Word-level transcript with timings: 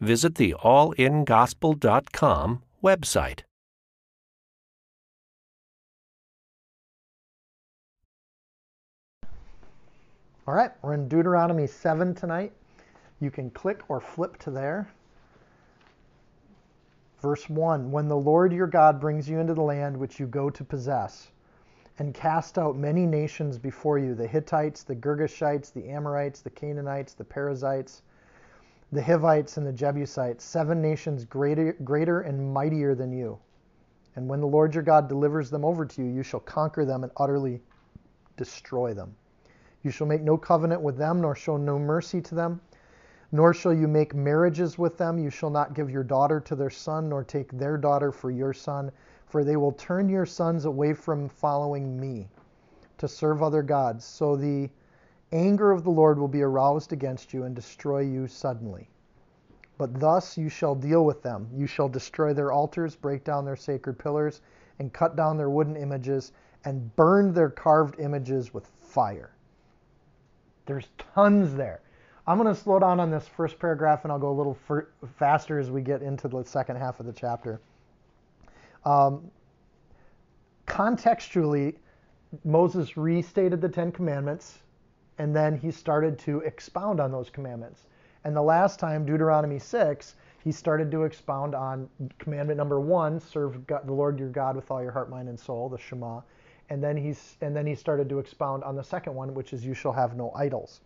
visit 0.00 0.34
the 0.34 0.54
allingospel.com 0.62 2.62
website. 2.82 3.40
All 10.46 10.54
right, 10.54 10.72
we're 10.82 10.94
in 10.94 11.06
Deuteronomy 11.06 11.68
7 11.68 12.14
tonight. 12.14 12.52
You 13.20 13.30
can 13.30 13.50
click 13.50 13.82
or 13.88 14.00
flip 14.00 14.38
to 14.38 14.50
there. 14.50 14.88
Verse 17.20 17.48
1 17.48 17.92
When 17.92 18.08
the 18.08 18.16
Lord 18.16 18.52
your 18.52 18.66
God 18.66 18.98
brings 18.98 19.28
you 19.28 19.38
into 19.38 19.54
the 19.54 19.62
land 19.62 19.96
which 19.96 20.18
you 20.18 20.26
go 20.26 20.50
to 20.50 20.64
possess, 20.64 21.30
and 21.98 22.14
cast 22.14 22.58
out 22.58 22.76
many 22.76 23.04
nations 23.04 23.58
before 23.58 23.98
you 23.98 24.14
the 24.14 24.26
Hittites, 24.26 24.82
the 24.82 24.96
Girgashites, 24.96 25.70
the 25.70 25.88
Amorites, 25.88 26.40
the 26.40 26.50
Canaanites, 26.50 27.12
the 27.12 27.24
Perizzites, 27.24 28.02
the 28.92 29.02
Hivites, 29.02 29.56
and 29.56 29.66
the 29.66 29.72
Jebusites, 29.72 30.44
seven 30.44 30.82
nations 30.82 31.24
greater, 31.24 31.74
greater 31.84 32.22
and 32.22 32.52
mightier 32.52 32.94
than 32.94 33.12
you. 33.12 33.38
And 34.16 34.28
when 34.28 34.40
the 34.40 34.46
Lord 34.46 34.74
your 34.74 34.82
God 34.82 35.08
delivers 35.08 35.48
them 35.50 35.64
over 35.64 35.86
to 35.86 36.02
you, 36.02 36.08
you 36.08 36.22
shall 36.22 36.40
conquer 36.40 36.84
them 36.84 37.04
and 37.04 37.12
utterly 37.16 37.62
destroy 38.36 38.92
them. 38.92 39.14
You 39.82 39.90
shall 39.90 40.06
make 40.06 40.22
no 40.22 40.36
covenant 40.36 40.82
with 40.82 40.96
them, 40.96 41.20
nor 41.20 41.34
show 41.34 41.56
no 41.56 41.78
mercy 41.78 42.20
to 42.20 42.34
them, 42.34 42.60
nor 43.32 43.54
shall 43.54 43.72
you 43.72 43.86
make 43.86 44.14
marriages 44.14 44.76
with 44.76 44.98
them. 44.98 45.18
You 45.18 45.30
shall 45.30 45.50
not 45.50 45.74
give 45.74 45.88
your 45.88 46.02
daughter 46.02 46.40
to 46.40 46.56
their 46.56 46.70
son, 46.70 47.08
nor 47.08 47.22
take 47.22 47.52
their 47.52 47.78
daughter 47.78 48.10
for 48.10 48.30
your 48.30 48.52
son, 48.52 48.90
for 49.26 49.44
they 49.44 49.56
will 49.56 49.72
turn 49.72 50.08
your 50.08 50.26
sons 50.26 50.64
away 50.64 50.92
from 50.92 51.28
following 51.28 51.98
me 51.98 52.28
to 52.98 53.06
serve 53.06 53.42
other 53.42 53.62
gods. 53.62 54.04
So 54.04 54.34
the 54.34 54.68
anger 55.32 55.70
of 55.70 55.84
the 55.84 55.90
Lord 55.90 56.18
will 56.18 56.28
be 56.28 56.42
aroused 56.42 56.92
against 56.92 57.32
you 57.32 57.44
and 57.44 57.54
destroy 57.54 58.00
you 58.00 58.26
suddenly. 58.26 58.88
But 59.78 59.98
thus 59.98 60.36
you 60.36 60.48
shall 60.48 60.74
deal 60.74 61.04
with 61.04 61.22
them. 61.22 61.48
You 61.54 61.66
shall 61.66 61.88
destroy 61.88 62.34
their 62.34 62.52
altars, 62.52 62.96
break 62.96 63.24
down 63.24 63.44
their 63.44 63.56
sacred 63.56 63.98
pillars, 63.98 64.42
and 64.78 64.92
cut 64.92 65.16
down 65.16 65.36
their 65.36 65.50
wooden 65.50 65.76
images, 65.76 66.32
and 66.64 66.94
burn 66.96 67.32
their 67.32 67.48
carved 67.48 67.98
images 67.98 68.52
with 68.52 68.66
fire. 68.66 69.30
There's 70.66 70.88
tons 71.14 71.54
there. 71.54 71.80
I'm 72.26 72.38
going 72.38 72.54
to 72.54 72.60
slow 72.60 72.78
down 72.78 73.00
on 73.00 73.10
this 73.10 73.26
first 73.26 73.58
paragraph 73.58 74.04
and 74.04 74.12
I'll 74.12 74.18
go 74.18 74.30
a 74.30 74.38
little 74.38 74.58
faster 75.18 75.58
as 75.58 75.70
we 75.70 75.80
get 75.80 76.02
into 76.02 76.28
the 76.28 76.44
second 76.44 76.76
half 76.76 77.00
of 77.00 77.06
the 77.06 77.12
chapter. 77.12 77.60
Um, 78.84 79.30
contextually, 80.66 81.76
Moses 82.44 82.96
restated 82.96 83.60
the 83.60 83.68
Ten 83.68 83.90
Commandments 83.90 84.58
and 85.20 85.36
then 85.36 85.56
he 85.56 85.70
started 85.70 86.18
to 86.18 86.40
expound 86.40 86.98
on 86.98 87.12
those 87.12 87.28
commandments. 87.30 87.84
And 88.24 88.34
the 88.34 88.42
last 88.42 88.80
time, 88.80 89.04
Deuteronomy 89.04 89.58
6, 89.58 90.14
he 90.42 90.50
started 90.50 90.90
to 90.90 91.04
expound 91.04 91.54
on 91.54 91.88
commandment 92.18 92.56
number 92.56 92.80
one 92.80 93.20
serve 93.20 93.66
God, 93.66 93.86
the 93.86 93.92
Lord 93.92 94.18
your 94.18 94.30
God 94.30 94.56
with 94.56 94.70
all 94.70 94.82
your 94.82 94.92
heart, 94.92 95.10
mind, 95.10 95.28
and 95.28 95.38
soul, 95.38 95.68
the 95.68 95.78
Shema 95.78 96.22
and 96.70 96.82
then 96.82 96.96
he's 96.96 97.36
and 97.40 97.54
then 97.54 97.66
he 97.66 97.74
started 97.74 98.08
to 98.08 98.18
expound 98.18 98.64
on 98.64 98.76
the 98.76 98.84
second 98.84 99.14
one, 99.14 99.34
which 99.34 99.52
is 99.52 99.66
you 99.66 99.74
shall 99.74 99.92
have 99.92 100.16
no 100.16 100.32
idols. 100.34 100.80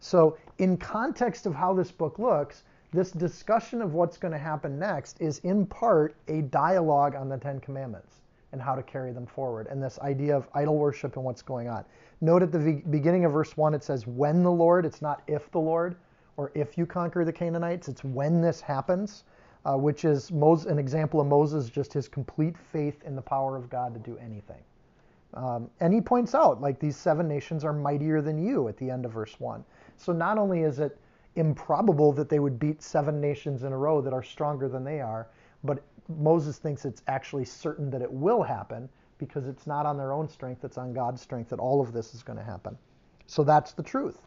So, 0.00 0.36
in 0.58 0.76
context 0.78 1.46
of 1.46 1.54
how 1.54 1.74
this 1.74 1.92
book 1.92 2.18
looks, 2.18 2.64
this 2.92 3.12
discussion 3.12 3.82
of 3.82 3.94
what's 3.94 4.16
going 4.16 4.32
to 4.32 4.38
happen 4.38 4.78
next 4.78 5.20
is 5.20 5.38
in 5.40 5.66
part 5.66 6.16
a 6.28 6.42
dialogue 6.42 7.14
on 7.14 7.28
the 7.28 7.36
Ten 7.36 7.60
Commandments 7.60 8.22
and 8.52 8.62
how 8.62 8.74
to 8.74 8.82
carry 8.82 9.12
them 9.12 9.26
forward, 9.26 9.66
and 9.66 9.82
this 9.82 9.98
idea 10.00 10.36
of 10.36 10.48
idol 10.54 10.76
worship 10.76 11.16
and 11.16 11.24
what's 11.24 11.42
going 11.42 11.68
on. 11.68 11.84
Note 12.20 12.42
at 12.42 12.52
the 12.52 12.82
beginning 12.90 13.24
of 13.24 13.32
verse 13.32 13.56
1, 13.56 13.74
it 13.74 13.84
says, 13.84 14.06
When 14.06 14.42
the 14.42 14.50
Lord, 14.50 14.86
it's 14.86 15.02
not 15.02 15.22
if 15.26 15.50
the 15.50 15.58
Lord, 15.58 15.96
or 16.36 16.52
if 16.54 16.78
you 16.78 16.86
conquer 16.86 17.24
the 17.24 17.32
Canaanites, 17.32 17.88
it's 17.88 18.04
when 18.04 18.40
this 18.40 18.60
happens, 18.60 19.24
uh, 19.64 19.76
which 19.76 20.04
is 20.04 20.30
Moses, 20.30 20.66
an 20.66 20.78
example 20.78 21.20
of 21.20 21.26
Moses, 21.26 21.68
just 21.68 21.92
his 21.92 22.08
complete 22.08 22.56
faith 22.56 23.02
in 23.04 23.16
the 23.16 23.22
power 23.22 23.56
of 23.56 23.68
God 23.68 23.92
to 23.94 24.00
do 24.00 24.16
anything. 24.18 24.62
Um, 25.34 25.68
and 25.80 25.92
he 25.92 26.00
points 26.00 26.34
out, 26.34 26.60
like, 26.60 26.78
these 26.78 26.96
seven 26.96 27.28
nations 27.28 27.64
are 27.64 27.72
mightier 27.72 28.22
than 28.22 28.38
you 28.38 28.68
at 28.68 28.76
the 28.78 28.90
end 28.90 29.04
of 29.04 29.12
verse 29.12 29.38
1. 29.38 29.64
So 29.96 30.12
not 30.12 30.38
only 30.38 30.62
is 30.62 30.78
it 30.78 30.96
improbable 31.34 32.12
that 32.12 32.28
they 32.28 32.38
would 32.38 32.58
beat 32.58 32.82
seven 32.82 33.20
nations 33.20 33.62
in 33.62 33.72
a 33.72 33.76
row 33.76 34.00
that 34.00 34.12
are 34.12 34.22
stronger 34.22 34.68
than 34.68 34.84
they 34.84 35.00
are, 35.00 35.28
but 35.64 35.82
Moses 36.08 36.58
thinks 36.58 36.84
it's 36.84 37.02
actually 37.08 37.44
certain 37.44 37.90
that 37.90 38.02
it 38.02 38.10
will 38.10 38.42
happen 38.42 38.88
because 39.18 39.46
it's 39.46 39.66
not 39.66 39.86
on 39.86 39.96
their 39.96 40.12
own 40.12 40.28
strength, 40.28 40.64
it's 40.64 40.78
on 40.78 40.92
God's 40.92 41.20
strength 41.20 41.50
that 41.50 41.58
all 41.58 41.80
of 41.80 41.92
this 41.92 42.14
is 42.14 42.22
going 42.22 42.38
to 42.38 42.44
happen. 42.44 42.76
So 43.26 43.42
that's 43.42 43.72
the 43.72 43.82
truth. 43.82 44.20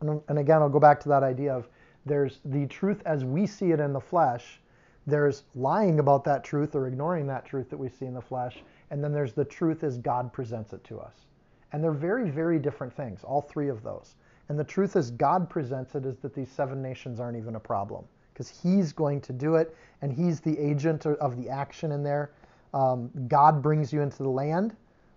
And, 0.00 0.20
and 0.28 0.38
again, 0.38 0.62
I'll 0.62 0.68
go 0.68 0.80
back 0.80 1.00
to 1.00 1.08
that 1.08 1.22
idea 1.22 1.54
of 1.54 1.68
there's 2.06 2.40
the 2.44 2.66
truth 2.66 3.02
as 3.04 3.24
we 3.24 3.46
see 3.46 3.72
it 3.72 3.80
in 3.80 3.92
the 3.92 4.00
flesh, 4.00 4.60
there's 5.06 5.44
lying 5.54 5.98
about 5.98 6.24
that 6.24 6.44
truth 6.44 6.74
or 6.74 6.86
ignoring 6.86 7.26
that 7.26 7.44
truth 7.44 7.70
that 7.70 7.76
we 7.76 7.88
see 7.88 8.06
in 8.06 8.14
the 8.14 8.20
flesh, 8.20 8.62
and 8.90 9.02
then 9.02 9.12
there's 9.12 9.32
the 9.32 9.44
truth 9.44 9.82
as 9.82 9.98
God 9.98 10.32
presents 10.32 10.72
it 10.72 10.84
to 10.84 11.00
us. 11.00 11.26
And 11.72 11.82
they're 11.82 11.92
very, 11.92 12.30
very 12.30 12.58
different 12.58 12.94
things, 12.94 13.24
all 13.24 13.42
three 13.42 13.68
of 13.68 13.82
those. 13.82 14.14
And 14.48 14.58
the 14.58 14.64
truth 14.64 14.96
as 14.96 15.10
God 15.10 15.50
presents 15.50 15.94
it 15.94 16.06
is 16.06 16.16
that 16.18 16.34
these 16.34 16.50
seven 16.50 16.80
nations 16.80 17.20
aren't 17.20 17.36
even 17.36 17.56
a 17.56 17.60
problem 17.60 18.04
because 18.38 18.48
He's 18.62 18.92
going 18.92 19.20
to 19.22 19.32
do 19.32 19.56
it 19.56 19.74
and 20.00 20.12
He's 20.12 20.38
the 20.38 20.56
agent 20.58 21.06
of 21.06 21.36
the 21.36 21.50
action 21.50 21.90
in 21.90 22.04
there. 22.04 22.30
Um, 22.72 23.10
God 23.26 23.60
brings 23.60 23.92
you 23.92 24.00
into 24.00 24.22
the 24.22 24.28
land, 24.28 24.76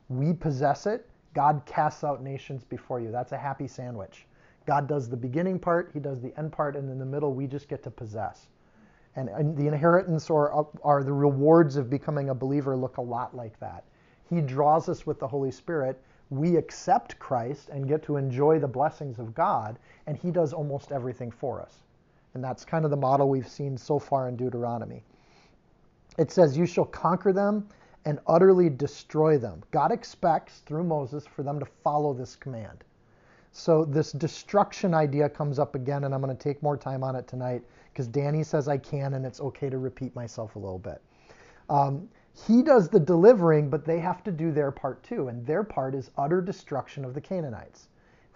we 0.09 0.33
possess 0.33 0.87
it. 0.87 1.07
God 1.35 1.61
casts 1.65 2.03
out 2.03 2.23
nations 2.23 2.63
before 2.63 2.99
you. 2.99 3.11
That's 3.11 3.31
a 3.31 3.37
happy 3.37 3.67
sandwich. 3.67 4.25
God 4.65 4.87
does 4.87 5.07
the 5.07 5.17
beginning 5.17 5.59
part, 5.59 5.91
He 5.93 5.99
does 5.99 6.19
the 6.19 6.37
end 6.37 6.51
part, 6.51 6.75
and 6.75 6.89
in 6.89 6.97
the 6.97 7.05
middle, 7.05 7.33
we 7.33 7.45
just 7.45 7.69
get 7.69 7.83
to 7.83 7.91
possess. 7.91 8.47
And, 9.15 9.29
and 9.29 9.55
the 9.55 9.67
inheritance 9.67 10.29
or, 10.29 10.67
or 10.81 11.03
the 11.03 11.13
rewards 11.13 11.75
of 11.75 11.89
becoming 11.89 12.29
a 12.29 12.35
believer 12.35 12.75
look 12.75 12.97
a 12.97 13.01
lot 13.01 13.35
like 13.35 13.59
that. 13.59 13.83
He 14.29 14.41
draws 14.41 14.89
us 14.89 15.05
with 15.05 15.19
the 15.19 15.27
Holy 15.27 15.51
Spirit. 15.51 16.01
We 16.29 16.55
accept 16.55 17.19
Christ 17.19 17.69
and 17.69 17.87
get 17.87 18.01
to 18.03 18.15
enjoy 18.15 18.57
the 18.59 18.67
blessings 18.67 19.19
of 19.19 19.35
God, 19.35 19.77
and 20.07 20.17
He 20.17 20.31
does 20.31 20.53
almost 20.53 20.91
everything 20.91 21.29
for 21.29 21.61
us. 21.61 21.81
And 22.33 22.43
that's 22.43 22.63
kind 22.63 22.85
of 22.85 22.91
the 22.91 22.97
model 22.97 23.29
we've 23.29 23.47
seen 23.47 23.77
so 23.77 23.99
far 23.99 24.27
in 24.29 24.35
Deuteronomy. 24.35 25.03
It 26.17 26.31
says, 26.31 26.57
You 26.57 26.65
shall 26.65 26.85
conquer 26.85 27.33
them 27.33 27.67
and 28.05 28.19
utterly 28.27 28.69
destroy 28.69 29.37
them. 29.37 29.63
God 29.71 29.91
expects 29.91 30.59
through 30.59 30.83
Moses 30.83 31.25
for 31.25 31.43
them 31.43 31.59
to 31.59 31.65
follow 31.65 32.13
this 32.13 32.35
command. 32.35 32.83
So, 33.53 33.83
this 33.83 34.13
destruction 34.13 34.93
idea 34.93 35.27
comes 35.27 35.59
up 35.59 35.75
again, 35.75 36.05
and 36.05 36.13
I'm 36.13 36.21
going 36.21 36.35
to 36.35 36.41
take 36.41 36.63
more 36.63 36.77
time 36.77 37.03
on 37.03 37.17
it 37.17 37.27
tonight 37.27 37.63
because 37.91 38.07
Danny 38.07 38.43
says 38.43 38.69
I 38.69 38.77
can, 38.77 39.15
and 39.15 39.25
it's 39.25 39.41
okay 39.41 39.69
to 39.69 39.77
repeat 39.77 40.15
myself 40.15 40.55
a 40.55 40.59
little 40.59 40.79
bit. 40.79 41.01
Um, 41.69 42.07
he 42.47 42.63
does 42.63 42.87
the 42.87 42.99
delivering, 42.99 43.69
but 43.69 43.83
they 43.83 43.99
have 43.99 44.23
to 44.23 44.31
do 44.31 44.51
their 44.51 44.71
part 44.71 45.03
too, 45.03 45.27
and 45.27 45.45
their 45.45 45.63
part 45.63 45.95
is 45.95 46.11
utter 46.17 46.41
destruction 46.41 47.03
of 47.03 47.13
the 47.13 47.19
Canaanites. 47.19 47.89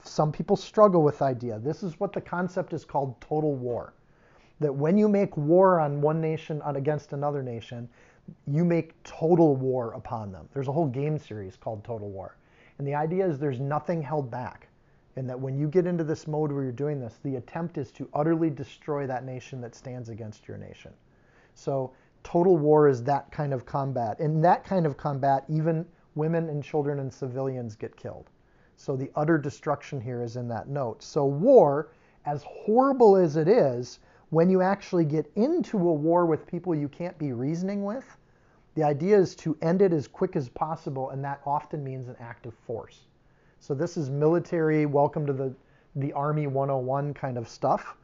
Some 0.08 0.32
people 0.32 0.56
struggle 0.56 1.04
with 1.04 1.22
idea. 1.22 1.60
This 1.60 1.84
is 1.84 2.00
what 2.00 2.14
the 2.14 2.22
concept 2.22 2.74
is 2.74 2.86
called 2.86 3.20
total 3.22 3.56
war. 3.56 3.94
That 4.60 4.74
when 4.74 4.98
you 4.98 5.10
make 5.10 5.36
war 5.36 5.80
on 5.80 6.02
one 6.02 6.22
nation 6.22 6.62
against 6.66 7.14
another 7.14 7.44
nation, 7.44 7.90
you 8.48 8.64
make 8.64 9.02
total 9.04 9.56
war 9.56 9.94
upon 9.94 10.32
them. 10.32 10.48
There's 10.54 10.68
a 10.68 10.72
whole 10.72 10.88
game 10.88 11.18
series 11.18 11.56
called 11.58 11.84
Total 11.84 12.10
War. 12.10 12.38
And 12.78 12.88
the 12.88 12.96
idea 12.96 13.28
is 13.28 13.38
there's 13.38 13.60
nothing 13.60 14.02
held 14.02 14.32
back 14.32 14.68
and 15.16 15.30
that 15.30 15.40
when 15.40 15.58
you 15.58 15.68
get 15.68 15.88
into 15.88 16.04
this 16.04 16.28
mode 16.28 16.52
where 16.52 16.64
you're 16.64 16.72
doing 16.72 17.00
this, 17.00 17.20
the 17.24 17.38
attempt 17.38 17.78
is 17.78 17.92
to 17.92 18.10
utterly 18.14 18.50
destroy 18.50 19.08
that 19.08 19.24
nation 19.24 19.62
that 19.62 19.76
stands 19.76 20.10
against 20.10 20.48
your 20.48 20.58
nation. 20.58 20.92
So 21.54 21.94
total 22.24 22.58
war 22.58 22.90
is 22.90 23.02
that 23.04 23.32
kind 23.32 23.54
of 23.54 23.66
combat. 23.66 24.20
In 24.20 24.42
that 24.42 24.66
kind 24.66 24.86
of 24.86 24.98
combat, 24.98 25.46
even 25.48 25.86
women 26.16 26.50
and 26.50 26.64
children 26.64 27.00
and 27.00 27.14
civilians 27.14 27.76
get 27.76 27.96
killed. 27.96 28.30
So 28.78 28.96
the 28.96 29.12
utter 29.16 29.38
destruction 29.38 30.02
here 30.02 30.22
is 30.22 30.36
in 30.36 30.48
that 30.50 30.68
note. 30.68 31.02
So 31.02 31.26
war, 31.26 31.90
as 32.26 32.44
horrible 32.44 33.16
as 33.16 33.38
it 33.38 33.48
is, 33.48 34.00
when 34.30 34.50
you 34.50 34.62
actually 34.62 35.06
get 35.06 35.32
into 35.36 35.78
a 35.78 35.94
war 35.94 36.26
with 36.26 36.46
people 36.46 36.76
you 36.76 36.90
can't 36.90 37.18
be 37.18 37.32
reasoning 37.32 37.84
with, 37.84 38.18
the 38.76 38.84
idea 38.84 39.18
is 39.18 39.36
to 39.38 39.58
end 39.62 39.82
it 39.82 39.94
as 39.94 40.08
quick 40.08 40.36
as 40.36 40.50
possible, 40.50 41.12
and 41.12 41.24
that 41.24 41.42
often 41.46 41.84
means 41.84 42.10
an 42.10 42.18
act 42.20 42.46
of 42.46 42.54
force. 42.54 43.06
So 43.60 43.74
this 43.74 43.96
is 43.96 44.10
military, 44.10 44.86
welcome 44.86 45.26
to 45.26 45.34
the, 45.34 45.54
the 45.96 46.12
Army 46.12 46.48
101 46.48 47.14
kind 47.14 47.38
of 47.38 47.48
stuff. 47.48 47.96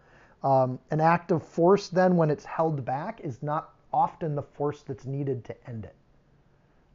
Um, 0.43 0.79
an 0.89 1.01
act 1.01 1.31
of 1.31 1.43
force, 1.43 1.89
then, 1.89 2.15
when 2.15 2.29
it's 2.29 2.45
held 2.45 2.85
back, 2.85 3.19
is 3.19 3.43
not 3.43 3.73
often 3.93 4.33
the 4.33 4.41
force 4.41 4.81
that's 4.81 5.05
needed 5.05 5.43
to 5.45 5.69
end 5.69 5.83
it. 5.83 5.95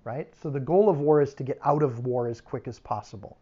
Right? 0.04 0.34
So 0.34 0.48
the 0.48 0.60
goal 0.60 0.88
of 0.88 1.00
war 1.00 1.20
is 1.20 1.34
to 1.34 1.44
get 1.44 1.58
out 1.62 1.82
of 1.82 2.06
war 2.06 2.26
as 2.26 2.40
quick 2.40 2.66
as 2.66 2.78
possible. 2.78 3.36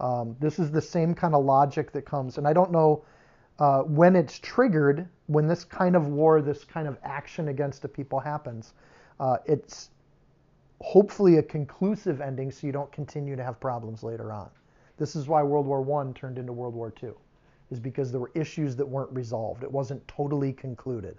Um, 0.00 0.36
this 0.40 0.58
is 0.58 0.70
the 0.70 0.80
same 0.80 1.14
kind 1.14 1.34
of 1.34 1.44
logic 1.44 1.92
that 1.92 2.02
comes, 2.02 2.38
and 2.38 2.48
I 2.48 2.52
don't 2.52 2.72
know 2.72 3.04
uh, 3.58 3.82
when 3.82 4.16
it's 4.16 4.38
triggered, 4.38 5.06
when 5.26 5.46
this 5.46 5.64
kind 5.64 5.94
of 5.94 6.08
war, 6.08 6.40
this 6.40 6.64
kind 6.64 6.88
of 6.88 6.96
action 7.04 7.48
against 7.48 7.84
a 7.84 7.88
people 7.88 8.18
happens. 8.18 8.72
Uh, 9.20 9.36
it's 9.44 9.90
hopefully 10.80 11.36
a 11.36 11.42
conclusive 11.42 12.22
ending 12.22 12.50
so 12.50 12.66
you 12.66 12.72
don't 12.72 12.90
continue 12.90 13.36
to 13.36 13.44
have 13.44 13.60
problems 13.60 14.02
later 14.02 14.32
on. 14.32 14.48
This 14.96 15.14
is 15.14 15.28
why 15.28 15.42
World 15.42 15.66
War 15.66 16.00
I 16.00 16.12
turned 16.12 16.38
into 16.38 16.52
World 16.52 16.74
War 16.74 16.92
II, 17.02 17.12
is 17.70 17.78
because 17.78 18.10
there 18.10 18.20
were 18.20 18.32
issues 18.34 18.76
that 18.76 18.86
weren't 18.86 19.12
resolved. 19.12 19.62
It 19.62 19.70
wasn't 19.70 20.06
totally 20.08 20.54
concluded. 20.54 21.18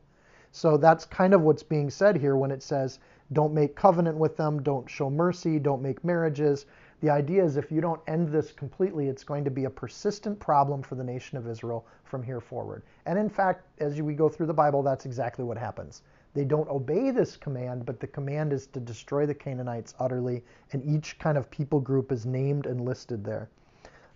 So 0.51 0.77
that's 0.77 1.05
kind 1.05 1.33
of 1.33 1.41
what's 1.41 1.63
being 1.63 1.89
said 1.89 2.17
here 2.17 2.35
when 2.35 2.51
it 2.51 2.63
says, 2.63 2.99
don't 3.33 3.53
make 3.53 3.75
covenant 3.75 4.17
with 4.17 4.35
them, 4.35 4.61
don't 4.61 4.89
show 4.89 5.09
mercy, 5.09 5.59
don't 5.59 5.81
make 5.81 6.03
marriages. 6.03 6.65
The 7.01 7.09
idea 7.09 7.43
is 7.43 7.57
if 7.57 7.71
you 7.71 7.81
don't 7.81 7.99
end 8.07 8.29
this 8.29 8.51
completely, 8.51 9.07
it's 9.07 9.23
going 9.23 9.43
to 9.43 9.51
be 9.51 9.65
a 9.65 9.69
persistent 9.69 10.39
problem 10.39 10.83
for 10.83 10.93
the 10.93 11.03
nation 11.03 11.37
of 11.37 11.47
Israel 11.47 11.85
from 12.03 12.21
here 12.21 12.39
forward. 12.39 12.83
And 13.07 13.17
in 13.17 13.27
fact, 13.27 13.65
as 13.79 13.99
we 13.99 14.13
go 14.13 14.29
through 14.29 14.45
the 14.45 14.53
Bible, 14.53 14.83
that's 14.83 15.05
exactly 15.05 15.43
what 15.43 15.57
happens. 15.57 16.03
They 16.33 16.45
don't 16.45 16.69
obey 16.69 17.09
this 17.11 17.35
command, 17.35 17.85
but 17.85 17.99
the 17.99 18.07
command 18.07 18.53
is 18.53 18.67
to 18.67 18.79
destroy 18.79 19.25
the 19.25 19.33
Canaanites 19.33 19.95
utterly, 19.99 20.43
and 20.71 20.85
each 20.85 21.17
kind 21.17 21.37
of 21.37 21.49
people 21.49 21.79
group 21.79 22.11
is 22.11 22.25
named 22.25 22.67
and 22.67 22.85
listed 22.85 23.23
there. 23.25 23.49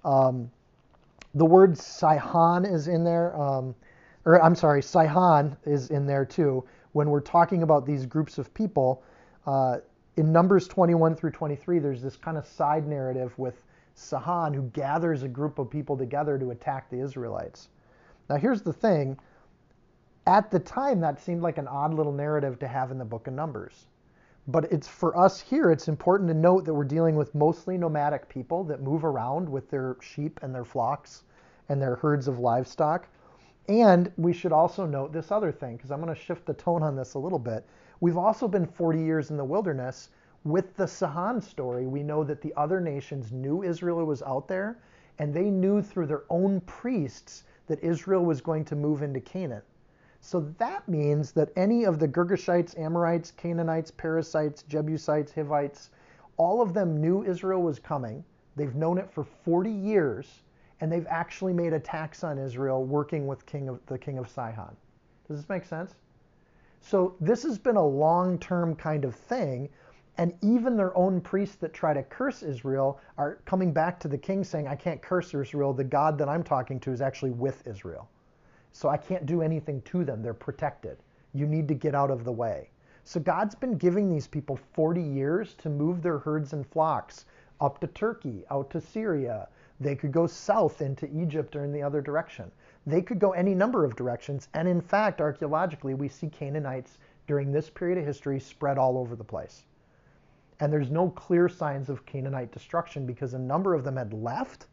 Um, 0.06 0.50
the 1.34 1.46
word 1.46 1.78
Sihon 1.78 2.66
is 2.66 2.88
in 2.88 3.04
there, 3.04 3.36
um, 3.36 3.76
or 4.26 4.42
I'm 4.42 4.56
sorry, 4.56 4.81
Sihon 4.81 5.58
is 5.66 5.90
in 5.90 6.06
there 6.06 6.24
too. 6.24 6.64
When 6.94 7.10
we're 7.10 7.20
talking 7.20 7.64
about 7.64 7.86
these 7.86 8.06
groups 8.06 8.38
of 8.38 8.54
people, 8.54 9.04
uh, 9.46 9.80
in 10.18 10.32
Numbers 10.32 10.68
21 10.68 11.16
through 11.16 11.32
23, 11.32 11.80
there's 11.80 12.02
this 12.02 12.16
kind 12.16 12.38
of 12.38 12.46
side 12.46 12.88
narrative 12.88 13.38
with 13.38 13.62
Sihon 13.96 14.54
who 14.54 14.64
gathers 14.74 15.24
a 15.24 15.28
group 15.28 15.60
of 15.60 15.70
people 15.70 15.98
together 15.98 16.38
to 16.38 16.52
attack 16.52 16.90
the 16.90 17.00
Israelites. 17.00 17.70
Now, 18.30 18.38
here's 18.38 18.62
the 18.62 18.74
thing 18.74 19.18
at 20.28 20.50
the 20.50 20.60
time, 20.60 21.00
that 21.02 21.22
seemed 21.22 21.44
like 21.44 21.60
an 21.60 21.68
odd 21.68 21.94
little 21.94 22.12
narrative 22.12 22.58
to 22.60 22.68
have 22.68 22.90
in 22.92 22.98
the 22.98 23.06
book 23.06 23.28
of 23.28 23.34
Numbers. 23.34 23.86
But 24.48 24.72
it's 24.72 24.88
for 24.88 25.18
us 25.18 25.40
here, 25.40 25.72
it's 25.72 25.88
important 25.88 26.30
to 26.30 26.34
note 26.34 26.66
that 26.66 26.74
we're 26.74 26.84
dealing 26.84 27.16
with 27.16 27.36
mostly 27.36 27.78
nomadic 27.78 28.28
people 28.28 28.64
that 28.66 28.82
move 28.82 29.06
around 29.06 29.48
with 29.48 29.70
their 29.70 29.98
sheep 30.02 30.40
and 30.42 30.54
their 30.54 30.66
flocks 30.66 31.24
and 31.70 31.82
their 31.82 31.96
herds 31.96 32.28
of 32.28 32.40
livestock. 32.40 33.08
And 33.68 34.12
we 34.18 34.34
should 34.34 34.52
also 34.52 34.86
note 34.86 35.14
this 35.14 35.32
other 35.32 35.52
thing, 35.52 35.78
because 35.78 35.92
I'm 35.92 36.02
going 36.02 36.14
to 36.14 36.20
shift 36.20 36.46
the 36.46 36.54
tone 36.54 36.84
on 36.84 36.96
this 36.96 37.16
a 37.16 37.20
little 37.20 37.40
bit. 37.40 37.66
We've 38.06 38.19
also 38.19 38.48
been 38.48 38.68
40 38.68 39.02
years 39.02 39.31
in 39.31 39.38
the 39.38 39.44
wilderness. 39.44 40.10
With 40.44 40.75
the 40.75 40.88
Sihon 40.88 41.42
story, 41.42 41.88
we 41.88 42.04
know 42.04 42.24
that 42.24 42.40
the 42.40 42.54
other 42.56 42.80
nations 42.80 43.31
knew 43.31 43.63
Israel 43.63 44.06
was 44.06 44.22
out 44.22 44.48
there, 44.48 44.78
and 45.18 45.34
they 45.34 45.50
knew 45.50 45.81
through 45.81 46.06
their 46.06 46.22
own 46.30 46.62
priests 46.62 47.46
that 47.66 47.84
Israel 47.84 48.24
was 48.24 48.42
going 48.42 48.63
to 48.66 48.75
move 48.75 49.02
into 49.02 49.19
Canaan. 49.19 49.63
So 50.19 50.42
that 50.60 50.88
means 50.88 51.31
that 51.31 51.50
any 51.56 51.84
of 51.84 51.98
the 51.98 52.07
Girgashites, 52.07 52.78
Amorites, 52.78 53.31
Canaanites, 53.31 53.90
Perizzites, 53.90 54.62
Jebusites, 54.68 55.31
Hivites, 55.34 55.90
all 56.38 56.62
of 56.62 56.75
them 56.75 57.02
knew 57.02 57.24
Israel 57.24 57.63
was 57.63 57.80
coming. 57.80 58.24
They've 58.56 58.75
known 58.75 59.00
it 59.00 59.10
for 59.10 59.24
40 59.24 59.72
years, 59.72 60.44
and 60.80 60.92
they've 60.92 61.07
actually 61.10 61.54
made 61.54 61.74
attacks 61.74 62.24
on 62.24 62.38
Israel 62.38 62.84
working 62.84 63.25
with 63.25 63.48
king 63.48 63.68
of, 63.68 63.84
the 63.88 63.98
king 63.98 64.19
of 64.19 64.30
Sihon. 64.30 64.78
Does 65.28 65.38
this 65.38 65.50
make 65.50 65.66
sense? 65.66 65.96
So 66.88 67.16
this 67.20 67.42
has 67.42 67.58
been 67.58 67.78
a 67.78 67.86
long-term 67.86 68.76
kind 68.76 69.06
of 69.06 69.16
thing, 69.16 69.70
and 70.20 70.36
even 70.44 70.78
their 70.78 70.96
own 70.96 71.20
priests 71.20 71.56
that 71.56 71.74
try 71.74 71.96
to 71.96 72.04
curse 72.04 72.44
Israel 72.44 73.00
are 73.18 73.40
coming 73.46 73.74
back 73.74 74.00
to 74.02 74.08
the 74.08 74.20
king 74.20 74.44
saying, 74.44 74.68
I 74.68 74.76
can't 74.76 75.02
curse 75.02 75.34
Israel. 75.34 75.74
The 75.74 75.84
God 75.84 76.16
that 76.20 76.30
I'm 76.30 76.44
talking 76.44 76.80
to 76.82 76.92
is 76.92 77.02
actually 77.02 77.32
with 77.32 77.66
Israel. 77.66 78.08
So 78.72 78.88
I 78.88 78.98
can't 78.98 79.26
do 79.26 79.42
anything 79.42 79.82
to 79.82 80.06
them. 80.06 80.22
They're 80.22 80.36
protected. 80.36 81.00
You 81.34 81.48
need 81.48 81.68
to 81.70 81.74
get 81.74 81.96
out 81.96 82.12
of 82.12 82.24
the 82.24 82.32
way. 82.32 82.70
So 83.04 83.20
God's 83.20 83.56
been 83.56 83.80
giving 83.80 84.08
these 84.08 84.28
people 84.28 84.60
40 84.74 85.02
years 85.02 85.56
to 85.56 85.70
move 85.72 86.04
their 86.04 86.20
herds 86.20 86.54
and 86.54 86.68
flocks 86.68 87.26
up 87.62 87.80
to 87.80 87.88
Turkey, 87.88 88.44
out 88.52 88.70
to 88.70 88.80
Syria. 88.80 89.48
They 89.80 89.96
could 89.96 90.12
go 90.12 90.28
south 90.28 90.84
into 90.84 91.10
Egypt 91.20 91.56
or 91.56 91.64
in 91.64 91.72
the 91.72 91.81
other 91.81 92.02
direction. 92.02 92.52
They 92.88 93.02
could 93.02 93.18
go 93.18 93.32
any 93.32 93.56
number 93.56 93.84
of 93.84 93.96
directions. 93.96 94.48
And 94.54 94.68
in 94.68 94.80
fact, 94.80 95.20
archaeologically, 95.20 95.96
we 95.96 96.08
see 96.08 96.30
Canaanites 96.30 97.00
during 97.26 97.52
this 97.52 97.68
period 97.68 97.98
of 97.98 98.06
history 98.06 98.40
spread 98.40 98.78
all 98.78 98.98
over 98.98 99.16
the 99.16 99.24
place. 99.24 99.66
And 100.60 100.72
there's 100.72 100.92
no 100.92 101.10
clear 101.10 101.50
signs 101.50 101.90
of 101.90 102.06
Canaanite 102.06 102.52
destruction 102.52 103.08
because 103.08 103.34
a 103.34 103.40
number 103.40 103.74
of 103.74 103.84
them 103.84 103.98
had 103.98 104.14
left. 104.14 104.68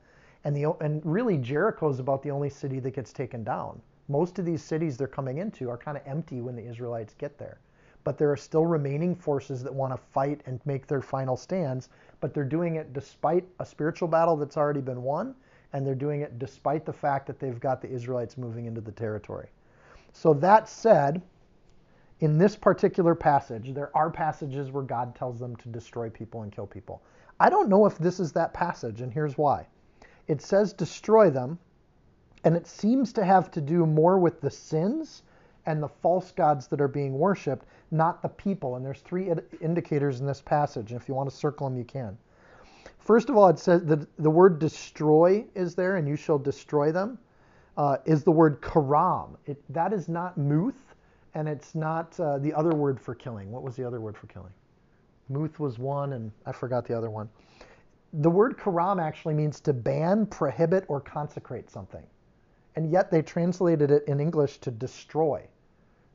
And, 0.45 0.55
the, 0.55 0.73
and 0.81 1.01
really, 1.07 1.39
Jericho 1.39 1.89
is 1.89 2.01
about 2.01 2.23
the 2.23 2.31
only 2.31 2.51
city 2.51 2.81
that 2.81 2.91
gets 2.91 3.15
taken 3.15 3.45
down. 3.45 3.81
Most 4.09 4.39
of 4.39 4.45
these 4.45 4.63
cities 4.63 4.99
they're 4.99 5.09
coming 5.09 5.39
into 5.39 5.71
are 5.71 5.79
kind 5.79 5.97
of 5.97 6.07
empty 6.07 6.43
when 6.43 6.55
the 6.55 6.67
Israelites 6.67 7.15
get 7.15 7.39
there. 7.39 7.61
But 8.05 8.19
there 8.19 8.31
are 8.31 8.37
still 8.37 8.67
remaining 8.67 9.15
forces 9.15 9.63
that 9.63 9.73
want 9.73 9.95
to 9.95 9.97
fight 9.97 10.43
and 10.45 10.61
make 10.67 10.87
their 10.87 11.01
final 11.01 11.37
stands, 11.37 11.89
but 12.21 12.35
they're 12.35 12.45
doing 12.45 12.75
it 12.75 12.93
despite 12.93 13.49
a 13.59 13.65
spiritual 13.65 14.09
battle 14.09 14.37
that's 14.37 14.59
already 14.59 14.83
been 14.83 15.03
won 15.03 15.35
and 15.73 15.87
they're 15.87 15.95
doing 15.95 16.21
it 16.21 16.39
despite 16.39 16.85
the 16.85 16.93
fact 16.93 17.27
that 17.27 17.39
they've 17.39 17.61
got 17.61 17.81
the 17.81 17.91
Israelites 17.91 18.37
moving 18.37 18.67
into 18.67 18.81
the 18.81 18.93
territory. 18.93 19.49
So, 20.13 20.35
that 20.35 20.69
said, 20.69 21.23
in 22.21 22.39
this 22.39 22.55
particular 22.55 23.15
passage, 23.15 23.75
there 23.75 23.91
are 23.97 24.11
passages 24.11 24.71
where 24.71 24.85
God 24.85 25.15
tells 25.15 25.41
them 25.41 25.57
to 25.57 25.69
destroy 25.69 26.09
people 26.09 26.43
and 26.43 26.53
kill 26.53 26.67
people. 26.67 27.03
I 27.41 27.51
don't 27.51 27.69
know 27.69 27.87
if 27.87 27.99
this 27.99 28.21
is 28.21 28.33
that 28.33 28.55
passage, 28.55 29.01
and 29.01 29.13
here's 29.13 29.37
why. 29.37 29.67
It 30.29 30.41
says 30.41 30.73
destroy 30.73 31.31
them, 31.31 31.59
and 32.45 32.57
it 32.57 32.67
seems 32.67 33.13
to 33.15 33.25
have 33.25 33.51
to 33.53 33.61
do 33.61 33.87
more 33.87 34.19
with 34.19 34.41
the 34.41 34.51
sins 34.51 35.23
and 35.67 35.83
the 35.83 35.89
false 35.89 36.31
gods 36.33 36.67
that 36.69 36.81
are 36.81 36.89
being 36.89 37.19
worshiped, 37.19 37.67
not 37.91 38.23
the 38.23 38.29
people. 38.29 38.77
And 38.77 38.85
there's 38.85 39.01
three 39.01 39.33
indicators 39.61 40.21
in 40.21 40.27
this 40.27 40.41
passage, 40.41 40.93
and 40.93 41.01
if 41.01 41.09
you 41.09 41.15
want 41.15 41.31
to 41.31 41.37
circle 41.37 41.69
them, 41.69 41.79
you 41.79 41.85
can. 41.85 42.17
First 43.05 43.31
of 43.31 43.37
all, 43.37 43.49
it 43.49 43.59
says 43.59 43.85
that 43.87 44.07
the 44.17 44.31
word 44.31 44.61
destroy 44.61 45.45
is 45.55 45.75
there, 45.75 45.97
and 45.97 46.07
you 46.07 46.15
shall 46.15 46.39
destroy 46.39 46.93
them, 46.93 47.19
uh, 47.77 47.97
is 48.05 48.23
the 48.23 48.31
word 48.31 48.63
karam. 48.63 49.37
It, 49.47 49.61
that 49.73 49.93
is 49.93 50.09
not 50.09 50.39
muth, 50.39 50.95
and 51.35 51.49
it's 51.49 51.75
not 51.75 52.19
uh, 52.21 52.39
the 52.39 52.55
other 52.55 52.71
word 52.71 53.01
for 53.01 53.15
killing. 53.15 53.51
What 53.51 53.65
was 53.65 53.75
the 53.75 53.85
other 53.85 54.01
word 54.01 54.17
for 54.17 54.29
killing? 54.29 54.53
Muth 55.29 55.59
was 55.59 55.79
one, 55.79 56.13
and 56.13 56.31
I 56.47 56.53
forgot 56.53 56.87
the 56.87 56.97
other 56.97 57.11
one. 57.11 57.29
The 58.13 58.31
word 58.31 58.57
karam 58.57 59.01
actually 59.01 59.35
means 59.35 59.59
to 59.61 59.73
ban, 59.73 60.27
prohibit, 60.27 60.85
or 60.87 61.01
consecrate 61.01 61.71
something. 61.71 62.05
And 62.77 62.91
yet 62.91 63.11
they 63.11 63.23
translated 63.23 63.91
it 63.91 64.05
in 64.07 64.21
English 64.21 64.59
to 64.59 64.71
destroy. 64.71 65.43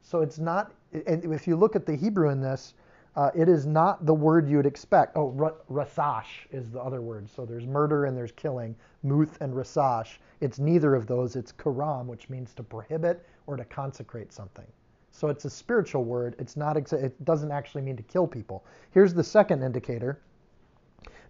So 0.03 0.21
it's 0.21 0.39
not, 0.39 0.71
if 0.93 1.47
you 1.47 1.57
look 1.57 1.75
at 1.75 1.85
the 1.85 1.95
Hebrew 1.95 2.29
in 2.29 2.39
this, 2.39 2.75
uh, 3.17 3.31
it 3.33 3.49
is 3.49 3.65
not 3.65 4.05
the 4.05 4.13
word 4.13 4.47
you 4.47 4.57
would 4.57 4.67
expect. 4.67 5.17
Oh, 5.17 5.31
rasash 5.71 6.45
is 6.51 6.69
the 6.69 6.79
other 6.79 7.01
word. 7.01 7.27
So 7.27 7.45
there's 7.45 7.65
murder 7.65 8.05
and 8.05 8.15
there's 8.15 8.31
killing, 8.31 8.75
muth 9.01 9.41
and 9.41 9.55
rasash. 9.55 10.19
It's 10.39 10.59
neither 10.59 10.93
of 10.93 11.07
those. 11.07 11.35
It's 11.35 11.51
karam, 11.51 12.07
which 12.07 12.29
means 12.29 12.53
to 12.53 12.63
prohibit 12.63 13.25
or 13.47 13.57
to 13.57 13.65
consecrate 13.65 14.31
something. 14.31 14.67
So 15.09 15.29
it's 15.29 15.45
a 15.45 15.49
spiritual 15.49 16.03
word. 16.03 16.35
It's 16.37 16.55
not. 16.55 16.77
It 16.77 17.25
doesn't 17.25 17.51
actually 17.51 17.81
mean 17.81 17.97
to 17.97 18.03
kill 18.03 18.27
people. 18.27 18.63
Here's 18.91 19.15
the 19.15 19.23
second 19.23 19.63
indicator. 19.63 20.19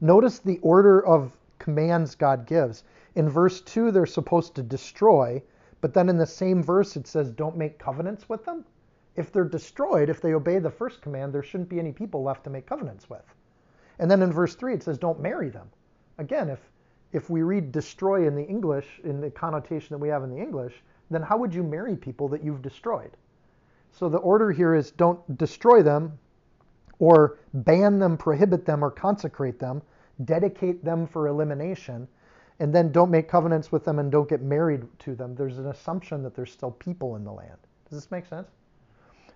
Notice 0.02 0.40
the 0.40 0.60
order 0.60 1.06
of 1.06 1.32
commands 1.58 2.16
God 2.16 2.46
gives. 2.46 2.84
In 3.16 3.30
verse 3.30 3.62
two, 3.62 3.92
they're 3.92 4.06
supposed 4.06 4.56
to 4.56 4.62
destroy, 4.62 5.42
but 5.80 5.94
then 5.94 6.10
in 6.10 6.18
the 6.18 6.26
same 6.26 6.62
verse 6.62 6.98
it 6.98 7.08
says, 7.08 7.32
"Don't 7.32 7.56
make 7.56 7.80
covenants 7.80 8.28
with 8.28 8.44
them." 8.44 8.66
If 9.18 9.32
they're 9.32 9.44
destroyed, 9.44 10.10
if 10.10 10.22
they 10.22 10.34
obey 10.34 10.60
the 10.60 10.70
first 10.70 11.02
command, 11.02 11.34
there 11.34 11.44
shouldn't 11.44 11.70
be 11.70 11.80
any 11.80 11.92
people 11.92 12.24
left 12.24 12.44
to 12.46 12.50
make 12.50 12.66
covenants 12.66 13.10
with. 13.10 13.26
And 14.00 14.10
then 14.10 14.22
in 14.22 14.32
verse 14.32 14.56
3 14.56 14.76
it 14.76 14.84
says, 14.84 14.98
don't 14.98 15.20
marry 15.20 15.50
them. 15.50 15.70
Again, 16.18 16.50
if 16.50 16.60
if 17.14 17.30
we 17.30 17.42
read 17.42 17.72
destroy 17.72 18.28
in 18.28 18.36
the 18.36 18.44
English, 18.44 19.00
in 19.04 19.22
the 19.22 19.30
connotation 19.30 19.94
that 19.94 20.00
we 20.00 20.10
have 20.10 20.24
in 20.24 20.30
the 20.30 20.42
English, 20.42 20.84
then 21.10 21.22
how 21.22 21.38
would 21.38 21.54
you 21.54 21.64
marry 21.64 21.96
people 21.96 22.28
that 22.28 22.44
you've 22.44 22.62
destroyed? 22.62 23.12
So 23.92 24.10
the 24.10 24.18
order 24.18 24.52
here 24.52 24.76
is 24.76 24.92
don't 24.92 25.38
destroy 25.38 25.82
them 25.82 26.20
or 27.00 27.40
ban 27.54 28.00
them, 28.00 28.18
prohibit 28.18 28.66
them, 28.66 28.84
or 28.84 28.92
consecrate 28.92 29.60
them, 29.60 29.82
dedicate 30.26 30.84
them 30.84 31.08
for 31.08 31.28
elimination, 31.28 32.08
and 32.60 32.74
then 32.74 32.92
don't 32.92 33.12
make 33.12 33.30
covenants 33.30 33.72
with 33.72 33.86
them 33.86 34.00
and 34.00 34.12
don't 34.12 34.28
get 34.28 34.42
married 34.42 34.86
to 35.00 35.16
them. 35.16 35.36
There's 35.36 35.60
an 35.60 35.68
assumption 35.68 36.24
that 36.24 36.36
there's 36.36 36.52
still 36.52 36.72
people 36.72 37.16
in 37.16 37.24
the 37.24 37.32
land. 37.32 37.58
Does 37.90 38.00
this 38.00 38.12
make 38.12 38.26
sense? 38.26 38.50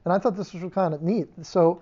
And 0.05 0.13
I 0.13 0.19
thought 0.19 0.35
this 0.35 0.53
was 0.53 0.71
kind 0.73 0.93
of 0.93 1.01
neat. 1.01 1.29
So 1.43 1.81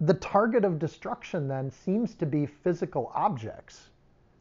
the 0.00 0.14
target 0.14 0.64
of 0.64 0.78
destruction 0.78 1.48
then 1.48 1.70
seems 1.70 2.14
to 2.16 2.26
be 2.26 2.46
physical 2.46 3.12
objects. 3.14 3.90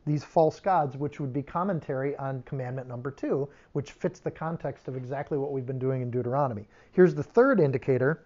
these 0.06 0.24
false 0.24 0.60
gods, 0.60 0.98
which 0.98 1.20
would 1.20 1.32
be 1.34 1.44
commentary 1.44 2.16
on 2.18 2.42
commandment 2.44 2.88
number 2.88 3.12
two, 3.12 3.48
which 3.74 3.92
fits 3.92 4.20
the 4.20 4.32
context 4.32 4.88
of 4.88 4.96
exactly 4.98 5.38
what 5.38 5.52
we've 5.52 5.68
been 5.68 5.80
doing 5.80 6.02
in 6.02 6.10
Deuteronomy. 6.10 6.68
Here's 6.92 7.14
the 7.14 7.24
third 7.24 7.60
indicator. 7.60 8.26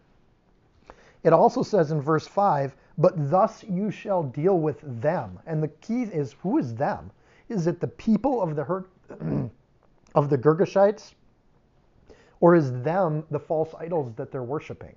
It 1.23 1.33
also 1.33 1.63
says 1.63 1.91
in 1.91 2.01
verse 2.01 2.27
5, 2.27 2.75
but 2.97 3.29
thus 3.29 3.63
you 3.63 3.91
shall 3.91 4.23
deal 4.23 4.59
with 4.59 4.79
them. 5.01 5.39
And 5.45 5.61
the 5.61 5.67
key 5.69 6.03
is 6.03 6.33
who 6.41 6.57
is 6.57 6.75
them? 6.75 7.11
Is 7.49 7.67
it 7.67 7.79
the 7.79 7.87
people 7.87 8.41
of 8.41 8.55
the 8.55 8.63
her- 8.63 8.85
of 10.15 10.29
the 10.29 10.37
Girgashites? 10.37 11.13
Or 12.43 12.55
is 12.55 12.73
them 12.81 13.23
the 13.31 13.39
false 13.39 13.73
idols 13.79 14.11
that 14.17 14.29
they're 14.29 14.43
worshiping? 14.43 14.95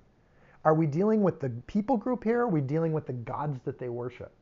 Are 0.65 0.73
we 0.73 0.85
dealing 0.85 1.21
with 1.21 1.39
the 1.39 1.49
people 1.65 1.95
group 1.95 2.25
here? 2.25 2.41
Are 2.41 2.49
we 2.49 2.59
dealing 2.59 2.91
with 2.91 3.07
the 3.07 3.13
gods 3.13 3.61
that 3.63 3.79
they 3.79 3.87
worship? 3.87 4.33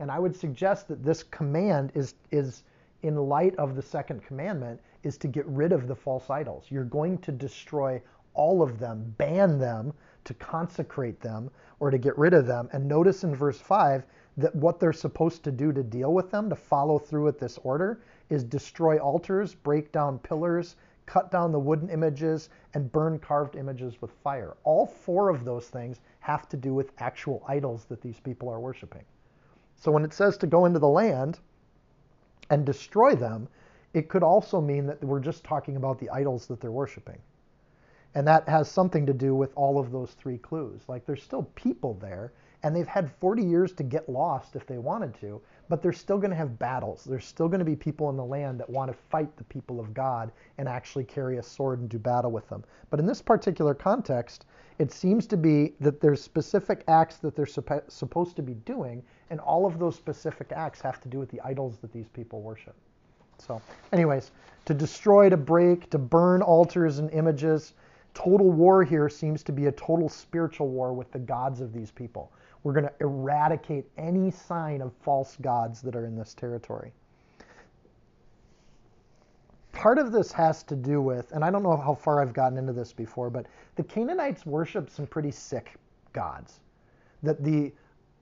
And 0.00 0.10
I 0.10 0.18
would 0.18 0.36
suggest 0.36 0.86
that 0.88 1.02
this 1.02 1.22
command 1.22 1.92
is, 1.94 2.14
is 2.30 2.64
in 3.00 3.16
light 3.16 3.56
of 3.56 3.74
the 3.74 3.80
second 3.80 4.22
commandment, 4.22 4.82
is 5.02 5.16
to 5.16 5.28
get 5.28 5.46
rid 5.46 5.72
of 5.72 5.88
the 5.88 5.94
false 5.94 6.28
idols. 6.28 6.66
You're 6.68 6.84
going 6.84 7.16
to 7.20 7.32
destroy 7.32 8.02
all 8.34 8.60
of 8.60 8.78
them, 8.78 9.14
ban 9.16 9.58
them, 9.58 9.94
to 10.24 10.34
consecrate 10.34 11.22
them, 11.22 11.50
or 11.80 11.90
to 11.90 11.96
get 11.96 12.18
rid 12.18 12.34
of 12.34 12.46
them. 12.46 12.68
And 12.74 12.86
notice 12.86 13.24
in 13.24 13.34
verse 13.34 13.60
5 13.60 14.04
that 14.36 14.54
what 14.54 14.78
they're 14.78 14.92
supposed 14.92 15.42
to 15.44 15.50
do 15.50 15.72
to 15.72 15.82
deal 15.82 16.12
with 16.12 16.30
them, 16.30 16.50
to 16.50 16.56
follow 16.56 16.98
through 16.98 17.24
with 17.24 17.40
this 17.40 17.58
order, 17.64 18.02
is 18.28 18.44
destroy 18.44 18.98
altars, 18.98 19.54
break 19.54 19.90
down 19.90 20.18
pillars, 20.18 20.76
cut 21.12 21.30
down 21.30 21.52
the 21.52 21.58
wooden 21.58 21.90
images, 21.90 22.48
and 22.72 22.90
burn 22.90 23.18
carved 23.18 23.54
images 23.54 24.00
with 24.00 24.10
fire. 24.24 24.56
All 24.64 24.86
four 24.86 25.28
of 25.28 25.44
those 25.44 25.68
things 25.68 26.00
have 26.20 26.48
to 26.48 26.56
do 26.56 26.72
with 26.72 26.94
actual 26.96 27.44
idols 27.46 27.84
that 27.90 28.00
these 28.00 28.18
people 28.18 28.48
are 28.48 28.58
worshiping. 28.58 29.04
So 29.76 29.92
when 29.92 30.06
it 30.06 30.14
says 30.14 30.38
to 30.38 30.46
go 30.46 30.64
into 30.64 30.78
the 30.78 30.88
land 30.88 31.38
and 32.48 32.64
destroy 32.64 33.14
them, 33.14 33.46
it 33.92 34.08
could 34.08 34.22
also 34.22 34.58
mean 34.58 34.86
that 34.86 35.04
we're 35.04 35.20
just 35.20 35.44
talking 35.44 35.76
about 35.76 35.98
the 35.98 36.08
idols 36.08 36.46
that 36.46 36.62
they're 36.62 36.72
worshiping. 36.72 37.18
And 38.14 38.26
that 38.26 38.48
has 38.48 38.70
something 38.70 39.04
to 39.04 39.12
do 39.12 39.34
with 39.34 39.52
all 39.54 39.78
of 39.78 39.92
those 39.92 40.12
three 40.12 40.38
clues. 40.38 40.80
Like 40.88 41.04
there's 41.04 41.22
still 41.22 41.42
people 41.56 41.92
there, 42.00 42.32
and 42.62 42.74
they've 42.74 42.86
had 42.86 43.10
40 43.20 43.42
years 43.42 43.72
to 43.72 43.82
get 43.82 44.08
lost 44.08 44.54
if 44.54 44.66
they 44.66 44.78
wanted 44.78 45.14
to, 45.20 45.40
but 45.68 45.82
they're 45.82 45.92
still 45.92 46.18
going 46.18 46.30
to 46.30 46.36
have 46.36 46.58
battles. 46.58 47.04
There's 47.04 47.24
still 47.24 47.48
going 47.48 47.58
to 47.58 47.64
be 47.64 47.74
people 47.74 48.10
in 48.10 48.16
the 48.16 48.24
land 48.24 48.60
that 48.60 48.70
want 48.70 48.90
to 48.90 48.96
fight 49.10 49.36
the 49.36 49.44
people 49.44 49.80
of 49.80 49.92
God 49.94 50.30
and 50.58 50.68
actually 50.68 51.04
carry 51.04 51.38
a 51.38 51.42
sword 51.42 51.80
and 51.80 51.88
do 51.88 51.98
battle 51.98 52.30
with 52.30 52.48
them. 52.48 52.62
But 52.90 53.00
in 53.00 53.06
this 53.06 53.22
particular 53.22 53.74
context, 53.74 54.46
it 54.78 54.92
seems 54.92 55.26
to 55.28 55.36
be 55.36 55.74
that 55.80 56.00
there's 56.00 56.22
specific 56.22 56.84
acts 56.88 57.16
that 57.18 57.34
they're 57.34 57.46
supp- 57.46 57.90
supposed 57.90 58.36
to 58.36 58.42
be 58.42 58.54
doing, 58.54 59.02
and 59.30 59.40
all 59.40 59.66
of 59.66 59.78
those 59.78 59.96
specific 59.96 60.52
acts 60.52 60.80
have 60.80 61.00
to 61.00 61.08
do 61.08 61.18
with 61.18 61.30
the 61.30 61.40
idols 61.42 61.78
that 61.78 61.92
these 61.92 62.08
people 62.08 62.42
worship. 62.42 62.74
So, 63.38 63.60
anyways, 63.92 64.30
to 64.66 64.74
destroy, 64.74 65.28
to 65.28 65.36
break, 65.36 65.90
to 65.90 65.98
burn 65.98 66.42
altars 66.42 66.98
and 66.98 67.10
images, 67.10 67.74
total 68.14 68.50
war 68.50 68.84
here 68.84 69.08
seems 69.08 69.42
to 69.44 69.52
be 69.52 69.66
a 69.66 69.72
total 69.72 70.08
spiritual 70.08 70.68
war 70.68 70.92
with 70.92 71.10
the 71.12 71.18
gods 71.18 71.60
of 71.60 71.72
these 71.72 71.90
people. 71.90 72.30
We're 72.62 72.72
going 72.72 72.86
to 72.86 72.94
eradicate 73.00 73.86
any 73.96 74.30
sign 74.30 74.80
of 74.80 74.92
false 75.02 75.36
gods 75.40 75.82
that 75.82 75.96
are 75.96 76.06
in 76.06 76.16
this 76.16 76.34
territory. 76.34 76.92
Part 79.72 79.98
of 79.98 80.12
this 80.12 80.30
has 80.32 80.62
to 80.64 80.76
do 80.76 81.00
with, 81.00 81.32
and 81.32 81.44
I 81.44 81.50
don't 81.50 81.62
know 81.62 81.76
how 81.76 81.94
far 81.94 82.20
I've 82.20 82.32
gotten 82.32 82.58
into 82.58 82.72
this 82.72 82.92
before, 82.92 83.30
but 83.30 83.46
the 83.74 83.82
Canaanites 83.82 84.46
worship 84.46 84.90
some 84.90 85.06
pretty 85.06 85.30
sick 85.30 85.74
gods. 86.12 86.60
That 87.22 87.42
the 87.42 87.72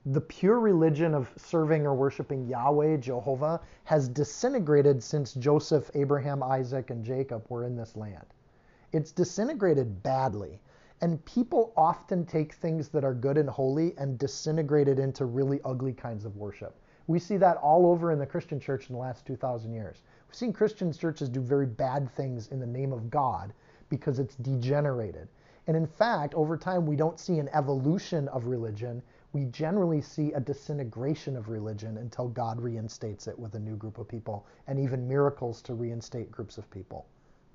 the 0.06 0.20
pure 0.20 0.58
religion 0.60 1.14
of 1.14 1.30
serving 1.36 1.86
or 1.86 1.94
worshiping 1.94 2.46
Yahweh, 2.46 2.96
Jehovah, 2.96 3.60
has 3.84 4.08
disintegrated 4.08 5.02
since 5.02 5.34
Joseph, 5.34 5.90
Abraham, 5.92 6.42
Isaac, 6.42 6.88
and 6.88 7.04
Jacob 7.04 7.44
were 7.50 7.64
in 7.64 7.76
this 7.76 7.96
land. 7.96 8.24
It's 8.92 9.12
disintegrated 9.12 10.02
badly. 10.02 10.58
And 11.02 11.24
people 11.24 11.72
often 11.76 12.26
take 12.26 12.52
things 12.54 12.88
that 12.90 13.04
are 13.04 13.14
good 13.14 13.38
and 13.38 13.48
holy 13.48 13.94
and 13.96 14.18
disintegrate 14.18 14.88
it 14.88 14.98
into 14.98 15.24
really 15.24 15.60
ugly 15.64 15.94
kinds 15.94 16.24
of 16.24 16.36
worship. 16.36 16.76
We 17.06 17.18
see 17.18 17.38
that 17.38 17.56
all 17.56 17.86
over 17.86 18.12
in 18.12 18.18
the 18.18 18.26
Christian 18.26 18.60
church 18.60 18.88
in 18.88 18.94
the 18.94 19.00
last 19.00 19.26
2,000 19.26 19.72
years. 19.72 20.02
We've 20.28 20.36
seen 20.36 20.52
Christian 20.52 20.92
churches 20.92 21.28
do 21.28 21.40
very 21.40 21.66
bad 21.66 22.10
things 22.10 22.48
in 22.48 22.60
the 22.60 22.66
name 22.66 22.92
of 22.92 23.10
God 23.10 23.52
because 23.88 24.18
it's 24.18 24.36
degenerated. 24.36 25.28
And 25.66 25.76
in 25.76 25.86
fact, 25.86 26.34
over 26.34 26.56
time, 26.56 26.86
we 26.86 26.96
don't 26.96 27.18
see 27.18 27.38
an 27.38 27.48
evolution 27.52 28.28
of 28.28 28.46
religion. 28.46 29.02
We 29.32 29.46
generally 29.46 30.00
see 30.00 30.32
a 30.32 30.40
disintegration 30.40 31.36
of 31.36 31.48
religion 31.48 31.96
until 31.98 32.28
God 32.28 32.60
reinstates 32.60 33.26
it 33.26 33.38
with 33.38 33.54
a 33.54 33.58
new 33.58 33.76
group 33.76 33.98
of 33.98 34.06
people 34.06 34.46
and 34.66 34.78
even 34.78 35.08
miracles 35.08 35.62
to 35.62 35.74
reinstate 35.74 36.30
groups 36.30 36.58
of 36.58 36.70
people, 36.70 37.06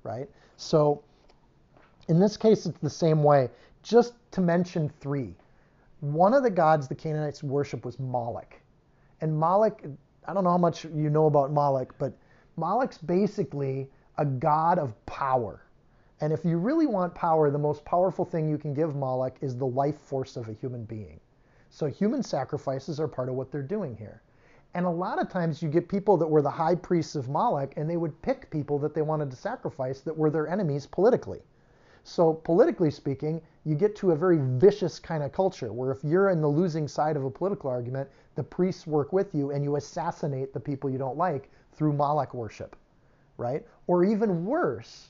right? 0.02 0.28
So, 0.56 1.02
in 2.08 2.20
this 2.20 2.36
case, 2.36 2.66
it's 2.66 2.78
the 2.80 2.90
same 2.90 3.22
way. 3.22 3.50
Just 3.82 4.14
to 4.32 4.40
mention 4.40 4.88
three. 5.00 5.34
One 6.00 6.34
of 6.34 6.42
the 6.42 6.50
gods 6.50 6.88
the 6.88 6.94
Canaanites 6.94 7.42
worship 7.42 7.84
was 7.84 7.98
Moloch. 7.98 8.54
And 9.20 9.36
Moloch, 9.36 9.82
I 10.26 10.34
don't 10.34 10.44
know 10.44 10.50
how 10.50 10.58
much 10.58 10.84
you 10.84 11.10
know 11.10 11.26
about 11.26 11.52
Moloch, 11.52 11.94
but 11.98 12.12
Moloch's 12.56 12.98
basically 12.98 13.90
a 14.18 14.24
god 14.24 14.78
of 14.78 14.94
power. 15.06 15.62
And 16.20 16.32
if 16.32 16.44
you 16.44 16.58
really 16.58 16.86
want 16.86 17.14
power, 17.14 17.50
the 17.50 17.58
most 17.58 17.84
powerful 17.84 18.24
thing 18.24 18.48
you 18.48 18.58
can 18.58 18.72
give 18.72 18.96
Moloch 18.96 19.36
is 19.40 19.56
the 19.56 19.66
life 19.66 19.98
force 19.98 20.36
of 20.36 20.48
a 20.48 20.52
human 20.52 20.84
being. 20.84 21.20
So 21.68 21.86
human 21.86 22.22
sacrifices 22.22 22.98
are 23.00 23.08
part 23.08 23.28
of 23.28 23.34
what 23.34 23.50
they're 23.50 23.62
doing 23.62 23.96
here. 23.96 24.22
And 24.74 24.86
a 24.86 24.90
lot 24.90 25.20
of 25.20 25.28
times 25.28 25.62
you 25.62 25.68
get 25.68 25.88
people 25.88 26.16
that 26.18 26.26
were 26.26 26.42
the 26.42 26.50
high 26.50 26.74
priests 26.74 27.16
of 27.16 27.28
Moloch, 27.28 27.72
and 27.76 27.88
they 27.88 27.96
would 27.96 28.20
pick 28.22 28.50
people 28.50 28.78
that 28.78 28.94
they 28.94 29.02
wanted 29.02 29.30
to 29.30 29.36
sacrifice 29.36 30.00
that 30.02 30.16
were 30.16 30.30
their 30.30 30.48
enemies 30.48 30.86
politically. 30.86 31.40
So, 32.08 32.34
politically 32.34 32.92
speaking, 32.92 33.42
you 33.64 33.74
get 33.74 33.96
to 33.96 34.12
a 34.12 34.16
very 34.16 34.38
vicious 34.38 35.00
kind 35.00 35.24
of 35.24 35.32
culture 35.32 35.72
where 35.72 35.90
if 35.90 36.04
you're 36.04 36.30
in 36.30 36.40
the 36.40 36.46
losing 36.48 36.86
side 36.86 37.16
of 37.16 37.24
a 37.24 37.30
political 37.30 37.68
argument, 37.68 38.08
the 38.36 38.44
priests 38.44 38.86
work 38.86 39.12
with 39.12 39.34
you 39.34 39.50
and 39.50 39.64
you 39.64 39.74
assassinate 39.74 40.52
the 40.52 40.60
people 40.60 40.88
you 40.88 40.98
don't 40.98 41.16
like 41.16 41.50
through 41.72 41.94
Moloch 41.94 42.32
worship, 42.32 42.76
right? 43.38 43.66
Or 43.88 44.04
even 44.04 44.46
worse, 44.46 45.08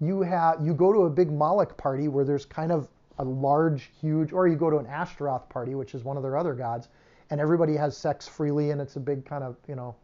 you 0.00 0.22
have 0.22 0.64
you 0.64 0.72
go 0.72 0.92
to 0.92 1.00
a 1.00 1.10
big 1.10 1.32
Moloch 1.32 1.76
party 1.76 2.06
where 2.06 2.24
there's 2.24 2.44
kind 2.44 2.70
of 2.70 2.86
a 3.18 3.24
large, 3.24 3.90
huge, 4.00 4.32
or 4.32 4.46
you 4.46 4.54
go 4.54 4.70
to 4.70 4.76
an 4.76 4.86
Ashtaroth 4.86 5.48
party, 5.48 5.74
which 5.74 5.96
is 5.96 6.04
one 6.04 6.16
of 6.16 6.22
their 6.22 6.36
other 6.36 6.54
gods, 6.54 6.88
and 7.30 7.40
everybody 7.40 7.74
has 7.74 7.96
sex 7.96 8.28
freely 8.28 8.70
and 8.70 8.80
it's 8.80 8.94
a 8.94 9.00
big 9.00 9.24
kind 9.24 9.42
of, 9.42 9.56
you 9.66 9.74
know, 9.74 9.96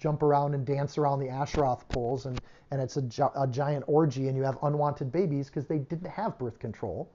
jump 0.00 0.22
around 0.22 0.54
and 0.54 0.64
dance 0.64 0.96
around 0.96 1.20
the 1.20 1.28
Ashtaroth 1.28 1.86
poles, 1.88 2.26
and, 2.26 2.40
and 2.70 2.80
it's 2.80 2.96
a, 2.96 3.30
a 3.36 3.46
giant 3.46 3.84
orgy, 3.86 4.28
and 4.28 4.36
you 4.36 4.42
have 4.42 4.58
unwanted 4.62 5.12
babies 5.12 5.46
because 5.48 5.66
they 5.66 5.78
didn't 5.78 6.10
have 6.10 6.38
birth 6.38 6.58
control. 6.58 7.08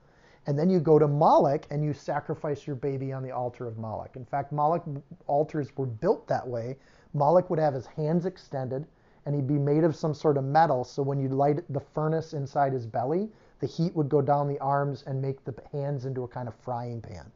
And 0.47 0.57
then 0.57 0.69
you 0.69 0.79
go 0.79 0.99
to 0.99 1.07
Moloch 1.07 1.65
and 1.71 1.83
you 1.83 1.91
sacrifice 1.91 2.67
your 2.67 2.75
baby 2.75 3.11
on 3.11 3.23
the 3.23 3.31
altar 3.31 3.65
of 3.65 3.79
Moloch. 3.79 4.15
In 4.15 4.25
fact, 4.25 4.51
Moloch 4.51 4.83
altars 5.25 5.75
were 5.75 5.87
built 5.87 6.27
that 6.27 6.47
way. 6.47 6.77
Moloch 7.15 7.49
would 7.49 7.57
have 7.57 7.73
his 7.73 7.87
hands 7.87 8.27
extended 8.27 8.85
and 9.25 9.33
he'd 9.33 9.47
be 9.47 9.57
made 9.57 9.83
of 9.83 9.95
some 9.95 10.13
sort 10.13 10.37
of 10.37 10.43
metal. 10.43 10.83
So 10.83 11.01
when 11.01 11.19
you 11.19 11.29
light 11.29 11.61
the 11.73 11.79
furnace 11.79 12.33
inside 12.33 12.73
his 12.73 12.85
belly, 12.85 13.27
the 13.59 13.65
heat 13.65 13.95
would 13.95 14.07
go 14.07 14.21
down 14.21 14.47
the 14.47 14.59
arms 14.59 15.03
and 15.07 15.19
make 15.19 15.43
the 15.43 15.55
hands 15.71 16.05
into 16.05 16.23
a 16.23 16.27
kind 16.27 16.47
of 16.47 16.53
frying 16.53 17.01
pan. 17.01 17.31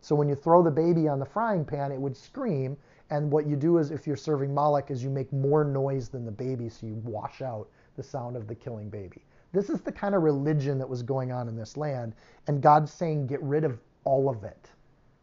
So 0.00 0.14
when 0.14 0.28
you 0.28 0.34
throw 0.34 0.62
the 0.62 0.70
baby 0.70 1.06
on 1.06 1.18
the 1.18 1.26
frying 1.26 1.66
pan, 1.66 1.92
it 1.92 2.00
would 2.00 2.16
scream 2.16 2.78
and 3.10 3.30
what 3.30 3.46
you 3.46 3.56
do 3.56 3.78
is, 3.78 3.90
if 3.90 4.06
you're 4.06 4.16
serving 4.16 4.52
Moloch, 4.54 4.90
is 4.90 5.02
you 5.02 5.10
make 5.10 5.32
more 5.32 5.64
noise 5.64 6.08
than 6.08 6.24
the 6.24 6.30
baby, 6.30 6.68
so 6.68 6.86
you 6.86 6.94
wash 7.04 7.40
out 7.42 7.68
the 7.96 8.02
sound 8.02 8.36
of 8.36 8.46
the 8.46 8.54
killing 8.54 8.90
baby. 8.90 9.24
This 9.52 9.70
is 9.70 9.80
the 9.80 9.92
kind 9.92 10.14
of 10.14 10.22
religion 10.22 10.78
that 10.78 10.88
was 10.88 11.02
going 11.02 11.32
on 11.32 11.48
in 11.48 11.56
this 11.56 11.76
land, 11.76 12.14
and 12.46 12.60
God's 12.60 12.92
saying, 12.92 13.26
get 13.26 13.42
rid 13.42 13.64
of 13.64 13.80
all 14.04 14.28
of 14.28 14.44
it. 14.44 14.70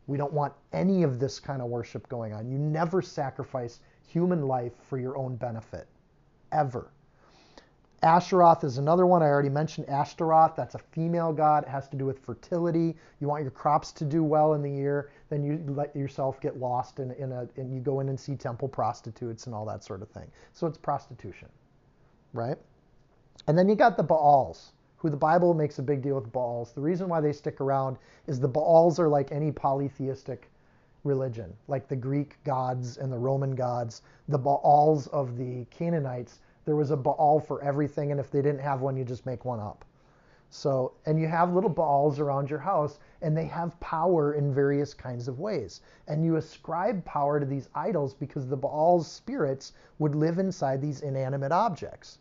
We 0.07 0.17
don't 0.17 0.33
want 0.33 0.53
any 0.73 1.03
of 1.03 1.19
this 1.19 1.39
kind 1.39 1.61
of 1.61 1.69
worship 1.69 2.07
going 2.09 2.33
on. 2.33 2.49
You 2.49 2.57
never 2.57 3.01
sacrifice 3.01 3.81
human 4.07 4.47
life 4.47 4.73
for 4.87 4.97
your 4.97 5.17
own 5.17 5.35
benefit, 5.35 5.87
ever. 6.51 6.91
Asheroth 8.05 8.63
is 8.63 8.77
another 8.77 9.07
one. 9.07 9.23
I 9.23 9.25
already 9.25 9.49
mentioned 9.49 9.89
Ashtaroth. 9.89 10.55
That's 10.55 10.75
a 10.75 10.79
female 10.79 11.33
god. 11.33 11.63
It 11.63 11.69
has 11.69 11.87
to 11.89 11.97
do 11.97 12.05
with 12.05 12.19
fertility. 12.19 12.95
You 13.19 13.27
want 13.27 13.41
your 13.41 13.49
crops 13.49 13.91
to 13.93 14.05
do 14.05 14.23
well 14.23 14.53
in 14.53 14.61
the 14.61 14.69
year, 14.69 15.09
then 15.29 15.43
you 15.43 15.59
let 15.67 15.95
yourself 15.95 16.39
get 16.39 16.59
lost 16.59 16.99
in, 16.99 17.09
in 17.13 17.31
a, 17.31 17.47
and 17.57 17.73
you 17.73 17.79
go 17.79 18.01
in 18.01 18.09
and 18.09 18.19
see 18.19 18.35
temple 18.35 18.67
prostitutes 18.67 19.47
and 19.47 19.55
all 19.55 19.65
that 19.65 19.83
sort 19.83 20.03
of 20.03 20.09
thing. 20.09 20.29
So 20.53 20.67
it's 20.67 20.77
prostitution, 20.77 21.49
right? 22.31 22.57
And 23.47 23.57
then 23.57 23.67
you 23.67 23.73
got 23.73 23.97
the 23.97 24.03
Baals, 24.03 24.73
who 24.97 25.09
the 25.09 25.17
Bible 25.17 25.55
makes 25.55 25.79
a 25.79 25.83
big 25.83 26.03
deal 26.03 26.15
with 26.15 26.31
Baals. 26.31 26.73
The 26.73 26.81
reason 26.81 27.09
why 27.09 27.21
they 27.21 27.33
stick 27.33 27.59
around 27.59 27.97
is 28.27 28.39
the 28.39 28.47
Baals 28.47 28.99
are 28.99 29.09
like 29.09 29.31
any 29.31 29.51
polytheistic 29.51 30.47
religion, 31.03 31.51
like 31.67 31.87
the 31.87 31.95
Greek 31.95 32.37
gods 32.43 32.97
and 32.97 33.11
the 33.11 33.17
Roman 33.17 33.55
gods. 33.55 34.03
The 34.27 34.37
Baals 34.37 35.07
of 35.07 35.37
the 35.37 35.65
Canaanites 35.71 36.39
there 36.65 36.75
was 36.75 36.91
a 36.91 36.97
Baal 36.97 37.39
for 37.39 37.61
everything, 37.61 38.11
and 38.11 38.19
if 38.19 38.31
they 38.31 38.41
didn't 38.41 38.61
have 38.61 38.81
one, 38.81 38.97
you 38.97 39.05
just 39.05 39.25
make 39.25 39.45
one 39.45 39.59
up. 39.59 39.85
So, 40.49 40.93
and 41.05 41.19
you 41.19 41.27
have 41.27 41.53
little 41.53 41.69
Baals 41.69 42.19
around 42.19 42.49
your 42.49 42.59
house, 42.59 42.99
and 43.21 43.35
they 43.35 43.45
have 43.45 43.79
power 43.79 44.33
in 44.33 44.53
various 44.53 44.93
kinds 44.93 45.27
of 45.27 45.39
ways. 45.39 45.81
And 46.07 46.23
you 46.23 46.37
ascribe 46.37 47.03
power 47.03 47.39
to 47.39 47.45
these 47.45 47.69
idols 47.75 48.13
because 48.13 48.47
the 48.47 48.57
Baal's 48.57 49.07
spirits 49.07 49.73
would 49.99 50.15
live 50.15 50.39
inside 50.39 50.81
these 50.81 51.01
inanimate 51.01 51.51
objects. 51.51 52.19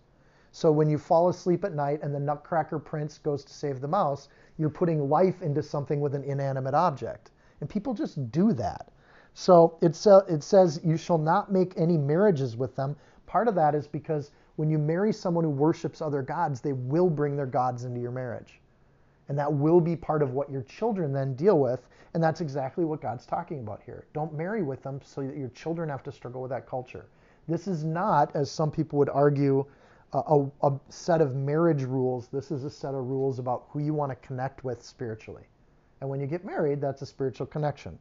So 0.53 0.71
when 0.71 0.89
you 0.89 0.99
fall 0.99 1.29
asleep 1.29 1.65
at 1.65 1.75
night 1.75 2.03
and 2.03 2.15
the 2.15 2.21
Nutcracker 2.21 2.79
Prince 2.79 3.19
goes 3.19 3.45
to 3.45 3.53
save 3.53 3.81
the 3.81 3.89
mouse, 3.89 4.29
you're 4.57 4.71
putting 4.71 5.09
life 5.09 5.43
into 5.43 5.63
something 5.63 6.01
with 6.01 6.15
an 6.15 6.25
inanimate 6.25 6.75
object. 6.75 7.31
And 7.61 7.69
people 7.69 7.93
just 7.93 8.31
do 8.31 8.53
that. 8.53 8.91
So 9.33 9.77
it 9.81 9.95
says, 9.97 10.81
You 10.85 10.97
shall 10.97 11.19
not 11.19 11.51
make 11.51 11.75
any 11.77 11.99
marriages 11.99 12.57
with 12.57 12.77
them. 12.77 12.95
Part 13.35 13.49
of 13.49 13.57
that 13.57 13.75
is 13.75 13.89
because 13.89 14.31
when 14.55 14.71
you 14.71 14.79
marry 14.79 15.13
someone 15.13 15.43
who 15.43 15.51
worships 15.51 16.01
other 16.01 16.23
gods, 16.23 16.61
they 16.61 16.73
will 16.73 17.11
bring 17.11 17.35
their 17.35 17.47
gods 17.47 17.83
into 17.83 18.01
your 18.01 18.13
marriage. 18.13 18.61
And 19.29 19.37
that 19.37 19.53
will 19.53 19.81
be 19.81 19.97
part 19.97 20.23
of 20.23 20.35
what 20.35 20.53
your 20.53 20.63
children 20.63 21.13
then 21.13 21.35
deal 21.35 21.59
with. 21.59 21.89
And 22.15 22.23
that's 22.23 22.41
exactly 22.41 22.85
what 22.85 23.01
God's 23.01 23.27
talking 23.27 23.59
about 23.59 23.83
here. 23.85 24.07
Don't 24.13 24.33
marry 24.35 24.63
with 24.63 24.85
them 24.85 25.01
so 25.03 25.27
that 25.27 25.37
your 25.37 25.49
children 25.49 25.89
have 25.89 26.05
to 26.05 26.13
struggle 26.13 26.43
with 26.43 26.51
that 26.53 26.69
culture. 26.69 27.07
This 27.49 27.67
is 27.67 27.83
not, 27.83 28.31
as 28.37 28.53
some 28.53 28.71
people 28.71 29.01
would 29.01 29.11
argue, 29.11 29.67
a, 30.13 30.47
a, 30.63 30.73
set 30.89 31.21
of 31.21 31.35
marriage 31.35 31.83
rules. 31.83 32.29
This 32.29 32.53
is 32.53 32.63
a 32.63 32.71
set 32.71 32.95
of 32.95 33.05
rules 33.05 33.41
about 33.41 33.65
who 33.71 33.81
you 33.81 33.95
want 33.95 34.13
to 34.13 34.17
connect 34.25 34.63
with 34.63 34.81
spiritually. 34.81 35.49
And 36.01 36.09
when 36.09 36.21
you 36.21 36.29
get 36.29 36.45
married, 36.45 36.81
that's 36.81 37.03
a 37.03 37.07
spiritual 37.07 37.49
connection. 37.49 37.99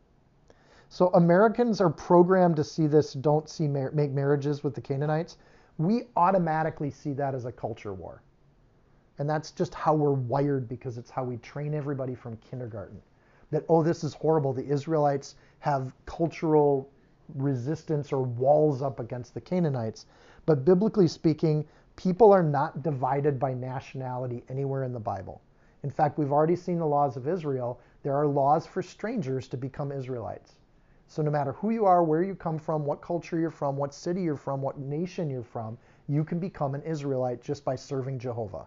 So 0.93 1.09
Americans 1.15 1.81
are 1.81 1.89
programmed 1.89 2.55
to 2.57 2.63
see 2.63 2.85
this 2.85 3.13
don't 3.13 3.49
see 3.49 3.67
mar- 3.67 3.89
make 3.95 4.11
marriages 4.11 4.63
with 4.63 4.75
the 4.75 4.81
Canaanites. 4.81 5.39
We 5.79 6.03
automatically 6.15 6.91
see 6.91 7.13
that 7.13 7.33
as 7.33 7.45
a 7.45 7.51
culture 7.51 7.95
war. 7.95 8.21
And 9.17 9.27
that's 9.27 9.49
just 9.49 9.73
how 9.73 9.95
we're 9.95 10.11
wired 10.11 10.69
because 10.69 10.99
it's 10.99 11.09
how 11.09 11.23
we 11.23 11.37
train 11.37 11.73
everybody 11.73 12.13
from 12.13 12.37
kindergarten. 12.37 13.01
That, 13.49 13.65
oh, 13.69 13.81
this 13.81 14.03
is 14.03 14.13
horrible. 14.13 14.53
The 14.53 14.67
Israelites 14.67 15.33
have 15.61 15.95
cultural 16.05 16.87
resistance 17.33 18.13
or 18.13 18.21
walls 18.21 18.83
up 18.83 18.99
against 18.99 19.33
the 19.33 19.41
Canaanites. 19.41 20.05
But 20.45 20.63
biblically 20.63 21.07
speaking, 21.07 21.65
people 21.95 22.31
are 22.31 22.43
not 22.43 22.83
divided 22.83 23.39
by 23.39 23.55
nationality 23.55 24.43
anywhere 24.47 24.83
in 24.83 24.93
the 24.93 24.99
Bible. 24.99 25.41
In 25.81 25.89
fact, 25.89 26.19
we've 26.19 26.31
already 26.31 26.55
seen 26.55 26.77
the 26.77 26.85
laws 26.85 27.17
of 27.17 27.27
Israel. 27.27 27.79
There 28.03 28.15
are 28.15 28.27
laws 28.27 28.67
for 28.67 28.83
strangers 28.83 29.47
to 29.47 29.57
become 29.57 29.91
Israelites. 29.91 30.59
So 31.13 31.21
no 31.21 31.29
matter 31.29 31.51
who 31.53 31.69
you 31.69 31.85
are, 31.85 32.03
where 32.03 32.23
you 32.23 32.33
come 32.33 32.57
from, 32.57 32.85
what 32.85 32.99
culture 32.99 33.37
you're 33.37 33.51
from, 33.51 33.77
what 33.77 33.93
city 33.93 34.23
you're 34.23 34.35
from, 34.35 34.63
what 34.63 34.79
nation 34.79 35.29
you're 35.29 35.43
from, 35.43 35.77
you 36.07 36.23
can 36.23 36.39
become 36.39 36.73
an 36.73 36.81
Israelite 36.81 37.39
just 37.39 37.63
by 37.63 37.75
serving 37.75 38.17
Jehovah. 38.17 38.65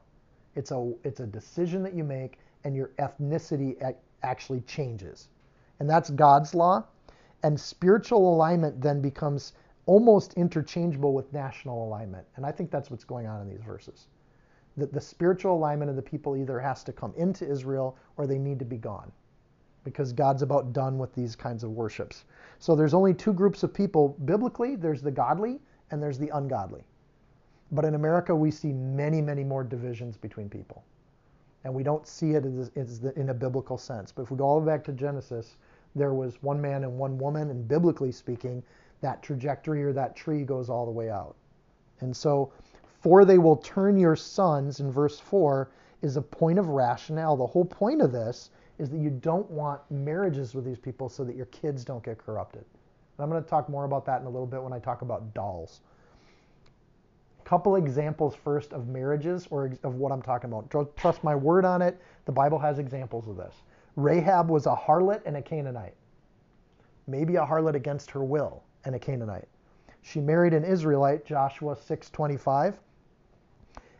It's 0.54 0.70
a 0.70 0.94
it's 1.02 1.18
a 1.18 1.26
decision 1.26 1.82
that 1.82 1.92
you 1.92 2.04
make, 2.04 2.38
and 2.62 2.76
your 2.76 2.92
ethnicity 3.00 3.96
actually 4.22 4.60
changes, 4.60 5.28
and 5.80 5.90
that's 5.90 6.10
God's 6.10 6.54
law. 6.54 6.84
And 7.42 7.58
spiritual 7.58 8.32
alignment 8.32 8.80
then 8.80 9.00
becomes 9.00 9.54
almost 9.86 10.34
interchangeable 10.34 11.14
with 11.14 11.32
national 11.32 11.84
alignment, 11.84 12.28
and 12.36 12.46
I 12.46 12.52
think 12.52 12.70
that's 12.70 12.92
what's 12.92 13.02
going 13.02 13.26
on 13.26 13.40
in 13.40 13.48
these 13.48 13.64
verses. 13.64 14.06
That 14.76 14.92
the 14.92 15.00
spiritual 15.00 15.56
alignment 15.56 15.90
of 15.90 15.96
the 15.96 16.02
people 16.02 16.36
either 16.36 16.60
has 16.60 16.84
to 16.84 16.92
come 16.92 17.12
into 17.16 17.44
Israel 17.44 17.96
or 18.16 18.28
they 18.28 18.38
need 18.38 18.60
to 18.60 18.64
be 18.64 18.76
gone, 18.76 19.10
because 19.86 20.12
God's 20.12 20.42
about 20.42 20.72
done 20.72 20.98
with 20.98 21.14
these 21.14 21.36
kinds 21.36 21.62
of 21.62 21.70
worships. 21.70 22.24
So 22.58 22.74
there's 22.74 22.92
only 22.92 23.14
two 23.14 23.32
groups 23.32 23.62
of 23.62 23.72
people 23.72 24.16
biblically. 24.24 24.74
There's 24.74 25.00
the 25.00 25.12
godly 25.12 25.60
and 25.92 26.02
there's 26.02 26.18
the 26.18 26.28
ungodly. 26.30 26.82
But 27.70 27.84
in 27.84 27.94
America, 27.94 28.34
we 28.34 28.50
see 28.50 28.72
many, 28.72 29.22
many 29.22 29.44
more 29.44 29.62
divisions 29.62 30.16
between 30.16 30.50
people. 30.50 30.82
And 31.62 31.72
we 31.72 31.84
don't 31.84 32.04
see 32.04 32.32
it 32.32 32.44
as, 32.44 32.72
as 32.74 32.98
the, 32.98 33.16
in 33.16 33.28
a 33.28 33.34
biblical 33.34 33.78
sense. 33.78 34.10
But 34.10 34.22
if 34.22 34.32
we 34.32 34.36
go 34.36 34.44
all 34.44 34.60
the 34.60 34.66
way 34.66 34.74
back 34.74 34.82
to 34.86 34.92
Genesis, 34.92 35.56
there 35.94 36.14
was 36.14 36.42
one 36.42 36.60
man 36.60 36.82
and 36.82 36.98
one 36.98 37.16
woman, 37.16 37.48
and 37.50 37.68
biblically 37.68 38.10
speaking, 38.10 38.64
that 39.02 39.22
trajectory 39.22 39.84
or 39.84 39.92
that 39.92 40.16
tree 40.16 40.42
goes 40.42 40.68
all 40.68 40.84
the 40.84 40.90
way 40.90 41.10
out. 41.10 41.36
And 42.00 42.14
so, 42.14 42.50
for 43.00 43.24
they 43.24 43.38
will 43.38 43.56
turn 43.56 43.96
your 43.96 44.16
sons, 44.16 44.80
in 44.80 44.90
verse 44.90 45.20
4, 45.20 45.70
is 46.02 46.16
a 46.16 46.22
point 46.22 46.58
of 46.58 46.70
rationale. 46.70 47.36
The 47.36 47.46
whole 47.46 47.64
point 47.64 48.02
of 48.02 48.10
this 48.10 48.50
is 48.78 48.90
that 48.90 48.98
you 48.98 49.10
don't 49.10 49.50
want 49.50 49.80
marriages 49.90 50.54
with 50.54 50.64
these 50.64 50.78
people 50.78 51.08
so 51.08 51.24
that 51.24 51.36
your 51.36 51.46
kids 51.46 51.84
don't 51.84 52.02
get 52.02 52.18
corrupted. 52.18 52.64
And 53.18 53.24
I'm 53.24 53.30
going 53.30 53.42
to 53.42 53.48
talk 53.48 53.68
more 53.68 53.84
about 53.84 54.04
that 54.06 54.20
in 54.20 54.26
a 54.26 54.30
little 54.30 54.46
bit 54.46 54.62
when 54.62 54.72
I 54.72 54.78
talk 54.78 55.02
about 55.02 55.32
dolls 55.34 55.80
couple 57.46 57.76
examples 57.76 58.34
first 58.34 58.72
of 58.72 58.88
marriages 58.88 59.46
or 59.50 59.70
of 59.84 59.94
what 59.94 60.10
I'm 60.10 60.20
talking 60.20 60.50
about. 60.50 60.68
Trust 60.96 61.22
my 61.22 61.34
word 61.34 61.64
on 61.64 61.80
it. 61.80 61.96
The 62.24 62.32
Bible 62.32 62.58
has 62.58 62.80
examples 62.80 63.28
of 63.28 63.36
this. 63.36 63.54
Rahab 63.94 64.50
was 64.50 64.66
a 64.66 64.74
harlot 64.74 65.22
and 65.24 65.36
a 65.36 65.42
Canaanite. 65.42 65.94
Maybe 67.06 67.36
a 67.36 67.46
harlot 67.46 67.76
against 67.76 68.10
her 68.10 68.24
will 68.24 68.64
and 68.84 68.96
a 68.96 68.98
Canaanite. 68.98 69.46
She 70.02 70.20
married 70.20 70.54
an 70.54 70.64
Israelite, 70.64 71.24
Joshua 71.24 71.76
6:25. 71.76 72.80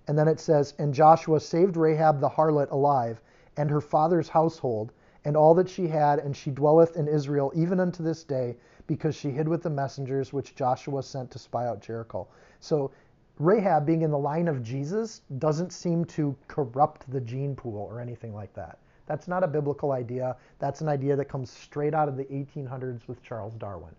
And 0.09 0.19
then 0.19 0.27
it 0.27 0.41
says, 0.41 0.75
"And 0.79 0.93
Joshua 0.93 1.39
saved 1.39 1.77
Rahab 1.77 2.19
the 2.19 2.29
harlot 2.29 2.73
alive, 2.73 3.21
and 3.57 3.71
her 3.71 3.81
father's 3.81 4.29
household, 4.29 4.93
and 5.25 5.37
all 5.37 5.55
that 5.55 5.69
she 5.69 5.89
had, 5.89 6.19
and 6.19 6.37
she 6.37 6.51
dwelleth 6.51 6.97
in 6.97 7.09
Israel 7.09 7.53
even 7.55 7.81
unto 7.81 8.03
this 8.03 8.25
day, 8.25 8.57
because 8.87 9.15
she 9.15 9.31
hid 9.31 9.49
with 9.49 9.63
the 9.63 9.71
messengers 9.71 10.33
which 10.33 10.55
Joshua 10.55 11.03
sent 11.03 11.31
to 11.31 11.39
spy 11.39 11.67
out 11.67 11.81
Jericho." 11.81 12.29
So 12.61 12.91
Rahab 13.39 13.85
being 13.85 14.03
in 14.03 14.11
the 14.11 14.19
line 14.19 14.49
of 14.49 14.63
Jesus 14.63 15.21
doesn't 15.39 15.73
seem 15.73 16.05
to 16.07 16.35
corrupt 16.49 17.11
the 17.11 17.21
gene 17.21 17.55
pool 17.55 17.77
or 17.91 18.01
anything 18.01 18.35
like 18.35 18.55
that. 18.55 18.79
That's 19.07 19.29
not 19.29 19.45
a 19.45 19.49
biblical 19.49 19.93
idea. 19.93 20.37
That's 20.59 20.81
an 20.81 20.89
idea 20.89 21.17
that 21.17 21.27
comes 21.27 21.51
straight 21.51 21.95
out 21.95 22.09
of 22.09 22.17
the 22.17 22.25
1800s 22.25 23.07
with 23.07 23.23
Charles 23.23 23.55
Darwin, 23.55 23.95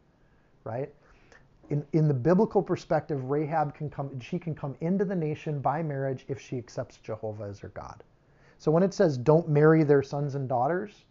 right? 0.64 0.92
In, 1.70 1.86
in 1.94 2.08
the 2.08 2.14
biblical 2.14 2.62
perspective, 2.64 3.30
Rahab 3.30 3.74
can 3.74 3.90
come, 3.90 4.20
she 4.20 4.40
can 4.40 4.56
come 4.56 4.76
into 4.82 5.06
the 5.06 5.16
nation 5.16 5.60
by 5.60 5.84
marriage 5.84 6.26
if 6.28 6.40
she 6.40 6.58
accepts 6.58 6.98
Jehovah 6.98 7.44
as 7.44 7.60
her 7.60 7.70
God. 7.70 8.04
So 8.58 8.72
when 8.72 8.84
it 8.84 8.94
says 8.94 9.18
don't 9.18 9.48
marry 9.48 9.84
their 9.84 10.04
sons 10.04 10.36
and 10.36 10.50
daughters, 10.50 11.06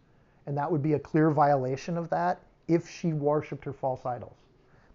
and 0.45 0.57
that 0.57 0.71
would 0.71 0.81
be 0.81 0.93
a 0.93 0.99
clear 0.99 1.31
violation 1.31 1.97
of 1.97 2.09
that 2.09 2.41
if 2.67 2.89
she 2.89 3.13
worshiped 3.13 3.65
her 3.65 3.73
false 3.73 4.05
idols. 4.05 4.37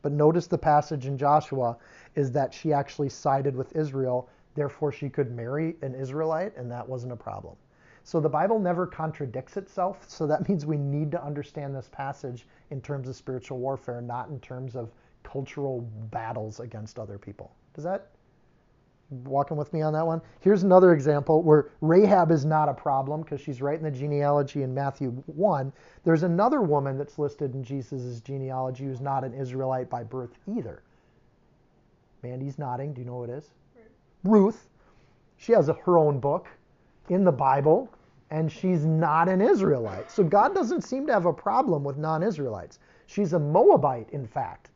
But 0.02 0.12
notice 0.12 0.46
the 0.46 0.58
passage 0.58 1.06
in 1.06 1.16
Joshua 1.16 1.76
is 2.14 2.32
that 2.32 2.52
she 2.52 2.72
actually 2.72 3.08
sided 3.08 3.54
with 3.54 3.74
Israel, 3.76 4.28
therefore 4.54 4.92
she 4.92 5.08
could 5.08 5.30
marry 5.32 5.76
an 5.80 5.94
Israelite, 5.94 6.56
and 6.56 6.70
that 6.70 6.86
wasn't 6.86 7.12
a 7.12 7.16
problem. 7.16 7.56
So 8.04 8.18
the 8.18 8.28
Bible 8.28 8.58
never 8.58 8.86
contradicts 8.86 9.56
itself, 9.56 10.08
so 10.08 10.26
that 10.26 10.48
means 10.48 10.66
we 10.66 10.76
need 10.76 11.10
to 11.12 11.24
understand 11.24 11.74
this 11.74 11.88
passage 11.88 12.46
in 12.70 12.80
terms 12.80 13.08
of 13.08 13.16
spiritual 13.16 13.58
warfare, 13.58 14.02
not 14.02 14.28
in 14.28 14.40
terms 14.40 14.74
of 14.74 14.90
cultural 15.22 15.82
battles 16.10 16.58
against 16.58 16.98
other 16.98 17.16
people. 17.16 17.54
Does 17.74 17.84
that 17.84 18.08
walking 19.24 19.56
with 19.56 19.72
me 19.72 19.82
on 19.82 19.92
that 19.92 20.06
one. 20.06 20.20
Here's 20.40 20.62
another 20.62 20.92
example 20.92 21.42
where 21.42 21.70
Rahab 21.80 22.30
is 22.30 22.44
not 22.44 22.68
a 22.68 22.74
problem 22.74 23.22
because 23.22 23.40
she's 23.40 23.60
right 23.60 23.76
in 23.76 23.84
the 23.84 23.90
genealogy 23.90 24.62
in 24.62 24.74
Matthew 24.74 25.10
1. 25.26 25.72
There's 26.04 26.22
another 26.22 26.62
woman 26.62 26.98
that's 26.98 27.18
listed 27.18 27.54
in 27.54 27.62
Jesus' 27.62 28.20
genealogy 28.20 28.84
who's 28.84 29.00
not 29.00 29.24
an 29.24 29.34
Israelite 29.34 29.90
by 29.90 30.02
birth 30.02 30.38
either. 30.46 30.82
Mandy's 32.22 32.58
nodding. 32.58 32.92
Do 32.92 33.00
you 33.00 33.06
know 33.06 33.18
who 33.18 33.24
it 33.24 33.30
is? 33.30 33.50
Ruth. 34.24 34.44
Ruth. 34.44 34.68
She 35.36 35.52
has 35.52 35.68
a, 35.68 35.74
her 35.74 35.98
own 35.98 36.20
book 36.20 36.48
in 37.08 37.24
the 37.24 37.32
Bible, 37.32 37.92
and 38.30 38.50
she's 38.50 38.84
not 38.84 39.28
an 39.28 39.40
Israelite. 39.40 40.10
So 40.10 40.22
God 40.22 40.54
doesn't 40.54 40.82
seem 40.82 41.06
to 41.08 41.12
have 41.12 41.26
a 41.26 41.32
problem 41.32 41.84
with 41.84 41.98
non 41.98 42.22
Israelites. 42.22 42.78
She's 43.06 43.32
a 43.32 43.38
Moabite, 43.38 44.08
in 44.10 44.26
fact. 44.26 44.70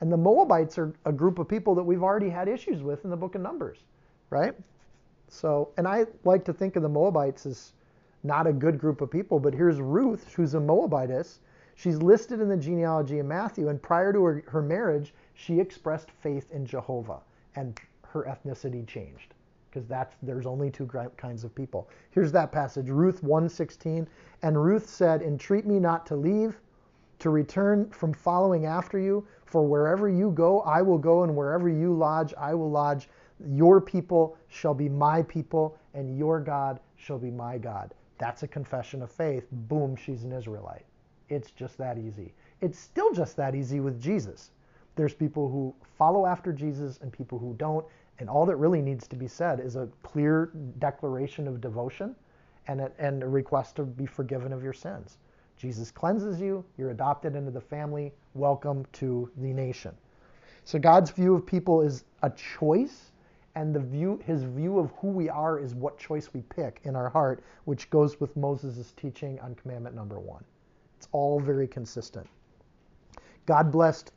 And 0.00 0.10
the 0.10 0.16
Moabites 0.16 0.78
are 0.78 0.92
a 1.04 1.12
group 1.12 1.38
of 1.38 1.48
people 1.48 1.74
that 1.74 1.82
we've 1.82 2.02
already 2.02 2.30
had 2.30 2.48
issues 2.48 2.82
with 2.82 3.04
in 3.04 3.10
the 3.10 3.16
book 3.16 3.34
of 3.34 3.42
Numbers, 3.42 3.84
right? 4.30 4.54
So, 5.28 5.70
and 5.76 5.86
I 5.86 6.06
like 6.24 6.44
to 6.46 6.52
think 6.52 6.76
of 6.76 6.82
the 6.82 6.88
Moabites 6.88 7.46
as 7.46 7.72
not 8.22 8.46
a 8.46 8.52
good 8.52 8.78
group 8.78 9.00
of 9.00 9.10
people, 9.10 9.38
but 9.38 9.54
here's 9.54 9.80
Ruth, 9.80 10.32
who's 10.34 10.54
a 10.54 10.60
Moabitess. 10.60 11.40
She's 11.74 12.02
listed 12.02 12.40
in 12.40 12.48
the 12.48 12.56
genealogy 12.56 13.18
of 13.18 13.26
Matthew, 13.26 13.68
and 13.68 13.80
prior 13.80 14.12
to 14.12 14.24
her, 14.24 14.44
her 14.48 14.62
marriage, 14.62 15.14
she 15.34 15.60
expressed 15.60 16.10
faith 16.10 16.50
in 16.50 16.66
Jehovah, 16.66 17.20
and 17.56 17.80
her 18.02 18.24
ethnicity 18.24 18.86
changed 18.86 19.34
because 19.70 19.86
that's 19.86 20.16
there's 20.22 20.46
only 20.46 20.70
two 20.70 20.86
kinds 21.16 21.44
of 21.44 21.54
people. 21.54 21.88
Here's 22.10 22.32
that 22.32 22.50
passage, 22.50 22.90
Ruth 22.90 23.22
1:16, 23.22 24.06
and 24.42 24.62
Ruth 24.62 24.88
said, 24.88 25.22
"Entreat 25.22 25.64
me 25.64 25.78
not 25.78 26.06
to 26.06 26.16
leave, 26.16 26.60
to 27.20 27.30
return 27.30 27.88
from 27.90 28.12
following 28.12 28.66
after 28.66 28.98
you, 28.98 29.24
for 29.50 29.62
wherever 29.64 30.08
you 30.08 30.30
go, 30.32 30.60
I 30.62 30.82
will 30.82 30.98
go, 30.98 31.24
and 31.24 31.36
wherever 31.36 31.68
you 31.68 31.94
lodge, 31.94 32.34
I 32.38 32.54
will 32.54 32.70
lodge. 32.70 33.08
Your 33.48 33.80
people 33.80 34.36
shall 34.48 34.74
be 34.74 34.88
my 34.88 35.22
people, 35.24 35.76
and 35.94 36.18
your 36.18 36.40
God 36.40 36.80
shall 36.96 37.18
be 37.18 37.30
my 37.30 37.58
God. 37.58 37.94
That's 38.18 38.42
a 38.44 38.48
confession 38.48 39.02
of 39.02 39.10
faith. 39.10 39.46
Boom, 39.52 39.96
she's 39.96 40.24
an 40.24 40.32
Israelite. 40.32 40.86
It's 41.28 41.50
just 41.52 41.78
that 41.78 41.98
easy. 41.98 42.34
It's 42.62 42.78
still 42.78 43.12
just 43.12 43.36
that 43.36 43.54
easy 43.54 43.80
with 43.80 44.00
Jesus. 44.00 44.52
There's 44.96 45.14
people 45.14 45.50
who 45.50 45.74
follow 45.98 46.26
after 46.26 46.52
Jesus 46.52 46.98
and 47.02 47.12
people 47.12 47.38
who 47.38 47.54
don't. 47.58 47.86
And 48.18 48.28
all 48.30 48.46
that 48.46 48.56
really 48.56 48.82
needs 48.82 49.08
to 49.08 49.16
be 49.16 49.28
said 49.28 49.60
is 49.60 49.76
a 49.76 49.88
clear 50.02 50.50
declaration 50.78 51.48
of 51.48 51.60
devotion. 51.60 52.16
and 52.68 52.80
a, 52.82 52.92
and 52.98 53.22
a 53.22 53.28
request 53.28 53.76
to 53.76 53.84
be 53.84 54.06
forgiven 54.06 54.52
of 54.52 54.62
your 54.62 54.72
sins. 54.72 55.18
Jesus 55.60 55.90
cleanses 55.90 56.40
you, 56.40 56.64
you're 56.78 56.88
adopted 56.88 57.36
into 57.36 57.50
the 57.50 57.60
family, 57.60 58.14
welcome 58.32 58.86
to 58.92 59.30
the 59.36 59.52
nation. 59.52 59.94
So 60.64 60.78
God's 60.78 61.10
view 61.10 61.34
of 61.34 61.44
people 61.44 61.82
is 61.82 62.04
a 62.22 62.30
choice, 62.30 63.12
and 63.54 63.74
the 63.74 63.80
view 63.80 64.18
his 64.24 64.42
view 64.42 64.78
of 64.78 64.90
who 64.92 65.08
we 65.08 65.28
are 65.28 65.58
is 65.58 65.74
what 65.74 65.98
choice 65.98 66.32
we 66.32 66.40
pick 66.40 66.80
in 66.84 66.96
our 66.96 67.10
heart, 67.10 67.44
which 67.66 67.90
goes 67.90 68.18
with 68.18 68.34
Moses' 68.38 68.94
teaching 68.96 69.38
on 69.40 69.54
commandment 69.54 69.94
number 69.94 70.18
1. 70.18 70.42
It's 70.96 71.08
all 71.12 71.38
very 71.38 71.68
consistent. 71.68 72.26
God 73.44 73.70
blessed 73.70 74.12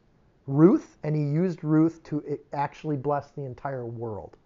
Ruth, 0.47 0.97
and 1.03 1.13
he 1.13 1.23
used 1.23 1.61
Ruth 1.65 2.01
to 2.03 2.39
actually 2.53 2.95
bless 2.95 3.31
the 3.31 3.41
entire 3.41 3.85
world. 3.85 4.37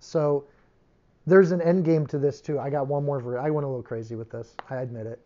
So 0.00 0.46
there's 1.28 1.52
an 1.52 1.62
end 1.62 1.84
game 1.84 2.08
to 2.08 2.18
this 2.18 2.40
too. 2.40 2.58
I 2.58 2.70
got 2.70 2.88
one 2.88 3.04
more. 3.04 3.20
Ver- 3.20 3.38
I 3.38 3.50
went 3.50 3.64
a 3.64 3.68
little 3.68 3.84
crazy 3.84 4.16
with 4.16 4.30
this. 4.30 4.56
I 4.68 4.78
admit 4.78 5.06
it. 5.06 5.20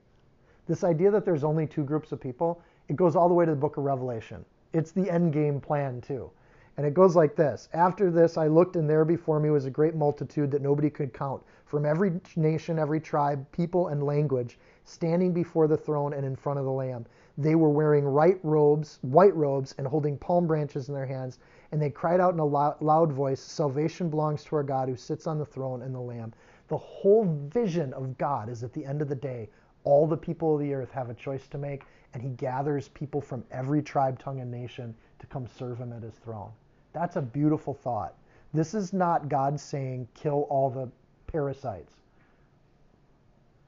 This 0.69 0.85
idea 0.85 1.11
that 1.11 1.25
there's 1.25 1.45
only 1.45 1.67
two 1.67 1.83
groups 1.83 2.13
of 2.13 2.21
people, 2.21 2.61
it 2.89 2.95
goes 2.95 3.17
all 3.17 3.27
the 3.27 3.35
way 3.35 3.47
to 3.47 3.53
the 3.53 3.57
book 3.57 3.79
of 3.79 3.85
Revelation. 3.85 4.45
It's 4.75 4.93
the 4.93 5.11
end 5.11 5.33
game 5.33 5.61
plan 5.61 6.03
too. 6.03 6.31
And 6.77 6.87
it 6.87 6.93
goes 6.93 7.17
like 7.17 7.35
this 7.35 7.71
After 7.73 8.11
this, 8.11 8.37
I 8.37 8.47
looked, 8.47 8.77
and 8.77 8.89
there 8.89 9.07
before 9.07 9.41
me 9.41 9.49
was 9.49 9.65
a 9.65 9.71
great 9.71 9.95
multitude 9.95 10.51
that 10.51 10.61
nobody 10.61 10.91
could 10.91 11.15
count, 11.15 11.43
from 11.65 11.87
every 11.87 12.21
nation, 12.37 12.79
every 12.79 13.01
tribe, 13.01 13.51
people, 13.51 13.89
and 13.89 14.03
language, 14.03 14.59
standing 14.85 15.33
before 15.33 15.67
the 15.69 15.77
throne 15.77 16.13
and 16.13 16.25
in 16.27 16.37
front 16.37 16.59
of 16.59 16.67
the 16.67 16.71
Lamb. 16.71 17.07
They 17.39 17.55
were 17.55 17.71
wearing 17.71 18.13
white 18.13 18.39
robes, 18.43 18.99
white 19.01 19.35
robes, 19.35 19.75
and 19.79 19.87
holding 19.87 20.19
palm 20.19 20.47
branches 20.47 20.89
in 20.89 20.95
their 20.95 21.07
hands, 21.07 21.39
and 21.73 21.81
they 21.81 21.89
cried 21.91 22.21
out 22.21 22.35
in 22.35 22.41
a 22.41 22.45
loud 22.45 23.13
voice, 23.13 23.41
Salvation 23.41 24.11
belongs 24.11 24.45
to 24.45 24.57
our 24.57 24.63
God 24.63 24.89
who 24.89 24.97
sits 24.97 25.27
on 25.27 25.39
the 25.39 25.47
throne 25.47 25.81
and 25.81 25.95
the 25.95 26.01
Lamb. 26.01 26.35
The 26.69 26.77
whole 26.77 27.25
vision 27.49 27.95
of 27.95 28.19
God 28.19 28.51
is 28.51 28.63
at 28.63 28.75
the 28.75 28.85
end 28.85 29.01
of 29.01 29.09
the 29.09 29.17
day, 29.17 29.49
all 29.89 30.07
the 30.07 30.19
people 30.19 30.55
of 30.55 30.61
the 30.61 30.75
earth 30.75 30.91
have 30.91 31.09
a 31.09 31.15
choice 31.15 31.49
to 31.49 31.57
make, 31.57 31.85
and 32.13 32.23
he 32.23 32.29
gathers 32.29 32.89
people 32.89 33.23
from 33.23 33.43
every 33.51 33.81
tribe, 33.81 34.19
tongue, 34.19 34.41
and 34.41 34.51
nation 34.51 34.95
to 35.19 35.27
come 35.29 35.47
serve 35.59 35.79
him 35.79 35.95
at 35.95 36.03
his 36.03 36.13
throne. 36.17 36.51
That's 36.93 37.17
a 37.17 37.23
beautiful 37.23 37.73
thought. 37.73 38.15
This 38.53 38.75
is 38.75 38.93
not 38.93 39.31
God 39.31 39.59
saying, 39.59 40.07
kill 40.13 40.47
all 40.51 40.69
the 40.69 40.91
parasites 41.27 41.95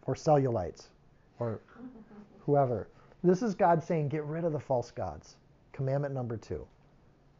or 0.04 0.14
cellulites 0.14 0.88
or 1.38 1.61
whoever. 2.44 2.88
This 3.24 3.40
is 3.40 3.54
God 3.54 3.83
saying, 3.83 4.11
get 4.11 4.24
rid 4.24 4.44
of 4.44 4.52
the 4.52 4.61
false 4.61 4.90
gods. 4.90 5.37
Commandment 5.72 6.12
number 6.12 6.37
two. 6.37 6.66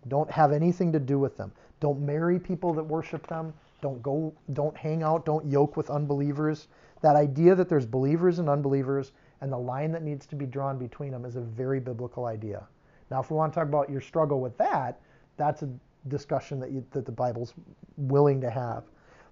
Don't 0.09 0.31
have 0.31 0.53
anything 0.53 0.91
to 0.93 0.99
do 0.99 1.19
with 1.19 1.37
them. 1.37 1.53
Don't 1.81 2.01
marry 2.01 2.39
people 2.39 2.73
that 2.73 2.85
worship 2.85 3.27
them. 3.27 3.53
Don't 3.83 4.03
go 4.03 4.33
don't 4.55 4.77
hang 4.77 5.03
out, 5.03 5.27
don't 5.27 5.45
yoke 5.45 5.77
with 5.77 5.91
unbelievers. 5.91 6.69
That 7.01 7.17
idea 7.17 7.55
that 7.55 7.69
there's 7.69 7.87
believers 7.87 8.39
and 8.39 8.49
unbelievers 8.49 9.13
and 9.41 9.51
the 9.51 9.59
line 9.59 9.93
that 9.93 10.03
needs 10.03 10.27
to 10.27 10.37
be 10.37 10.47
drawn 10.47 10.79
between 10.79 11.13
them 11.13 11.25
is 11.25 11.37
a 11.37 11.41
very 11.41 11.81
biblical 11.81 12.27
idea. 12.27 12.67
Now, 13.11 13.21
if 13.21 13.31
we 13.31 13.37
want 13.37 13.53
to 13.53 13.61
talk 13.61 13.69
about 13.69 13.91
your 13.91 14.01
struggle 14.01 14.41
with 14.41 14.57
that, 14.59 15.01
that's 15.37 15.63
a 15.63 15.71
discussion 16.09 16.61
that, 16.61 16.71
you, 16.71 16.85
that 16.93 17.07
the 17.07 17.13
Bible's 17.13 17.55
willing 17.97 18.41
to 18.41 18.51
have. 18.51 18.85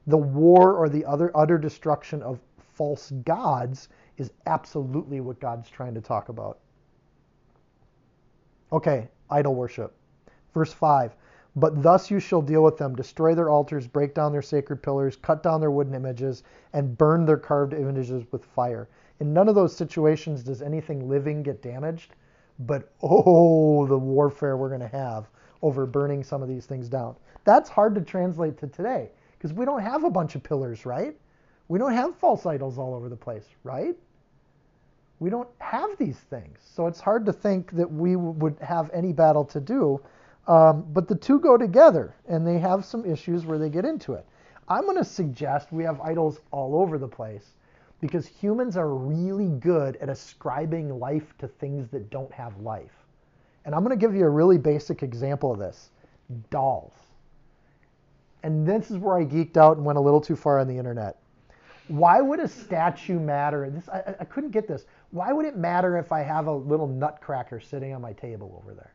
The 0.06 0.16
war 0.16 0.74
or 0.74 0.88
the 0.88 1.04
other 1.04 1.30
utter 1.34 1.58
destruction 1.58 2.22
of 2.22 2.40
false 2.74 3.10
gods 3.24 3.88
is 4.16 4.32
absolutely 4.46 5.20
what 5.20 5.40
God's 5.40 5.68
trying 5.68 5.94
to 5.94 6.00
talk 6.00 6.28
about. 6.28 6.58
Okay, 8.72 9.08
idol 9.30 9.54
worship. 9.54 9.94
Verse 10.54 10.72
5 10.72 11.14
But 11.58 11.82
thus 11.82 12.08
you 12.08 12.20
shall 12.20 12.40
deal 12.40 12.62
with 12.62 12.76
them, 12.76 12.94
destroy 12.94 13.34
their 13.34 13.50
altars, 13.50 13.88
break 13.88 14.14
down 14.14 14.30
their 14.30 14.42
sacred 14.42 14.80
pillars, 14.80 15.16
cut 15.16 15.42
down 15.42 15.60
their 15.60 15.72
wooden 15.72 15.92
images, 15.92 16.44
and 16.72 16.96
burn 16.96 17.24
their 17.24 17.36
carved 17.36 17.72
images 17.72 18.24
with 18.30 18.44
fire. 18.44 18.88
In 19.18 19.32
none 19.32 19.48
of 19.48 19.56
those 19.56 19.76
situations 19.76 20.44
does 20.44 20.62
anything 20.62 21.08
living 21.08 21.42
get 21.42 21.60
damaged, 21.60 22.14
but 22.60 22.92
oh, 23.02 23.86
the 23.88 23.98
warfare 23.98 24.56
we're 24.56 24.68
going 24.68 24.80
to 24.82 24.86
have 24.86 25.28
over 25.60 25.84
burning 25.84 26.22
some 26.22 26.42
of 26.42 26.48
these 26.48 26.66
things 26.66 26.88
down. 26.88 27.16
That's 27.42 27.68
hard 27.68 27.96
to 27.96 28.02
translate 28.02 28.56
to 28.58 28.68
today 28.68 29.10
because 29.36 29.52
we 29.52 29.64
don't 29.64 29.82
have 29.82 30.04
a 30.04 30.10
bunch 30.10 30.36
of 30.36 30.44
pillars, 30.44 30.86
right? 30.86 31.16
We 31.66 31.80
don't 31.80 31.92
have 31.92 32.14
false 32.18 32.46
idols 32.46 32.78
all 32.78 32.94
over 32.94 33.08
the 33.08 33.16
place, 33.16 33.46
right? 33.64 33.96
We 35.18 35.28
don't 35.28 35.48
have 35.58 35.98
these 35.98 36.18
things. 36.18 36.60
So 36.62 36.86
it's 36.86 37.00
hard 37.00 37.26
to 37.26 37.32
think 37.32 37.72
that 37.72 37.90
we 37.90 38.14
would 38.14 38.56
have 38.60 38.90
any 38.92 39.12
battle 39.12 39.44
to 39.46 39.58
do 39.58 40.00
um, 40.48 40.86
but 40.92 41.06
the 41.06 41.14
two 41.14 41.38
go 41.38 41.56
together, 41.56 42.14
and 42.26 42.46
they 42.46 42.58
have 42.58 42.84
some 42.84 43.04
issues 43.04 43.44
where 43.44 43.58
they 43.58 43.68
get 43.68 43.84
into 43.84 44.14
it. 44.14 44.26
I'm 44.68 44.84
going 44.84 44.96
to 44.96 45.04
suggest 45.04 45.72
we 45.72 45.84
have 45.84 46.00
idols 46.00 46.40
all 46.50 46.74
over 46.80 46.98
the 46.98 47.08
place 47.08 47.52
because 48.00 48.26
humans 48.26 48.76
are 48.76 48.94
really 48.94 49.48
good 49.48 49.96
at 49.96 50.08
ascribing 50.08 50.98
life 50.98 51.36
to 51.38 51.48
things 51.48 51.88
that 51.90 52.10
don't 52.10 52.32
have 52.32 52.58
life. 52.60 52.92
And 53.64 53.74
I'm 53.74 53.84
going 53.84 53.98
to 53.98 54.00
give 54.00 54.14
you 54.14 54.24
a 54.24 54.30
really 54.30 54.58
basic 54.58 55.02
example 55.02 55.52
of 55.52 55.58
this 55.58 55.90
dolls. 56.50 56.92
And 58.42 58.66
this 58.66 58.90
is 58.90 58.98
where 58.98 59.18
I 59.18 59.24
geeked 59.24 59.56
out 59.56 59.76
and 59.76 59.84
went 59.84 59.98
a 59.98 60.02
little 60.02 60.20
too 60.20 60.36
far 60.36 60.58
on 60.58 60.68
the 60.68 60.78
internet. 60.78 61.18
Why 61.88 62.20
would 62.20 62.40
a 62.40 62.48
statue 62.48 63.18
matter? 63.18 63.68
This 63.68 63.88
I, 63.88 64.14
I 64.20 64.24
couldn't 64.24 64.50
get 64.50 64.68
this. 64.68 64.84
Why 65.10 65.32
would 65.32 65.46
it 65.46 65.56
matter 65.56 65.96
if 65.96 66.12
I 66.12 66.20
have 66.20 66.46
a 66.46 66.52
little 66.52 66.86
nutcracker 66.86 67.60
sitting 67.60 67.94
on 67.94 68.00
my 68.00 68.12
table 68.12 68.62
over 68.62 68.74
there? 68.74 68.92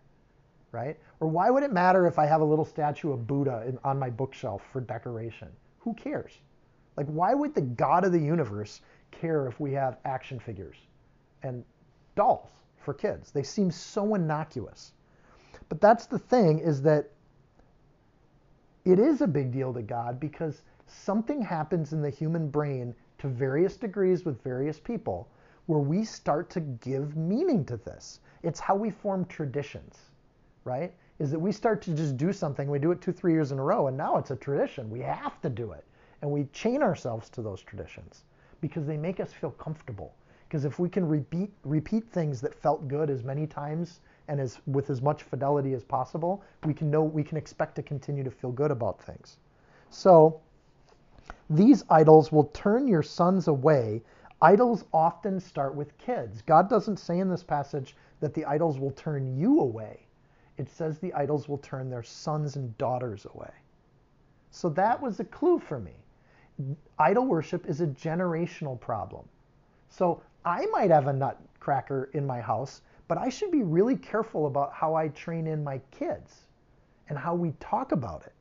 Right? 0.74 0.98
Or 1.20 1.28
why 1.28 1.52
would 1.52 1.64
it 1.64 1.72
matter 1.72 2.08
if 2.08 2.18
I 2.20 2.26
have 2.26 2.42
a 2.42 2.46
little 2.46 2.66
statue 2.66 3.14
of 3.14 3.28
Buddha 3.28 3.64
in, 3.68 3.78
on 3.84 4.00
my 4.00 4.10
bookshelf 4.10 4.64
for 4.74 4.82
decoration? 4.82 5.48
Who 5.80 5.94
cares? 5.94 6.40
Like, 6.98 7.06
why 7.06 7.34
would 7.34 7.54
the 7.54 7.62
God 7.62 8.04
of 8.04 8.12
the 8.12 8.20
universe 8.20 8.82
care 9.12 9.48
if 9.48 9.60
we 9.60 9.72
have 9.74 10.00
action 10.04 10.40
figures 10.40 10.78
and 11.44 11.64
dolls 12.16 12.50
for 12.80 12.94
kids? 12.94 13.32
They 13.32 13.44
seem 13.44 13.70
so 13.70 14.16
innocuous. 14.16 14.94
But 15.70 15.80
that's 15.80 16.08
the 16.08 16.20
thing 16.20 16.60
is 16.60 16.82
that 16.82 17.12
it 18.84 19.00
is 19.00 19.22
a 19.22 19.28
big 19.28 19.52
deal 19.52 19.74
to 19.74 19.82
God 19.82 20.20
because 20.20 20.64
something 20.88 21.42
happens 21.42 21.94
in 21.94 22.02
the 22.02 22.10
human 22.10 22.50
brain 22.50 22.96
to 23.20 23.28
various 23.28 23.78
degrees 23.78 24.26
with 24.26 24.42
various 24.42 24.80
people 24.80 25.30
where 25.68 25.80
we 25.80 26.04
start 26.04 26.50
to 26.50 26.60
give 26.60 27.16
meaning 27.16 27.64
to 27.66 27.78
this. 27.78 28.20
It's 28.42 28.60
how 28.60 28.76
we 28.76 28.90
form 28.90 29.26
traditions 29.26 30.10
right? 30.66 30.94
Is 31.20 31.32
that 31.32 31.40
we 31.40 31.52
start 31.52 31.82
to 31.84 31.92
just 31.94 32.18
do 32.18 32.34
something, 32.34 32.70
we 32.70 32.80
do 32.80 32.92
it 32.92 33.02
two, 33.02 33.12
three 33.12 33.34
years 33.34 33.52
in 33.52 33.60
a 33.60 33.64
row, 33.64 33.88
and 33.88 33.98
now 33.98 34.18
it's 34.18 34.32
a 34.32 34.36
tradition. 34.36 34.90
We 34.90 35.00
have 35.02 35.40
to 35.42 35.50
do 35.50 35.72
it. 35.72 35.86
And 36.22 36.32
we 36.32 36.46
chain 36.54 36.82
ourselves 36.82 37.30
to 37.32 37.42
those 37.42 37.62
traditions 37.62 38.24
because 38.62 38.86
they 38.86 38.98
make 38.98 39.20
us 39.20 39.34
feel 39.34 39.52
comfortable. 39.52 40.16
Because 40.48 40.66
if 40.66 40.80
we 40.80 40.88
can 40.88 41.08
repeat 41.08 41.52
repeat 41.64 42.08
things 42.10 42.40
that 42.42 42.56
felt 42.56 42.88
good 42.88 43.10
as 43.10 43.24
many 43.24 43.46
times 43.46 44.02
and 44.28 44.40
as 44.40 44.60
with 44.68 44.90
as 44.90 45.02
much 45.02 45.24
fidelity 45.24 45.74
as 45.74 45.84
possible, 45.84 46.44
we 46.64 46.74
can 46.74 46.90
know 46.90 47.04
we 47.04 47.24
can 47.24 47.38
expect 47.38 47.76
to 47.76 47.84
continue 47.84 48.24
to 48.24 48.32
feel 48.32 48.52
good 48.52 48.72
about 48.72 49.02
things. 49.04 49.38
So 49.90 50.40
these 51.50 51.84
idols 51.90 52.32
will 52.32 52.46
turn 52.54 52.88
your 52.88 53.04
sons 53.04 53.48
away. 53.48 54.02
Idols 54.42 54.86
often 54.94 55.40
start 55.40 55.76
with 55.76 55.98
kids. 55.98 56.42
God 56.42 56.70
doesn't 56.70 56.98
say 56.98 57.20
in 57.20 57.30
this 57.30 57.44
passage 57.44 57.96
that 58.20 58.34
the 58.34 58.46
idols 58.46 58.80
will 58.80 58.92
turn 58.92 59.38
you 59.38 59.60
away 59.60 60.08
it 60.58 60.70
says 60.70 61.00
the 61.00 61.14
idols 61.14 61.50
will 61.50 61.58
turn 61.58 61.90
their 61.90 62.04
sons 62.04 62.56
and 62.56 62.78
daughters 62.78 63.26
away. 63.34 63.52
So 64.52 64.70
that 64.70 65.02
was 65.02 65.20
a 65.20 65.26
clue 65.26 65.60
for 65.60 65.80
me. 65.80 65.96
Idol 67.00 67.26
worship 67.26 67.68
is 67.68 67.82
a 67.82 67.88
generational 67.88 68.80
problem. 68.80 69.28
So 69.90 70.22
I 70.46 70.68
might 70.68 70.92
have 70.92 71.08
a 71.08 71.14
nutcracker 71.14 72.10
in 72.14 72.28
my 72.28 72.40
house, 72.40 72.82
but 73.08 73.18
I 73.18 73.30
should 73.30 73.52
be 73.52 73.64
really 73.64 73.96
careful 73.96 74.46
about 74.46 74.72
how 74.74 74.94
I 74.94 75.08
train 75.10 75.48
in 75.48 75.64
my 75.64 75.80
kids 75.90 76.46
and 77.10 77.18
how 77.18 77.34
we 77.34 77.52
talk 77.60 77.92
about 77.92 78.24
it. 78.26 78.34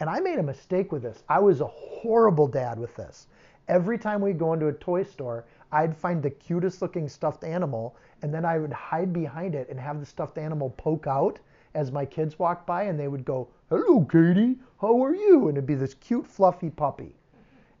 And 0.00 0.10
I 0.10 0.18
made 0.18 0.40
a 0.40 0.42
mistake 0.42 0.90
with 0.90 1.02
this. 1.02 1.22
I 1.28 1.38
was 1.38 1.60
a 1.60 1.66
horrible 1.66 2.48
dad 2.48 2.78
with 2.78 2.94
this. 2.96 3.28
Every 3.68 3.98
time 3.98 4.20
we'd 4.20 4.38
go 4.38 4.52
into 4.52 4.66
a 4.66 4.72
toy 4.72 5.04
store, 5.04 5.44
I'd 5.70 5.96
find 5.96 6.22
the 6.22 6.30
cutest 6.30 6.82
looking 6.82 7.08
stuffed 7.08 7.44
animal 7.44 7.94
and 8.20 8.34
then 8.34 8.44
I 8.44 8.58
would 8.58 8.72
hide 8.72 9.12
behind 9.12 9.54
it 9.54 9.68
and 9.68 9.78
have 9.78 10.00
the 10.00 10.06
stuffed 10.06 10.38
animal 10.38 10.70
poke 10.70 11.06
out 11.06 11.38
as 11.74 11.90
my 11.90 12.04
kids 12.04 12.38
walked 12.38 12.66
by 12.66 12.84
and 12.84 12.98
they 12.98 13.08
would 13.08 13.24
go, 13.24 13.48
Hello, 13.68 14.04
Katie, 14.04 14.58
how 14.80 15.02
are 15.02 15.14
you? 15.14 15.48
And 15.48 15.56
it'd 15.56 15.66
be 15.66 15.74
this 15.74 15.94
cute, 15.94 16.26
fluffy 16.26 16.70
puppy. 16.70 17.14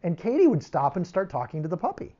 And 0.02 0.16
Katie 0.16 0.46
would 0.46 0.62
stop 0.62 0.96
and 0.96 1.06
start 1.06 1.30
talking 1.30 1.62
to 1.62 1.68
the 1.68 1.76
puppy. 1.76 2.14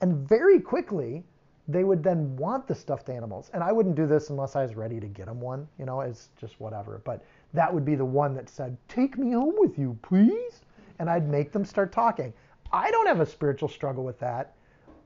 And 0.00 0.16
very 0.16 0.60
quickly, 0.60 1.24
they 1.68 1.84
would 1.84 2.02
then 2.02 2.36
want 2.36 2.66
the 2.66 2.74
stuffed 2.74 3.08
animals. 3.08 3.50
And 3.52 3.62
I 3.62 3.70
wouldn't 3.70 3.94
do 3.94 4.06
this 4.06 4.30
unless 4.30 4.56
I 4.56 4.62
was 4.62 4.74
ready 4.74 4.98
to 4.98 5.06
get 5.06 5.26
them 5.26 5.40
one, 5.40 5.68
you 5.78 5.84
know, 5.84 6.00
it's 6.00 6.30
just 6.36 6.58
whatever. 6.60 7.00
But 7.04 7.22
that 7.52 7.72
would 7.72 7.84
be 7.84 7.94
the 7.94 8.04
one 8.04 8.34
that 8.34 8.48
said, 8.48 8.76
Take 8.88 9.18
me 9.18 9.32
home 9.32 9.54
with 9.58 9.78
you, 9.78 9.98
please. 10.02 10.62
And 10.98 11.08
I'd 11.08 11.28
make 11.28 11.52
them 11.52 11.64
start 11.64 11.92
talking. 11.92 12.32
I 12.72 12.90
don't 12.90 13.06
have 13.06 13.20
a 13.20 13.26
spiritual 13.26 13.68
struggle 13.68 14.04
with 14.04 14.18
that. 14.20 14.54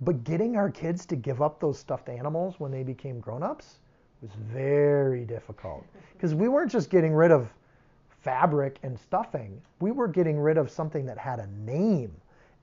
But 0.00 0.24
getting 0.24 0.56
our 0.56 0.70
kids 0.70 1.06
to 1.06 1.16
give 1.16 1.40
up 1.40 1.60
those 1.60 1.78
stuffed 1.78 2.08
animals 2.08 2.58
when 2.58 2.70
they 2.70 2.82
became 2.82 3.20
grown 3.20 3.42
ups, 3.42 3.78
was 4.24 4.32
very 4.50 5.26
difficult 5.26 5.84
because 6.14 6.34
we 6.34 6.48
weren't 6.48 6.70
just 6.70 6.88
getting 6.88 7.12
rid 7.12 7.30
of 7.30 7.52
fabric 8.22 8.78
and 8.82 8.98
stuffing. 8.98 9.60
We 9.80 9.90
were 9.90 10.08
getting 10.08 10.38
rid 10.40 10.56
of 10.56 10.70
something 10.70 11.04
that 11.04 11.18
had 11.18 11.40
a 11.40 11.46
name 11.70 12.10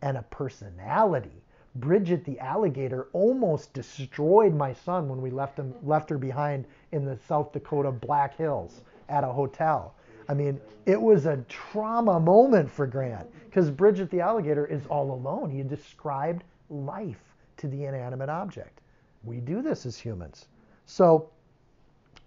and 0.02 0.17
a 0.17 0.24
personality. 0.24 1.43
Bridget 1.76 2.26
the 2.26 2.39
alligator 2.39 3.10
almost 3.13 3.74
destroyed 3.74 4.56
my 4.56 4.74
son 4.74 5.08
when 5.08 5.21
we 5.21 5.30
left 5.30 5.60
him 5.60 5.76
left 5.84 6.10
her 6.10 6.17
behind 6.17 6.65
in 6.93 7.06
the 7.06 7.15
South 7.28 7.52
Dakota 7.54 7.91
Black 7.91 8.36
Hills 8.36 8.82
at 9.08 9.24
a 9.24 9.32
hotel. 9.32 9.93
I 10.28 10.34
mean, 10.34 10.60
it 10.88 11.00
was 11.00 11.28
a 11.28 11.45
trauma 11.47 12.19
moment 12.19 12.71
for 12.71 12.88
Grant 12.88 13.30
because 13.45 13.69
Bridget 13.69 14.10
the 14.10 14.21
alligator 14.21 14.65
is 14.65 14.88
all 14.88 15.12
alone. 15.12 15.52
He 15.52 15.62
described 15.62 16.43
life 16.71 17.21
to 17.58 17.67
the 17.67 17.86
inanimate 17.86 18.30
object. 18.30 18.82
We 19.24 19.38
do 19.38 19.62
this 19.62 19.86
as 19.86 19.95
humans. 19.95 20.47
So, 20.88 21.30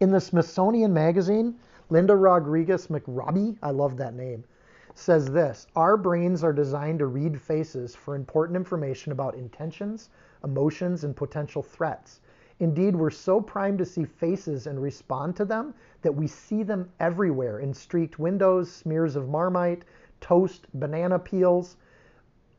in 0.01 0.11
the 0.11 0.21
Smithsonian 0.21 0.93
Magazine, 0.93 1.55
Linda 1.89 2.17
Rodriguez 2.17 2.89
McRobbie, 2.89 3.57
I 3.63 3.71
love 3.71 3.97
that 3.99 4.15
name, 4.15 4.45
says 4.95 5.27
this 5.27 5.67
Our 5.77 5.97
brains 5.97 6.43
are 6.43 6.53
designed 6.53 6.99
to 6.99 7.07
read 7.07 7.41
faces 7.41 7.95
for 7.95 8.17
important 8.17 8.57
information 8.57 9.13
about 9.13 9.37
intentions, 9.37 10.11
emotions, 10.43 11.05
and 11.05 11.15
potential 11.15 11.63
threats. 11.63 12.21
Indeed, 12.61 12.97
we're 12.97 13.11
so 13.11 13.41
primed 13.41 13.79
to 13.79 13.85
see 13.85 14.05
faces 14.05 14.67
and 14.67 14.81
respond 14.81 15.37
to 15.37 15.45
them 15.45 15.75
that 16.03 16.15
we 16.15 16.27
see 16.27 16.63
them 16.63 16.91
everywhere 17.01 17.59
in 17.59 17.75
streaked 17.75 18.19
windows, 18.19 18.71
smears 18.71 19.17
of 19.17 19.29
marmite, 19.29 19.85
toast, 20.21 20.67
banana 20.75 21.19
peels. 21.19 21.77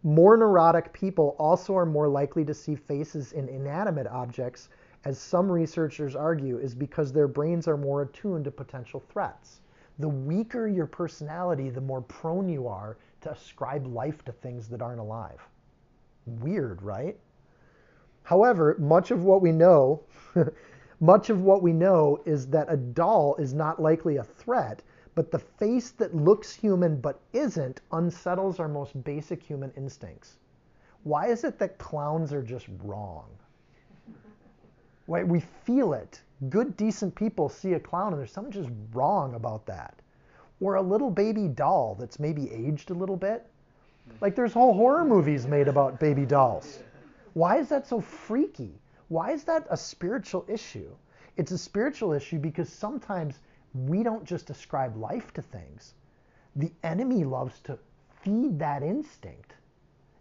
More 0.04 0.38
neurotic 0.38 0.94
people 0.94 1.36
also 1.40 1.76
are 1.76 1.86
more 1.86 2.08
likely 2.08 2.46
to 2.46 2.54
see 2.54 2.76
faces 2.76 3.34
in 3.34 3.48
inanimate 3.50 4.08
objects, 4.08 4.70
as 5.06 5.20
some 5.20 5.52
researchers 5.52 6.16
argue, 6.16 6.58
is 6.58 6.74
because 6.74 7.14
their 7.14 7.28
brains 7.28 7.68
are 7.68 7.78
more 7.78 8.02
attuned 8.02 8.44
to 8.46 8.52
potential 8.52 9.00
threats. 9.00 9.62
The 10.00 10.10
weaker 10.10 10.68
your 10.68 10.88
personality, 10.88 11.70
the 11.70 11.80
more 11.80 12.02
prone 12.02 12.50
you 12.50 12.68
are 12.68 12.98
to 13.22 13.32
ascribe 13.32 13.86
life 13.86 14.26
to 14.26 14.32
things 14.32 14.68
that 14.70 14.82
aren't 14.82 15.00
alive. 15.00 15.48
Weird, 16.26 16.82
right? 16.82 17.20
However, 18.24 18.76
much 18.80 19.12
of 19.12 19.24
what 19.24 19.44
we 19.44 19.52
know, 19.52 20.02
much 21.00 21.30
of 21.30 21.44
what 21.44 21.62
we 21.62 21.72
know 21.72 22.20
is 22.26 22.48
that 22.48 22.74
a 22.74 22.78
doll 22.78 23.36
is 23.36 23.54
not 23.54 23.80
likely 23.80 24.18
a 24.18 24.24
threat, 24.24 24.82
but 25.14 25.30
the 25.30 25.40
face 25.40 25.92
that 25.92 26.16
looks 26.16 26.52
human 26.52 27.00
but 27.00 27.20
isn't 27.32 27.82
unsettles 27.92 28.60
our 28.60 28.68
most 28.68 29.04
basic 29.04 29.44
human 29.44 29.72
instincts. 29.78 30.40
Why 31.04 31.28
is 31.28 31.44
it 31.44 31.60
that 31.60 31.78
clowns 31.78 32.34
are 32.34 32.42
just 32.42 32.68
wrong? 32.84 33.30
Right? 35.08 35.28
We 35.28 35.40
feel 35.40 35.94
it. 35.94 36.22
Good, 36.50 36.76
decent 36.76 37.16
people 37.16 37.50
see 37.50 37.74
a 37.74 37.80
clown 37.80 38.12
and 38.14 38.20
there's 38.20 38.32
something 38.32 38.52
just 38.52 38.70
wrong 38.94 39.36
about 39.36 39.66
that. 39.68 40.02
Or 40.60 40.76
a 40.76 40.82
little 40.82 41.10
baby 41.10 41.48
doll 41.48 41.96
that's 42.00 42.20
maybe 42.20 42.52
aged 42.52 42.90
a 42.90 42.94
little 42.94 43.18
bit. 43.18 43.46
Like 44.22 44.36
there's 44.36 44.54
whole 44.54 44.74
horror 44.74 45.06
movies 45.06 45.48
made 45.48 45.68
about 45.68 46.00
baby 46.00 46.26
dolls. 46.26 46.80
Why 47.34 47.58
is 47.58 47.70
that 47.70 47.88
so 47.88 48.00
freaky? 48.02 48.80
Why 49.08 49.32
is 49.32 49.44
that 49.46 49.68
a 49.70 49.78
spiritual 49.78 50.46
issue? 50.48 50.90
It's 51.38 51.52
a 51.52 51.58
spiritual 51.58 52.14
issue 52.14 52.40
because 52.40 52.70
sometimes 52.70 53.40
we 53.74 54.04
don't 54.04 54.24
just 54.24 54.50
ascribe 54.50 54.96
life 54.96 55.34
to 55.34 55.42
things. 55.42 55.94
The 56.56 56.72
enemy 56.84 57.24
loves 57.24 57.60
to 57.62 57.78
feed 58.22 58.58
that 58.60 58.84
instinct 58.84 59.54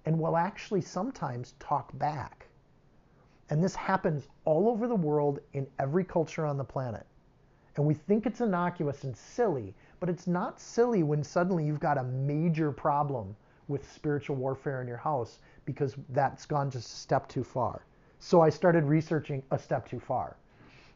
and 0.04 0.18
will 0.18 0.36
actually 0.36 0.82
sometimes 0.82 1.54
talk 1.58 1.96
back. 1.98 2.43
And 3.54 3.62
this 3.62 3.76
happens 3.76 4.26
all 4.44 4.68
over 4.68 4.88
the 4.88 4.96
world 4.96 5.38
in 5.52 5.68
every 5.78 6.02
culture 6.02 6.44
on 6.44 6.58
the 6.58 6.64
planet. 6.64 7.06
And 7.76 7.86
we 7.86 7.94
think 7.94 8.26
it's 8.26 8.40
innocuous 8.40 9.04
and 9.04 9.16
silly, 9.16 9.76
but 10.00 10.08
it's 10.08 10.26
not 10.26 10.58
silly 10.58 11.04
when 11.04 11.22
suddenly 11.22 11.64
you've 11.64 11.78
got 11.78 11.96
a 11.96 12.02
major 12.02 12.72
problem 12.72 13.36
with 13.68 13.88
spiritual 13.88 14.34
warfare 14.34 14.82
in 14.82 14.88
your 14.88 14.96
house 14.96 15.38
because 15.66 15.94
that's 16.08 16.46
gone 16.46 16.68
just 16.68 16.92
a 16.92 16.96
step 16.96 17.28
too 17.28 17.44
far. 17.44 17.86
So 18.18 18.40
I 18.40 18.48
started 18.48 18.86
researching 18.86 19.40
a 19.52 19.58
step 19.60 19.88
too 19.88 20.00
far. 20.00 20.36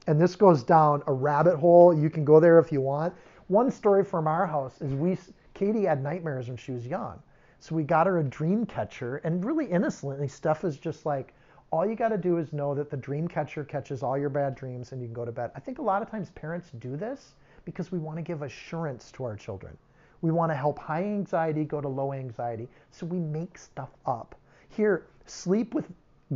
And 0.09 0.21
this 0.21 0.35
goes 0.35 0.65
down 0.65 1.05
a 1.07 1.13
rabbit 1.13 1.59
hole. 1.59 1.95
You 1.95 2.11
can 2.11 2.25
go 2.25 2.41
there 2.41 2.59
if 2.59 2.73
you 2.73 2.81
want. 2.81 3.15
One 3.47 3.71
story 3.71 4.03
from 4.03 4.27
our 4.27 4.49
house 4.49 4.81
is 4.81 4.95
we 4.95 5.17
Katie 5.55 5.85
had 5.85 6.03
nightmares 6.03 6.49
when 6.49 6.57
she 6.57 6.73
was 6.73 6.89
young. 6.89 7.23
So 7.61 7.77
we 7.77 7.85
got 7.85 8.09
her 8.09 8.19
a 8.19 8.25
dream 8.25 8.67
catcher 8.67 9.19
and 9.19 9.45
really 9.45 9.67
innocently 9.67 10.27
stuff 10.27 10.65
is 10.65 10.77
just 10.77 11.07
like 11.07 11.35
all 11.71 11.87
you 11.87 11.95
got 11.95 12.09
to 12.09 12.19
do 12.19 12.39
is 12.39 12.53
know 12.53 12.75
that 12.75 12.91
the 12.91 12.97
dream 12.97 13.29
catcher 13.29 13.63
catches 13.63 14.03
all 14.03 14.17
your 14.17 14.31
bad 14.31 14.55
dreams 14.55 14.93
and 14.93 15.01
you 15.03 15.07
can 15.07 15.15
go 15.15 15.25
to 15.25 15.33
bed. 15.33 15.51
I 15.55 15.61
think 15.61 15.79
a 15.79 15.83
lot 15.83 16.01
of 16.01 16.11
times 16.11 16.31
parents 16.31 16.71
do 16.79 16.97
this 16.97 17.35
because 17.65 17.93
we 17.93 17.99
want 17.99 18.17
to 18.17 18.23
give 18.23 18.43
assurance 18.43 19.13
to 19.13 19.25
our 19.25 19.37
children. 19.37 19.77
We 20.23 20.31
want 20.31 20.51
to 20.51 20.57
help 20.57 20.79
high 20.79 21.05
anxiety 21.05 21.65
go 21.65 21.81
to 21.81 21.89
low 21.89 22.13
anxiety. 22.13 22.69
So 22.91 23.05
we 23.07 23.19
make 23.19 23.59
stuff 23.59 23.91
up. 24.07 24.35
Here, 24.71 25.07
sleep 25.27 25.75
with 25.75 25.87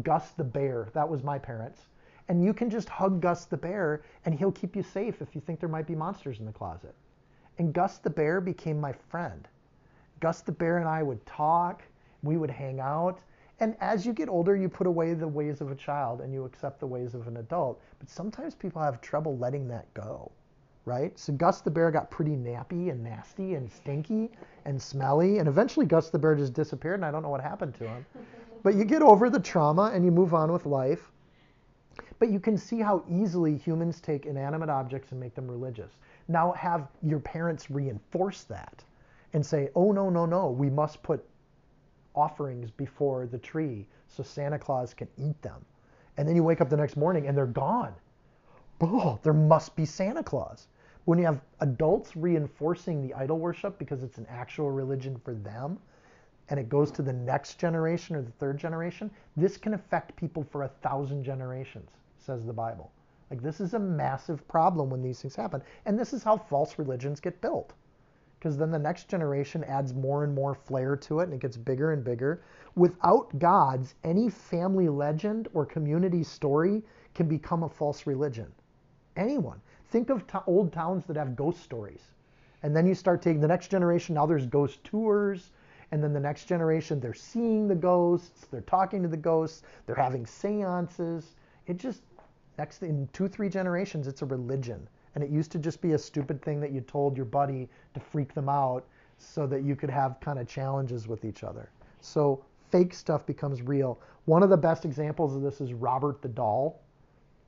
Gus 0.03 0.31
the 0.33 0.45
bear. 0.45 0.89
That 0.93 1.09
was 1.09 1.23
my 1.23 1.39
parents. 1.39 1.81
And 2.29 2.45
you 2.45 2.53
can 2.53 2.71
just 2.71 2.89
hug 2.89 3.21
Gus 3.21 3.47
the 3.47 3.57
bear 3.57 4.03
and 4.25 4.35
he'll 4.35 4.53
keep 4.53 4.77
you 4.77 4.83
safe 4.83 5.23
if 5.23 5.35
you 5.35 5.41
think 5.41 5.61
there 5.61 5.69
might 5.69 5.87
be 5.87 5.95
monsters 5.95 6.39
in 6.41 6.47
the 6.47 6.53
closet. 6.53 6.95
And 7.59 7.73
Gus 7.73 7.99
the 7.99 8.11
bear 8.11 8.41
became 8.41 8.79
my 8.79 8.93
friend. 8.93 9.49
Gus 10.21 10.43
the 10.43 10.53
bear 10.53 10.79
and 10.79 10.89
I 10.89 11.03
would 11.03 11.25
talk, 11.27 11.83
we 12.23 12.37
would 12.37 12.51
hang 12.51 12.81
out. 12.81 13.21
And 13.63 13.77
as 13.81 14.05
you 14.05 14.13
get 14.13 14.29
older, 14.29 14.57
you 14.57 14.69
put 14.69 14.89
away 14.89 15.15
the 15.15 15.29
ways 15.29 15.61
of 15.61 15.71
a 15.71 15.77
child 15.77 16.21
and 16.21 16.35
you 16.35 16.45
accept 16.45 16.81
the 16.81 16.87
ways 16.87 17.15
of 17.15 17.29
an 17.29 17.37
adult. 17.37 17.81
But 18.01 18.11
sometimes 18.11 18.57
people 18.57 18.83
have 18.83 19.01
trouble 19.01 19.39
letting 19.39 19.69
that 19.69 19.87
go 19.95 20.33
right? 20.85 21.17
So 21.17 21.33
Gus 21.33 21.61
the 21.61 21.71
bear 21.71 21.93
got 21.93 22.11
pretty 22.11 22.33
nappy 22.33 22.91
and 22.91 23.05
nasty 23.05 23.55
and 23.55 23.71
stinky 23.71 24.31
and 24.65 24.83
smelly, 24.83 25.39
and 25.39 25.49
eventually 25.49 25.87
Gus 25.87 26.11
the 26.11 26.19
bear 26.19 26.35
just 26.35 26.55
disappeared, 26.55 26.97
and 26.97 27.05
I 27.05 27.13
don't 27.13 27.23
know 27.23 27.29
what 27.29 27.41
happened 27.41 27.75
to 27.77 27.87
him. 27.87 28.07
But 28.65 28.77
you 28.77 28.85
get 28.85 29.03
over 29.03 29.29
the 29.29 29.41
trauma 29.41 29.91
and 29.93 30.05
you 30.05 30.13
move 30.13 30.35
on 30.35 30.53
with 30.53 30.67
life. 30.67 31.11
But 32.21 32.31
you 32.31 32.39
can 32.39 32.57
see 32.57 32.79
how 32.79 33.03
easily 33.11 33.57
humans 33.57 34.01
take 34.01 34.25
inanimate 34.25 34.71
objects 34.71 35.11
and 35.11 35.19
make 35.19 35.35
them 35.35 35.51
religious. 35.51 35.91
Now 36.29 36.53
have 36.53 36.87
your 37.03 37.19
parents 37.19 37.73
reinforce 37.73 38.45
that 38.45 38.85
and 39.33 39.45
say, 39.45 39.71
oh, 39.75 39.91
no, 39.91 40.11
no, 40.11 40.27
no, 40.27 40.49
we 40.49 40.71
must 40.71 41.03
put 41.03 41.25
offerings 42.15 42.71
before 42.71 43.27
the 43.27 43.39
tree 43.39 43.87
so 44.09 44.23
Santa 44.23 44.59
Claus 44.59 44.95
can 44.95 45.09
eat 45.17 45.41
them. 45.43 45.65
And 46.17 46.29
then 46.29 46.37
you 46.37 46.43
wake 46.43 46.61
up 46.61 46.69
the 46.69 46.77
next 46.77 46.97
morning 46.97 47.27
and 47.27 47.37
they're 47.37 47.47
gone. 47.47 47.95
Oh, 48.81 49.19
there 49.23 49.33
must 49.33 49.75
be 49.77 49.85
Santa 49.85 50.23
Claus 50.23 50.67
when 51.05 51.19
you 51.19 51.25
have 51.25 51.41
adults 51.61 52.17
reinforcing 52.17 53.03
the 53.03 53.15
idol 53.15 53.39
worship 53.39 53.79
because 53.79 54.03
it's 54.03 54.19
an 54.19 54.27
actual 54.31 54.71
religion 54.71 55.21
for 55.25 55.35
them 55.35 55.79
and 56.49 56.61
it 56.61 56.69
goes 56.69 56.91
to 56.93 57.03
the 57.03 57.13
next 57.13 57.59
generation 57.59 58.15
or 58.15 58.23
the 58.23 58.31
third 58.33 58.59
generation, 58.59 59.11
this 59.37 59.57
can 59.57 59.75
affect 59.75 60.15
people 60.17 60.45
for 60.45 60.63
a 60.63 60.69
thousand 60.69 61.25
generations, 61.25 61.91
says 62.19 62.45
the 62.45 62.53
Bible. 62.53 62.91
Like 63.31 63.43
this 63.43 63.61
is 63.61 63.75
a 63.75 63.79
massive 63.79 64.47
problem 64.47 64.91
when 64.91 65.03
these 65.03 65.23
things 65.23 65.35
happen. 65.35 65.63
And 65.87 65.99
this 65.99 66.13
is 66.13 66.23
how 66.23 66.37
false 66.37 66.79
religions 66.79 67.21
get 67.21 67.41
built. 67.41 67.73
Because 68.43 68.57
then 68.57 68.73
the 68.73 68.79
next 68.81 69.07
generation 69.07 69.63
adds 69.63 69.95
more 69.95 70.25
and 70.25 70.35
more 70.35 70.53
flair 70.53 70.97
to 70.97 71.21
it 71.21 71.25
and 71.27 71.35
it 71.35 71.39
gets 71.39 71.57
bigger 71.57 71.93
and 71.93 72.03
bigger. 72.03 72.43
Without 72.75 73.39
gods, 73.39 73.95
any 74.03 74.29
family 74.29 74.89
legend 74.89 75.47
or 75.55 75.65
community 75.65 76.25
story 76.25 76.83
can 77.15 77.29
become 77.29 77.63
a 77.63 77.69
false 77.69 78.05
religion. 78.05 78.53
Anyone. 79.15 79.61
Think 79.91 80.11
of 80.11 80.27
t- 80.27 80.39
old 80.49 80.73
towns 80.73 81.05
that 81.05 81.17
have 81.17 81.37
ghost 81.37 81.63
stories. 81.63 82.03
And 82.65 82.75
then 82.75 82.85
you 82.85 82.97
start 82.97 83.23
taking 83.23 83.41
the 83.41 83.47
next 83.47 83.69
generation, 83.69 84.17
now 84.17 84.27
there's 84.27 84.47
ghost 84.47 84.83
tours. 84.83 85.53
And 85.93 86.03
then 86.03 86.13
the 86.13 86.19
next 86.19 86.47
generation, 86.47 86.99
they're 86.99 87.15
seeing 87.15 87.69
the 87.69 87.77
ghosts, 87.77 88.49
they're 88.51 88.63
talking 88.63 89.03
to 89.03 89.09
the 89.09 89.17
ghosts, 89.17 89.63
they're 89.87 89.95
having 89.95 90.27
seances. 90.27 91.37
It 91.69 91.77
just, 91.77 92.03
next, 92.59 92.83
in 92.83 93.09
two, 93.13 93.29
three 93.29 93.49
generations, 93.49 94.09
it's 94.09 94.23
a 94.23 94.27
religion. 94.27 94.89
And 95.15 95.23
it 95.23 95.31
used 95.31 95.53
to 95.53 95.59
just 95.59 95.81
be 95.81 95.93
a 95.93 95.99
stupid 95.99 96.43
thing 96.43 96.61
that 96.61 96.73
you 96.73 96.81
told 96.81 97.17
your 97.17 97.27
buddy 97.27 97.69
to 97.95 98.01
freak 98.01 98.35
them 98.35 98.49
out 98.49 98.87
so 99.19 99.47
that 99.47 99.63
you 99.63 99.77
could 99.77 99.91
have 99.91 100.19
kind 100.21 100.39
of 100.39 100.49
challenges 100.49 101.07
with 101.07 101.25
each 101.25 101.45
other. 101.45 101.71
So 102.01 102.45
fake 102.71 102.95
stuff 102.95 103.27
becomes 103.27 103.63
real. 103.63 104.01
One 104.25 104.43
of 104.43 104.51
the 104.51 104.57
best 104.57 104.85
examples 104.85 105.37
of 105.37 105.43
this 105.43 105.61
is 105.61 105.75
Robert 105.75 106.23
the 106.23 106.29
Doll. 106.29 106.81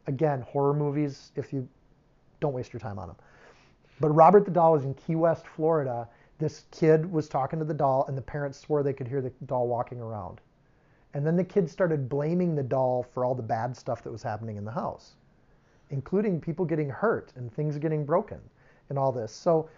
Again, 0.07 0.43
horror 0.43 0.75
movies, 0.75 1.33
if 1.35 1.53
you 1.53 1.67
don't 2.41 2.53
waste 2.53 2.73
your 2.73 2.81
time 2.81 2.99
on 2.99 3.09
them. 3.09 3.17
But 4.01 4.11
Robert 4.11 4.45
the 4.45 4.51
doll 4.51 4.73
was 4.73 4.85
in 4.85 4.95
Key 4.95 5.15
West, 5.15 5.47
Florida. 5.47 6.09
This 6.39 6.65
kid 6.71 7.11
was 7.11 7.29
talking 7.29 7.59
to 7.61 7.65
the 7.65 7.75
doll, 7.75 8.05
and 8.09 8.19
the 8.19 8.23
parents 8.23 8.59
swore 8.59 8.83
they 8.83 8.93
could 8.93 9.09
hear 9.09 9.23
the 9.23 9.31
doll 9.47 9.69
walking 9.69 10.01
around. 10.01 10.41
And 11.15 11.25
then 11.25 11.37
the 11.37 11.45
kids 11.45 11.71
started 11.71 12.09
blaming 12.09 12.55
the 12.57 12.63
doll 12.63 13.07
for 13.15 13.25
all 13.25 13.35
the 13.35 13.43
bad 13.43 13.77
stuff 13.77 14.03
that 14.03 14.11
was 14.11 14.23
happening 14.23 14.57
in 14.57 14.65
the 14.65 14.73
house, 14.73 15.15
including 15.95 16.41
people 16.41 16.65
getting 16.65 16.91
hurt 16.91 17.33
and 17.37 17.53
things 17.55 17.79
getting 17.79 18.05
broken 18.05 18.41
and 18.89 18.99
all 18.99 19.13
this. 19.13 19.33
So 19.33 19.71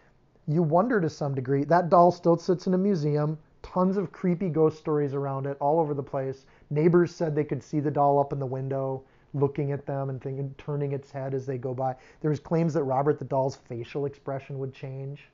you 0.48 0.62
wonder 0.62 0.98
to 0.98 1.10
some 1.10 1.34
degree. 1.34 1.62
That 1.64 1.90
doll 1.90 2.10
still 2.10 2.38
sits 2.38 2.66
in 2.66 2.72
a 2.72 2.78
museum. 2.78 3.38
Tons 3.60 3.98
of 3.98 4.12
creepy 4.12 4.48
ghost 4.48 4.78
stories 4.78 5.12
around 5.12 5.46
it 5.46 5.58
all 5.60 5.78
over 5.78 5.92
the 5.92 6.02
place. 6.02 6.46
Neighbors 6.70 7.14
said 7.14 7.34
they 7.34 7.44
could 7.44 7.62
see 7.62 7.80
the 7.80 7.90
doll 7.90 8.18
up 8.18 8.32
in 8.32 8.38
the 8.38 8.46
window 8.46 9.02
looking 9.34 9.72
at 9.72 9.84
them 9.84 10.08
and 10.08 10.22
thinking, 10.22 10.54
turning 10.56 10.92
its 10.92 11.10
head 11.10 11.34
as 11.34 11.44
they 11.44 11.58
go 11.58 11.74
by. 11.74 11.94
There 12.22 12.30
was 12.30 12.40
claims 12.40 12.72
that 12.72 12.84
Robert 12.84 13.18
the 13.18 13.26
Doll's 13.26 13.56
facial 13.56 14.06
expression 14.06 14.58
would 14.58 14.72
change. 14.72 15.28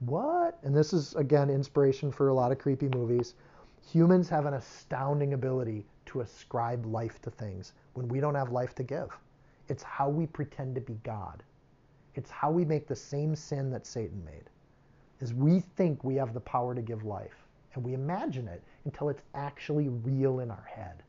What? 0.00 0.58
And 0.64 0.74
this 0.74 0.92
is 0.92 1.14
again 1.14 1.48
inspiration 1.48 2.10
for 2.10 2.28
a 2.28 2.34
lot 2.34 2.50
of 2.50 2.58
creepy 2.58 2.88
movies. 2.88 3.34
Humans 3.92 4.28
have 4.30 4.46
an 4.46 4.54
astounding 4.54 5.34
ability 5.34 5.86
to 6.06 6.22
ascribe 6.22 6.84
life 6.86 7.22
to 7.22 7.30
things 7.30 7.74
when 7.94 8.08
we 8.08 8.18
don't 8.18 8.34
have 8.34 8.50
life 8.50 8.74
to 8.74 8.82
give. 8.82 9.16
It's 9.68 9.82
how 9.82 10.08
we 10.08 10.26
pretend 10.26 10.74
to 10.76 10.80
be 10.80 10.98
God. 11.02 11.42
It's 12.14 12.30
how 12.30 12.50
we 12.50 12.64
make 12.64 12.86
the 12.86 12.96
same 12.96 13.34
sin 13.34 13.70
that 13.70 13.86
Satan 13.86 14.24
made. 14.24 14.48
Is 15.20 15.34
we 15.34 15.60
think 15.60 16.04
we 16.04 16.14
have 16.16 16.34
the 16.34 16.40
power 16.40 16.74
to 16.74 16.82
give 16.82 17.04
life 17.04 17.46
and 17.74 17.84
we 17.84 17.94
imagine 17.94 18.48
it 18.48 18.62
until 18.84 19.08
it's 19.08 19.22
actually 19.34 19.88
real 19.88 20.40
in 20.40 20.50
our 20.50 20.66
head. 20.68 21.02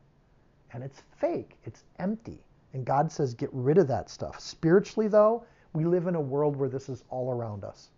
And 0.72 0.84
it's 0.84 1.02
fake, 1.18 1.56
it's 1.64 1.84
empty. 1.98 2.44
And 2.74 2.84
God 2.84 3.10
says, 3.10 3.32
get 3.32 3.48
rid 3.52 3.78
of 3.78 3.88
that 3.88 4.10
stuff. 4.10 4.38
Spiritually, 4.38 5.08
though, 5.08 5.44
we 5.72 5.84
live 5.84 6.06
in 6.06 6.14
a 6.14 6.20
world 6.20 6.56
where 6.56 6.68
this 6.68 6.88
is 6.88 7.04
all 7.08 7.32
around 7.32 7.64
us. 7.64 7.88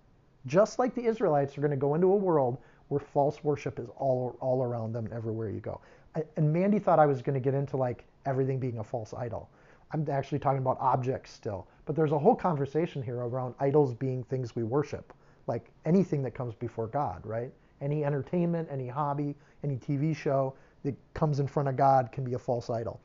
Just 0.46 0.78
like 0.78 0.94
the 0.94 1.04
Israelites 1.04 1.58
are 1.58 1.60
going 1.60 1.72
to 1.72 1.76
go 1.76 1.94
into 1.94 2.12
a 2.12 2.16
world 2.16 2.58
where 2.88 3.00
false 3.00 3.42
worship 3.44 3.78
is 3.78 3.88
all, 3.96 4.36
all 4.40 4.62
around 4.62 4.92
them 4.92 5.08
everywhere 5.12 5.50
you 5.50 5.60
go. 5.60 5.80
I, 6.14 6.22
and 6.36 6.52
Mandy 6.52 6.78
thought 6.78 6.98
I 6.98 7.06
was 7.06 7.22
going 7.22 7.34
to 7.34 7.40
get 7.40 7.54
into 7.54 7.76
like 7.76 8.04
everything 8.26 8.58
being 8.58 8.78
a 8.78 8.84
false 8.84 9.12
idol. 9.12 9.48
I'm 9.92 10.06
actually 10.10 10.38
talking 10.38 10.60
about 10.60 10.78
objects 10.80 11.32
still. 11.32 11.66
But 11.84 11.96
there's 11.96 12.12
a 12.12 12.18
whole 12.18 12.36
conversation 12.36 13.02
here 13.02 13.16
around 13.16 13.54
idols 13.58 13.94
being 13.94 14.22
things 14.22 14.54
we 14.54 14.62
worship, 14.62 15.12
like 15.46 15.70
anything 15.84 16.22
that 16.22 16.34
comes 16.34 16.54
before 16.54 16.86
God, 16.86 17.24
right? 17.26 17.52
Any 17.80 18.04
entertainment, 18.04 18.68
any 18.70 18.86
hobby, 18.86 19.34
any 19.64 19.76
TV 19.76 20.14
show 20.14 20.54
that 20.84 20.94
comes 21.14 21.40
in 21.40 21.46
front 21.46 21.68
of 21.68 21.76
God 21.76 22.12
can 22.12 22.24
be 22.24 22.34
a 22.34 22.38
false 22.38 22.70
idol. 22.70 23.00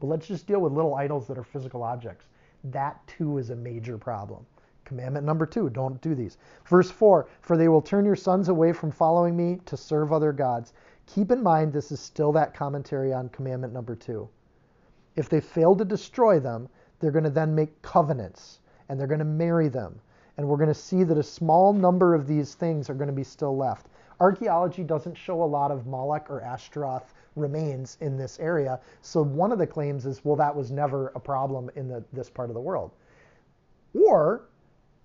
But 0.00 0.06
let's 0.06 0.26
just 0.26 0.46
deal 0.46 0.60
with 0.60 0.72
little 0.72 0.94
idols 0.94 1.26
that 1.26 1.36
are 1.36 1.44
physical 1.44 1.82
objects. 1.82 2.26
That 2.64 3.06
too 3.06 3.38
is 3.38 3.50
a 3.50 3.56
major 3.56 3.98
problem. 3.98 4.46
Commandment 4.84 5.26
number 5.26 5.44
two, 5.44 5.68
don't 5.68 6.00
do 6.00 6.14
these. 6.14 6.38
Verse 6.64 6.90
four, 6.90 7.28
for 7.42 7.58
they 7.58 7.68
will 7.68 7.82
turn 7.82 8.06
your 8.06 8.16
sons 8.16 8.48
away 8.48 8.72
from 8.72 8.90
following 8.90 9.36
me 9.36 9.60
to 9.66 9.76
serve 9.76 10.12
other 10.12 10.32
gods. 10.32 10.72
Keep 11.04 11.30
in 11.30 11.42
mind, 11.42 11.72
this 11.72 11.92
is 11.92 12.00
still 12.00 12.32
that 12.32 12.54
commentary 12.54 13.12
on 13.12 13.28
commandment 13.28 13.74
number 13.74 13.94
two. 13.94 14.28
If 15.18 15.28
they 15.28 15.40
fail 15.40 15.74
to 15.74 15.84
destroy 15.84 16.38
them, 16.38 16.68
they're 17.00 17.10
going 17.10 17.24
to 17.24 17.30
then 17.30 17.52
make 17.52 17.82
covenants 17.82 18.60
and 18.88 18.98
they're 18.98 19.08
going 19.08 19.18
to 19.18 19.24
marry 19.24 19.68
them. 19.68 20.00
And 20.36 20.46
we're 20.46 20.56
going 20.56 20.68
to 20.68 20.74
see 20.74 21.02
that 21.02 21.18
a 21.18 21.22
small 21.24 21.72
number 21.72 22.14
of 22.14 22.28
these 22.28 22.54
things 22.54 22.88
are 22.88 22.94
going 22.94 23.08
to 23.08 23.12
be 23.12 23.24
still 23.24 23.56
left. 23.56 23.88
Archaeology 24.20 24.84
doesn't 24.84 25.16
show 25.16 25.42
a 25.42 25.44
lot 25.44 25.72
of 25.72 25.88
Moloch 25.88 26.30
or 26.30 26.40
Ashtaroth 26.40 27.14
remains 27.34 27.98
in 28.00 28.16
this 28.16 28.38
area. 28.38 28.78
So 29.02 29.20
one 29.22 29.50
of 29.50 29.58
the 29.58 29.66
claims 29.66 30.06
is, 30.06 30.24
well, 30.24 30.36
that 30.36 30.54
was 30.54 30.70
never 30.70 31.08
a 31.16 31.20
problem 31.20 31.68
in 31.74 31.88
the, 31.88 32.04
this 32.12 32.30
part 32.30 32.48
of 32.48 32.54
the 32.54 32.60
world. 32.60 32.92
Or, 33.94 34.44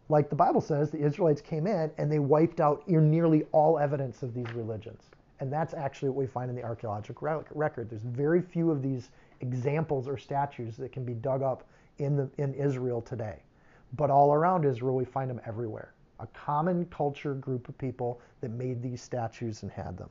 like 0.09 0.29
the 0.29 0.35
Bible 0.35 0.61
says, 0.61 0.91
the 0.91 1.03
Israelites 1.03 1.41
came 1.41 1.65
in 1.65 1.89
and 1.97 2.11
they 2.11 2.19
wiped 2.19 2.59
out 2.59 2.87
nearly 2.87 3.45
all 3.51 3.79
evidence 3.79 4.21
of 4.21 4.35
these 4.35 4.51
religions. 4.53 5.09
And 5.39 5.51
that's 5.51 5.73
actually 5.73 6.09
what 6.09 6.17
we 6.19 6.27
find 6.27 6.49
in 6.51 6.55
the 6.55 6.63
archaeological 6.63 7.27
record. 7.51 7.89
There's 7.89 8.03
very 8.03 8.41
few 8.41 8.69
of 8.69 8.83
these 8.83 9.09
examples 9.43 10.07
or 10.07 10.17
statues 10.17 10.77
that 10.77 10.91
can 10.93 11.03
be 11.03 11.13
dug 11.13 11.43
up 11.43 11.67
in, 11.97 12.15
the, 12.15 12.29
in 12.37 12.53
Israel 12.53 13.01
today. 13.01 13.43
But 13.97 14.09
all 14.09 14.33
around 14.33 14.65
Israel, 14.65 14.95
we 14.95 15.05
find 15.05 15.29
them 15.29 15.41
everywhere. 15.45 15.93
A 16.19 16.27
common 16.27 16.85
culture 16.85 17.33
group 17.35 17.67
of 17.67 17.77
people 17.77 18.21
that 18.39 18.51
made 18.51 18.81
these 18.81 19.01
statues 19.01 19.63
and 19.63 19.71
had 19.71 19.97
them. 19.97 20.09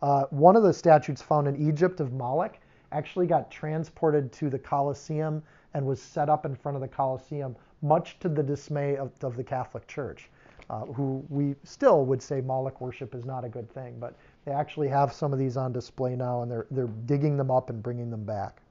Uh, 0.00 0.24
one 0.30 0.56
of 0.56 0.62
the 0.62 0.72
statues 0.72 1.20
found 1.20 1.46
in 1.46 1.68
Egypt 1.68 2.00
of 2.00 2.12
Moloch 2.12 2.56
actually 2.90 3.26
got 3.26 3.50
transported 3.50 4.32
to 4.32 4.48
the 4.48 4.58
Colosseum 4.58 5.42
and 5.74 5.86
was 5.86 6.00
set 6.00 6.28
up 6.28 6.46
in 6.46 6.54
front 6.54 6.76
of 6.76 6.80
the 6.80 6.88
Colosseum, 6.88 7.54
much 7.82 8.18
to 8.20 8.28
the 8.28 8.42
dismay 8.42 8.96
of, 8.96 9.12
of 9.22 9.36
the 9.36 9.44
Catholic 9.44 9.86
Church, 9.86 10.30
uh, 10.70 10.86
who 10.86 11.22
we 11.28 11.54
still 11.64 12.04
would 12.06 12.22
say 12.22 12.40
Moloch 12.40 12.80
worship 12.80 13.14
is 13.14 13.24
not 13.24 13.44
a 13.44 13.48
good 13.48 13.70
thing, 13.72 13.96
but 14.00 14.16
they 14.44 14.52
actually 14.52 14.88
have 14.88 15.12
some 15.12 15.32
of 15.32 15.38
these 15.38 15.56
on 15.56 15.72
display 15.72 16.16
now, 16.16 16.42
and 16.42 16.50
they're 16.50 16.66
they're 16.70 16.94
digging 17.06 17.36
them 17.36 17.50
up 17.50 17.70
and 17.70 17.82
bringing 17.82 18.10
them 18.10 18.24
back. 18.24 18.62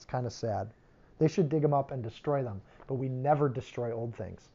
It's 0.00 0.06
kind 0.06 0.24
of 0.24 0.32
sad. 0.32 0.70
They 1.18 1.28
should 1.28 1.50
dig 1.50 1.60
them 1.60 1.74
up 1.74 1.90
and 1.90 2.02
destroy 2.02 2.42
them, 2.42 2.62
but 2.86 2.94
we 2.94 3.10
never 3.10 3.50
destroy 3.50 3.92
old 3.92 4.16
things. 4.16 4.48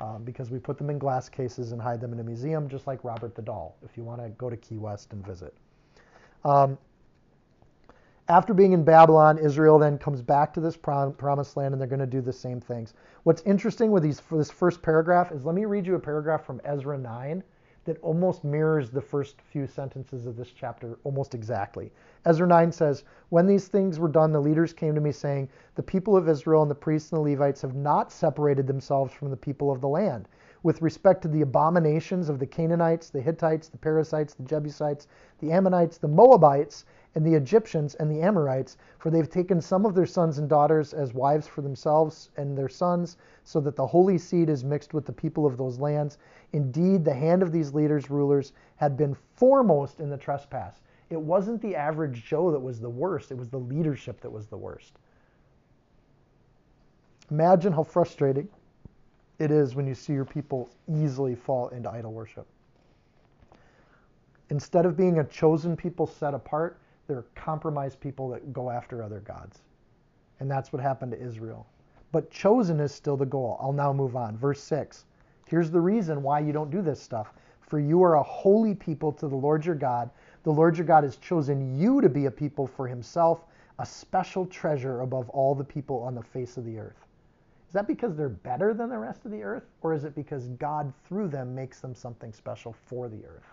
Um, 0.00 0.22
because 0.22 0.48
we 0.48 0.60
put 0.60 0.78
them 0.78 0.90
in 0.90 0.98
glass 0.98 1.28
cases 1.28 1.72
and 1.72 1.82
hide 1.82 2.00
them 2.00 2.12
in 2.12 2.20
a 2.20 2.22
museum, 2.22 2.68
just 2.68 2.86
like 2.86 3.02
Robert 3.02 3.34
the 3.34 3.42
Doll, 3.42 3.74
if 3.84 3.96
you 3.96 4.04
want 4.04 4.22
to 4.22 4.28
go 4.28 4.48
to 4.48 4.56
Key 4.56 4.76
West 4.76 5.12
and 5.12 5.26
visit. 5.26 5.54
Um, 6.44 6.78
after 8.28 8.54
being 8.54 8.70
in 8.70 8.84
Babylon, 8.84 9.38
Israel 9.38 9.76
then 9.76 9.98
comes 9.98 10.22
back 10.22 10.54
to 10.54 10.60
this 10.60 10.76
prom- 10.76 11.14
promised 11.14 11.56
land 11.56 11.74
and 11.74 11.80
they're 11.80 11.88
going 11.88 11.98
to 11.98 12.06
do 12.06 12.20
the 12.20 12.32
same 12.32 12.60
things. 12.60 12.94
What's 13.24 13.42
interesting 13.42 13.90
with 13.90 14.04
these 14.04 14.20
for 14.20 14.38
this 14.38 14.52
first 14.52 14.82
paragraph 14.82 15.32
is 15.32 15.44
let 15.44 15.56
me 15.56 15.64
read 15.64 15.84
you 15.84 15.96
a 15.96 15.98
paragraph 15.98 16.46
from 16.46 16.60
Ezra 16.64 16.96
9 16.96 17.42
that 17.84 17.98
almost 18.02 18.44
mirrors 18.44 18.90
the 18.90 19.00
first 19.00 19.40
few 19.42 19.66
sentences 19.66 20.26
of 20.26 20.36
this 20.36 20.50
chapter 20.50 20.98
almost 21.04 21.34
exactly. 21.34 21.92
Ezra 22.24 22.46
9 22.46 22.70
says, 22.70 23.04
When 23.30 23.46
these 23.46 23.68
things 23.68 23.98
were 23.98 24.08
done, 24.08 24.32
the 24.32 24.40
leaders 24.40 24.72
came 24.72 24.94
to 24.94 25.00
me 25.00 25.12
saying, 25.12 25.48
The 25.74 25.82
people 25.82 26.16
of 26.16 26.28
Israel 26.28 26.62
and 26.62 26.70
the 26.70 26.74
priests 26.74 27.12
and 27.12 27.18
the 27.18 27.30
Levites 27.30 27.62
have 27.62 27.74
not 27.74 28.12
separated 28.12 28.66
themselves 28.66 29.12
from 29.12 29.30
the 29.30 29.36
people 29.36 29.70
of 29.70 29.80
the 29.80 29.88
land 29.88 30.28
with 30.62 30.80
respect 30.82 31.22
to 31.22 31.28
the 31.28 31.40
abominations 31.40 32.28
of 32.28 32.38
the 32.38 32.46
Canaanites, 32.46 33.10
the 33.10 33.20
Hittites, 33.20 33.68
the 33.68 33.78
Perizzites, 33.78 34.34
the 34.34 34.44
Jebusites, 34.44 35.08
the 35.40 35.50
Ammonites, 35.50 35.98
the 35.98 36.08
Moabites, 36.08 36.84
and 37.14 37.26
the 37.26 37.34
Egyptians 37.34 37.94
and 37.96 38.10
the 38.10 38.22
Amorites, 38.22 38.78
for 38.98 39.10
they've 39.10 39.28
taken 39.28 39.60
some 39.60 39.84
of 39.84 39.94
their 39.94 40.06
sons 40.06 40.38
and 40.38 40.48
daughters 40.48 40.94
as 40.94 41.12
wives 41.12 41.46
for 41.46 41.60
themselves 41.60 42.30
and 42.36 42.56
their 42.56 42.68
sons, 42.68 43.18
so 43.44 43.60
that 43.60 43.76
the 43.76 43.86
holy 43.86 44.16
seed 44.16 44.48
is 44.48 44.64
mixed 44.64 44.94
with 44.94 45.04
the 45.04 45.12
people 45.12 45.44
of 45.44 45.56
those 45.56 45.78
lands. 45.78 46.18
Indeed, 46.52 47.04
the 47.04 47.14
hand 47.14 47.42
of 47.42 47.52
these 47.52 47.74
leaders, 47.74 48.10
rulers, 48.10 48.52
had 48.76 48.96
been 48.96 49.14
foremost 49.34 50.00
in 50.00 50.08
the 50.08 50.16
trespass. 50.16 50.80
It 51.10 51.20
wasn't 51.20 51.60
the 51.60 51.76
average 51.76 52.24
Joe 52.24 52.50
that 52.50 52.60
was 52.60 52.80
the 52.80 52.88
worst, 52.88 53.30
it 53.30 53.36
was 53.36 53.50
the 53.50 53.58
leadership 53.58 54.20
that 54.22 54.30
was 54.30 54.46
the 54.46 54.56
worst. 54.56 54.98
Imagine 57.30 57.72
how 57.72 57.82
frustrating 57.82 58.48
it 59.38 59.50
is 59.50 59.74
when 59.74 59.86
you 59.86 59.94
see 59.94 60.12
your 60.12 60.24
people 60.24 60.70
easily 60.88 61.34
fall 61.34 61.68
into 61.68 61.90
idol 61.90 62.12
worship. 62.12 62.46
Instead 64.50 64.86
of 64.86 64.96
being 64.96 65.18
a 65.18 65.24
chosen 65.24 65.76
people 65.76 66.06
set 66.06 66.34
apart, 66.34 66.78
they're 67.12 67.24
compromised 67.34 68.00
people 68.00 68.28
that 68.30 68.52
go 68.52 68.70
after 68.70 69.02
other 69.02 69.20
gods. 69.20 69.62
And 70.40 70.50
that's 70.50 70.72
what 70.72 70.82
happened 70.82 71.12
to 71.12 71.22
Israel. 71.22 71.66
But 72.10 72.30
chosen 72.30 72.80
is 72.80 72.92
still 72.92 73.16
the 73.16 73.26
goal. 73.26 73.58
I'll 73.60 73.72
now 73.72 73.92
move 73.92 74.16
on. 74.16 74.36
Verse 74.36 74.62
6. 74.62 75.04
Here's 75.46 75.70
the 75.70 75.80
reason 75.80 76.22
why 76.22 76.40
you 76.40 76.52
don't 76.52 76.70
do 76.70 76.82
this 76.82 77.00
stuff. 77.00 77.32
For 77.60 77.78
you 77.78 78.02
are 78.02 78.16
a 78.16 78.22
holy 78.22 78.74
people 78.74 79.12
to 79.12 79.28
the 79.28 79.36
Lord 79.36 79.64
your 79.64 79.74
God. 79.74 80.10
The 80.42 80.52
Lord 80.52 80.76
your 80.76 80.86
God 80.86 81.04
has 81.04 81.16
chosen 81.16 81.78
you 81.78 82.00
to 82.00 82.08
be 82.08 82.26
a 82.26 82.30
people 82.30 82.66
for 82.66 82.86
himself, 82.86 83.44
a 83.78 83.86
special 83.86 84.46
treasure 84.46 85.00
above 85.00 85.30
all 85.30 85.54
the 85.54 85.64
people 85.64 86.02
on 86.02 86.14
the 86.14 86.22
face 86.22 86.56
of 86.56 86.64
the 86.64 86.78
earth. 86.78 87.06
Is 87.68 87.74
that 87.74 87.86
because 87.86 88.14
they're 88.16 88.28
better 88.28 88.74
than 88.74 88.90
the 88.90 88.98
rest 88.98 89.24
of 89.24 89.30
the 89.30 89.42
earth? 89.42 89.64
Or 89.80 89.94
is 89.94 90.04
it 90.04 90.14
because 90.14 90.48
God, 90.48 90.92
through 91.06 91.28
them, 91.28 91.54
makes 91.54 91.80
them 91.80 91.94
something 91.94 92.32
special 92.32 92.74
for 92.86 93.08
the 93.08 93.24
earth? 93.24 93.51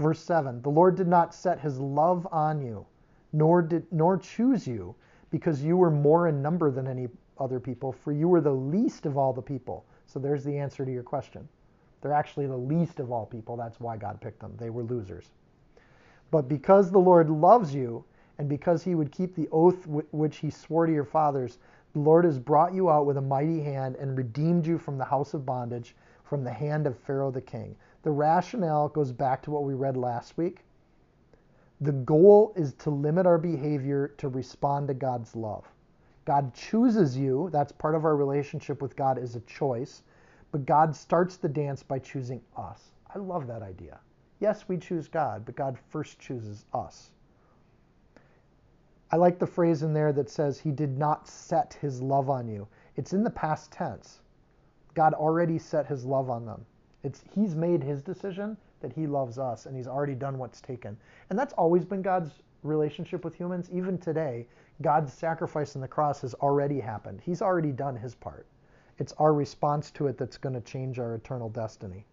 Verse 0.00 0.20
7 0.20 0.62
The 0.62 0.70
Lord 0.70 0.96
did 0.96 1.08
not 1.08 1.34
set 1.34 1.60
his 1.60 1.78
love 1.78 2.26
on 2.32 2.62
you, 2.62 2.86
nor, 3.34 3.60
did, 3.60 3.86
nor 3.92 4.16
choose 4.16 4.66
you, 4.66 4.94
because 5.30 5.62
you 5.62 5.76
were 5.76 5.90
more 5.90 6.26
in 6.26 6.40
number 6.40 6.70
than 6.70 6.86
any 6.86 7.08
other 7.38 7.60
people, 7.60 7.92
for 7.92 8.10
you 8.10 8.26
were 8.26 8.40
the 8.40 8.50
least 8.50 9.04
of 9.04 9.18
all 9.18 9.34
the 9.34 9.42
people. 9.42 9.84
So 10.06 10.18
there's 10.18 10.42
the 10.42 10.56
answer 10.56 10.86
to 10.86 10.92
your 10.92 11.02
question. 11.02 11.46
They're 12.00 12.14
actually 12.14 12.46
the 12.46 12.56
least 12.56 12.98
of 12.98 13.12
all 13.12 13.26
people. 13.26 13.56
That's 13.56 13.78
why 13.78 13.98
God 13.98 14.20
picked 14.22 14.40
them. 14.40 14.54
They 14.58 14.70
were 14.70 14.84
losers. 14.84 15.26
But 16.30 16.48
because 16.48 16.90
the 16.90 16.98
Lord 16.98 17.28
loves 17.28 17.74
you, 17.74 18.02
and 18.38 18.48
because 18.48 18.82
he 18.82 18.94
would 18.94 19.12
keep 19.12 19.34
the 19.34 19.48
oath 19.52 19.86
which 19.86 20.38
he 20.38 20.48
swore 20.48 20.86
to 20.86 20.92
your 20.92 21.04
fathers, 21.04 21.58
the 21.92 22.00
Lord 22.00 22.24
has 22.24 22.38
brought 22.38 22.72
you 22.72 22.88
out 22.88 23.04
with 23.04 23.18
a 23.18 23.22
mighty 23.22 23.60
hand 23.60 23.96
and 23.96 24.16
redeemed 24.16 24.66
you 24.66 24.78
from 24.78 24.96
the 24.96 25.04
house 25.04 25.34
of 25.34 25.44
bondage, 25.44 25.94
from 26.24 26.42
the 26.42 26.52
hand 26.52 26.86
of 26.86 26.96
Pharaoh 26.96 27.30
the 27.30 27.42
king. 27.42 27.76
The 28.02 28.10
rationale 28.10 28.88
goes 28.88 29.12
back 29.12 29.42
to 29.42 29.50
what 29.50 29.64
we 29.64 29.74
read 29.74 29.96
last 29.96 30.38
week. 30.38 30.64
The 31.82 31.92
goal 31.92 32.52
is 32.56 32.74
to 32.74 32.90
limit 32.90 33.26
our 33.26 33.38
behavior 33.38 34.08
to 34.18 34.28
respond 34.28 34.88
to 34.88 34.94
God's 34.94 35.34
love. 35.36 35.66
God 36.24 36.54
chooses 36.54 37.16
you. 37.16 37.48
That's 37.50 37.72
part 37.72 37.94
of 37.94 38.04
our 38.04 38.16
relationship 38.16 38.82
with 38.82 38.96
God 38.96 39.18
is 39.18 39.36
a 39.36 39.40
choice. 39.40 40.02
But 40.52 40.66
God 40.66 40.94
starts 40.94 41.36
the 41.36 41.48
dance 41.48 41.82
by 41.82 41.98
choosing 41.98 42.42
us. 42.56 42.92
I 43.14 43.18
love 43.18 43.46
that 43.46 43.62
idea. 43.62 44.00
Yes, 44.40 44.68
we 44.68 44.78
choose 44.78 45.08
God, 45.08 45.44
but 45.44 45.56
God 45.56 45.78
first 45.88 46.18
chooses 46.18 46.64
us. 46.72 47.10
I 49.10 49.16
like 49.16 49.38
the 49.38 49.46
phrase 49.46 49.82
in 49.82 49.92
there 49.92 50.12
that 50.12 50.30
says, 50.30 50.58
He 50.58 50.70
did 50.70 50.96
not 50.96 51.28
set 51.28 51.74
His 51.74 52.00
love 52.00 52.30
on 52.30 52.48
you. 52.48 52.68
It's 52.96 53.12
in 53.12 53.24
the 53.24 53.30
past 53.30 53.72
tense. 53.72 54.20
God 54.94 55.14
already 55.14 55.58
set 55.58 55.86
His 55.86 56.04
love 56.04 56.30
on 56.30 56.46
them. 56.46 56.64
It's 57.02 57.22
He's 57.34 57.54
made 57.54 57.82
His 57.82 58.02
decision 58.02 58.56
that 58.80 58.92
He 58.92 59.06
loves 59.06 59.38
us, 59.38 59.66
and 59.66 59.76
He's 59.76 59.86
already 59.86 60.14
done 60.14 60.38
what's 60.38 60.60
taken. 60.60 60.96
And 61.30 61.38
that's 61.38 61.54
always 61.54 61.84
been 61.84 62.02
God's 62.02 62.30
relationship 62.62 63.24
with 63.24 63.34
humans. 63.34 63.68
Even 63.72 63.98
today, 63.98 64.46
God's 64.82 65.12
sacrifice 65.12 65.76
on 65.76 65.82
the 65.82 65.88
cross 65.88 66.20
has 66.22 66.34
already 66.34 66.80
happened. 66.80 67.20
He's 67.24 67.42
already 67.42 67.72
done 67.72 67.96
His 67.96 68.14
part. 68.14 68.46
It's 68.98 69.14
our 69.18 69.32
response 69.32 69.90
to 69.92 70.08
it 70.08 70.18
that's 70.18 70.36
going 70.38 70.54
to 70.54 70.60
change 70.60 70.98
our 70.98 71.14
eternal 71.14 71.48
destiny. 71.48 72.04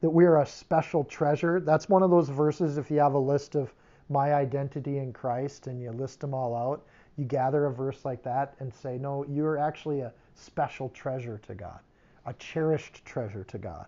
that 0.00 0.10
we 0.10 0.24
are 0.24 0.40
a 0.40 0.46
special 0.46 1.04
treasure. 1.04 1.60
That's 1.60 1.88
one 1.88 2.02
of 2.02 2.10
those 2.10 2.28
verses, 2.28 2.78
if 2.78 2.90
you 2.90 2.98
have 2.98 3.14
a 3.14 3.18
list 3.18 3.54
of 3.54 3.72
my 4.08 4.34
identity 4.34 4.98
in 4.98 5.12
Christ 5.12 5.66
and 5.66 5.80
you 5.80 5.90
list 5.90 6.20
them 6.20 6.34
all 6.34 6.54
out, 6.54 6.86
you 7.16 7.24
gather 7.24 7.66
a 7.66 7.72
verse 7.72 8.04
like 8.04 8.22
that 8.22 8.54
and 8.60 8.72
say, 8.72 8.98
no, 8.98 9.24
you're 9.28 9.58
actually 9.58 10.00
a 10.00 10.12
special 10.34 10.90
treasure 10.90 11.40
to 11.46 11.54
God, 11.54 11.80
a 12.26 12.34
cherished 12.34 13.04
treasure 13.04 13.44
to 13.44 13.58
God. 13.58 13.86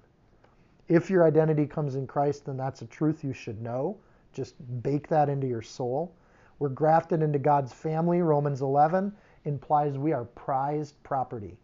If 0.88 1.10
your 1.10 1.26
identity 1.26 1.66
comes 1.66 1.96
in 1.96 2.06
Christ, 2.06 2.46
then 2.46 2.56
that's 2.56 2.82
a 2.82 2.86
truth 2.86 3.22
you 3.22 3.32
should 3.32 3.60
know. 3.60 3.98
Just 4.32 4.54
bake 4.82 5.08
that 5.08 5.28
into 5.28 5.46
your 5.46 5.62
soul. 5.62 6.14
We're 6.58 6.70
grafted 6.70 7.22
into 7.22 7.38
God's 7.38 7.72
family. 7.72 8.22
Romans 8.22 8.62
11 8.62 9.12
implies 9.44 9.98
we 9.98 10.12
are 10.12 10.24
prized 10.24 10.94
property. 11.02 11.56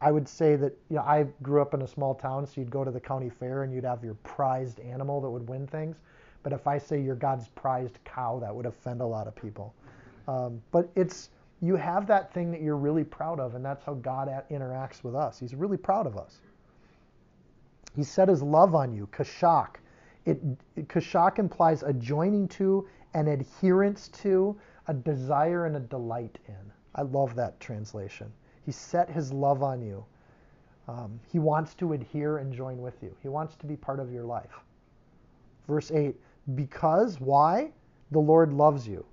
I 0.00 0.10
would 0.10 0.28
say 0.28 0.56
that 0.56 0.76
you 0.90 0.96
know 0.96 1.02
I 1.02 1.26
grew 1.42 1.62
up 1.62 1.74
in 1.74 1.82
a 1.82 1.86
small 1.86 2.14
town, 2.14 2.46
so 2.46 2.60
you'd 2.60 2.70
go 2.70 2.84
to 2.84 2.90
the 2.90 3.00
county 3.00 3.30
fair 3.30 3.62
and 3.62 3.72
you'd 3.72 3.84
have 3.84 4.02
your 4.02 4.14
prized 4.24 4.80
animal 4.80 5.20
that 5.20 5.30
would 5.30 5.48
win 5.48 5.66
things. 5.66 5.96
But 6.42 6.52
if 6.52 6.66
I 6.66 6.78
say 6.78 7.00
you're 7.00 7.14
God's 7.14 7.48
prized 7.48 7.98
cow, 8.04 8.40
that 8.40 8.54
would 8.54 8.66
offend 8.66 9.00
a 9.00 9.06
lot 9.06 9.28
of 9.28 9.36
people. 9.36 9.74
Um, 10.26 10.60
but 10.72 10.90
it's 10.96 11.30
you 11.62 11.76
have 11.76 12.08
that 12.08 12.34
thing 12.34 12.50
that 12.50 12.60
you're 12.60 12.76
really 12.76 13.04
proud 13.04 13.38
of, 13.38 13.54
and 13.54 13.64
that's 13.64 13.84
how 13.84 13.94
God 13.94 14.28
interacts 14.50 15.04
with 15.04 15.14
us. 15.14 15.38
He's 15.38 15.54
really 15.54 15.76
proud 15.76 16.08
of 16.08 16.18
us. 16.18 16.40
He 17.94 18.02
set 18.02 18.28
his 18.28 18.42
love 18.42 18.74
on 18.74 18.92
you, 18.92 19.06
kashak. 19.12 19.76
It, 20.26 20.40
kashak 20.88 21.38
implies 21.38 21.84
a 21.84 21.92
joining 21.92 22.48
to, 22.48 22.88
an 23.14 23.28
adherence 23.28 24.08
to, 24.08 24.58
a 24.88 24.94
desire 24.94 25.66
and 25.66 25.76
a 25.76 25.80
delight 25.80 26.38
in. 26.48 26.72
I 26.96 27.02
love 27.02 27.36
that 27.36 27.60
translation. 27.60 28.32
He 28.66 28.72
set 28.72 29.08
his 29.08 29.32
love 29.32 29.62
on 29.62 29.80
you. 29.80 30.04
Um, 30.88 31.20
he 31.30 31.38
wants 31.38 31.74
to 31.76 31.92
adhere 31.92 32.38
and 32.38 32.52
join 32.52 32.80
with 32.80 33.00
you. 33.02 33.14
He 33.22 33.28
wants 33.28 33.54
to 33.56 33.66
be 33.66 33.76
part 33.76 34.00
of 34.00 34.12
your 34.12 34.24
life. 34.24 34.58
Verse 35.68 35.92
8, 35.92 36.16
because, 36.56 37.20
why? 37.20 37.70
The 38.10 38.18
Lord 38.18 38.52
loves 38.52 38.86
you. 38.86 39.04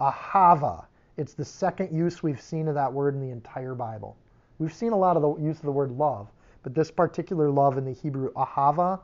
Ahava. 0.00 0.86
It's 1.16 1.34
the 1.34 1.44
second 1.44 1.94
use 1.96 2.22
we've 2.22 2.40
seen 2.40 2.68
of 2.68 2.74
that 2.74 2.92
word 2.92 3.14
in 3.14 3.20
the 3.20 3.30
entire 3.30 3.74
Bible. 3.74 4.16
We've 4.58 4.72
seen 4.72 4.92
a 4.92 4.98
lot 4.98 5.16
of 5.16 5.22
the 5.22 5.42
use 5.42 5.56
of 5.56 5.64
the 5.64 5.72
word 5.72 5.92
love, 5.92 6.28
but 6.62 6.74
this 6.74 6.90
particular 6.90 7.50
love 7.50 7.78
in 7.78 7.84
the 7.84 7.92
Hebrew, 7.92 8.32
ahava, 8.34 9.00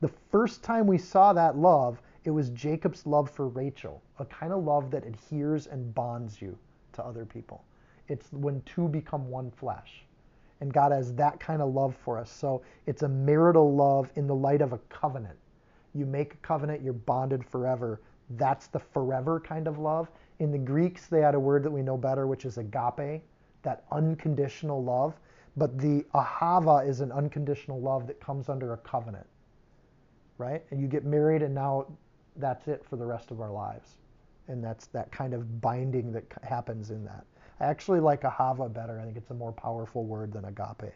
the 0.00 0.10
first 0.30 0.62
time 0.62 0.86
we 0.86 0.98
saw 0.98 1.32
that 1.32 1.56
love, 1.56 2.00
it 2.24 2.30
was 2.30 2.50
Jacob's 2.50 3.06
love 3.06 3.30
for 3.30 3.48
Rachel, 3.48 4.02
a 4.18 4.24
kind 4.24 4.52
of 4.52 4.64
love 4.64 4.90
that 4.90 5.06
adheres 5.06 5.68
and 5.68 5.94
bonds 5.94 6.42
you 6.42 6.58
to 6.92 7.04
other 7.04 7.24
people. 7.24 7.64
It's 8.08 8.32
when 8.32 8.60
two 8.62 8.88
become 8.88 9.30
one 9.30 9.50
flesh. 9.50 10.04
And 10.60 10.72
God 10.72 10.92
has 10.92 11.14
that 11.14 11.38
kind 11.38 11.60
of 11.60 11.72
love 11.74 11.94
for 12.04 12.18
us. 12.18 12.30
So 12.30 12.62
it's 12.86 13.02
a 13.02 13.08
marital 13.08 13.74
love 13.74 14.10
in 14.16 14.26
the 14.26 14.34
light 14.34 14.62
of 14.62 14.72
a 14.72 14.78
covenant. 14.88 15.36
You 15.94 16.06
make 16.06 16.34
a 16.34 16.38
covenant, 16.38 16.82
you're 16.82 16.92
bonded 16.92 17.44
forever. 17.44 18.00
That's 18.30 18.66
the 18.66 18.80
forever 18.80 19.38
kind 19.40 19.66
of 19.66 19.78
love. 19.78 20.08
In 20.38 20.50
the 20.50 20.58
Greeks, 20.58 21.06
they 21.06 21.20
had 21.20 21.34
a 21.34 21.40
word 21.40 21.62
that 21.62 21.70
we 21.70 21.82
know 21.82 21.96
better, 21.96 22.26
which 22.26 22.44
is 22.44 22.58
agape, 22.58 23.22
that 23.62 23.84
unconditional 23.90 24.82
love. 24.82 25.14
But 25.56 25.78
the 25.78 26.04
ahava 26.14 26.86
is 26.86 27.00
an 27.00 27.10
unconditional 27.12 27.80
love 27.80 28.06
that 28.06 28.20
comes 28.20 28.50
under 28.50 28.74
a 28.74 28.76
covenant, 28.78 29.26
right? 30.36 30.62
And 30.70 30.80
you 30.80 30.86
get 30.86 31.04
married, 31.06 31.42
and 31.42 31.54
now 31.54 31.86
that's 32.36 32.68
it 32.68 32.84
for 32.84 32.96
the 32.96 33.06
rest 33.06 33.30
of 33.30 33.40
our 33.40 33.50
lives. 33.50 33.96
And 34.48 34.62
that's 34.62 34.86
that 34.88 35.10
kind 35.10 35.32
of 35.32 35.60
binding 35.60 36.12
that 36.12 36.24
happens 36.42 36.90
in 36.90 37.04
that. 37.04 37.24
I 37.58 37.64
actually 37.64 38.00
like 38.00 38.22
ahava 38.22 38.72
better. 38.72 39.00
I 39.00 39.04
think 39.04 39.16
it's 39.16 39.30
a 39.30 39.34
more 39.34 39.52
powerful 39.52 40.04
word 40.04 40.32
than 40.32 40.44
agape. 40.44 40.92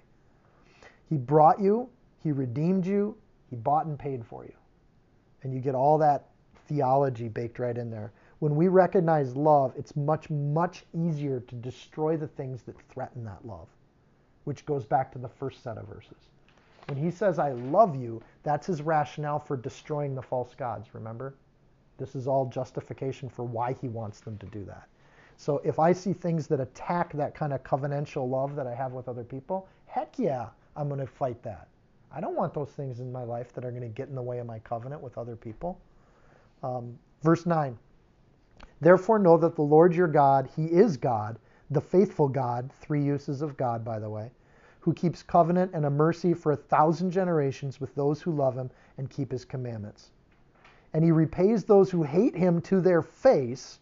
He 1.08 1.16
brought 1.16 1.58
you, 1.60 1.88
he 2.22 2.30
redeemed 2.30 2.86
you, 2.86 3.16
he 3.48 3.56
bought 3.56 3.86
and 3.86 3.98
paid 3.98 4.24
for 4.24 4.44
you. 4.44 4.54
And 5.42 5.54
you 5.54 5.60
get 5.60 5.74
all 5.74 5.96
that 5.98 6.28
theology 6.68 7.28
baked 7.28 7.58
right 7.58 7.76
in 7.76 7.90
there. 7.90 8.12
When 8.40 8.56
we 8.56 8.68
recognize 8.68 9.36
love, 9.36 9.74
it's 9.76 9.94
much, 9.94 10.30
much 10.30 10.86
easier 10.94 11.40
to 11.40 11.54
destroy 11.56 12.16
the 12.16 12.26
things 12.26 12.62
that 12.62 12.80
threaten 12.88 13.22
that 13.24 13.46
love, 13.46 13.68
which 14.44 14.64
goes 14.64 14.86
back 14.86 15.12
to 15.12 15.18
the 15.18 15.28
first 15.28 15.62
set 15.62 15.76
of 15.76 15.86
verses. 15.86 16.30
When 16.86 16.96
he 16.96 17.10
says, 17.10 17.38
I 17.38 17.52
love 17.52 17.94
you, 17.94 18.22
that's 18.42 18.66
his 18.66 18.80
rationale 18.80 19.40
for 19.40 19.58
destroying 19.58 20.14
the 20.14 20.22
false 20.22 20.54
gods, 20.54 20.94
remember? 20.94 21.34
This 21.98 22.14
is 22.14 22.26
all 22.26 22.46
justification 22.46 23.28
for 23.28 23.44
why 23.44 23.74
he 23.78 23.88
wants 23.88 24.20
them 24.20 24.38
to 24.38 24.46
do 24.46 24.64
that. 24.64 24.88
So 25.36 25.58
if 25.62 25.78
I 25.78 25.92
see 25.92 26.14
things 26.14 26.46
that 26.46 26.60
attack 26.60 27.12
that 27.12 27.34
kind 27.34 27.52
of 27.52 27.62
covenantal 27.62 28.26
love 28.26 28.56
that 28.56 28.66
I 28.66 28.74
have 28.74 28.92
with 28.92 29.06
other 29.06 29.22
people, 29.22 29.68
heck 29.84 30.18
yeah, 30.18 30.48
I'm 30.76 30.88
going 30.88 31.00
to 31.00 31.06
fight 31.06 31.42
that. 31.42 31.68
I 32.10 32.22
don't 32.22 32.36
want 32.36 32.54
those 32.54 32.70
things 32.70 33.00
in 33.00 33.12
my 33.12 33.22
life 33.22 33.52
that 33.52 33.66
are 33.66 33.70
going 33.70 33.82
to 33.82 33.88
get 33.88 34.08
in 34.08 34.14
the 34.14 34.22
way 34.22 34.38
of 34.38 34.46
my 34.46 34.60
covenant 34.60 35.02
with 35.02 35.18
other 35.18 35.36
people. 35.36 35.78
Um, 36.62 36.98
verse 37.22 37.44
9 37.44 37.76
Therefore, 38.80 39.18
know 39.18 39.36
that 39.36 39.56
the 39.56 39.62
Lord 39.62 39.94
your 39.94 40.08
God, 40.08 40.48
He 40.56 40.66
is 40.66 40.96
God, 40.96 41.38
the 41.70 41.80
faithful 41.80 42.28
God, 42.28 42.70
three 42.72 43.02
uses 43.02 43.42
of 43.42 43.56
God, 43.56 43.84
by 43.84 43.98
the 43.98 44.10
way, 44.10 44.30
who 44.80 44.92
keeps 44.92 45.22
covenant 45.22 45.72
and 45.74 45.84
a 45.84 45.90
mercy 45.90 46.34
for 46.34 46.52
a 46.52 46.56
thousand 46.56 47.10
generations 47.10 47.80
with 47.80 47.94
those 47.94 48.20
who 48.20 48.32
love 48.32 48.56
Him 48.56 48.70
and 48.98 49.08
keep 49.08 49.30
His 49.30 49.44
commandments. 49.44 50.10
And 50.92 51.04
He 51.04 51.12
repays 51.12 51.64
those 51.64 51.90
who 51.90 52.02
hate 52.02 52.34
Him 52.34 52.60
to 52.62 52.80
their 52.80 53.02
face 53.02 53.78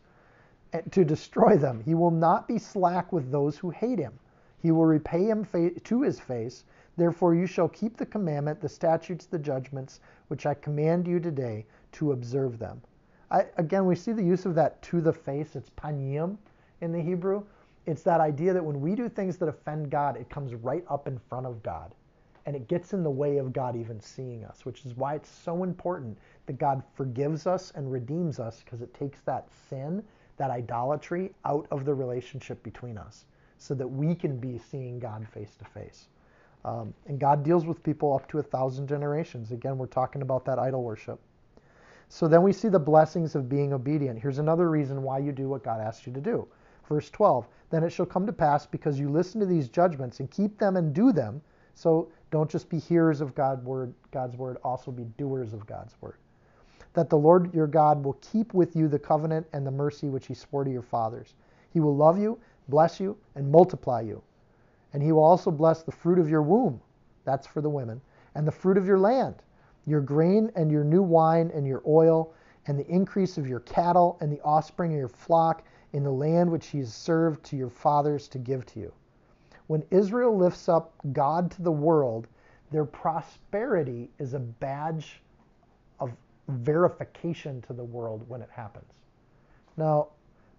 eh, 0.73 0.83
to 0.91 1.05
destroy 1.05 1.57
them. 1.57 1.81
He 1.81 1.95
will 1.95 2.11
not 2.11 2.47
be 2.47 2.59
slack 2.59 3.13
with 3.13 3.31
those 3.31 3.57
who 3.59 3.71
hate 3.71 3.99
him. 3.99 4.19
He 4.61 4.73
will 4.73 4.87
repay 4.87 5.25
him 5.25 5.47
to 5.85 6.03
his 6.03 6.19
face. 6.19 6.65
Therefore, 6.97 7.35
you 7.35 7.47
shall 7.47 7.69
keep 7.69 7.97
the 7.97 8.07
commandment, 8.07 8.61
the 8.61 8.69
statutes, 8.69 9.27
the 9.27 9.39
judgments, 9.39 10.01
which 10.27 10.47
I 10.47 10.55
command 10.55 11.07
you 11.07 11.21
today 11.21 11.65
to 11.93 12.11
observe 12.13 12.59
them. 12.59 12.83
I, 13.31 13.45
again, 13.57 13.87
we 13.87 13.95
see 13.95 14.13
the 14.13 14.23
use 14.23 14.47
of 14.47 14.55
that 14.55 14.81
to 14.83 15.01
the 15.01 15.13
face. 15.13 15.55
It's 15.55 15.71
panim 15.71 16.37
in 16.81 16.93
the 16.93 17.01
Hebrew. 17.01 17.45
It's 17.87 18.03
that 18.03 18.21
idea 18.21 18.53
that 18.53 18.65
when 18.65 18.81
we 18.81 18.95
do 18.95 19.09
things 19.09 19.37
that 19.39 19.49
offend 19.49 19.91
God, 19.91 20.17
it 20.17 20.29
comes 20.29 20.55
right 20.55 20.85
up 20.89 21.09
in 21.09 21.19
front 21.19 21.47
of 21.47 21.63
God. 21.63 21.95
And 22.47 22.57
it 22.57 22.69
gets 22.69 22.95
in 22.95 23.03
the 23.03 23.11
way 23.11 23.37
of 23.37 23.53
God 23.53 23.77
even 23.77 24.01
seeing 24.01 24.45
us, 24.45 24.65
which 24.65 24.87
is 24.87 24.95
why 24.95 25.15
it's 25.15 25.29
so 25.29 25.65
important 25.65 26.17
that 26.47 26.59
God 26.59 26.83
forgives 26.95 27.47
us 27.47 27.73
and 27.75 27.93
redeems 27.93 28.41
us 28.41 28.63
because 28.65 28.81
it 28.81 28.95
takes 28.95 29.21
that 29.23 29.49
sin 29.69 30.03
that 30.39 30.51
idolatry 30.51 31.33
out 31.45 31.67
of 31.71 31.85
the 31.85 31.95
relationship 31.95 32.63
between 32.63 32.97
us 32.97 33.27
so 33.59 33.75
that 33.75 33.87
we 33.87 34.15
can 34.15 34.39
be 34.39 34.57
seeing 34.57 34.99
God 34.99 35.27
face 35.29 35.57
to 35.57 35.65
face. 35.65 36.09
Um, 36.65 36.95
and 37.07 37.19
God 37.19 37.45
deals 37.45 37.67
with 37.67 37.83
people 37.83 38.15
up 38.15 38.29
to 38.29 38.39
a 38.39 38.43
thousand 38.43 38.89
generations. 38.89 39.53
Again, 39.53 39.77
we're 39.77 39.87
talking 39.87 40.23
about 40.23 40.45
that 40.47 40.59
idol 40.59 40.83
worship. 40.83 41.21
So 42.09 42.27
then 42.27 42.43
we 42.43 42.53
see 42.53 42.69
the 42.69 42.79
blessings 42.79 43.35
of 43.35 43.49
being 43.49 43.73
obedient. 43.73 44.19
Here's 44.19 44.39
another 44.39 44.71
reason 44.71 45.03
why 45.03 45.19
you 45.19 45.33
do 45.33 45.49
what 45.49 45.63
God 45.63 45.81
asks 45.81 46.07
you 46.07 46.13
to 46.13 46.21
do. 46.21 46.49
Verse 46.89 47.11
12 47.11 47.47
Then 47.71 47.85
it 47.85 47.91
shall 47.91 48.07
come 48.07 48.27
to 48.27 48.33
pass 48.33 48.67
because 48.67 48.99
you 48.99 49.09
listen 49.09 49.41
to 49.41 49.47
these 49.47 49.69
judgments 49.69 50.21
and 50.21 50.31
keep 50.31 50.59
them 50.59 50.77
and 50.77 50.95
do 50.95 51.13
them. 51.13 51.41
So 51.75 52.11
don't 52.31 52.51
just 52.51 52.69
be 52.69 52.79
hearers 52.79 53.21
of 53.21 53.35
God's 53.35 53.63
word, 53.65 53.93
God's 54.11 54.37
word, 54.37 54.57
also 54.65 54.91
be 54.91 55.05
doers 55.17 55.53
of 55.53 55.67
God's 55.67 55.95
word 56.01 56.17
that 56.99 57.11
the 57.11 57.17
Lord 57.17 57.55
your 57.55 57.69
God 57.69 58.03
will 58.03 58.15
keep 58.15 58.55
with 58.55 58.75
you 58.75 58.89
the 58.89 58.99
covenant 58.99 59.47
and 59.53 59.65
the 59.65 59.71
mercy 59.71 60.09
which 60.09 60.27
he 60.27 60.35
swore 60.35 60.65
to 60.65 60.71
your 60.71 60.83
fathers. 60.83 61.35
He 61.73 61.79
will 61.79 61.95
love 61.95 62.19
you, 62.19 62.41
bless 62.69 62.99
you, 62.99 63.17
and 63.37 63.53
multiply 63.53 64.01
you. 64.01 64.21
And 64.93 65.03
he 65.03 65.13
will 65.13 65.23
also 65.23 65.53
bless 65.53 65.83
the 65.83 65.93
fruit 65.93 66.19
of 66.19 66.29
your 66.29 66.43
womb, 66.43 66.81
that's 67.25 67.47
for 67.47 67.61
the 67.61 67.71
women, 67.71 68.01
and 68.35 68.47
the 68.47 68.53
fruit 68.53 68.77
of 68.77 68.87
your 68.87 68.99
land, 68.99 69.37
your 69.89 70.01
grain 70.01 70.53
and 70.55 70.71
your 70.71 70.85
new 70.85 71.03
wine 71.03 71.51
and 71.55 71.67
your 71.67 71.83
oil, 71.87 72.35
and 72.67 72.79
the 72.79 72.87
increase 72.87 73.39
of 73.39 73.49
your 73.49 73.61
cattle 73.61 74.19
and 74.21 74.31
the 74.31 74.41
offspring 74.43 74.93
of 74.93 74.99
your 74.99 75.09
flock 75.09 75.65
in 75.93 76.03
the 76.03 76.11
land 76.11 76.51
which 76.51 76.67
he 76.67 76.79
has 76.79 76.93
served 76.93 77.43
to 77.45 77.57
your 77.57 77.71
fathers 77.71 78.29
to 78.29 78.39
give 78.39 78.67
to 78.67 78.81
you. 78.81 78.93
When 79.69 79.83
Israel 79.91 80.37
lifts 80.37 80.69
up 80.69 80.93
God 81.13 81.51
to 81.53 81.63
the 81.63 81.73
world, 81.73 82.27
their 82.71 82.85
prosperity 82.85 84.11
is 84.19 84.35
a 84.35 84.39
badge 84.39 85.23
of 86.01 86.13
verification 86.49 87.63
to 87.63 87.73
the 87.73 87.85
world 87.85 88.25
when 88.29 88.43
it 88.43 88.51
happens. 88.51 88.93
Now, 89.77 90.09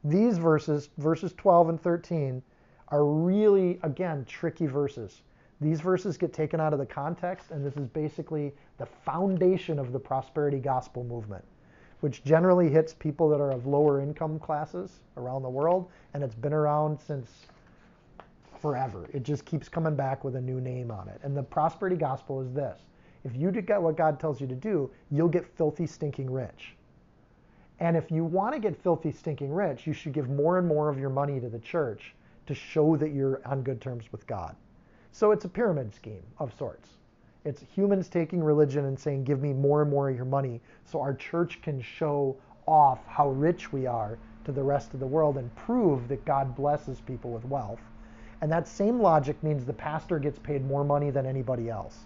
these 0.03 0.37
verses, 0.37 0.89
verses 0.97 1.33
12 1.33 1.69
and 1.69 1.81
13, 1.81 2.41
are 2.87 3.05
really, 3.05 3.79
again, 3.83 4.25
tricky 4.25 4.65
verses. 4.65 5.21
These 5.61 5.81
verses 5.81 6.17
get 6.17 6.31
taken 6.31 6.61
out 6.61 6.71
of 6.71 6.79
the 6.79 6.85
context, 6.85 7.51
and 7.51 7.65
this 7.65 7.75
is 7.75 7.87
basically 7.87 8.53
the 8.77 8.85
foundation 8.85 9.77
of 9.77 9.91
the 9.91 9.99
prosperity 9.99 10.59
gospel 10.59 11.03
movement, 11.03 11.43
which 11.99 12.23
generally 12.23 12.69
hits 12.69 12.93
people 12.93 13.27
that 13.29 13.41
are 13.41 13.51
of 13.51 13.65
lower 13.65 13.99
income 13.99 14.39
classes 14.39 15.01
around 15.17 15.43
the 15.43 15.49
world, 15.49 15.89
and 16.13 16.23
it's 16.23 16.35
been 16.35 16.53
around 16.53 16.97
since 16.99 17.29
forever. 18.61 19.09
It 19.13 19.23
just 19.23 19.45
keeps 19.45 19.67
coming 19.67 19.95
back 19.95 20.23
with 20.23 20.35
a 20.35 20.41
new 20.41 20.61
name 20.61 20.91
on 20.91 21.09
it. 21.09 21.19
And 21.23 21.35
the 21.35 21.43
prosperity 21.43 21.97
gospel 21.97 22.41
is 22.41 22.53
this 22.53 22.79
if 23.23 23.35
you 23.35 23.51
get 23.51 23.81
what 23.81 23.97
God 23.97 24.19
tells 24.19 24.39
you 24.39 24.47
to 24.47 24.55
do, 24.55 24.89
you'll 25.11 25.27
get 25.27 25.45
filthy, 25.57 25.85
stinking 25.85 26.31
rich. 26.31 26.75
And 27.79 27.95
if 27.95 28.11
you 28.11 28.23
want 28.23 28.53
to 28.53 28.59
get 28.59 28.81
filthy, 28.81 29.11
stinking 29.11 29.53
rich, 29.53 29.87
you 29.87 29.93
should 29.93 30.13
give 30.13 30.29
more 30.29 30.57
and 30.57 30.67
more 30.67 30.89
of 30.89 30.99
your 30.99 31.09
money 31.09 31.39
to 31.39 31.49
the 31.49 31.59
church 31.59 32.13
to 32.45 32.53
show 32.53 32.95
that 32.97 33.13
you're 33.13 33.41
on 33.45 33.61
good 33.61 33.79
terms 33.79 34.05
with 34.11 34.25
God. 34.27 34.55
So 35.11 35.31
it's 35.31 35.45
a 35.45 35.49
pyramid 35.49 35.93
scheme 35.93 36.23
of 36.37 36.53
sorts. 36.57 36.89
It's 37.45 37.63
humans 37.73 38.09
taking 38.09 38.43
religion 38.43 38.85
and 38.85 38.99
saying, 38.99 39.23
give 39.23 39.41
me 39.41 39.53
more 39.53 39.81
and 39.81 39.89
more 39.89 40.09
of 40.09 40.15
your 40.15 40.25
money 40.25 40.61
so 40.85 41.01
our 41.01 41.13
church 41.13 41.61
can 41.61 41.81
show 41.81 42.35
off 42.65 42.99
how 43.07 43.29
rich 43.29 43.71
we 43.71 43.87
are 43.87 44.17
to 44.45 44.51
the 44.51 44.63
rest 44.63 44.93
of 44.93 44.99
the 44.99 45.07
world 45.07 45.37
and 45.37 45.53
prove 45.55 46.07
that 46.07 46.23
God 46.25 46.55
blesses 46.55 47.01
people 47.01 47.31
with 47.31 47.45
wealth. 47.45 47.81
And 48.41 48.51
that 48.51 48.67
same 48.67 48.99
logic 48.99 49.41
means 49.43 49.65
the 49.65 49.73
pastor 49.73 50.19
gets 50.19 50.39
paid 50.39 50.65
more 50.65 50.83
money 50.83 51.09
than 51.11 51.25
anybody 51.25 51.69
else. 51.69 52.05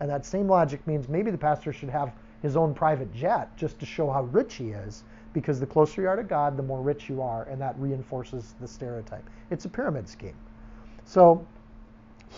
And 0.00 0.08
that 0.10 0.24
same 0.24 0.48
logic 0.48 0.86
means 0.86 1.08
maybe 1.08 1.30
the 1.30 1.38
pastor 1.38 1.72
should 1.72 1.90
have 1.90 2.12
his 2.42 2.56
own 2.56 2.74
private 2.74 3.12
jet 3.14 3.56
just 3.56 3.78
to 3.80 3.86
show 3.86 4.10
how 4.10 4.24
rich 4.24 4.54
he 4.54 4.70
is, 4.70 5.04
because 5.32 5.58
the 5.60 5.66
closer 5.66 6.02
you 6.02 6.08
are 6.08 6.16
to 6.16 6.22
God, 6.22 6.56
the 6.56 6.62
more 6.62 6.82
rich 6.82 7.08
you 7.08 7.22
are, 7.22 7.44
and 7.44 7.60
that 7.60 7.74
reinforces 7.78 8.54
the 8.60 8.68
stereotype. 8.68 9.28
It's 9.50 9.64
a 9.64 9.68
pyramid 9.68 10.08
scheme. 10.08 10.36
So 11.04 11.46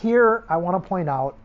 here 0.03 0.45
I 0.49 0.57
want 0.57 0.83
to 0.83 0.89
point 0.89 1.09
out 1.09 1.37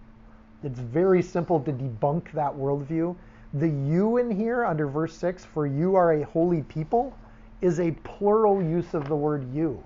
it's 0.63 0.79
very 0.79 1.23
simple 1.23 1.59
to 1.61 1.71
debunk 1.71 2.31
that 2.33 2.53
worldview. 2.53 3.15
The 3.55 3.67
you 3.67 4.17
in 4.17 4.29
here 4.29 4.63
under 4.63 4.87
verse 4.87 5.15
6, 5.17 5.43
for 5.45 5.65
you 5.65 5.95
are 5.95 6.13
a 6.13 6.25
holy 6.25 6.61
people, 6.63 7.13
is 7.61 7.79
a 7.79 7.91
plural 8.03 8.61
use 8.61 8.93
of 8.93 9.07
the 9.07 9.15
word 9.15 9.51
you. 9.53 9.83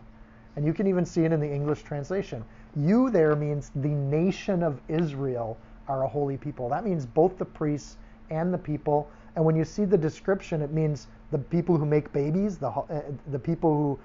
And 0.55 0.65
you 0.65 0.73
can 0.73 0.87
even 0.87 1.05
see 1.05 1.23
it 1.25 1.31
in 1.31 1.39
the 1.39 1.51
English 1.51 1.83
translation. 1.83 2.43
You 2.75 3.09
there 3.09 3.35
means 3.35 3.71
the 3.75 3.89
nation 3.89 4.63
of 4.63 4.81
Israel 4.87 5.57
are 5.87 6.03
a 6.03 6.07
holy 6.07 6.37
people. 6.37 6.69
That 6.69 6.85
means 6.85 7.05
both 7.05 7.37
the 7.37 7.45
priests 7.45 7.97
and 8.29 8.53
the 8.53 8.57
people. 8.57 9.09
And 9.35 9.45
when 9.45 9.55
you 9.55 9.65
see 9.65 9.85
the 9.85 9.97
description, 9.97 10.61
it 10.61 10.71
means 10.71 11.07
the 11.31 11.37
people 11.37 11.77
who 11.77 11.85
make 11.85 12.11
babies, 12.11 12.57
the, 12.57 12.69
uh, 12.69 13.01
the 13.31 13.39
people 13.39 13.73
who 13.73 13.99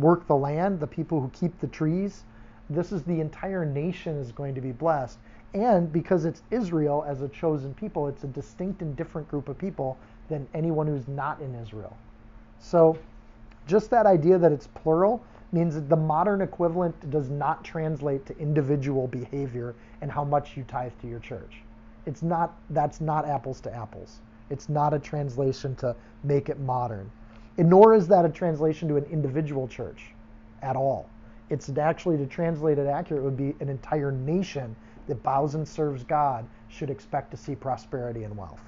work 0.00 0.26
the 0.26 0.36
land, 0.36 0.80
the 0.80 0.86
people 0.86 1.20
who 1.20 1.30
keep 1.30 1.58
the 1.60 1.66
trees. 1.68 2.24
This 2.70 2.92
is 2.92 3.02
the 3.02 3.20
entire 3.20 3.64
nation 3.64 4.16
is 4.18 4.32
going 4.32 4.54
to 4.54 4.60
be 4.60 4.72
blessed. 4.72 5.18
And 5.52 5.92
because 5.92 6.24
it's 6.24 6.42
Israel 6.50 7.04
as 7.06 7.22
a 7.22 7.28
chosen 7.28 7.74
people, 7.74 8.08
it's 8.08 8.24
a 8.24 8.28
distinct 8.28 8.82
and 8.82 8.96
different 8.96 9.28
group 9.28 9.48
of 9.48 9.56
people 9.58 9.96
than 10.28 10.48
anyone 10.54 10.86
who's 10.86 11.06
not 11.06 11.40
in 11.40 11.54
Israel. 11.54 11.96
So 12.58 12.98
just 13.66 13.90
that 13.90 14.06
idea 14.06 14.38
that 14.38 14.52
it's 14.52 14.66
plural 14.68 15.22
means 15.52 15.74
that 15.74 15.88
the 15.88 15.96
modern 15.96 16.40
equivalent 16.40 17.10
does 17.10 17.30
not 17.30 17.62
translate 17.62 18.26
to 18.26 18.36
individual 18.38 19.06
behavior 19.06 19.74
and 20.00 20.10
how 20.10 20.24
much 20.24 20.56
you 20.56 20.64
tithe 20.64 20.92
to 21.00 21.06
your 21.06 21.20
church. 21.20 21.62
It's 22.06 22.22
not 22.22 22.54
that's 22.70 23.00
not 23.00 23.26
apples 23.26 23.60
to 23.60 23.74
apples. 23.74 24.20
It's 24.50 24.68
not 24.68 24.92
a 24.92 24.98
translation 24.98 25.76
to 25.76 25.94
make 26.24 26.48
it 26.48 26.58
modern. 26.58 27.10
And 27.56 27.70
nor 27.70 27.94
is 27.94 28.08
that 28.08 28.24
a 28.24 28.28
translation 28.28 28.88
to 28.88 28.96
an 28.96 29.04
individual 29.04 29.68
church 29.68 30.06
at 30.60 30.76
all. 30.76 31.08
It's 31.50 31.70
actually 31.76 32.16
to 32.18 32.26
translate 32.26 32.78
it 32.78 32.86
accurate 32.86 33.22
would 33.22 33.36
be 33.36 33.54
an 33.60 33.68
entire 33.68 34.10
nation 34.10 34.74
that 35.06 35.22
bows 35.22 35.54
and 35.54 35.66
serves 35.66 36.02
God 36.04 36.46
should 36.68 36.90
expect 36.90 37.30
to 37.30 37.36
see 37.36 37.54
prosperity 37.54 38.24
and 38.24 38.36
wealth. 38.36 38.62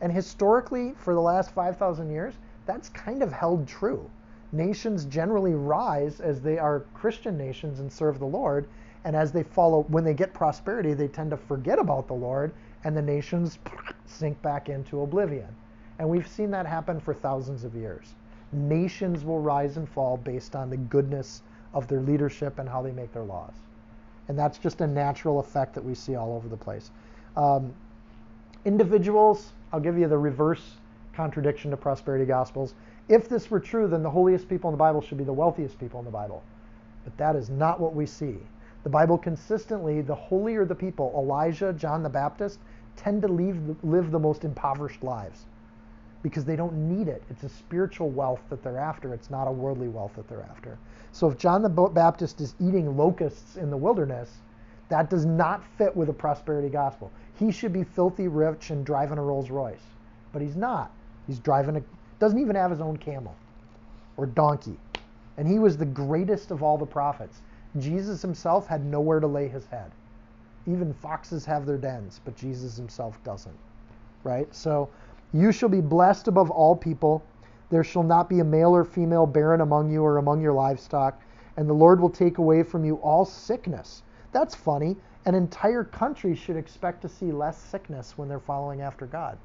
And 0.00 0.12
historically, 0.12 0.92
for 0.96 1.14
the 1.14 1.20
last 1.20 1.52
5,000 1.52 2.10
years, 2.10 2.34
that's 2.66 2.88
kind 2.90 3.22
of 3.22 3.32
held 3.32 3.66
true. 3.66 4.08
Nations 4.52 5.06
generally 5.06 5.54
rise 5.54 6.20
as 6.20 6.40
they 6.40 6.58
are 6.58 6.84
Christian 6.92 7.38
nations 7.38 7.80
and 7.80 7.90
serve 7.90 8.18
the 8.18 8.26
Lord. 8.26 8.68
And 9.04 9.16
as 9.16 9.32
they 9.32 9.42
follow, 9.42 9.84
when 9.88 10.04
they 10.04 10.14
get 10.14 10.34
prosperity, 10.34 10.92
they 10.92 11.08
tend 11.08 11.30
to 11.30 11.36
forget 11.36 11.78
about 11.78 12.06
the 12.06 12.14
Lord 12.14 12.52
and 12.84 12.96
the 12.96 13.02
nations 13.02 13.58
sink 14.04 14.40
back 14.42 14.68
into 14.68 15.00
oblivion. 15.00 15.48
And 15.98 16.08
we've 16.08 16.28
seen 16.28 16.50
that 16.50 16.66
happen 16.66 17.00
for 17.00 17.14
thousands 17.14 17.64
of 17.64 17.74
years. 17.74 18.14
Nations 18.52 19.24
will 19.24 19.40
rise 19.40 19.76
and 19.78 19.88
fall 19.88 20.18
based 20.18 20.54
on 20.54 20.68
the 20.68 20.76
goodness 20.76 21.42
of 21.74 21.88
their 21.88 22.00
leadership 22.00 22.58
and 22.58 22.68
how 22.68 22.82
they 22.82 22.92
make 22.92 23.12
their 23.12 23.22
laws. 23.22 23.52
And 24.28 24.38
that's 24.38 24.58
just 24.58 24.80
a 24.80 24.86
natural 24.86 25.40
effect 25.40 25.74
that 25.74 25.84
we 25.84 25.94
see 25.94 26.14
all 26.14 26.34
over 26.34 26.48
the 26.48 26.56
place. 26.56 26.90
Um, 27.36 27.74
individuals, 28.64 29.52
I'll 29.72 29.80
give 29.80 29.98
you 29.98 30.08
the 30.08 30.18
reverse 30.18 30.76
contradiction 31.12 31.70
to 31.70 31.76
prosperity 31.76 32.24
gospels. 32.24 32.74
If 33.08 33.28
this 33.28 33.50
were 33.50 33.60
true, 33.60 33.88
then 33.88 34.02
the 34.02 34.10
holiest 34.10 34.48
people 34.48 34.70
in 34.70 34.74
the 34.74 34.78
Bible 34.78 35.00
should 35.00 35.18
be 35.18 35.24
the 35.24 35.32
wealthiest 35.32 35.78
people 35.78 35.98
in 35.98 36.04
the 36.04 36.10
Bible. 36.10 36.42
But 37.04 37.16
that 37.16 37.36
is 37.36 37.50
not 37.50 37.80
what 37.80 37.94
we 37.94 38.06
see. 38.06 38.36
The 38.84 38.90
Bible 38.90 39.18
consistently, 39.18 40.00
the 40.00 40.14
holier 40.14 40.64
the 40.64 40.74
people, 40.74 41.12
Elijah, 41.16 41.72
John 41.72 42.02
the 42.02 42.08
Baptist, 42.08 42.58
tend 42.96 43.22
to 43.22 43.28
leave, 43.28 43.58
live 43.82 44.10
the 44.10 44.18
most 44.18 44.44
impoverished 44.44 45.02
lives 45.02 45.46
because 46.22 46.44
they 46.44 46.56
don't 46.56 46.74
need 46.74 47.08
it. 47.08 47.22
It's 47.30 47.42
a 47.42 47.48
spiritual 47.48 48.10
wealth 48.10 48.40
that 48.50 48.62
they're 48.62 48.78
after. 48.78 49.12
It's 49.14 49.30
not 49.30 49.48
a 49.48 49.52
worldly 49.52 49.88
wealth 49.88 50.12
that 50.16 50.28
they're 50.28 50.46
after. 50.50 50.78
So 51.12 51.28
if 51.28 51.36
John 51.36 51.62
the 51.62 51.68
Baptist 51.68 52.40
is 52.40 52.54
eating 52.60 52.96
locusts 52.96 53.56
in 53.56 53.70
the 53.70 53.76
wilderness, 53.76 54.30
that 54.88 55.10
does 55.10 55.24
not 55.24 55.64
fit 55.78 55.96
with 55.96 56.08
a 56.08 56.12
prosperity 56.12 56.68
gospel. 56.68 57.10
He 57.38 57.50
should 57.50 57.72
be 57.72 57.82
filthy 57.82 58.28
rich 58.28 58.70
and 58.70 58.84
driving 58.84 59.18
a 59.18 59.22
Rolls 59.22 59.50
Royce, 59.50 59.84
but 60.32 60.42
he's 60.42 60.56
not. 60.56 60.92
He's 61.26 61.38
driving 61.38 61.76
a 61.76 61.82
doesn't 62.18 62.38
even 62.38 62.54
have 62.54 62.70
his 62.70 62.80
own 62.80 62.96
camel 62.96 63.34
or 64.16 64.26
donkey. 64.26 64.78
And 65.36 65.48
he 65.48 65.58
was 65.58 65.76
the 65.76 65.84
greatest 65.86 66.52
of 66.52 66.62
all 66.62 66.78
the 66.78 66.86
prophets. 66.86 67.40
Jesus 67.78 68.22
himself 68.22 68.66
had 68.68 68.84
nowhere 68.84 69.18
to 69.18 69.26
lay 69.26 69.48
his 69.48 69.66
head. 69.66 69.90
Even 70.68 70.92
foxes 70.92 71.44
have 71.46 71.66
their 71.66 71.78
dens, 71.78 72.20
but 72.24 72.36
Jesus 72.36 72.76
himself 72.76 73.18
doesn't. 73.24 73.56
Right? 74.22 74.54
So 74.54 74.88
you 75.32 75.52
shall 75.52 75.68
be 75.68 75.80
blessed 75.80 76.28
above 76.28 76.50
all 76.50 76.76
people. 76.76 77.22
There 77.70 77.84
shall 77.84 78.02
not 78.02 78.28
be 78.28 78.40
a 78.40 78.44
male 78.44 78.74
or 78.74 78.84
female 78.84 79.26
barren 79.26 79.60
among 79.60 79.90
you 79.90 80.02
or 80.02 80.18
among 80.18 80.40
your 80.40 80.52
livestock, 80.52 81.20
and 81.56 81.68
the 81.68 81.74
Lord 81.74 82.00
will 82.00 82.10
take 82.10 82.38
away 82.38 82.62
from 82.62 82.84
you 82.84 82.96
all 82.96 83.24
sickness. 83.24 84.02
That's 84.32 84.54
funny. 84.54 84.96
An 85.24 85.34
entire 85.34 85.84
country 85.84 86.34
should 86.34 86.56
expect 86.56 87.02
to 87.02 87.08
see 87.08 87.32
less 87.32 87.56
sickness 87.56 88.18
when 88.18 88.28
they're 88.28 88.40
following 88.40 88.80
after 88.80 89.06
God. 89.06 89.38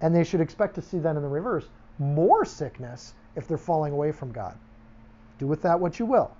And 0.00 0.14
they 0.14 0.24
should 0.24 0.40
expect 0.40 0.74
to 0.76 0.82
see 0.82 0.98
that 0.98 1.16
in 1.16 1.22
the 1.22 1.28
reverse 1.28 1.68
more 1.98 2.44
sickness 2.44 3.14
if 3.36 3.46
they're 3.46 3.58
falling 3.58 3.92
away 3.92 4.12
from 4.12 4.32
God. 4.32 4.56
Do 5.38 5.46
with 5.46 5.62
that 5.62 5.78
what 5.78 5.98
you 5.98 6.06
will. 6.06 6.30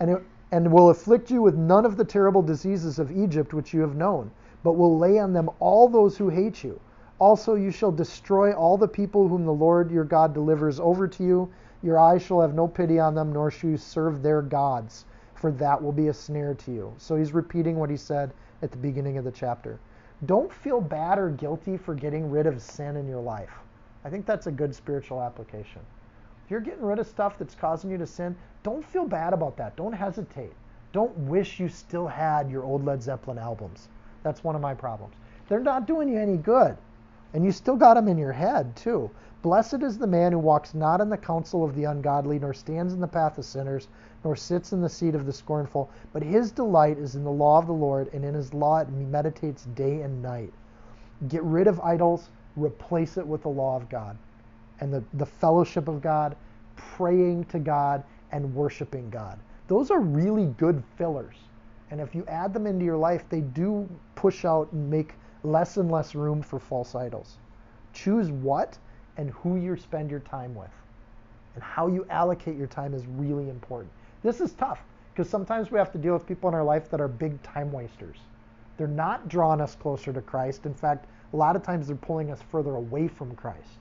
And, 0.00 0.10
it, 0.10 0.22
and 0.52 0.70
will 0.70 0.90
afflict 0.90 1.30
you 1.30 1.42
with 1.42 1.56
none 1.56 1.84
of 1.84 1.96
the 1.96 2.04
terrible 2.04 2.42
diseases 2.42 2.98
of 2.98 3.10
Egypt 3.10 3.54
which 3.54 3.72
you 3.72 3.80
have 3.80 3.96
known, 3.96 4.30
but 4.62 4.72
will 4.72 4.98
lay 4.98 5.18
on 5.18 5.32
them 5.32 5.50
all 5.60 5.88
those 5.88 6.16
who 6.16 6.28
hate 6.28 6.62
you. 6.62 6.80
Also, 7.20 7.54
you 7.54 7.70
shall 7.70 7.90
destroy 7.90 8.52
all 8.52 8.76
the 8.76 8.86
people 8.86 9.26
whom 9.26 9.44
the 9.44 9.52
Lord 9.52 9.90
your 9.90 10.04
God 10.04 10.32
delivers 10.32 10.78
over 10.78 11.08
to 11.08 11.24
you. 11.24 11.52
Your 11.82 11.98
eyes 11.98 12.22
shall 12.22 12.40
have 12.40 12.54
no 12.54 12.68
pity 12.68 13.00
on 13.00 13.14
them, 13.14 13.32
nor 13.32 13.50
shall 13.50 13.70
you 13.70 13.76
serve 13.76 14.22
their 14.22 14.40
gods, 14.40 15.04
for 15.34 15.50
that 15.52 15.82
will 15.82 15.92
be 15.92 16.08
a 16.08 16.14
snare 16.14 16.54
to 16.54 16.72
you. 16.72 16.94
So 16.98 17.16
he's 17.16 17.32
repeating 17.32 17.76
what 17.76 17.90
he 17.90 17.96
said 17.96 18.32
at 18.62 18.70
the 18.70 18.76
beginning 18.76 19.18
of 19.18 19.24
the 19.24 19.32
chapter. 19.32 19.80
Don't 20.26 20.52
feel 20.52 20.80
bad 20.80 21.18
or 21.18 21.30
guilty 21.30 21.76
for 21.76 21.94
getting 21.94 22.30
rid 22.30 22.46
of 22.46 22.62
sin 22.62 22.96
in 22.96 23.08
your 23.08 23.20
life. 23.20 23.52
I 24.04 24.10
think 24.10 24.26
that's 24.26 24.46
a 24.46 24.52
good 24.52 24.74
spiritual 24.74 25.20
application. 25.20 25.82
If 26.44 26.50
you're 26.50 26.60
getting 26.60 26.84
rid 26.84 26.98
of 26.98 27.06
stuff 27.06 27.36
that's 27.38 27.54
causing 27.54 27.90
you 27.90 27.98
to 27.98 28.06
sin, 28.06 28.36
don't 28.62 28.84
feel 28.84 29.06
bad 29.06 29.32
about 29.32 29.56
that. 29.56 29.76
Don't 29.76 29.92
hesitate. 29.92 30.52
Don't 30.92 31.16
wish 31.18 31.60
you 31.60 31.68
still 31.68 32.06
had 32.06 32.50
your 32.50 32.64
old 32.64 32.84
Led 32.84 33.02
Zeppelin 33.02 33.38
albums. 33.38 33.88
That's 34.22 34.42
one 34.42 34.54
of 34.54 34.60
my 34.62 34.74
problems. 34.74 35.14
They're 35.48 35.60
not 35.60 35.86
doing 35.86 36.08
you 36.08 36.18
any 36.18 36.36
good. 36.36 36.76
And 37.34 37.44
you 37.44 37.52
still 37.52 37.76
got 37.76 37.94
them 37.94 38.08
in 38.08 38.18
your 38.18 38.32
head, 38.32 38.74
too. 38.76 39.10
Blessed 39.42 39.82
is 39.82 39.98
the 39.98 40.06
man 40.06 40.32
who 40.32 40.38
walks 40.38 40.74
not 40.74 41.00
in 41.00 41.08
the 41.08 41.16
counsel 41.16 41.64
of 41.64 41.74
the 41.74 41.84
ungodly, 41.84 42.38
nor 42.38 42.52
stands 42.54 42.92
in 42.92 43.00
the 43.00 43.06
path 43.06 43.38
of 43.38 43.44
sinners, 43.44 43.88
nor 44.24 44.34
sits 44.34 44.72
in 44.72 44.80
the 44.80 44.88
seat 44.88 45.14
of 45.14 45.26
the 45.26 45.32
scornful, 45.32 45.90
but 46.12 46.22
his 46.22 46.50
delight 46.50 46.98
is 46.98 47.14
in 47.14 47.24
the 47.24 47.30
law 47.30 47.58
of 47.58 47.66
the 47.66 47.72
Lord, 47.72 48.12
and 48.12 48.24
in 48.24 48.34
his 48.34 48.52
law 48.52 48.84
he 48.84 49.04
meditates 49.04 49.66
day 49.74 50.02
and 50.02 50.22
night. 50.22 50.52
Get 51.28 51.42
rid 51.44 51.66
of 51.66 51.80
idols, 51.80 52.30
replace 52.56 53.16
it 53.16 53.26
with 53.26 53.42
the 53.42 53.48
law 53.48 53.76
of 53.76 53.88
God 53.88 54.16
and 54.80 54.92
the, 54.92 55.02
the 55.14 55.26
fellowship 55.26 55.88
of 55.88 56.00
God, 56.00 56.36
praying 56.76 57.44
to 57.46 57.58
God, 57.58 58.02
and 58.30 58.54
worshiping 58.54 59.08
God. 59.10 59.38
Those 59.68 59.90
are 59.90 60.00
really 60.00 60.46
good 60.58 60.82
fillers. 60.96 61.36
And 61.90 62.00
if 62.00 62.14
you 62.14 62.24
add 62.26 62.52
them 62.52 62.66
into 62.66 62.84
your 62.84 62.96
life, 62.96 63.24
they 63.28 63.40
do 63.40 63.88
push 64.14 64.44
out 64.44 64.70
and 64.72 64.90
make 64.90 65.14
less 65.50 65.76
and 65.76 65.90
less 65.90 66.14
room 66.14 66.42
for 66.42 66.58
false 66.58 66.94
idols. 66.94 67.38
Choose 67.92 68.30
what 68.30 68.78
and 69.16 69.30
who 69.30 69.56
you 69.56 69.76
spend 69.76 70.10
your 70.10 70.20
time 70.20 70.54
with. 70.54 70.70
And 71.54 71.62
how 71.62 71.88
you 71.88 72.06
allocate 72.10 72.56
your 72.56 72.66
time 72.66 72.94
is 72.94 73.04
really 73.06 73.48
important. 73.48 73.90
This 74.22 74.40
is 74.40 74.52
tough 74.52 74.80
because 75.12 75.28
sometimes 75.28 75.70
we 75.70 75.78
have 75.78 75.90
to 75.92 75.98
deal 75.98 76.12
with 76.12 76.26
people 76.26 76.48
in 76.48 76.54
our 76.54 76.62
life 76.62 76.90
that 76.90 77.00
are 77.00 77.08
big 77.08 77.42
time 77.42 77.72
wasters. 77.72 78.18
They're 78.76 78.86
not 78.86 79.28
drawing 79.28 79.60
us 79.60 79.74
closer 79.74 80.12
to 80.12 80.20
Christ. 80.20 80.66
In 80.66 80.74
fact, 80.74 81.06
a 81.32 81.36
lot 81.36 81.56
of 81.56 81.62
times 81.64 81.88
they're 81.88 81.96
pulling 81.96 82.30
us 82.30 82.40
further 82.50 82.76
away 82.76 83.08
from 83.08 83.34
Christ. 83.34 83.80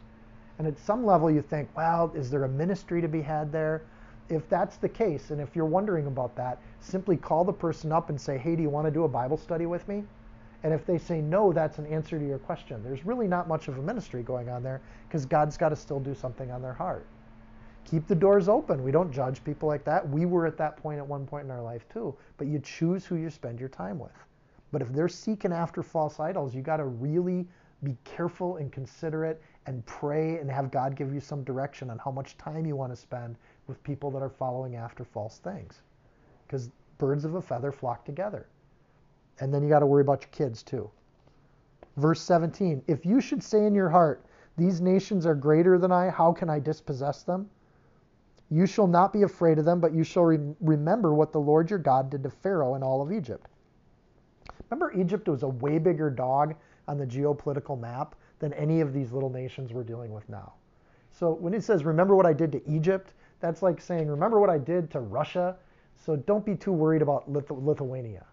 And 0.57 0.68
at 0.68 0.80
some 0.80 1.05
level, 1.05 1.30
you 1.30 1.43
think, 1.43 1.70
well, 1.78 2.11
is 2.15 2.32
there 2.32 2.43
a 2.43 2.49
ministry 2.49 3.01
to 3.01 3.07
be 3.07 3.22
had 3.22 3.51
there? 3.51 3.84
If 4.30 4.49
that's 4.49 4.78
the 4.78 4.89
case, 4.89 5.30
and 5.30 5.39
if 5.39 5.55
you're 5.55 5.65
wondering 5.65 6.07
about 6.07 6.36
that, 6.36 6.57
simply 6.80 7.15
call 7.15 7.43
the 7.43 7.53
person 7.53 7.91
up 7.91 8.09
and 8.09 8.20
say, 8.20 8.38
hey, 8.38 8.55
do 8.55 8.63
you 8.63 8.70
want 8.70 8.86
to 8.86 8.91
do 8.91 9.03
a 9.03 9.07
Bible 9.07 9.38
study 9.38 9.68
with 9.68 9.88
me? 9.88 10.03
And 10.64 10.74
if 10.74 10.86
they 10.86 10.97
say 10.97 11.22
no, 11.22 11.53
that's 11.53 11.78
an 11.78 11.86
answer 11.86 12.18
to 12.18 12.26
your 12.26 12.39
question. 12.39 12.84
There's 12.84 13.05
really 13.05 13.28
not 13.28 13.47
much 13.47 13.68
of 13.68 13.78
a 13.78 13.82
ministry 13.82 14.24
going 14.24 14.49
on 14.49 14.64
there 14.64 14.82
because 15.08 15.26
God's 15.26 15.58
got 15.58 15.70
to 15.70 15.76
still 15.76 15.99
do 15.99 16.16
something 16.16 16.51
on 16.51 16.62
their 16.62 16.74
heart. 16.74 17.05
Keep 17.86 18.08
the 18.08 18.16
doors 18.16 18.49
open. 18.49 18.84
We 18.84 18.91
don't 18.91 19.12
judge 19.12 19.43
people 19.43 19.70
like 19.70 19.86
that. 19.86 20.08
We 20.10 20.26
were 20.26 20.45
at 20.45 20.58
that 20.58 20.76
point 20.76 20.97
at 20.97 21.08
one 21.08 21.26
point 21.26 21.45
in 21.45 21.51
our 21.51 21.62
life 21.62 21.88
too. 21.88 22.16
But 22.38 22.47
you 22.47 22.60
choose 22.60 23.05
who 23.05 23.16
you 23.16 23.30
spend 23.30 23.60
your 23.60 23.70
time 23.70 23.99
with. 23.99 24.12
But 24.72 24.82
if 24.82 24.91
they're 24.91 25.08
seeking 25.08 25.53
after 25.53 25.82
false 25.82 26.20
idols, 26.20 26.53
you 26.53 26.62
got 26.62 26.78
to 26.78 26.86
really 26.86 27.47
be 27.84 27.95
careful 28.03 28.58
and 28.58 28.72
considerate 28.72 29.41
and 29.68 29.86
pray 29.86 30.39
and 30.39 30.49
have 30.49 30.72
God 30.72 30.95
give 30.95 31.14
you 31.14 31.20
some 31.20 31.43
direction 31.43 31.89
on 31.89 31.99
how 31.99 32.12
much 32.12 32.38
time 32.38 32.66
you 32.66 32.76
want 32.76 32.91
to 32.91 32.95
spend 32.95 33.38
with 33.68 33.82
people 33.84 34.12
that 34.12 34.22
are 34.22 34.30
following 34.30 34.76
after 34.76 35.05
false 35.05 35.38
things. 35.38 35.82
Because 36.45 36.70
birds 36.97 37.24
of 37.24 37.36
a 37.36 37.41
feather 37.41 37.72
flock 37.72 38.03
together. 38.03 38.47
And 39.39 39.53
then 39.53 39.63
you 39.63 39.69
got 39.69 39.79
to 39.79 39.85
worry 39.85 40.01
about 40.01 40.21
your 40.21 40.31
kids 40.31 40.63
too. 40.63 40.89
Verse 41.97 42.21
17 42.21 42.83
If 42.88 43.05
you 43.05 43.21
should 43.21 43.43
say 43.43 43.65
in 43.65 43.75
your 43.75 43.89
heart, 43.89 44.25
These 44.57 44.81
nations 44.81 45.25
are 45.25 45.35
greater 45.35 45.77
than 45.77 45.91
I, 45.91 46.09
how 46.09 46.31
can 46.31 46.49
I 46.49 46.59
dispossess 46.59 47.23
them? 47.23 47.49
You 48.49 48.65
shall 48.65 48.88
not 48.88 49.11
be 49.11 49.23
afraid 49.23 49.59
of 49.59 49.65
them, 49.65 49.81
but 49.81 49.93
you 49.93 50.03
shall 50.03 50.23
re- 50.23 50.55
remember 50.61 51.13
what 51.13 51.33
the 51.33 51.39
Lord 51.39 51.69
your 51.69 51.79
God 51.79 52.09
did 52.09 52.23
to 52.23 52.29
Pharaoh 52.29 52.75
and 52.75 52.83
all 52.83 53.01
of 53.01 53.11
Egypt. 53.11 53.47
Remember, 54.69 54.93
Egypt 54.93 55.27
was 55.27 55.43
a 55.43 55.47
way 55.47 55.77
bigger 55.79 56.09
dog 56.09 56.55
on 56.88 56.97
the 56.97 57.05
geopolitical 57.05 57.79
map 57.79 58.15
than 58.39 58.53
any 58.53 58.81
of 58.81 58.93
these 58.93 59.11
little 59.11 59.29
nations 59.29 59.73
we're 59.73 59.83
dealing 59.83 60.11
with 60.11 60.27
now. 60.29 60.53
So 61.11 61.33
when 61.33 61.53
it 61.53 61.63
says, 61.63 61.83
remember 61.83 62.15
what 62.15 62.25
I 62.25 62.33
did 62.33 62.51
to 62.53 62.69
Egypt, 62.69 63.13
that's 63.39 63.61
like 63.61 63.81
saying, 63.81 64.07
remember 64.07 64.39
what 64.39 64.49
I 64.49 64.57
did 64.57 64.89
to 64.91 64.99
Russia. 64.99 65.57
So 65.95 66.15
don't 66.15 66.45
be 66.45 66.55
too 66.55 66.71
worried 66.71 67.01
about 67.01 67.29
Lith- 67.29 67.51
Lithuania, 67.51 68.25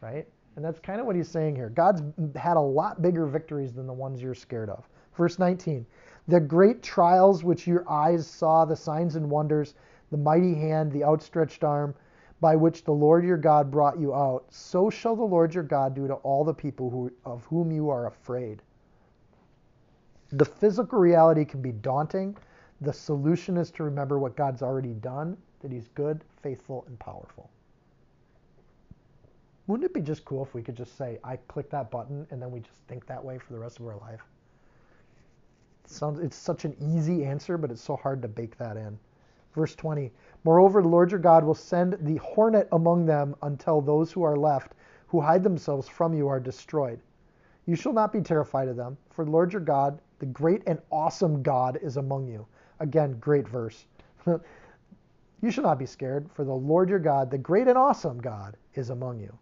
right? 0.00 0.26
And 0.56 0.64
that's 0.64 0.80
kind 0.80 1.00
of 1.00 1.06
what 1.06 1.16
he's 1.16 1.28
saying 1.28 1.56
here. 1.56 1.70
God's 1.70 2.02
had 2.36 2.56
a 2.56 2.60
lot 2.60 3.00
bigger 3.00 3.26
victories 3.26 3.72
than 3.72 3.86
the 3.86 3.92
ones 3.92 4.20
you're 4.20 4.34
scared 4.34 4.68
of. 4.68 4.88
Verse 5.16 5.38
19 5.38 5.86
The 6.28 6.40
great 6.40 6.82
trials 6.82 7.42
which 7.44 7.66
your 7.66 7.88
eyes 7.88 8.26
saw, 8.26 8.64
the 8.64 8.76
signs 8.76 9.16
and 9.16 9.30
wonders, 9.30 9.74
the 10.10 10.18
mighty 10.18 10.54
hand, 10.54 10.92
the 10.92 11.04
outstretched 11.04 11.64
arm, 11.64 11.94
by 12.40 12.56
which 12.56 12.84
the 12.84 12.92
Lord 12.92 13.24
your 13.24 13.36
God 13.36 13.70
brought 13.70 13.98
you 13.98 14.14
out, 14.14 14.44
so 14.50 14.90
shall 14.90 15.16
the 15.16 15.22
Lord 15.22 15.54
your 15.54 15.64
God 15.64 15.94
do 15.94 16.06
to 16.08 16.14
all 16.14 16.44
the 16.44 16.52
people 16.52 16.90
who, 16.90 17.10
of 17.24 17.44
whom 17.44 17.70
you 17.70 17.88
are 17.88 18.06
afraid. 18.06 18.62
The 20.32 20.44
physical 20.44 20.98
reality 20.98 21.44
can 21.44 21.62
be 21.62 21.72
daunting. 21.72 22.36
The 22.80 22.92
solution 22.92 23.56
is 23.56 23.70
to 23.72 23.84
remember 23.84 24.18
what 24.18 24.34
God's 24.34 24.62
already 24.62 24.94
done, 24.94 25.36
that 25.60 25.70
He's 25.70 25.88
good, 25.88 26.24
faithful, 26.42 26.84
and 26.88 26.98
powerful. 26.98 27.48
Wouldn't 29.66 29.84
it 29.88 29.94
be 29.94 30.00
just 30.00 30.24
cool 30.24 30.42
if 30.44 30.54
we 30.54 30.62
could 30.62 30.76
just 30.76 30.96
say, 30.96 31.18
I 31.22 31.36
click 31.36 31.70
that 31.70 31.90
button, 31.90 32.26
and 32.30 32.42
then 32.42 32.50
we 32.50 32.60
just 32.60 32.82
think 32.88 33.06
that 33.06 33.24
way 33.24 33.38
for 33.38 33.52
the 33.52 33.58
rest 33.60 33.78
of 33.78 33.86
our 33.86 33.96
life? 33.96 34.20
It 35.84 35.90
sounds, 35.90 36.18
it's 36.18 36.36
such 36.36 36.64
an 36.64 36.76
easy 36.80 37.24
answer, 37.24 37.56
but 37.56 37.70
it's 37.70 37.82
so 37.82 37.96
hard 37.96 38.22
to 38.22 38.28
bake 38.28 38.58
that 38.58 38.76
in. 38.76 38.98
Verse 39.54 39.74
20 39.76 40.10
Moreover, 40.44 40.82
the 40.82 40.88
Lord 40.88 41.12
your 41.12 41.20
God 41.20 41.44
will 41.44 41.54
send 41.54 41.96
the 42.00 42.16
hornet 42.16 42.66
among 42.72 43.06
them 43.06 43.36
until 43.42 43.80
those 43.80 44.10
who 44.10 44.24
are 44.24 44.36
left, 44.36 44.74
who 45.06 45.20
hide 45.20 45.44
themselves 45.44 45.86
from 45.88 46.12
you, 46.12 46.26
are 46.26 46.40
destroyed. 46.40 46.98
You 47.66 47.76
shall 47.76 47.92
not 47.92 48.12
be 48.12 48.20
terrified 48.20 48.66
of 48.66 48.76
them, 48.76 48.96
for 49.10 49.24
the 49.24 49.30
Lord 49.30 49.52
your 49.52 49.62
God, 49.62 50.00
the 50.18 50.26
great 50.26 50.62
and 50.66 50.80
awesome 50.90 51.42
God, 51.42 51.78
is 51.80 51.96
among 51.96 52.26
you. 52.26 52.46
Again, 52.80 53.18
great 53.20 53.46
verse. 53.46 53.86
you 54.26 55.50
shall 55.50 55.64
not 55.64 55.78
be 55.78 55.86
scared, 55.86 56.28
for 56.32 56.44
the 56.44 56.52
Lord 56.52 56.88
your 56.88 56.98
God, 56.98 57.30
the 57.30 57.38
great 57.38 57.68
and 57.68 57.78
awesome 57.78 58.20
God, 58.20 58.56
is 58.74 58.90
among 58.90 59.20
you. 59.20 59.38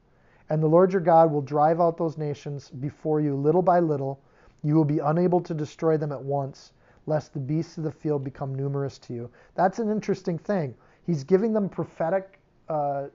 And 0.51 0.63
the 0.63 0.69
Lord 0.69 0.93
your 0.93 1.01
God 1.01 1.33
will 1.33 1.43
drive 1.43 1.81
out 1.81 1.97
those 1.97 2.19
nations 2.19 2.71
before 2.71 3.21
you 3.21 3.37
little 3.37 3.63
by 3.63 3.79
little. 3.81 4.21
You 4.63 4.75
will 4.75 4.85
be 4.85 4.99
unable 4.99 5.41
to 5.41 5.55
destroy 5.55 5.97
them 5.97 6.13
at 6.13 6.23
once, 6.23 6.73
lest 7.07 7.33
the 7.33 7.41
beasts 7.41 7.79
of 7.79 7.85
the 7.85 7.93
field 7.93 8.25
become 8.25 8.55
numerous 8.55 8.99
to 8.99 9.15
you. 9.15 9.31
That's 9.55 9.79
an 9.79 9.91
interesting 9.91 10.39
thing. 10.39 10.75
He's 11.07 11.25
giving 11.25 11.53
them 11.53 11.69
prophetic 11.69 12.39
uh, 12.69 13.07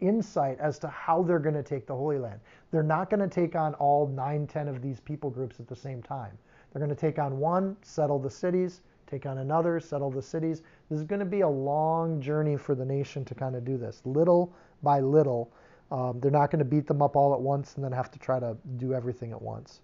insight 0.00 0.58
as 0.58 0.78
to 0.80 0.88
how 0.88 1.22
they're 1.22 1.38
going 1.38 1.54
to 1.54 1.62
take 1.62 1.86
the 1.86 1.94
Holy 1.94 2.18
Land. 2.18 2.40
They're 2.70 2.82
not 2.82 3.10
going 3.10 3.20
to 3.20 3.28
take 3.28 3.54
on 3.54 3.74
all 3.74 4.08
nine, 4.08 4.46
ten 4.46 4.68
of 4.68 4.82
these 4.82 5.00
people 5.00 5.30
groups 5.30 5.60
at 5.60 5.68
the 5.68 5.76
same 5.76 6.02
time. 6.02 6.36
They're 6.72 6.80
going 6.80 6.94
to 6.94 7.00
take 7.00 7.18
on 7.18 7.38
one, 7.38 7.76
settle 7.82 8.18
the 8.18 8.30
cities, 8.30 8.80
take 9.06 9.26
on 9.26 9.38
another, 9.38 9.80
settle 9.80 10.10
the 10.10 10.22
cities. 10.22 10.62
This 10.88 10.98
is 10.98 11.04
going 11.04 11.20
to 11.20 11.26
be 11.26 11.40
a 11.40 11.48
long 11.48 12.20
journey 12.20 12.56
for 12.56 12.74
the 12.74 12.84
nation 12.84 13.24
to 13.24 13.34
kind 13.34 13.56
of 13.56 13.64
do 13.64 13.76
this, 13.76 14.02
little 14.04 14.52
by 14.82 15.00
little. 15.00 15.52
Um, 15.90 16.20
they're 16.20 16.30
not 16.30 16.50
going 16.50 16.60
to 16.60 16.64
beat 16.64 16.86
them 16.86 17.02
up 17.02 17.16
all 17.16 17.34
at 17.34 17.40
once 17.40 17.74
and 17.74 17.84
then 17.84 17.92
have 17.92 18.10
to 18.12 18.18
try 18.18 18.38
to 18.38 18.56
do 18.76 18.94
everything 18.94 19.32
at 19.32 19.42
once. 19.42 19.80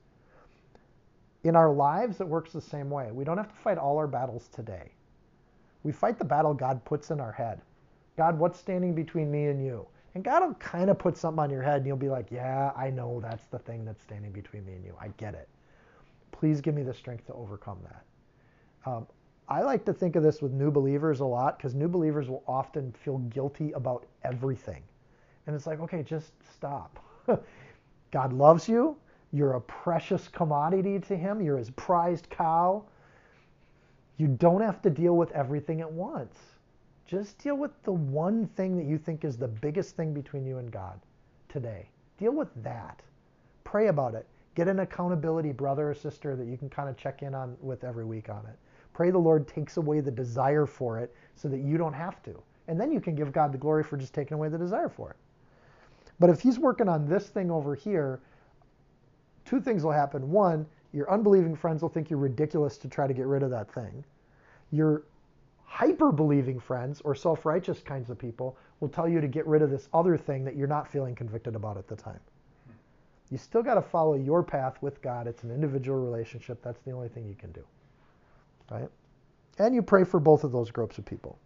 In 1.43 1.57
our 1.57 1.73
lives, 1.73 2.21
it 2.21 2.29
works 2.29 2.53
the 2.53 2.61
same 2.61 2.91
way. 2.91 3.11
We 3.13 3.25
don't 3.25 3.37
have 3.37 3.49
to 3.49 3.55
fight 3.55 3.79
all 3.79 3.99
our 3.99 4.07
battles 4.07 4.49
today. 4.49 4.93
We 5.83 5.93
fight 5.93 6.19
the 6.19 6.25
battle 6.25 6.55
God 6.55 6.85
puts 6.85 7.11
in 7.11 7.21
our 7.21 7.33
head. 7.33 7.61
God, 8.17 8.39
what's 8.39 8.59
standing 8.59 8.95
between 8.95 9.31
me 9.31 9.47
and 9.47 9.65
you? 9.65 9.87
And 10.15 10.25
God 10.25 10.43
will 10.43 10.55
kind 10.55 10.91
of 10.91 10.99
put 10.99 11.17
something 11.17 11.41
on 11.41 11.51
your 11.51 11.63
head 11.63 11.79
and 11.79 11.87
you'll 11.87 11.97
be 11.97 12.09
like, 12.09 12.31
yeah, 12.31 12.73
I 12.75 12.91
know 12.91 13.21
that's 13.21 13.47
the 13.47 13.59
thing 13.59 13.85
that's 13.85 14.03
standing 14.03 14.33
between 14.33 14.65
me 14.65 14.73
and 14.73 14.85
you. 14.85 14.95
I 15.01 15.09
get 15.19 15.35
it. 15.35 15.49
Please 16.33 16.61
give 16.61 16.75
me 16.75 16.83
the 16.83 16.95
strength 16.95 17.27
to 17.27 17.35
overcome 17.35 17.79
that. 17.85 18.91
Um, 18.91 19.07
I 19.49 19.63
like 19.63 19.85
to 19.85 19.93
think 19.93 20.17
of 20.17 20.23
this 20.23 20.43
with 20.43 20.53
new 20.53 20.71
believers 20.71 21.21
a 21.21 21.25
lot 21.25 21.59
because 21.59 21.75
new 21.75 21.89
believers 21.89 22.29
will 22.29 22.43
often 22.49 22.93
feel 22.93 23.19
guilty 23.19 23.73
about 23.73 24.07
everything. 24.25 24.83
And 25.47 25.55
it's 25.55 25.67
like, 25.67 25.81
okay, 25.81 26.03
just 26.03 26.33
stop. 26.55 26.99
God 28.11 28.33
loves 28.33 28.69
you. 28.69 28.97
You're 29.33 29.55
a 29.55 29.61
precious 29.61 30.29
commodity 30.29 30.99
to 31.01 31.17
Him. 31.17 31.41
You're 31.41 31.59
His 31.59 31.71
prized 31.71 32.31
cow. 32.31 32.85
You 34.17 34.29
don't 34.29 34.63
have 34.63 34.81
to 34.83 34.91
deal 34.91 35.17
with 35.17 35.31
everything 35.33 35.81
at 35.81 35.91
once. 35.91 36.37
Just 37.07 37.39
deal 37.39 37.57
with 37.57 37.71
the 37.85 37.93
one 37.93 38.47
thing 38.57 38.77
that 38.77 38.87
you 38.87 38.99
think 38.99 39.25
is 39.25 39.37
the 39.37 39.49
biggest 39.49 39.95
thing 39.95 40.13
between 40.13 40.45
you 40.47 40.59
and 40.59 40.71
God 40.71 40.99
today. 41.49 41.89
Deal 42.19 42.33
with 42.33 42.49
that. 42.63 43.03
Pray 43.63 43.89
about 43.89 44.15
it. 44.15 44.27
Get 44.55 44.69
an 44.69 44.81
accountability 44.81 45.53
brother 45.53 45.91
or 45.91 45.95
sister 45.95 46.35
that 46.35 46.47
you 46.47 46.57
can 46.57 46.71
kind 46.71 46.89
of 46.89 46.97
check 46.97 47.23
in 47.23 47.35
on 47.35 47.57
with 47.61 47.85
every 47.85 48.05
week 48.05 48.31
on 48.31 48.45
it. 48.47 48.59
Pray 48.95 49.11
the 49.11 49.19
Lord 49.19 49.47
takes 49.47 49.77
away 49.77 50.01
the 50.01 50.11
desire 50.11 50.65
for 50.65 50.99
it 50.99 51.15
so 51.35 51.49
that 51.49 51.59
you 51.61 51.77
don't 51.77 51.93
have 51.93 52.23
to. 52.23 52.43
And 52.67 52.81
then 52.81 52.91
you 52.91 53.01
can 53.01 53.15
give 53.15 53.33
God 53.33 53.53
the 53.53 53.59
glory 53.59 53.85
for 53.85 53.99
just 53.99 54.15
taking 54.15 54.35
away 54.35 54.49
the 54.49 54.59
desire 54.59 54.89
for 54.89 55.11
it. 55.11 55.17
But 56.19 56.31
if 56.31 56.41
he's 56.41 56.59
working 56.59 56.89
on 56.89 57.07
this 57.07 57.29
thing 57.29 57.51
over 57.51 57.75
here, 57.75 58.21
two 59.45 59.61
things 59.61 59.85
will 59.85 59.93
happen. 59.93 60.31
One, 60.31 60.67
your 60.93 61.11
unbelieving 61.11 61.55
friends 61.55 61.83
will 61.83 61.89
think 61.89 62.09
you're 62.09 62.19
ridiculous 62.19 62.79
to 62.79 62.89
try 62.89 63.07
to 63.07 63.15
get 63.15 63.27
rid 63.27 63.43
of 63.43 63.51
that 63.51 63.71
thing. 63.71 64.05
Your 64.71 65.05
hyper 65.65 66.11
believing 66.11 66.59
friends 66.59 67.03
or 67.03 67.15
self 67.15 67.45
righteous 67.45 67.81
kinds 67.81 68.09
of 68.09 68.19
people 68.19 68.57
will 68.81 68.89
tell 68.89 69.09
you 69.09 69.21
to 69.21 69.29
get 69.29 69.47
rid 69.47 69.63
of 69.63 69.71
this 69.71 69.89
other 69.93 70.17
thing 70.17 70.45
that 70.45 70.57
you're 70.57 70.67
not 70.67 70.89
feeling 70.91 71.15
convicted 71.15 71.55
about 71.55 71.77
at 71.77 71.87
the 71.87 71.97
time. 71.97 72.21
You 73.31 73.39
still 73.39 73.63
got 73.63 73.75
to 73.75 73.83
follow 73.83 74.15
your 74.15 74.43
path 74.43 74.81
with 74.81 75.03
God. 75.03 75.27
It's 75.27 75.43
an 75.43 75.51
individual 75.51 75.99
relationship. 75.99 76.63
That's 76.63 76.81
the 76.83 76.93
only 76.93 77.09
thing 77.09 77.27
you 77.27 77.35
can 77.35 77.51
do. 77.53 77.65
Right? 78.71 78.89
And 79.59 79.75
you 79.75 79.83
pray 79.83 80.05
for 80.05 80.21
both 80.21 80.45
of 80.45 80.53
those 80.53 80.71
groups 80.71 80.99
of 80.99 81.05
people. 81.05 81.39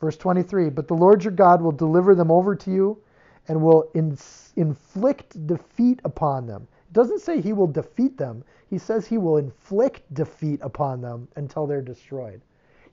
Verse 0.00 0.16
23 0.16 0.70
But 0.70 0.88
the 0.88 0.94
Lord 0.94 1.24
your 1.24 1.32
God 1.32 1.60
will 1.60 1.72
deliver 1.72 2.14
them 2.14 2.30
over 2.30 2.54
to 2.54 2.70
you 2.70 3.02
and 3.48 3.60
will 3.60 3.90
inflict 3.94 5.46
defeat 5.46 6.00
upon 6.04 6.46
them. 6.46 6.68
It 6.88 6.92
doesn't 6.92 7.20
say 7.20 7.40
he 7.40 7.52
will 7.52 7.66
defeat 7.66 8.16
them, 8.16 8.44
he 8.68 8.78
says 8.78 9.06
he 9.06 9.18
will 9.18 9.38
inflict 9.38 10.12
defeat 10.14 10.60
upon 10.62 11.00
them 11.00 11.28
until 11.36 11.66
they're 11.66 11.82
destroyed. 11.82 12.40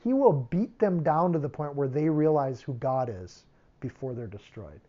He 0.04 0.14
will 0.14 0.48
beat 0.50 0.80
them 0.80 1.04
down 1.04 1.34
to 1.34 1.40
the 1.40 1.50
point 1.50 1.76
where 1.76 1.88
they 1.88 2.10
realize 2.10 2.62
who 2.62 2.74
God 2.76 3.10
is 3.10 3.44
before 3.80 4.14
they're 4.14 4.28
destroyed. 4.28 4.80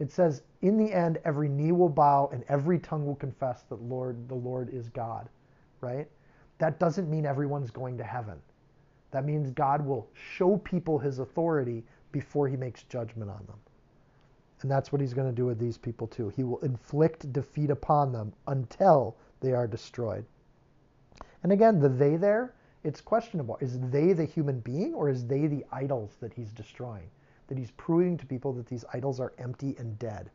It 0.00 0.10
says, 0.10 0.42
in 0.62 0.76
the 0.76 0.92
end, 0.92 1.18
every 1.24 1.48
knee 1.48 1.72
will 1.72 1.88
bow 1.88 2.28
and 2.32 2.44
every 2.48 2.78
tongue 2.78 3.06
will 3.06 3.14
confess 3.14 3.62
that 3.68 3.80
Lord, 3.80 4.28
the 4.28 4.34
Lord 4.34 4.68
is 4.74 4.88
God, 4.88 5.28
right? 5.80 6.08
That 6.58 6.80
doesn't 6.80 7.08
mean 7.08 7.24
everyone's 7.24 7.70
going 7.70 7.96
to 7.98 8.04
heaven. 8.04 8.40
That 9.12 9.24
means 9.24 9.50
God 9.52 9.84
will 9.86 10.08
show 10.14 10.56
people 10.58 10.98
his 10.98 11.20
authority 11.20 11.84
before 12.10 12.48
he 12.48 12.56
makes 12.56 12.82
judgment 12.82 13.30
on 13.30 13.44
them. 13.46 13.58
And 14.64 14.70
that's 14.70 14.90
what 14.90 15.02
he's 15.02 15.12
going 15.12 15.28
to 15.28 15.36
do 15.36 15.44
with 15.44 15.58
these 15.58 15.76
people 15.76 16.06
too. 16.06 16.30
He 16.30 16.42
will 16.42 16.58
inflict 16.60 17.30
defeat 17.34 17.68
upon 17.68 18.12
them 18.12 18.32
until 18.46 19.14
they 19.40 19.52
are 19.52 19.66
destroyed. 19.66 20.24
And 21.42 21.52
again, 21.52 21.80
the 21.80 21.90
they 21.90 22.16
there, 22.16 22.54
it's 22.82 23.02
questionable. 23.02 23.58
Is 23.60 23.78
they 23.90 24.14
the 24.14 24.24
human 24.24 24.60
being 24.60 24.94
or 24.94 25.10
is 25.10 25.26
they 25.26 25.48
the 25.48 25.66
idols 25.70 26.16
that 26.20 26.32
he's 26.32 26.50
destroying? 26.50 27.10
That 27.48 27.58
he's 27.58 27.72
proving 27.72 28.16
to 28.16 28.24
people 28.24 28.54
that 28.54 28.66
these 28.66 28.86
idols 28.94 29.20
are 29.20 29.34
empty 29.36 29.76
and 29.78 29.98
dead. 29.98 30.30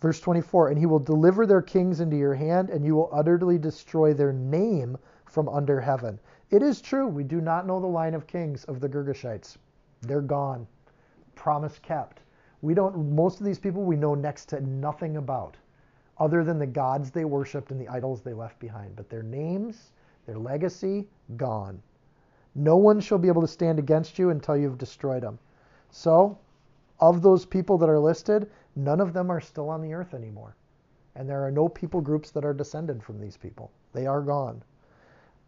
Verse 0.00 0.20
24, 0.20 0.68
and 0.68 0.78
he 0.78 0.86
will 0.86 1.00
deliver 1.00 1.46
their 1.46 1.62
kings 1.62 1.98
into 1.98 2.16
your 2.16 2.34
hand, 2.34 2.70
and 2.70 2.84
you 2.84 2.94
will 2.94 3.10
utterly 3.12 3.58
destroy 3.58 4.14
their 4.14 4.32
name 4.32 4.96
from 5.24 5.48
under 5.48 5.80
heaven. 5.80 6.20
It 6.50 6.62
is 6.62 6.80
true, 6.80 7.08
we 7.08 7.24
do 7.24 7.40
not 7.40 7.66
know 7.66 7.80
the 7.80 7.88
line 7.88 8.14
of 8.14 8.28
kings 8.28 8.62
of 8.66 8.78
the 8.78 8.88
Girgashites. 8.88 9.56
They're 10.02 10.20
gone. 10.20 10.68
Promise 11.34 11.80
kept. 11.80 12.20
We 12.62 12.74
don't, 12.74 13.14
most 13.14 13.40
of 13.40 13.46
these 13.46 13.58
people 13.58 13.82
we 13.82 13.96
know 13.96 14.14
next 14.14 14.46
to 14.46 14.60
nothing 14.60 15.16
about 15.16 15.56
other 16.18 16.42
than 16.42 16.58
the 16.58 16.66
gods 16.66 17.10
they 17.10 17.24
worshiped 17.24 17.70
and 17.70 17.80
the 17.80 17.88
idols 17.88 18.22
they 18.22 18.32
left 18.32 18.58
behind. 18.58 18.96
But 18.96 19.08
their 19.08 19.22
names, 19.22 19.92
their 20.26 20.38
legacy, 20.38 21.08
gone. 21.36 21.80
No 22.54 22.76
one 22.76 22.98
shall 23.00 23.18
be 23.18 23.28
able 23.28 23.42
to 23.42 23.48
stand 23.48 23.78
against 23.78 24.18
you 24.18 24.30
until 24.30 24.56
you've 24.56 24.78
destroyed 24.78 25.22
them. 25.22 25.38
So, 25.90 26.38
of 27.00 27.22
those 27.22 27.46
people 27.46 27.78
that 27.78 27.88
are 27.88 28.00
listed, 28.00 28.50
None 28.78 29.00
of 29.00 29.12
them 29.12 29.28
are 29.28 29.40
still 29.40 29.70
on 29.70 29.82
the 29.82 29.92
earth 29.92 30.14
anymore. 30.14 30.54
And 31.16 31.28
there 31.28 31.44
are 31.44 31.50
no 31.50 31.68
people 31.68 32.00
groups 32.00 32.30
that 32.30 32.44
are 32.44 32.54
descended 32.54 33.02
from 33.02 33.18
these 33.18 33.36
people. 33.36 33.72
They 33.92 34.06
are 34.06 34.22
gone. 34.22 34.62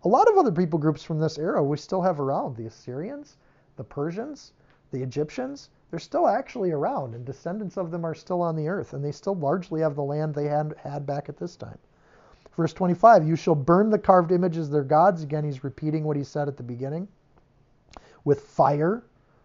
A 0.03 0.09
lot 0.09 0.29
of 0.29 0.37
other 0.37 0.51
people 0.51 0.81
groups 0.81 1.05
from 1.05 1.21
this 1.21 1.39
era 1.39 1.63
we 1.63 1.77
still 1.77 2.03
have 2.03 2.19
around. 2.19 2.57
The 2.57 2.67
Assyrians, 2.67 3.37
the 3.77 3.85
Persians, 3.85 4.53
the 4.91 5.01
Egyptians, 5.01 5.71
they're 5.91 5.99
still 5.99 6.29
actually 6.29 6.71
around, 6.71 7.15
and 7.15 7.25
descendants 7.25 7.77
of 7.77 7.91
them 7.91 8.05
are 8.05 8.15
still 8.15 8.43
on 8.43 8.55
the 8.55 8.69
earth, 8.69 8.93
and 8.93 9.05
they 9.05 9.13
still 9.13 9.35
largely 9.35 9.81
have 9.81 9.97
the 9.97 10.03
land 10.03 10.35
they 10.35 10.47
had, 10.47 10.75
had 10.79 11.05
back 11.05 11.29
at 11.29 11.37
this 11.37 11.57
time. 11.57 11.79
Verse 12.57 12.73
25, 12.73 13.27
you 13.27 13.37
shall 13.37 13.55
burn 13.55 13.91
the 13.91 13.99
carved 13.99 14.33
images 14.33 14.71
their 14.71 14.85
gods. 14.85 15.23
Again, 15.23 15.45
he's 15.45 15.65
repeating 15.65 16.05
what 16.05 16.17
he 16.17 16.25
said 16.25 16.47
at 16.47 16.57
the 16.57 16.63
beginning. 16.63 17.09
With 18.25 18.41
fire. 18.41 19.03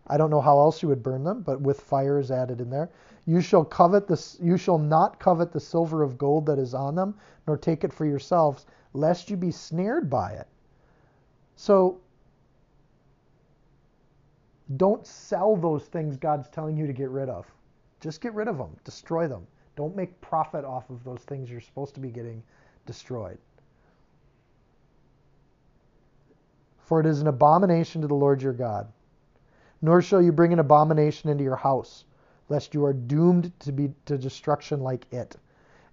I 0.08 0.18
don't 0.18 0.30
know 0.30 0.42
how 0.42 0.60
else 0.60 0.84
you 0.84 0.90
would 0.90 1.02
burn 1.02 1.24
them, 1.24 1.42
but 1.42 1.62
with 1.62 1.80
fire 1.80 2.20
is 2.20 2.30
added 2.30 2.62
in 2.62 2.70
there. 2.70 2.90
You 3.26 3.42
shall 3.42 3.66
covet 3.66 4.06
the 4.06 4.38
you 4.40 4.56
shall 4.56 4.78
not 4.78 5.20
covet 5.20 5.52
the 5.52 5.60
silver 5.60 6.04
of 6.04 6.18
gold 6.18 6.46
that 6.46 6.60
is 6.60 6.76
on 6.76 6.94
them, 6.94 7.16
nor 7.48 7.58
take 7.58 7.84
it 7.84 7.92
for 7.92 8.06
yourselves, 8.06 8.68
lest 8.94 9.32
you 9.32 9.38
be 9.38 9.50
snared 9.50 10.10
by 10.10 10.34
it. 10.34 10.48
So 11.56 11.98
don't 14.78 15.06
sell 15.06 15.56
those 15.56 15.86
things 15.86 16.18
God's 16.18 16.50
telling 16.50 16.76
you 16.76 16.88
to 16.88 16.94
get 16.94 17.10
rid 17.10 17.30
of. 17.30 17.46
Just 18.02 18.22
get 18.22 18.34
rid 18.34 18.48
of 18.48 18.58
them, 18.58 18.76
destroy 18.84 19.28
them. 19.28 19.46
Don't 19.76 19.96
make 19.96 20.20
profit 20.22 20.66
off 20.66 20.90
of 20.90 21.04
those 21.04 21.22
things 21.22 21.50
you're 21.50 21.62
supposed 21.62 21.94
to 21.96 22.00
be 22.00 22.10
getting 22.10 22.42
destroyed. 22.86 23.38
For 26.80 27.00
it 27.00 27.06
is 27.06 27.22
an 27.22 27.28
abomination 27.28 28.02
to 28.02 28.08
the 28.08 28.16
Lord 28.16 28.42
your 28.42 28.54
God. 28.54 28.92
Nor 29.82 30.02
shall 30.02 30.22
you 30.22 30.32
bring 30.32 30.54
an 30.54 30.60
abomination 30.60 31.30
into 31.30 31.44
your 31.44 31.56
house, 31.56 32.06
lest 32.50 32.74
you 32.74 32.86
are 32.86 32.94
doomed 32.94 33.52
to 33.60 33.72
be 33.72 33.94
to 34.06 34.18
destruction 34.18 34.82
like 34.82 35.12
it. 35.12 35.36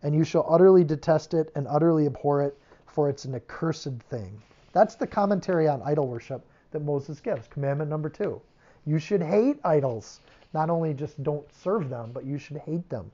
And 0.03 0.15
you 0.15 0.25
shall 0.25 0.47
utterly 0.49 0.85
detest 0.85 1.35
it 1.35 1.51
and 1.55 1.67
utterly 1.67 2.07
abhor 2.07 2.43
it, 2.43 2.59
for 2.87 3.09
it's 3.09 3.25
an 3.25 3.35
accursed 3.35 4.03
thing. 4.09 4.41
That's 4.73 4.95
the 4.95 5.07
commentary 5.07 5.69
on 5.69 5.83
idol 5.83 6.07
worship 6.07 6.47
that 6.71 6.81
Moses 6.81 7.21
gives. 7.21 7.49
Commandment 7.49 7.91
number 7.91 8.09
two. 8.09 8.41
You 8.85 8.99
should 8.99 9.23
hate 9.23 9.61
idols. 9.65 10.21
Not 10.55 10.69
only 10.69 10.93
just 10.93 11.23
don't 11.23 11.51
serve 11.53 11.89
them, 11.89 12.11
but 12.13 12.25
you 12.25 12.37
should 12.37 12.59
hate 12.59 12.89
them. 12.89 13.11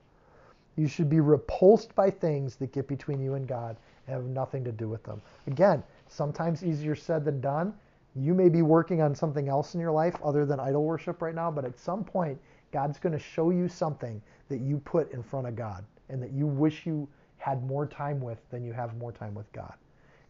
You 0.75 0.87
should 0.87 1.09
be 1.09 1.19
repulsed 1.19 1.93
by 1.95 2.09
things 2.09 2.55
that 2.57 2.71
get 2.71 2.87
between 2.87 3.19
you 3.21 3.35
and 3.35 3.47
God 3.47 3.77
and 4.07 4.15
have 4.15 4.25
nothing 4.25 4.63
to 4.63 4.71
do 4.71 4.89
with 4.89 5.03
them. 5.03 5.21
Again, 5.47 5.83
sometimes 6.07 6.63
easier 6.63 6.95
said 6.95 7.23
than 7.23 7.41
done. 7.41 7.73
You 8.15 8.33
may 8.33 8.49
be 8.49 8.61
working 8.61 9.01
on 9.01 9.13
something 9.13 9.47
else 9.47 9.75
in 9.75 9.79
your 9.79 9.91
life 9.91 10.15
other 10.23 10.45
than 10.45 10.59
idol 10.59 10.83
worship 10.83 11.21
right 11.21 11.35
now, 11.35 11.51
but 11.51 11.65
at 11.65 11.77
some 11.77 12.03
point, 12.03 12.39
God's 12.71 12.99
going 12.99 13.13
to 13.13 13.19
show 13.19 13.51
you 13.51 13.67
something 13.67 14.21
that 14.47 14.59
you 14.59 14.79
put 14.79 15.11
in 15.11 15.21
front 15.21 15.47
of 15.47 15.55
God 15.55 15.85
and 16.09 16.21
that 16.23 16.31
you 16.31 16.47
wish 16.47 16.85
you 16.85 17.07
had 17.37 17.63
more 17.63 17.85
time 17.85 18.19
with 18.19 18.39
than 18.49 18.63
you 18.63 18.73
have 18.73 18.97
more 18.97 19.11
time 19.11 19.35
with 19.35 19.51
God. 19.53 19.73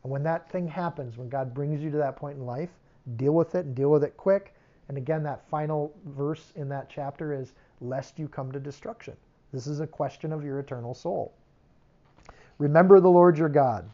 And 0.03 0.11
when 0.11 0.23
that 0.23 0.49
thing 0.51 0.67
happens, 0.67 1.17
when 1.17 1.29
God 1.29 1.53
brings 1.53 1.81
you 1.81 1.89
to 1.91 1.97
that 1.97 2.17
point 2.17 2.37
in 2.37 2.45
life, 2.45 2.69
deal 3.15 3.33
with 3.33 3.55
it 3.55 3.65
and 3.65 3.75
deal 3.75 3.89
with 3.89 4.03
it 4.03 4.17
quick 4.17 4.53
and 4.89 4.97
again, 4.97 5.21
that 5.23 5.47
final 5.47 5.95
verse 6.07 6.51
in 6.55 6.67
that 6.69 6.89
chapter 6.89 7.31
is, 7.31 7.53
lest 7.79 8.17
you 8.17 8.27
come 8.27 8.51
to 8.51 8.59
destruction. 8.59 9.15
This 9.53 9.67
is 9.67 9.79
a 9.79 9.87
question 9.87 10.33
of 10.33 10.43
your 10.43 10.59
eternal 10.59 10.95
soul. 10.95 11.33
Remember 12.57 12.99
the 12.99 13.07
Lord 13.07 13.37
your 13.37 13.49
God. 13.49 13.87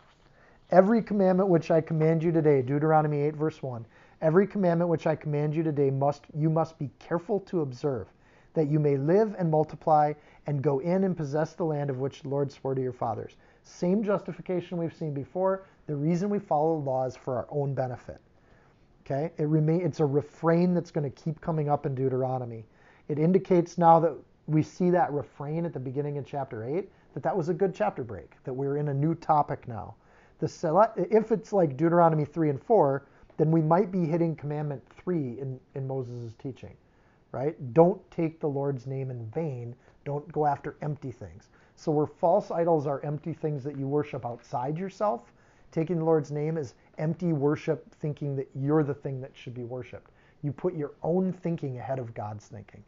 Every 0.71 1.01
commandment 1.03 1.49
which 1.49 1.69
I 1.69 1.81
command 1.81 2.23
you 2.23 2.31
today, 2.31 2.61
Deuteronomy 2.61 3.21
8, 3.23 3.35
verse 3.35 3.61
1, 3.61 3.85
every 4.21 4.47
commandment 4.47 4.89
which 4.89 5.05
I 5.05 5.15
command 5.15 5.53
you 5.53 5.63
today 5.63 5.91
must 5.91 6.25
you 6.33 6.49
must 6.49 6.79
be 6.79 6.89
careful 6.97 7.41
to 7.41 7.61
observe, 7.61 8.07
that 8.53 8.69
you 8.69 8.79
may 8.79 8.95
live 8.95 9.35
and 9.37 9.51
multiply 9.51 10.13
and 10.47 10.61
go 10.61 10.79
in 10.79 11.03
and 11.03 11.15
possess 11.15 11.53
the 11.53 11.65
land 11.65 11.89
of 11.89 11.99
which 11.99 12.21
the 12.21 12.29
Lord 12.29 12.51
swore 12.51 12.73
to 12.73 12.81
your 12.81 12.93
fathers. 12.93 13.35
Same 13.63 14.01
justification 14.01 14.77
we've 14.77 14.95
seen 14.95 15.13
before. 15.13 15.65
The 15.87 15.95
reason 15.95 16.29
we 16.29 16.39
follow 16.39 16.77
laws 16.77 17.17
for 17.17 17.35
our 17.35 17.47
own 17.49 17.73
benefit. 17.73 18.21
Okay, 19.05 19.31
it 19.37 19.47
remain, 19.47 19.81
it's 19.81 19.99
a 19.99 20.05
refrain 20.05 20.73
that's 20.73 20.89
going 20.89 21.03
to 21.03 21.23
keep 21.23 21.39
coming 21.39 21.69
up 21.69 21.85
in 21.85 21.93
Deuteronomy. 21.93 22.65
It 23.07 23.19
indicates 23.19 23.77
now 23.77 23.99
that 23.99 24.15
we 24.47 24.63
see 24.63 24.89
that 24.89 25.11
refrain 25.11 25.63
at 25.63 25.73
the 25.73 25.79
beginning 25.79 26.17
of 26.17 26.25
chapter 26.25 26.63
8 26.63 26.89
that 27.13 27.21
that 27.21 27.37
was 27.37 27.49
a 27.49 27.53
good 27.53 27.75
chapter 27.75 28.03
break, 28.03 28.43
that 28.43 28.53
we're 28.53 28.77
in 28.77 28.87
a 28.87 28.93
new 28.93 29.13
topic 29.13 29.67
now. 29.67 29.93
The 30.39 31.07
if 31.09 31.31
it's 31.31 31.53
like 31.53 31.77
Deuteronomy 31.77 32.25
3 32.25 32.49
and 32.49 32.61
4, 32.61 33.05
then 33.37 33.51
we 33.51 33.61
might 33.61 33.91
be 33.91 34.05
hitting 34.05 34.35
commandment 34.35 34.83
3 34.89 35.39
in, 35.39 35.59
in 35.75 35.87
Moses' 35.87 36.33
teaching, 36.41 36.75
right? 37.31 37.55
Don't 37.73 37.99
take 38.09 38.39
the 38.39 38.49
Lord's 38.49 38.87
name 38.87 39.11
in 39.11 39.25
vain. 39.27 39.75
Don't 40.03 40.29
go 40.31 40.47
after 40.47 40.77
empty 40.81 41.11
things. 41.11 41.49
So 41.75 41.91
where 41.91 42.07
false 42.07 42.49
idols 42.49 42.87
are 42.87 43.03
empty 43.05 43.33
things 43.33 43.63
that 43.65 43.77
you 43.77 43.87
worship 43.87 44.25
outside 44.25 44.77
yourself, 44.77 45.31
taking 45.71 45.99
the 45.99 46.05
Lord's 46.05 46.31
name 46.31 46.57
is 46.57 46.73
empty 46.97 47.33
worship 47.33 47.93
thinking 47.95 48.35
that 48.35 48.49
you're 48.55 48.83
the 48.83 48.93
thing 48.93 49.21
that 49.21 49.31
should 49.35 49.53
be 49.53 49.63
worshiped. 49.63 50.11
You 50.41 50.51
put 50.51 50.75
your 50.75 50.91
own 51.03 51.33
thinking 51.33 51.77
ahead 51.77 51.99
of 51.99 52.13
God's 52.13 52.47
thinking. 52.47 52.83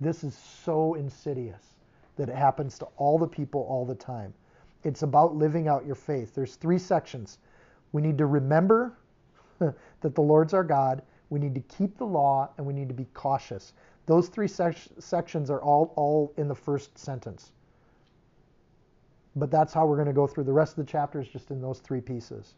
This 0.00 0.24
is 0.24 0.36
so 0.36 0.94
insidious 0.94 1.76
that 2.16 2.28
it 2.28 2.34
happens 2.34 2.78
to 2.78 2.86
all 2.96 3.18
the 3.18 3.26
people 3.26 3.66
all 3.68 3.84
the 3.84 3.94
time. 3.94 4.34
It's 4.84 5.02
about 5.02 5.34
living 5.34 5.68
out 5.68 5.86
your 5.86 5.94
faith. 5.94 6.34
There's 6.34 6.56
three 6.56 6.78
sections. 6.78 7.38
We 7.92 8.02
need 8.02 8.18
to 8.18 8.26
remember 8.26 8.96
that 9.58 10.14
the 10.14 10.20
Lord's 10.20 10.54
our 10.54 10.64
God. 10.64 11.02
We 11.30 11.38
need 11.38 11.54
to 11.54 11.60
keep 11.62 11.96
the 11.98 12.06
law 12.06 12.50
and 12.56 12.66
we 12.66 12.72
need 12.72 12.88
to 12.88 12.94
be 12.94 13.06
cautious. 13.14 13.72
Those 14.06 14.28
three 14.28 14.48
sec- 14.48 14.76
sections 14.98 15.50
are 15.50 15.60
all, 15.60 15.92
all 15.96 16.32
in 16.36 16.48
the 16.48 16.54
first 16.54 16.96
sentence. 16.98 17.52
But 19.36 19.50
that's 19.50 19.72
how 19.72 19.86
we're 19.86 19.96
going 19.96 20.06
to 20.06 20.12
go 20.12 20.26
through 20.26 20.44
the 20.44 20.52
rest 20.52 20.78
of 20.78 20.86
the 20.86 20.90
chapters, 20.90 21.28
just 21.28 21.50
in 21.50 21.60
those 21.60 21.80
three 21.80 22.00
pieces. 22.00 22.54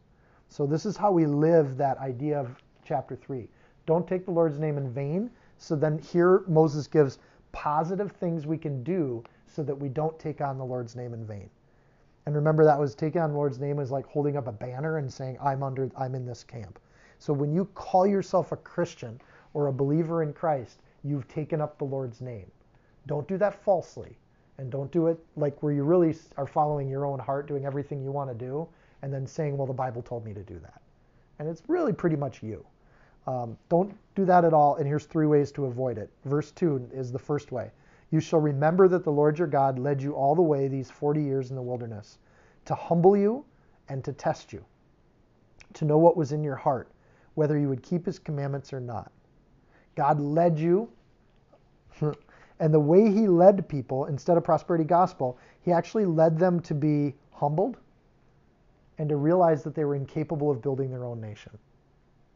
So 0.51 0.66
this 0.66 0.84
is 0.84 0.96
how 0.96 1.12
we 1.12 1.26
live 1.26 1.76
that 1.76 1.98
idea 1.98 2.40
of 2.40 2.61
chapter 2.84 3.14
3. 3.14 3.48
Don't 3.86 4.07
take 4.07 4.24
the 4.24 4.32
Lord's 4.32 4.59
name 4.59 4.78
in 4.78 4.92
vain. 4.92 5.30
So 5.59 5.76
then 5.76 5.96
here 5.98 6.42
Moses 6.48 6.88
gives 6.88 7.18
positive 7.53 8.11
things 8.11 8.48
we 8.48 8.59
can 8.59 8.82
do 8.82 9.22
so 9.46 9.62
that 9.62 9.78
we 9.78 9.88
don't 9.88 10.18
take 10.18 10.40
on 10.40 10.59
the 10.59 10.64
Lord's 10.64 10.96
name 10.96 11.14
in 11.14 11.24
vain. 11.24 11.48
And 12.26 12.34
remember 12.34 12.64
that 12.64 12.80
was 12.80 12.96
taking 12.96 13.20
on 13.20 13.30
the 13.30 13.36
Lord's 13.36 13.61
name 13.61 13.78
is 13.78 13.92
like 13.92 14.07
holding 14.07 14.36
up 14.36 14.48
a 14.48 14.53
banner 14.53 14.98
and 14.98 15.11
saying 15.11 15.38
I'm 15.40 15.62
under 15.62 15.88
I'm 15.96 16.16
in 16.16 16.26
this 16.26 16.42
camp. 16.42 16.80
So 17.20 17.32
when 17.32 17.53
you 17.53 17.66
call 17.66 18.05
yourself 18.05 18.51
a 18.51 18.57
Christian 18.57 19.20
or 19.55 19.68
a 19.68 19.72
believer 19.72 20.24
in 20.24 20.32
Christ, 20.32 20.82
you've 21.05 21.28
taken 21.28 21.61
up 21.61 21.78
the 21.78 21.84
Lord's 21.84 22.20
name. 22.20 22.51
Don't 23.07 23.28
do 23.28 23.38
that 23.38 23.62
falsely 23.62 24.18
and 24.59 24.68
don't 24.68 24.90
do 24.90 25.07
it 25.07 25.24
like 25.36 25.62
where 25.62 25.72
you 25.72 25.84
really 25.84 26.16
are 26.36 26.46
following 26.46 26.88
your 26.88 27.07
own 27.07 27.20
heart 27.20 27.46
doing 27.46 27.64
everything 27.64 28.03
you 28.03 28.11
want 28.11 28.28
to 28.28 28.34
do 28.34 28.68
and 29.03 29.12
then 29.12 29.26
saying, 29.26 29.57
well, 29.57 29.66
the 29.66 29.72
Bible 29.72 30.03
told 30.03 30.24
me 30.24 30.34
to 30.34 30.42
do 30.42 30.59
that. 30.61 30.82
And 31.38 31.48
it's 31.48 31.62
really 31.68 31.92
pretty 31.92 32.16
much 32.16 32.42
you. 32.42 32.64
Um, 33.26 33.57
don't 33.68 33.94
do 34.14 34.24
that 34.24 34.44
at 34.44 34.53
all. 34.53 34.76
And 34.76 34.86
here's 34.86 35.05
three 35.05 35.26
ways 35.26 35.53
to 35.53 35.66
avoid 35.66 35.98
it. 35.98 36.11
Verse 36.24 36.51
2 36.53 36.90
is 36.92 37.12
the 37.12 37.18
first 37.18 37.53
way. 37.53 37.70
You 38.11 38.20
shall 38.20 38.40
remember 38.40 38.88
that 38.88 39.05
the 39.05 39.12
Lord 39.12 39.38
your 39.38 39.46
God 39.46 39.78
led 39.78 40.03
you 40.03 40.14
all 40.14 40.34
the 40.34 40.42
way 40.42 40.68
these 40.68 40.90
40 40.90 41.22
years 41.22 41.51
in 41.51 41.57
the 41.57 41.62
wilderness 41.62 42.18
to 42.64 42.74
humble 42.74 43.16
you 43.16 43.44
and 43.88 44.05
to 44.05 44.12
test 44.12 44.53
you, 44.53 44.64
to 45.74 45.84
know 45.84 45.98
what 45.98 46.16
was 46.16 46.32
in 46.32 46.42
your 46.42 46.57
heart, 46.57 46.90
whether 47.34 47.59
you 47.59 47.68
would 47.68 47.82
keep 47.82 48.05
his 48.05 48.18
commandments 48.18 48.72
or 48.72 48.80
not. 48.80 49.12
God 49.94 50.20
led 50.20 50.59
you, 50.59 50.90
and 52.01 52.74
the 52.74 52.80
way 52.80 53.11
he 53.11 53.28
led 53.28 53.68
people, 53.68 54.07
instead 54.07 54.36
of 54.36 54.44
prosperity 54.44 54.84
gospel, 54.84 55.38
he 55.62 55.72
actually 55.72 56.05
led 56.05 56.38
them 56.38 56.61
to 56.61 56.74
be 56.74 57.14
humbled 57.32 57.76
and 59.01 59.09
to 59.09 59.16
realize 59.16 59.62
that 59.64 59.74
they 59.74 59.86
were 59.86 59.94
incapable 59.94 60.51
of 60.51 60.61
building 60.61 60.90
their 60.90 61.07
own 61.07 61.22
nation. 61.22 61.57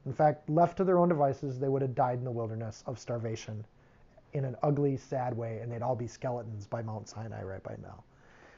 In 0.06 0.14
fact, 0.14 0.48
left 0.48 0.78
to 0.78 0.84
their 0.84 0.96
own 0.96 1.10
devices, 1.10 1.58
they 1.58 1.68
would 1.68 1.82
have 1.82 1.94
died 1.94 2.16
in 2.16 2.24
the 2.24 2.30
wilderness 2.30 2.82
of 2.86 2.98
starvation 2.98 3.62
in 4.32 4.46
an 4.46 4.56
ugly, 4.62 4.96
sad 4.96 5.36
way, 5.36 5.58
and 5.58 5.70
they'd 5.70 5.82
all 5.82 5.94
be 5.94 6.06
skeletons 6.06 6.66
by 6.66 6.80
Mount 6.80 7.06
Sinai 7.06 7.42
right 7.42 7.62
by 7.62 7.76
now. 7.82 8.02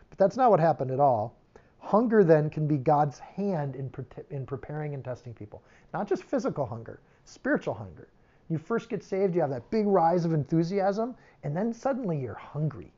But 0.08 0.18
that's 0.18 0.36
not 0.36 0.52
what 0.52 0.60
happened 0.60 0.92
at 0.92 1.00
all. 1.00 1.34
Hunger 1.80 2.22
then 2.22 2.48
can 2.48 2.68
be 2.68 2.76
God's 2.76 3.18
hand 3.18 3.74
in, 3.74 3.90
pre- 3.90 4.04
in 4.30 4.46
preparing 4.46 4.94
and 4.94 5.04
testing 5.04 5.34
people. 5.34 5.64
Not 5.92 6.06
just 6.06 6.22
physical 6.22 6.64
hunger, 6.64 7.00
spiritual 7.24 7.74
hunger. 7.74 8.06
You 8.48 8.58
first 8.58 8.88
get 8.88 9.02
saved, 9.02 9.34
you 9.34 9.40
have 9.40 9.50
that 9.50 9.68
big 9.70 9.84
rise 9.88 10.24
of 10.24 10.32
enthusiasm, 10.32 11.16
and 11.42 11.56
then 11.56 11.72
suddenly 11.72 12.20
you're 12.20 12.34
hungry 12.34 12.92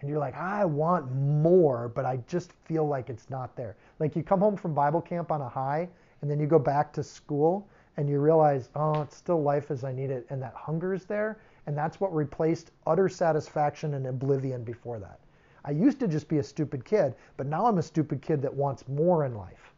and 0.00 0.10
you're 0.10 0.18
like, 0.18 0.36
I 0.36 0.64
want 0.64 1.10
more, 1.14 1.88
but 1.88 2.04
I 2.04 2.18
just 2.28 2.52
feel 2.64 2.86
like 2.86 3.08
it's 3.08 3.30
not 3.30 3.56
there. 3.56 3.76
Like 3.98 4.14
you 4.16 4.22
come 4.22 4.40
home 4.40 4.56
from 4.56 4.74
Bible 4.74 5.00
camp 5.00 5.30
on 5.30 5.40
a 5.40 5.48
high, 5.48 5.88
and 6.20 6.30
then 6.30 6.38
you 6.38 6.46
go 6.46 6.58
back 6.58 6.92
to 6.94 7.02
school, 7.02 7.68
and 7.96 8.08
you 8.08 8.20
realize, 8.20 8.68
oh, 8.74 9.00
it's 9.00 9.16
still 9.16 9.42
life 9.42 9.70
as 9.70 9.84
I 9.84 9.92
need 9.92 10.10
it, 10.10 10.26
and 10.28 10.40
that 10.42 10.54
hunger 10.54 10.92
is 10.92 11.06
there, 11.06 11.38
and 11.66 11.76
that's 11.76 11.98
what 12.00 12.14
replaced 12.14 12.72
utter 12.86 13.08
satisfaction 13.08 13.94
and 13.94 14.06
oblivion 14.06 14.64
before 14.64 14.98
that. 14.98 15.18
I 15.64 15.70
used 15.70 15.98
to 16.00 16.08
just 16.08 16.28
be 16.28 16.38
a 16.38 16.42
stupid 16.42 16.84
kid, 16.84 17.14
but 17.36 17.46
now 17.46 17.66
I'm 17.66 17.78
a 17.78 17.82
stupid 17.82 18.22
kid 18.22 18.42
that 18.42 18.54
wants 18.54 18.86
more 18.86 19.24
in 19.24 19.34
life. 19.34 19.72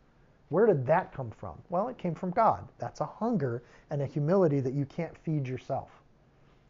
Where 0.51 0.67
did 0.67 0.87
that 0.87 1.13
come 1.13 1.31
from? 1.31 1.59
Well, 1.69 1.89
it 1.89 1.99
came 1.99 2.15
from 2.15 2.31
God. 2.31 2.67
That's 2.79 3.01
a 3.01 3.07
hunger 3.07 3.63
and 3.91 4.03
a 4.03 4.07
humility 4.07 4.61
that 4.61 4.75
you 4.75 4.85
can't 4.87 5.17
feed 5.17 5.47
yourself. 5.47 5.98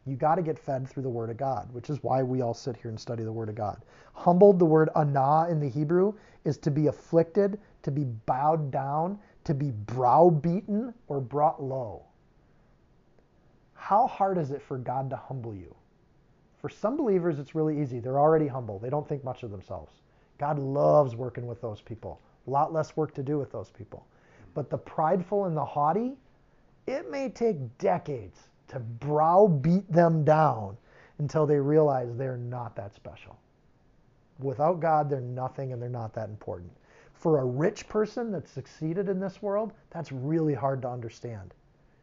You 0.09 0.15
got 0.15 0.35
to 0.35 0.41
get 0.41 0.57
fed 0.57 0.87
through 0.87 1.03
the 1.03 1.09
Word 1.09 1.29
of 1.29 1.37
God, 1.37 1.71
which 1.71 1.91
is 1.91 2.01
why 2.01 2.23
we 2.23 2.41
all 2.41 2.55
sit 2.55 2.75
here 2.75 2.89
and 2.89 2.99
study 2.99 3.23
the 3.23 3.31
Word 3.31 3.47
of 3.49 3.55
God. 3.55 3.83
Humbled, 4.13 4.57
the 4.57 4.65
word 4.65 4.89
ana 4.95 5.47
in 5.49 5.59
the 5.59 5.69
Hebrew, 5.69 6.13
is 6.45 6.57
to 6.57 6.71
be 6.71 6.87
afflicted, 6.87 7.59
to 7.83 7.91
be 7.91 8.05
bowed 8.05 8.71
down, 8.71 9.19
to 9.43 9.53
be 9.53 9.71
browbeaten, 9.71 10.93
or 11.07 11.21
brought 11.21 11.61
low. 11.61 12.03
How 13.73 14.07
hard 14.07 14.37
is 14.37 14.51
it 14.51 14.61
for 14.61 14.77
God 14.77 15.09
to 15.11 15.15
humble 15.15 15.53
you? 15.53 15.75
For 16.57 16.69
some 16.69 16.97
believers, 16.97 17.39
it's 17.39 17.55
really 17.55 17.79
easy. 17.79 17.99
They're 17.99 18.19
already 18.19 18.47
humble, 18.47 18.79
they 18.79 18.89
don't 18.89 19.07
think 19.07 19.23
much 19.23 19.43
of 19.43 19.51
themselves. 19.51 19.93
God 20.39 20.57
loves 20.57 21.15
working 21.15 21.45
with 21.45 21.61
those 21.61 21.81
people. 21.81 22.19
A 22.47 22.49
lot 22.49 22.73
less 22.73 22.97
work 22.97 23.13
to 23.13 23.23
do 23.23 23.37
with 23.37 23.51
those 23.51 23.69
people. 23.69 24.07
But 24.55 24.69
the 24.69 24.77
prideful 24.77 25.45
and 25.45 25.55
the 25.55 25.63
haughty, 25.63 26.17
it 26.87 27.11
may 27.11 27.29
take 27.29 27.77
decades 27.77 28.48
to 28.69 28.79
browbeat 28.79 29.91
them 29.91 30.23
down 30.23 30.77
until 31.17 31.45
they 31.45 31.59
realize 31.59 32.15
they're 32.15 32.37
not 32.37 32.75
that 32.75 32.95
special. 32.95 33.37
Without 34.39 34.79
God, 34.79 35.09
they're 35.09 35.19
nothing 35.19 35.73
and 35.73 35.81
they're 35.81 35.89
not 35.89 36.13
that 36.13 36.29
important. 36.29 36.71
For 37.13 37.39
a 37.39 37.45
rich 37.45 37.89
person 37.89 38.31
that's 38.31 38.49
succeeded 38.49 39.09
in 39.09 39.19
this 39.19 39.41
world, 39.41 39.73
that's 39.89 40.11
really 40.11 40.53
hard 40.53 40.81
to 40.83 40.89
understand. 40.89 41.53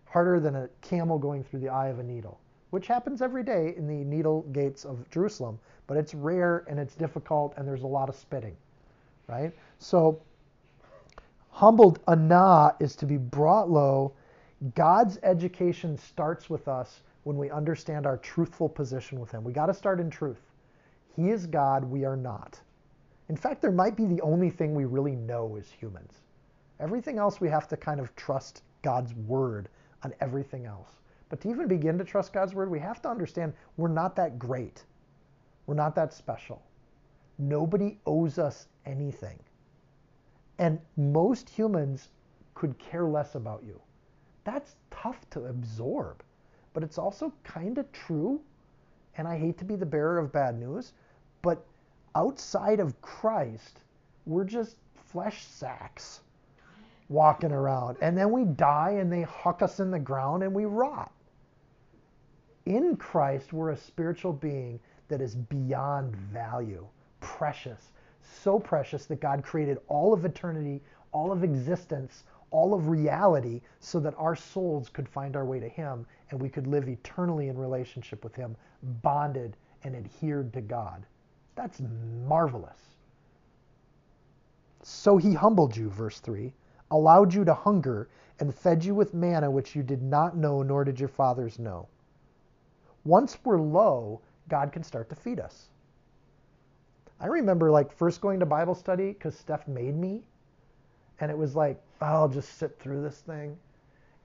Harder 0.05 0.39
than 0.41 0.57
a 0.57 0.69
camel 0.83 1.19
going 1.19 1.43
through 1.43 1.61
the 1.61 1.71
eye 1.71 1.89
of 1.89 1.99
a 1.99 2.03
needle, 2.03 2.39
which 2.71 2.87
happens 2.87 3.23
every 3.23 3.43
day 3.43 3.75
in 3.77 3.87
the 3.87 4.05
needle 4.05 4.43
gates 4.53 4.85
of 4.85 5.09
Jerusalem, 5.09 5.59
but 5.87 5.97
it's 5.97 6.15
rare 6.15 6.65
and 6.69 6.79
it's 6.79 6.95
difficult 6.95 7.55
and 7.57 7.67
there's 7.67 7.83
a 7.83 7.87
lot 7.87 8.11
of 8.11 8.17
spitting, 8.17 8.57
right? 9.27 9.53
So, 9.79 10.21
humbled 11.49 12.01
ana 12.07 12.75
is 12.79 12.95
to 12.97 13.07
be 13.07 13.17
brought 13.17 13.71
low 13.71 14.13
God's 14.75 15.19
education 15.23 15.99
starts 15.99 16.49
with 16.49 16.67
us 16.67 17.03
when 17.25 17.37
we 17.37 17.51
understand 17.51 18.07
our 18.07 18.17
truthful 18.17 18.71
position 18.71 19.21
with 19.21 19.31
Him. 19.31 19.45
We 19.45 19.53
got 19.53 19.67
to 19.67 19.75
start 19.75 20.01
in 20.01 20.09
truth. 20.09 20.41
He 21.15 21.29
is 21.31 21.47
God, 21.47 21.85
we 21.85 22.07
are 22.07 22.17
not. 22.17 22.59
In 23.29 23.37
fact, 23.37 23.61
there 23.61 23.73
might 23.73 23.97
be 23.97 24.07
the 24.07 24.23
only 24.23 24.49
thing 24.49 24.75
we 24.75 24.87
really 24.87 25.15
know 25.15 25.57
as 25.57 25.69
humans. 25.71 26.23
Everything 26.81 27.19
else 27.19 27.39
we 27.41 27.51
have 27.51 27.69
to 27.69 27.77
kind 27.77 28.01
of 28.01 28.15
trust 28.17 28.63
God's 28.81 29.13
word 29.15 29.69
on 30.05 30.15
everything 30.21 30.65
else. 30.65 31.01
But 31.29 31.41
to 31.43 31.51
even 31.51 31.69
begin 31.69 31.99
to 31.99 32.05
trust 32.05 32.33
God's 32.33 32.55
word, 32.55 32.71
we 32.71 32.79
have 32.79 33.03
to 33.03 33.11
understand 33.11 33.53
we're 33.77 33.89
not 33.89 34.17
that 34.17 34.39
great. 34.39 34.85
We're 35.67 35.75
not 35.75 35.95
that 35.97 36.15
special. 36.15 36.63
Nobody 37.39 37.99
owes 38.07 38.39
us 38.39 38.69
anything. 38.87 39.39
And 40.59 40.81
most 40.97 41.51
humans 41.51 42.09
could 42.55 42.79
care 42.79 43.05
less 43.05 43.35
about 43.35 43.63
you 43.63 43.81
that's 44.47 44.77
tough 44.93 45.29
to 45.31 45.47
absorb. 45.47 46.23
But 46.73 46.85
it's 46.85 46.99
also 46.99 47.33
kind 47.43 47.79
of 47.79 47.91
true. 47.93 48.41
And 49.19 49.27
I 49.27 49.37
hate 49.37 49.59
to 49.59 49.65
be 49.65 49.75
the 49.75 49.85
bearer 49.85 50.19
of 50.19 50.33
bad 50.33 50.59
news, 50.59 50.93
but 51.43 51.65
outside 52.15 52.81
of 52.81 53.01
Christ, 53.01 53.81
we're 54.25 54.45
just 54.45 54.77
flesh 54.95 55.45
sacks 55.47 56.21
walking 57.09 57.51
around. 57.51 57.97
And 58.01 58.17
then 58.17 58.31
we 58.31 58.45
die 58.45 58.97
and 59.01 59.13
they 59.13 59.23
huck 59.23 59.63
us 59.63 59.81
in 59.81 59.91
the 59.91 59.99
ground 59.99 60.43
and 60.43 60.55
we 60.55 60.65
rot. 60.65 61.11
In 62.67 62.97
Christ, 62.97 63.53
we're 63.53 63.71
a 63.71 63.77
spiritual 63.77 64.33
being 64.33 64.79
that 65.09 65.21
is 65.21 65.35
beyond 65.35 66.15
value, 66.15 66.87
precious, 67.21 67.93
so 68.23 68.59
precious 68.59 69.07
that 69.07 69.21
God 69.21 69.43
created 69.43 69.79
all 69.89 70.13
of 70.13 70.25
eternity, 70.25 70.83
all 71.13 71.33
of 71.33 71.45
existence, 71.45 72.25
all 72.57 72.73
of 72.73 72.89
reality 72.89 73.61
so 73.81 74.01
that 74.01 74.15
our 74.17 74.35
souls 74.35 74.89
could 74.89 75.07
find 75.07 75.37
our 75.37 75.45
way 75.45 75.61
to 75.61 75.69
Him 75.69 76.07
and 76.31 76.41
we 76.41 76.49
could 76.49 76.67
live 76.67 76.89
eternally 76.89 77.49
in 77.49 77.59
relationship 77.59 78.25
with 78.25 78.35
Him, 78.35 78.57
bonded 79.03 79.59
and 79.85 79.95
adhered 79.95 80.55
to 80.55 80.63
God. 80.63 81.05
That's 81.55 81.83
marvelous. 82.27 82.97
So 84.83 85.19
He 85.19 85.35
humbled 85.35 85.77
you, 85.77 85.91
verse 85.91 86.19
3, 86.21 86.51
allowed 86.91 87.35
you 87.35 87.45
to 87.45 87.53
hunger, 87.53 88.09
and 88.41 88.55
fed 88.55 88.83
you 88.83 88.95
with 88.95 89.13
manna 89.13 89.51
which 89.51 89.77
you 89.77 89.83
did 89.83 90.03
not 90.03 90.35
know, 90.35 90.63
nor 90.63 90.83
did 90.83 90.99
your 90.99 91.11
fathers 91.11 91.59
know. 91.59 91.87
Once 93.05 93.37
we're 93.45 93.61
low, 93.61 94.23
God 94.49 94.73
can 94.73 94.83
start 94.83 95.11
to 95.11 95.15
feed 95.15 95.41
us. 95.41 95.69
I 97.21 97.27
remember 97.27 97.71
like 97.71 97.93
first 97.93 98.23
going 98.23 98.41
to 98.41 98.47
Bible 98.47 98.75
study 98.75 99.13
because 99.13 99.37
Steph 99.37 99.69
made 99.69 99.95
me 99.95 100.23
and 101.21 101.31
it 101.31 101.37
was 101.37 101.55
like, 101.55 101.83
I'll 102.01 102.29
just 102.29 102.59
sit 102.59 102.79
through 102.79 103.03
this 103.03 103.21
thing. 103.21 103.57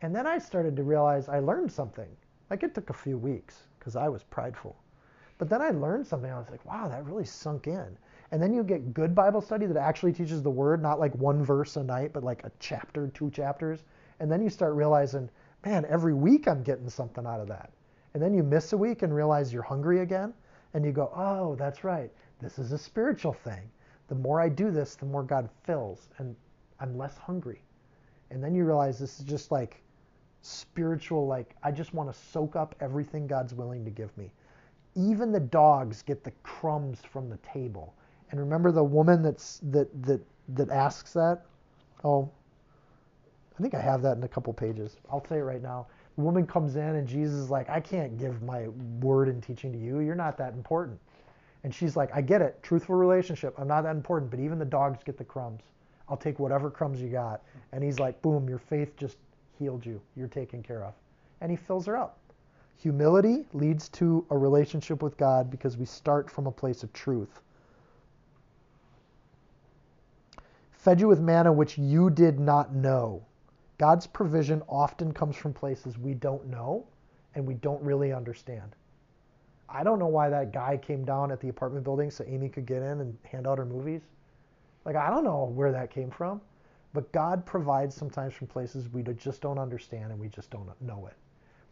And 0.02 0.16
then 0.16 0.26
I 0.26 0.40
started 0.40 0.76
to 0.76 0.84
realize 0.84 1.30
I 1.30 1.40
learned 1.40 1.72
something. 1.72 2.10
Like 2.50 2.64
it 2.64 2.74
took 2.74 2.90
a 2.90 2.94
few 2.94 3.18
weeks 3.18 3.64
because 3.80 3.96
I 3.96 4.10
was 4.10 4.24
prideful. 4.24 4.76
But 5.38 5.50
then 5.50 5.62
I 5.62 5.70
learned 5.70 6.06
something. 6.06 6.32
I 6.32 6.38
was 6.38 6.50
like, 6.50 6.64
wow, 6.66 6.88
that 6.88 7.06
really 7.06 7.26
sunk 7.26 7.68
in. 7.68 7.98
And 8.32 8.42
then 8.42 8.54
you 8.54 8.64
get 8.64 8.94
good 8.94 9.16
Bible 9.16 9.42
study 9.42 9.66
that 9.66 9.78
actually 9.78 10.14
teaches 10.14 10.42
the 10.42 10.50
word, 10.50 10.82
not 10.82 11.00
like 11.00 11.14
one 11.16 11.44
verse 11.44 11.78
a 11.78 11.84
night, 11.84 12.14
but 12.14 12.24
like 12.24 12.44
a 12.44 12.52
chapter, 12.60 13.08
two 13.08 13.30
chapters. 13.32 13.84
And 14.20 14.32
then 14.32 14.42
you 14.42 14.50
start 14.50 14.74
realizing, 14.74 15.30
man, 15.66 15.86
every 15.86 16.14
week 16.14 16.48
I'm 16.48 16.64
getting 16.64 16.90
something 16.90 17.26
out 17.26 17.40
of 17.40 17.48
that. 17.48 17.72
And 18.14 18.22
then 18.22 18.34
you 18.34 18.44
miss 18.44 18.74
a 18.74 18.78
week 18.78 19.02
and 19.02 19.14
realize 19.14 19.52
you're 19.52 19.64
hungry 19.64 20.02
again. 20.02 20.34
And 20.74 20.86
you 20.86 20.92
go, 20.92 21.12
oh, 21.16 21.56
that's 21.56 21.84
right. 21.84 22.12
This 22.40 22.60
is 22.60 22.72
a 22.72 22.78
spiritual 22.78 23.34
thing. 23.34 23.70
The 24.08 24.16
more 24.16 24.42
I 24.42 24.50
do 24.50 24.72
this, 24.72 24.96
the 24.96 25.06
more 25.06 25.24
God 25.24 25.50
fills. 25.64 26.10
And 26.18 26.36
I'm 26.82 26.98
less 26.98 27.18
hungry. 27.18 27.62
And 28.32 28.44
then 28.44 28.56
you 28.56 28.66
realize 28.66 28.98
this 29.00 29.20
is 29.20 29.26
just 29.26 29.52
like 29.52 29.82
spiritual, 30.42 31.28
like, 31.28 31.56
I 31.64 31.72
just 31.72 31.94
want 31.94 32.12
to 32.12 32.20
soak 32.20 32.56
up 32.56 32.76
everything 32.82 33.28
God's 33.28 33.54
willing 33.54 33.86
to 33.86 33.92
give 33.92 34.16
me. 34.18 34.32
Even 34.96 35.32
the 35.32 35.40
dogs 35.40 36.02
get 36.02 36.24
the 36.24 36.32
crumbs 36.44 37.00
from 37.00 37.30
the 37.30 37.38
table. 37.38 37.94
And 38.32 38.40
remember 38.40 38.72
the 38.72 38.84
woman 38.84 39.22
that's 39.22 39.60
that 39.72 39.90
that 40.04 40.22
that 40.50 40.70
asks 40.70 41.14
that? 41.14 41.46
Oh, 42.04 42.30
I 43.58 43.62
think 43.62 43.74
I 43.76 43.82
have 43.82 44.02
that 44.02 44.18
in 44.18 44.24
a 44.24 44.28
couple 44.28 44.52
pages. 44.54 44.98
I'll 45.12 45.26
say 45.28 45.38
it 45.38 45.44
right 45.44 45.62
now. 45.62 45.88
The 46.16 46.24
woman 46.24 46.48
comes 46.48 46.76
in 46.76 46.96
and 46.96 47.08
Jesus 47.08 47.36
is 47.36 47.50
like, 47.50 47.70
I 47.70 47.80
can't 47.80 48.18
give 48.18 48.42
my 48.42 48.68
word 49.02 49.30
and 49.30 49.42
teaching 49.42 49.72
to 49.72 49.78
you. 49.78 50.00
You're 50.00 50.16
not 50.16 50.38
that 50.38 50.54
important. 50.54 51.00
And 51.64 51.74
she's 51.74 51.96
like, 51.96 52.10
I 52.14 52.22
get 52.22 52.42
it. 52.42 52.62
Truthful 52.64 52.96
relationship. 52.96 53.54
I'm 53.58 53.68
not 53.68 53.84
that 53.84 53.96
important, 53.96 54.32
but 54.32 54.40
even 54.40 54.58
the 54.58 54.66
dogs 54.66 55.04
get 55.04 55.18
the 55.18 55.24
crumbs. 55.24 55.62
I'll 56.12 56.18
take 56.18 56.40
whatever 56.40 56.70
crumbs 56.70 57.02
you 57.02 57.08
got. 57.08 57.42
And 57.72 57.82
he's 57.82 57.98
like, 57.98 58.22
boom, 58.22 58.50
your 58.50 58.58
faith 58.58 58.98
just 58.98 59.16
healed 59.58 59.86
you. 59.86 60.02
You're 60.18 60.28
taken 60.28 60.62
care 60.62 60.84
of. 60.84 60.94
And 61.40 61.50
he 61.50 61.56
fills 61.56 61.86
her 61.86 61.96
up. 61.96 62.18
Humility 62.76 63.46
leads 63.54 63.88
to 63.90 64.26
a 64.30 64.38
relationship 64.38 65.02
with 65.02 65.16
God 65.16 65.50
because 65.50 65.78
we 65.78 65.86
start 65.86 66.30
from 66.30 66.48
a 66.48 66.52
place 66.52 66.84
of 66.84 66.92
truth. 66.92 67.42
Fed 70.72 71.00
you 71.00 71.08
with 71.08 71.22
manna 71.22 71.54
which 71.54 71.78
you 71.78 72.10
did 72.10 72.42
not 72.42 72.76
know. 72.76 73.24
God's 73.78 74.06
provision 74.06 74.62
often 74.68 75.14
comes 75.14 75.38
from 75.38 75.54
places 75.54 75.98
we 75.98 76.14
don't 76.14 76.46
know 76.48 76.86
and 77.36 77.48
we 77.48 77.54
don't 77.54 77.82
really 77.82 78.12
understand. 78.12 78.76
I 79.70 79.84
don't 79.84 79.98
know 80.00 80.08
why 80.08 80.28
that 80.28 80.52
guy 80.52 80.76
came 80.76 81.06
down 81.06 81.32
at 81.32 81.40
the 81.40 81.48
apartment 81.48 81.86
building 81.86 82.12
so 82.12 82.26
Amy 82.28 82.50
could 82.50 82.66
get 82.66 82.82
in 82.82 83.00
and 83.00 83.18
hand 83.24 83.48
out 83.48 83.60
her 83.60 83.66
movies. 83.66 84.02
Like, 84.86 84.96
I 84.96 85.10
don't 85.10 85.24
know 85.24 85.46
where 85.46 85.72
that 85.72 85.92
came 85.92 86.10
from, 86.10 86.42
but 86.94 87.12
God 87.12 87.46
provides 87.46 87.96
sometimes 87.96 88.34
from 88.34 88.48
places 88.48 88.90
we 88.90 89.04
just 89.04 89.42
don't 89.42 89.60
understand 89.60 90.12
and 90.12 90.20
we 90.20 90.28
just 90.28 90.50
don't 90.50 90.70
know 90.82 91.08
it, 91.08 91.16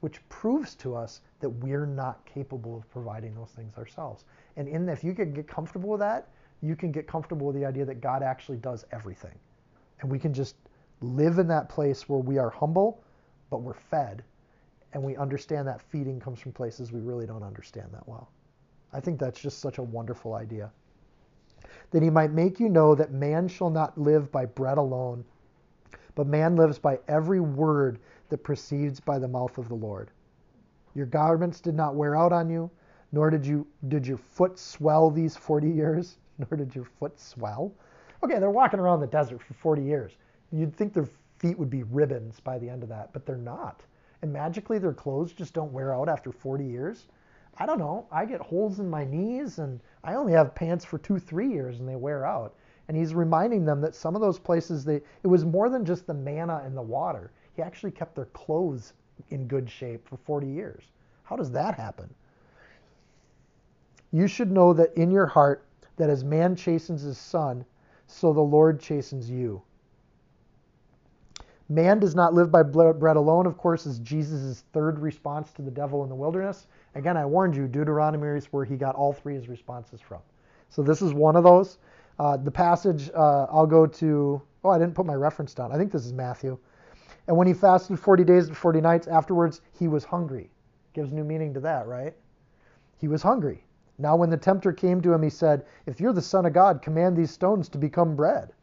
which 0.01 0.27
proves 0.29 0.75
to 0.75 0.95
us 0.95 1.21
that 1.39 1.49
we're 1.49 1.85
not 1.85 2.23
capable 2.25 2.77
of 2.77 2.89
providing 2.89 3.33
those 3.33 3.51
things 3.51 3.77
ourselves. 3.77 4.25
And 4.57 4.67
in 4.67 4.87
if 4.87 5.03
you 5.03 5.13
can 5.13 5.33
get 5.33 5.47
comfortable 5.47 5.89
with 5.89 5.99
that, 6.01 6.29
you 6.61 6.75
can 6.75 6.91
get 6.91 7.07
comfortable 7.07 7.47
with 7.47 7.55
the 7.55 7.65
idea 7.65 7.85
that 7.85 8.01
God 8.01 8.21
actually 8.21 8.57
does 8.57 8.85
everything. 8.91 9.37
And 10.01 10.11
we 10.11 10.19
can 10.19 10.33
just 10.33 10.55
live 11.01 11.39
in 11.39 11.47
that 11.47 11.69
place 11.69 12.07
where 12.07 12.19
we 12.19 12.37
are 12.37 12.49
humble, 12.49 13.03
but 13.49 13.61
we're 13.61 13.73
fed. 13.73 14.23
And 14.93 15.03
we 15.03 15.15
understand 15.17 15.67
that 15.67 15.81
feeding 15.81 16.19
comes 16.19 16.39
from 16.39 16.51
places 16.51 16.91
we 16.91 16.99
really 16.99 17.25
don't 17.25 17.43
understand 17.43 17.89
that 17.93 18.07
well. 18.07 18.29
I 18.91 18.99
think 18.99 19.19
that's 19.19 19.39
just 19.39 19.59
such 19.59 19.77
a 19.77 19.83
wonderful 19.83 20.33
idea 20.33 20.71
that 21.91 22.03
he 22.03 22.09
might 22.09 22.31
make 22.31 22.59
you 22.59 22.69
know 22.69 22.95
that 22.95 23.11
man 23.11 23.47
shall 23.47 23.69
not 23.69 23.97
live 23.97 24.31
by 24.31 24.45
bread 24.45 24.77
alone, 24.77 25.23
but 26.15 26.27
man 26.27 26.55
lives 26.55 26.79
by 26.79 26.99
every 27.07 27.39
word 27.39 27.99
that 28.29 28.43
proceeds 28.43 28.99
by 28.99 29.19
the 29.19 29.27
mouth 29.27 29.57
of 29.57 29.69
the 29.69 29.75
Lord. 29.75 30.11
Your 30.95 31.05
garments 31.05 31.61
did 31.61 31.75
not 31.75 31.95
wear 31.95 32.15
out 32.15 32.33
on 32.33 32.49
you, 32.49 32.69
nor 33.11 33.29
did 33.29 33.45
you 33.45 33.65
did 33.87 34.05
your 34.05 34.17
foot 34.17 34.57
swell 34.59 35.09
these 35.09 35.35
40 35.35 35.69
years, 35.69 36.17
nor 36.37 36.57
did 36.57 36.75
your 36.75 36.85
foot 36.85 37.19
swell. 37.19 37.73
Okay, 38.23 38.39
they're 38.39 38.49
walking 38.49 38.79
around 38.79 38.99
the 38.99 39.07
desert 39.07 39.41
for 39.41 39.53
40 39.53 39.81
years. 39.81 40.17
You'd 40.51 40.75
think 40.75 40.93
their 40.93 41.07
feet 41.37 41.57
would 41.57 41.69
be 41.69 41.83
ribbons 41.83 42.39
by 42.39 42.59
the 42.59 42.69
end 42.69 42.83
of 42.83 42.89
that, 42.89 43.13
but 43.13 43.25
they're 43.25 43.37
not. 43.37 43.83
And 44.21 44.33
magically 44.33 44.77
their 44.77 44.93
clothes 44.93 45.31
just 45.31 45.53
don't 45.53 45.71
wear 45.71 45.93
out 45.95 46.09
after 46.09 46.31
40 46.31 46.65
years. 46.65 47.07
I 47.57 47.65
don't 47.65 47.79
know. 47.79 48.05
I 48.11 48.25
get 48.25 48.41
holes 48.41 48.79
in 48.79 48.89
my 48.89 49.05
knees 49.05 49.59
and 49.59 49.79
I 50.03 50.15
only 50.15 50.33
have 50.33 50.55
pants 50.55 50.85
for 50.85 50.97
two, 50.97 51.19
three 51.19 51.49
years 51.49 51.79
and 51.79 51.87
they 51.87 51.95
wear 51.95 52.25
out. 52.25 52.55
And 52.87 52.97
he's 52.97 53.13
reminding 53.13 53.65
them 53.65 53.81
that 53.81 53.93
some 53.93 54.15
of 54.15 54.21
those 54.21 54.39
places, 54.39 54.83
they, 54.83 54.95
it 54.95 55.27
was 55.27 55.45
more 55.45 55.69
than 55.69 55.85
just 55.85 56.07
the 56.07 56.13
manna 56.13 56.61
and 56.65 56.75
the 56.75 56.81
water. 56.81 57.31
He 57.53 57.61
actually 57.61 57.91
kept 57.91 58.15
their 58.15 58.25
clothes 58.25 58.93
in 59.29 59.47
good 59.47 59.69
shape 59.69 60.07
for 60.07 60.17
40 60.17 60.47
years. 60.47 60.83
How 61.23 61.35
does 61.35 61.51
that 61.51 61.75
happen? 61.75 62.09
You 64.11 64.27
should 64.27 64.51
know 64.51 64.73
that 64.73 64.93
in 64.95 65.11
your 65.11 65.27
heart 65.27 65.65
that 65.97 66.09
as 66.09 66.23
man 66.23 66.55
chastens 66.55 67.01
his 67.01 67.17
son, 67.17 67.63
so 68.07 68.33
the 68.33 68.41
Lord 68.41 68.79
chastens 68.79 69.29
you. 69.29 69.61
Man 71.67 71.99
does 71.99 72.15
not 72.15 72.33
live 72.33 72.51
by 72.51 72.63
bread 72.63 73.15
alone, 73.15 73.45
of 73.45 73.57
course, 73.57 73.85
is 73.85 73.99
Jesus' 73.99 74.63
third 74.73 74.97
response 74.97 75.51
to 75.53 75.61
the 75.61 75.69
devil 75.69 76.01
in 76.01 76.09
the 76.09 76.15
wilderness. 76.15 76.65
Again, 76.95 77.17
I 77.17 77.25
warned 77.25 77.55
you, 77.55 77.67
Deuteronomy 77.67 78.37
is 78.37 78.47
where 78.47 78.65
he 78.65 78.75
got 78.75 78.95
all 78.95 79.13
three 79.13 79.35
of 79.35 79.41
his 79.41 79.49
responses 79.49 80.01
from. 80.01 80.19
So 80.69 80.81
this 80.81 81.01
is 81.01 81.13
one 81.13 81.35
of 81.35 81.43
those. 81.43 81.77
Uh, 82.17 82.37
the 82.37 82.51
passage, 82.51 83.09
uh, 83.15 83.47
I'll 83.51 83.67
go 83.67 83.85
to, 83.85 84.41
oh, 84.63 84.69
I 84.69 84.77
didn't 84.77 84.95
put 84.95 85.05
my 85.05 85.13
reference 85.13 85.53
down. 85.53 85.71
I 85.71 85.77
think 85.77 85.91
this 85.91 86.05
is 86.05 86.13
Matthew. 86.13 86.57
And 87.27 87.37
when 87.37 87.47
he 87.47 87.53
fasted 87.53 87.99
40 87.99 88.23
days 88.23 88.47
and 88.47 88.57
40 88.57 88.81
nights, 88.81 89.07
afterwards 89.07 89.61
he 89.71 89.87
was 89.87 90.03
hungry. 90.03 90.51
Gives 90.93 91.13
new 91.13 91.23
meaning 91.23 91.53
to 91.53 91.59
that, 91.61 91.87
right? 91.87 92.15
He 92.97 93.07
was 93.07 93.21
hungry. 93.21 93.63
Now, 93.97 94.15
when 94.15 94.29
the 94.29 94.37
tempter 94.37 94.71
came 94.71 95.01
to 95.01 95.13
him, 95.13 95.21
he 95.21 95.29
said, 95.29 95.65
If 95.85 95.99
you're 95.99 96.13
the 96.13 96.21
Son 96.21 96.45
of 96.45 96.53
God, 96.53 96.81
command 96.81 97.15
these 97.15 97.31
stones 97.31 97.69
to 97.69 97.77
become 97.77 98.15
bread. 98.15 98.53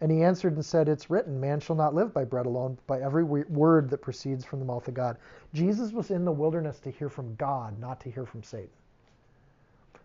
And 0.00 0.10
he 0.10 0.22
answered 0.22 0.54
and 0.54 0.64
said, 0.64 0.88
It's 0.88 1.10
written, 1.10 1.38
man 1.38 1.60
shall 1.60 1.76
not 1.76 1.94
live 1.94 2.14
by 2.14 2.24
bread 2.24 2.46
alone, 2.46 2.74
but 2.74 2.86
by 2.86 3.04
every 3.04 3.24
word 3.24 3.90
that 3.90 3.98
proceeds 3.98 4.44
from 4.44 4.58
the 4.58 4.64
mouth 4.64 4.88
of 4.88 4.94
God. 4.94 5.18
Jesus 5.52 5.92
was 5.92 6.10
in 6.10 6.24
the 6.24 6.32
wilderness 6.32 6.80
to 6.80 6.90
hear 6.90 7.10
from 7.10 7.34
God, 7.34 7.78
not 7.78 8.00
to 8.00 8.10
hear 8.10 8.24
from 8.24 8.42
Satan. 8.42 8.70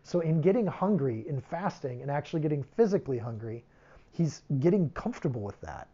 So, 0.04 0.20
in 0.20 0.42
getting 0.42 0.68
hungry, 0.68 1.26
in 1.28 1.40
fasting, 1.40 2.02
and 2.02 2.12
actually 2.12 2.42
getting 2.42 2.62
physically 2.62 3.18
hungry, 3.18 3.64
he's 4.12 4.44
getting 4.60 4.90
comfortable 4.92 5.42
with 5.42 5.60
that. 5.62 5.88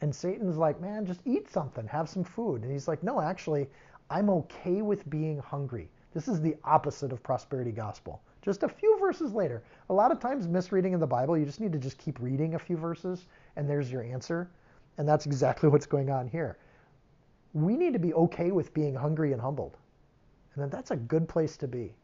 And 0.00 0.14
Satan's 0.14 0.56
like, 0.56 0.80
man, 0.80 1.04
just 1.04 1.20
eat 1.24 1.50
something, 1.50 1.86
have 1.86 2.08
some 2.08 2.24
food. 2.24 2.62
And 2.62 2.72
he's 2.72 2.88
like, 2.88 3.02
no, 3.02 3.20
actually, 3.20 3.68
I'm 4.08 4.30
okay 4.30 4.82
with 4.82 5.08
being 5.10 5.38
hungry. 5.38 5.88
This 6.14 6.28
is 6.28 6.40
the 6.40 6.56
opposite 6.64 7.12
of 7.12 7.22
prosperity 7.22 7.72
gospel 7.72 8.22
just 8.42 8.64
a 8.64 8.68
few 8.68 8.98
verses 8.98 9.32
later. 9.32 9.62
A 9.88 9.94
lot 9.94 10.10
of 10.10 10.18
times 10.18 10.48
misreading 10.48 10.92
in 10.92 11.00
the 11.00 11.06
Bible, 11.06 11.38
you 11.38 11.46
just 11.46 11.60
need 11.60 11.72
to 11.72 11.78
just 11.78 11.96
keep 11.96 12.18
reading 12.20 12.54
a 12.54 12.58
few 12.58 12.76
verses 12.76 13.26
and 13.56 13.70
there's 13.70 13.90
your 13.90 14.02
answer. 14.02 14.50
And 14.98 15.08
that's 15.08 15.26
exactly 15.26 15.68
what's 15.70 15.86
going 15.86 16.10
on 16.10 16.28
here. 16.28 16.58
We 17.54 17.76
need 17.76 17.92
to 17.92 17.98
be 17.98 18.12
okay 18.14 18.50
with 18.50 18.74
being 18.74 18.94
hungry 18.94 19.32
and 19.32 19.40
humbled. 19.40 19.76
And 20.54 20.62
then 20.62 20.70
that's 20.70 20.90
a 20.90 20.96
good 20.96 21.28
place 21.28 21.56
to 21.58 21.68
be. 21.68 21.94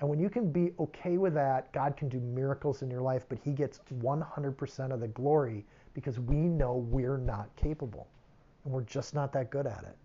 And 0.00 0.08
when 0.08 0.18
you 0.18 0.28
can 0.28 0.50
be 0.50 0.72
okay 0.78 1.18
with 1.18 1.34
that, 1.34 1.72
God 1.72 1.96
can 1.96 2.08
do 2.08 2.20
miracles 2.20 2.82
in 2.82 2.90
your 2.90 3.00
life, 3.00 3.24
but 3.28 3.38
He 3.38 3.52
gets 3.52 3.80
100% 4.00 4.92
of 4.92 5.00
the 5.00 5.08
glory 5.08 5.64
because 5.94 6.18
we 6.20 6.36
know 6.36 6.86
we're 6.90 7.16
not 7.16 7.54
capable. 7.56 8.08
And 8.64 8.72
we're 8.72 8.82
just 8.82 9.14
not 9.14 9.32
that 9.32 9.50
good 9.50 9.66
at 9.66 9.84
it. 9.84 9.96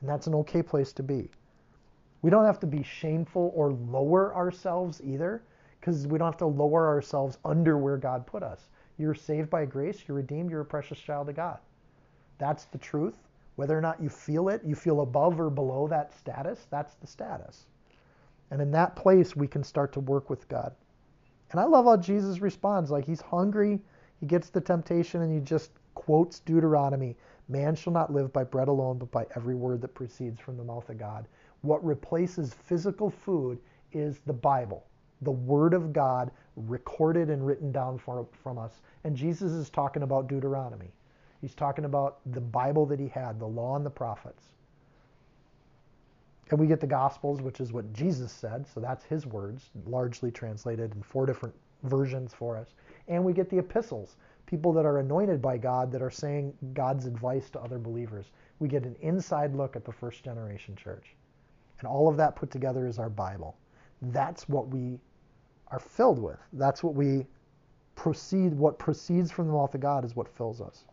And 0.00 0.08
that's 0.08 0.26
an 0.26 0.34
okay 0.36 0.62
place 0.62 0.92
to 0.94 1.02
be. 1.02 1.30
We 2.26 2.30
don't 2.30 2.44
have 2.44 2.58
to 2.58 2.66
be 2.66 2.82
shameful 2.82 3.52
or 3.54 3.70
lower 3.70 4.34
ourselves 4.34 5.00
either, 5.04 5.44
because 5.78 6.08
we 6.08 6.18
don't 6.18 6.26
have 6.26 6.36
to 6.38 6.46
lower 6.46 6.88
ourselves 6.88 7.38
under 7.44 7.78
where 7.78 7.96
God 7.96 8.26
put 8.26 8.42
us. 8.42 8.68
You're 8.98 9.14
saved 9.14 9.48
by 9.48 9.64
grace, 9.64 10.02
you're 10.08 10.16
redeemed, 10.16 10.50
you're 10.50 10.62
a 10.62 10.64
precious 10.64 10.98
child 10.98 11.28
of 11.28 11.36
God. 11.36 11.60
That's 12.38 12.64
the 12.64 12.78
truth. 12.78 13.14
Whether 13.54 13.78
or 13.78 13.80
not 13.80 14.02
you 14.02 14.08
feel 14.08 14.48
it, 14.48 14.64
you 14.64 14.74
feel 14.74 15.02
above 15.02 15.38
or 15.38 15.50
below 15.50 15.86
that 15.86 16.12
status, 16.12 16.66
that's 16.68 16.94
the 16.94 17.06
status. 17.06 17.66
And 18.50 18.60
in 18.60 18.72
that 18.72 18.96
place, 18.96 19.36
we 19.36 19.46
can 19.46 19.62
start 19.62 19.92
to 19.92 20.00
work 20.00 20.28
with 20.28 20.48
God. 20.48 20.74
And 21.52 21.60
I 21.60 21.64
love 21.64 21.84
how 21.84 21.96
Jesus 21.96 22.40
responds 22.40 22.90
like 22.90 23.04
he's 23.04 23.20
hungry, 23.20 23.78
he 24.18 24.26
gets 24.26 24.50
the 24.50 24.60
temptation, 24.60 25.22
and 25.22 25.32
he 25.32 25.38
just 25.38 25.70
quotes 25.94 26.40
Deuteronomy 26.40 27.14
Man 27.48 27.76
shall 27.76 27.92
not 27.92 28.12
live 28.12 28.32
by 28.32 28.42
bread 28.42 28.66
alone, 28.66 28.98
but 28.98 29.12
by 29.12 29.26
every 29.36 29.54
word 29.54 29.80
that 29.82 29.94
proceeds 29.94 30.40
from 30.40 30.56
the 30.56 30.64
mouth 30.64 30.88
of 30.88 30.98
God. 30.98 31.28
What 31.66 31.84
replaces 31.84 32.54
physical 32.54 33.10
food 33.10 33.58
is 33.90 34.20
the 34.24 34.32
Bible, 34.32 34.86
the 35.22 35.32
Word 35.32 35.74
of 35.74 35.92
God 35.92 36.30
recorded 36.54 37.28
and 37.28 37.44
written 37.44 37.72
down 37.72 37.98
for, 37.98 38.24
from 38.40 38.56
us. 38.56 38.80
And 39.02 39.16
Jesus 39.16 39.50
is 39.50 39.68
talking 39.68 40.04
about 40.04 40.28
Deuteronomy. 40.28 40.92
He's 41.40 41.56
talking 41.56 41.84
about 41.84 42.20
the 42.32 42.40
Bible 42.40 42.86
that 42.86 43.00
he 43.00 43.08
had, 43.08 43.40
the 43.40 43.48
law 43.48 43.74
and 43.74 43.84
the 43.84 43.90
prophets. 43.90 44.44
And 46.50 46.60
we 46.60 46.68
get 46.68 46.78
the 46.78 46.86
Gospels, 46.86 47.42
which 47.42 47.58
is 47.58 47.72
what 47.72 47.92
Jesus 47.92 48.30
said, 48.30 48.64
so 48.72 48.78
that's 48.78 49.04
his 49.04 49.26
words, 49.26 49.70
largely 49.86 50.30
translated 50.30 50.94
in 50.94 51.02
four 51.02 51.26
different 51.26 51.56
versions 51.82 52.32
for 52.32 52.56
us. 52.56 52.74
And 53.08 53.24
we 53.24 53.32
get 53.32 53.50
the 53.50 53.58
epistles, 53.58 54.14
people 54.46 54.72
that 54.74 54.86
are 54.86 54.98
anointed 54.98 55.42
by 55.42 55.58
God 55.58 55.90
that 55.90 56.00
are 56.00 56.12
saying 56.12 56.54
God's 56.74 57.06
advice 57.06 57.50
to 57.50 57.60
other 57.60 57.80
believers. 57.80 58.26
We 58.60 58.68
get 58.68 58.84
an 58.84 58.94
inside 59.00 59.56
look 59.56 59.74
at 59.74 59.84
the 59.84 59.90
first 59.90 60.22
generation 60.22 60.76
church. 60.76 61.16
And 61.78 61.88
all 61.88 62.08
of 62.08 62.16
that 62.16 62.36
put 62.36 62.50
together 62.50 62.86
is 62.86 62.98
our 62.98 63.10
Bible. 63.10 63.56
That's 64.02 64.48
what 64.48 64.68
we 64.68 64.98
are 65.68 65.78
filled 65.78 66.18
with. 66.18 66.38
That's 66.52 66.82
what 66.82 66.94
we 66.94 67.26
proceed, 67.94 68.54
what 68.54 68.78
proceeds 68.78 69.30
from 69.30 69.46
the 69.46 69.52
mouth 69.52 69.74
of 69.74 69.80
God 69.80 70.04
is 70.04 70.14
what 70.14 70.28
fills 70.36 70.60
us. 70.60 70.84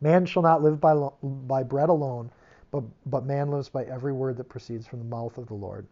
Man 0.00 0.26
shall 0.26 0.42
not 0.42 0.62
live 0.62 0.80
by, 0.80 0.94
by 1.22 1.62
bread 1.62 1.88
alone, 1.88 2.30
but, 2.70 2.84
but 3.06 3.24
man 3.24 3.50
lives 3.50 3.68
by 3.68 3.84
every 3.84 4.12
word 4.12 4.36
that 4.36 4.48
proceeds 4.48 4.86
from 4.86 4.98
the 4.98 5.04
mouth 5.04 5.36
of 5.38 5.46
the 5.46 5.54
Lord. 5.54 5.86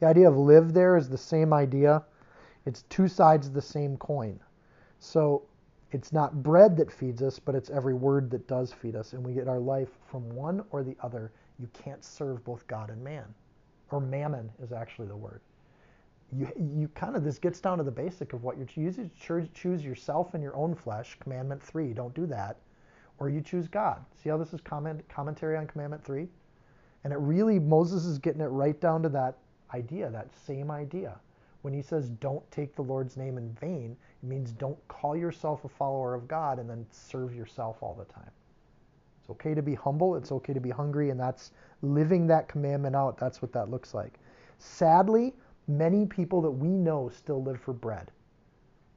The 0.00 0.06
idea 0.06 0.28
of 0.28 0.36
live 0.36 0.72
there 0.72 0.96
is 0.96 1.08
the 1.08 1.18
same 1.18 1.52
idea. 1.52 2.04
It's 2.66 2.82
two 2.82 3.08
sides 3.08 3.46
of 3.46 3.54
the 3.54 3.62
same 3.62 3.96
coin. 3.96 4.38
So 5.00 5.42
it's 5.92 6.12
not 6.12 6.42
bread 6.42 6.76
that 6.76 6.92
feeds 6.92 7.22
us, 7.22 7.38
but 7.38 7.54
it's 7.54 7.70
every 7.70 7.94
word 7.94 8.30
that 8.30 8.46
does 8.46 8.72
feed 8.72 8.94
us. 8.94 9.12
And 9.12 9.24
we 9.24 9.32
get 9.32 9.48
our 9.48 9.58
life 9.58 9.88
from 10.10 10.28
one 10.30 10.64
or 10.70 10.82
the 10.82 10.96
other 11.02 11.32
you 11.58 11.68
can't 11.72 12.04
serve 12.04 12.44
both 12.44 12.66
God 12.66 12.90
and 12.90 13.02
man. 13.02 13.24
Or 13.90 14.00
mammon 14.00 14.50
is 14.62 14.72
actually 14.72 15.08
the 15.08 15.16
word. 15.16 15.40
You, 16.30 16.46
you 16.56 16.88
kind 16.94 17.16
of, 17.16 17.24
this 17.24 17.38
gets 17.38 17.58
down 17.60 17.78
to 17.78 17.84
the 17.84 17.90
basic 17.90 18.34
of 18.34 18.44
what 18.44 18.56
you're 18.58 18.66
choosing. 18.66 19.10
Choose 19.18 19.84
yourself 19.84 20.34
and 20.34 20.42
your 20.42 20.54
own 20.54 20.74
flesh. 20.74 21.16
Commandment 21.20 21.62
three, 21.62 21.92
don't 21.92 22.14
do 22.14 22.26
that. 22.26 22.58
Or 23.18 23.30
you 23.30 23.40
choose 23.40 23.66
God. 23.66 24.04
See 24.22 24.28
how 24.28 24.36
this 24.36 24.52
is 24.52 24.60
comment, 24.60 25.08
commentary 25.08 25.56
on 25.56 25.66
commandment 25.66 26.04
three? 26.04 26.28
And 27.04 27.12
it 27.12 27.18
really, 27.18 27.58
Moses 27.58 28.04
is 28.04 28.18
getting 28.18 28.42
it 28.42 28.46
right 28.46 28.78
down 28.80 29.02
to 29.02 29.08
that 29.08 29.38
idea, 29.72 30.10
that 30.10 30.28
same 30.46 30.70
idea. 30.70 31.18
When 31.62 31.72
he 31.72 31.82
says, 31.82 32.10
don't 32.10 32.48
take 32.50 32.76
the 32.76 32.82
Lord's 32.82 33.16
name 33.16 33.38
in 33.38 33.50
vain, 33.54 33.96
it 34.22 34.26
means 34.26 34.52
don't 34.52 34.78
call 34.88 35.16
yourself 35.16 35.64
a 35.64 35.68
follower 35.68 36.14
of 36.14 36.28
God 36.28 36.58
and 36.58 36.68
then 36.68 36.86
serve 36.90 37.34
yourself 37.34 37.78
all 37.80 37.94
the 37.94 38.04
time. 38.12 38.30
It's 39.28 39.34
okay 39.34 39.52
to 39.52 39.60
be 39.60 39.74
humble, 39.74 40.16
it's 40.16 40.32
okay 40.32 40.54
to 40.54 40.60
be 40.60 40.70
hungry, 40.70 41.10
and 41.10 41.20
that's 41.20 41.52
living 41.82 42.26
that 42.28 42.48
commandment 42.48 42.96
out. 42.96 43.18
That's 43.18 43.42
what 43.42 43.52
that 43.52 43.68
looks 43.68 43.92
like. 43.92 44.18
Sadly, 44.58 45.34
many 45.66 46.06
people 46.06 46.40
that 46.40 46.50
we 46.50 46.68
know 46.68 47.10
still 47.10 47.42
live 47.42 47.60
for 47.60 47.74
bread. 47.74 48.10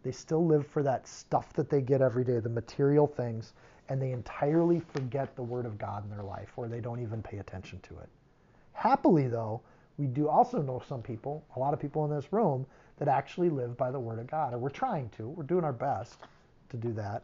They 0.03 0.13
still 0.13 0.45
live 0.45 0.65
for 0.65 0.83
that 0.83 1.05
stuff 1.05 1.51
that 1.53 1.69
they 1.69 1.81
get 1.81 2.01
every 2.01 2.23
day, 2.23 2.39
the 2.39 2.47
material 2.47 3.07
things, 3.07 3.51
and 3.89 4.01
they 4.01 4.13
entirely 4.13 4.79
forget 4.79 5.35
the 5.35 5.43
Word 5.43 5.65
of 5.65 5.77
God 5.77 6.05
in 6.05 6.09
their 6.09 6.23
life, 6.23 6.53
or 6.55 6.69
they 6.69 6.79
don't 6.79 7.01
even 7.01 7.21
pay 7.21 7.39
attention 7.39 7.81
to 7.81 7.99
it. 7.99 8.07
Happily, 8.71 9.27
though, 9.27 9.59
we 9.97 10.07
do 10.07 10.29
also 10.29 10.61
know 10.61 10.81
some 10.87 11.01
people, 11.01 11.43
a 11.57 11.59
lot 11.59 11.73
of 11.73 11.79
people 11.81 12.05
in 12.05 12.09
this 12.09 12.31
room, 12.31 12.65
that 12.99 13.09
actually 13.09 13.49
live 13.49 13.75
by 13.75 13.91
the 13.91 13.99
Word 13.99 14.19
of 14.19 14.27
God, 14.27 14.53
or 14.53 14.59
we're 14.59 14.69
trying 14.69 15.09
to. 15.09 15.27
We're 15.27 15.43
doing 15.43 15.65
our 15.65 15.73
best 15.73 16.19
to 16.69 16.77
do 16.77 16.93
that 16.93 17.23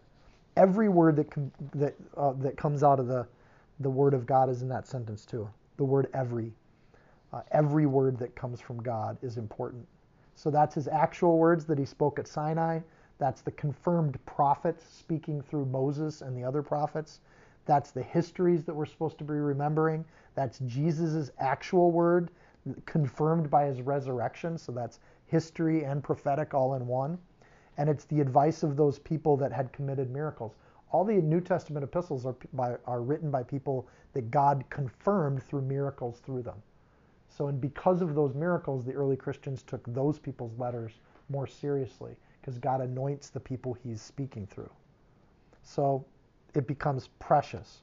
every 0.58 0.90
word 0.90 1.16
that 1.18 1.30
that 1.76 1.96
uh, 2.18 2.34
that 2.40 2.58
comes 2.58 2.84
out 2.84 3.00
of 3.00 3.08
the 3.08 3.28
the 3.82 3.90
word 3.90 4.14
of 4.14 4.26
God 4.26 4.50
is 4.50 4.64
in 4.64 4.70
that 4.70 4.88
sentence 4.88 5.26
too. 5.26 5.50
The 5.78 5.86
word 5.86 6.10
every. 6.14 6.54
Uh, 7.34 7.42
every 7.52 7.86
word 7.86 8.18
that 8.20 8.36
comes 8.36 8.62
from 8.62 8.82
God 8.82 9.18
is 9.22 9.38
important. 9.38 9.86
So 10.36 10.50
that's 10.50 10.76
his 10.76 10.88
actual 10.88 11.38
words 11.38 11.66
that 11.66 11.78
he 11.78 11.86
spoke 11.86 12.20
at 12.20 12.28
Sinai. 12.28 12.80
That's 13.20 13.42
the 13.42 13.52
confirmed 13.52 14.18
prophet 14.26 14.82
speaking 14.82 15.42
through 15.42 15.66
Moses 15.66 16.22
and 16.22 16.38
the 16.38 16.44
other 16.44 16.64
prophets. 16.64 17.20
That's 17.66 17.92
the 17.92 18.04
histories 18.04 18.64
that 18.66 18.74
we're 18.74 18.86
supposed 18.86 19.18
to 19.20 19.26
be 19.26 19.34
remembering. 19.34 20.06
That's 20.36 20.60
Jesus' 20.60 21.32
actual 21.40 21.92
word 21.92 22.32
confirmed 22.86 23.50
by 23.50 23.66
his 23.66 23.82
resurrection. 23.82 24.58
So 24.58 24.72
that's 24.72 25.00
history 25.28 25.84
and 25.84 26.04
prophetic 26.04 26.54
all 26.54 26.76
in 26.76 26.88
one 26.88 27.20
and 27.78 27.90
it's 27.90 28.06
the 28.06 28.20
advice 28.20 28.64
of 28.64 28.76
those 28.76 29.00
people 29.00 29.38
that 29.38 29.52
had 29.52 29.72
committed 29.72 30.10
miracles. 30.10 30.56
All 30.92 31.04
the 31.04 31.14
New 31.14 31.42
Testament 31.42 31.84
epistles 31.84 32.26
are, 32.26 32.36
by, 32.54 32.78
are 32.86 33.02
written 33.02 33.30
by 33.30 33.44
people 33.44 33.88
that 34.14 34.32
God 34.32 34.64
confirmed 34.70 35.44
through 35.44 35.62
miracles 35.62 36.20
through 36.20 36.44
them. 36.44 36.62
So, 37.30 37.48
and 37.48 37.62
because 37.62 38.02
of 38.02 38.16
those 38.16 38.34
miracles, 38.34 38.84
the 38.84 38.94
early 38.94 39.16
Christians 39.16 39.62
took 39.62 39.86
those 39.94 40.18
people's 40.18 40.58
letters 40.58 40.94
more 41.30 41.46
seriously 41.46 42.16
because 42.42 42.58
God 42.58 42.82
anoints 42.82 43.30
the 43.30 43.40
people 43.40 43.74
he's 43.74 44.02
speaking 44.02 44.48
through. 44.48 44.72
So 45.62 46.06
it 46.56 46.66
becomes 46.66 47.10
precious. 47.20 47.82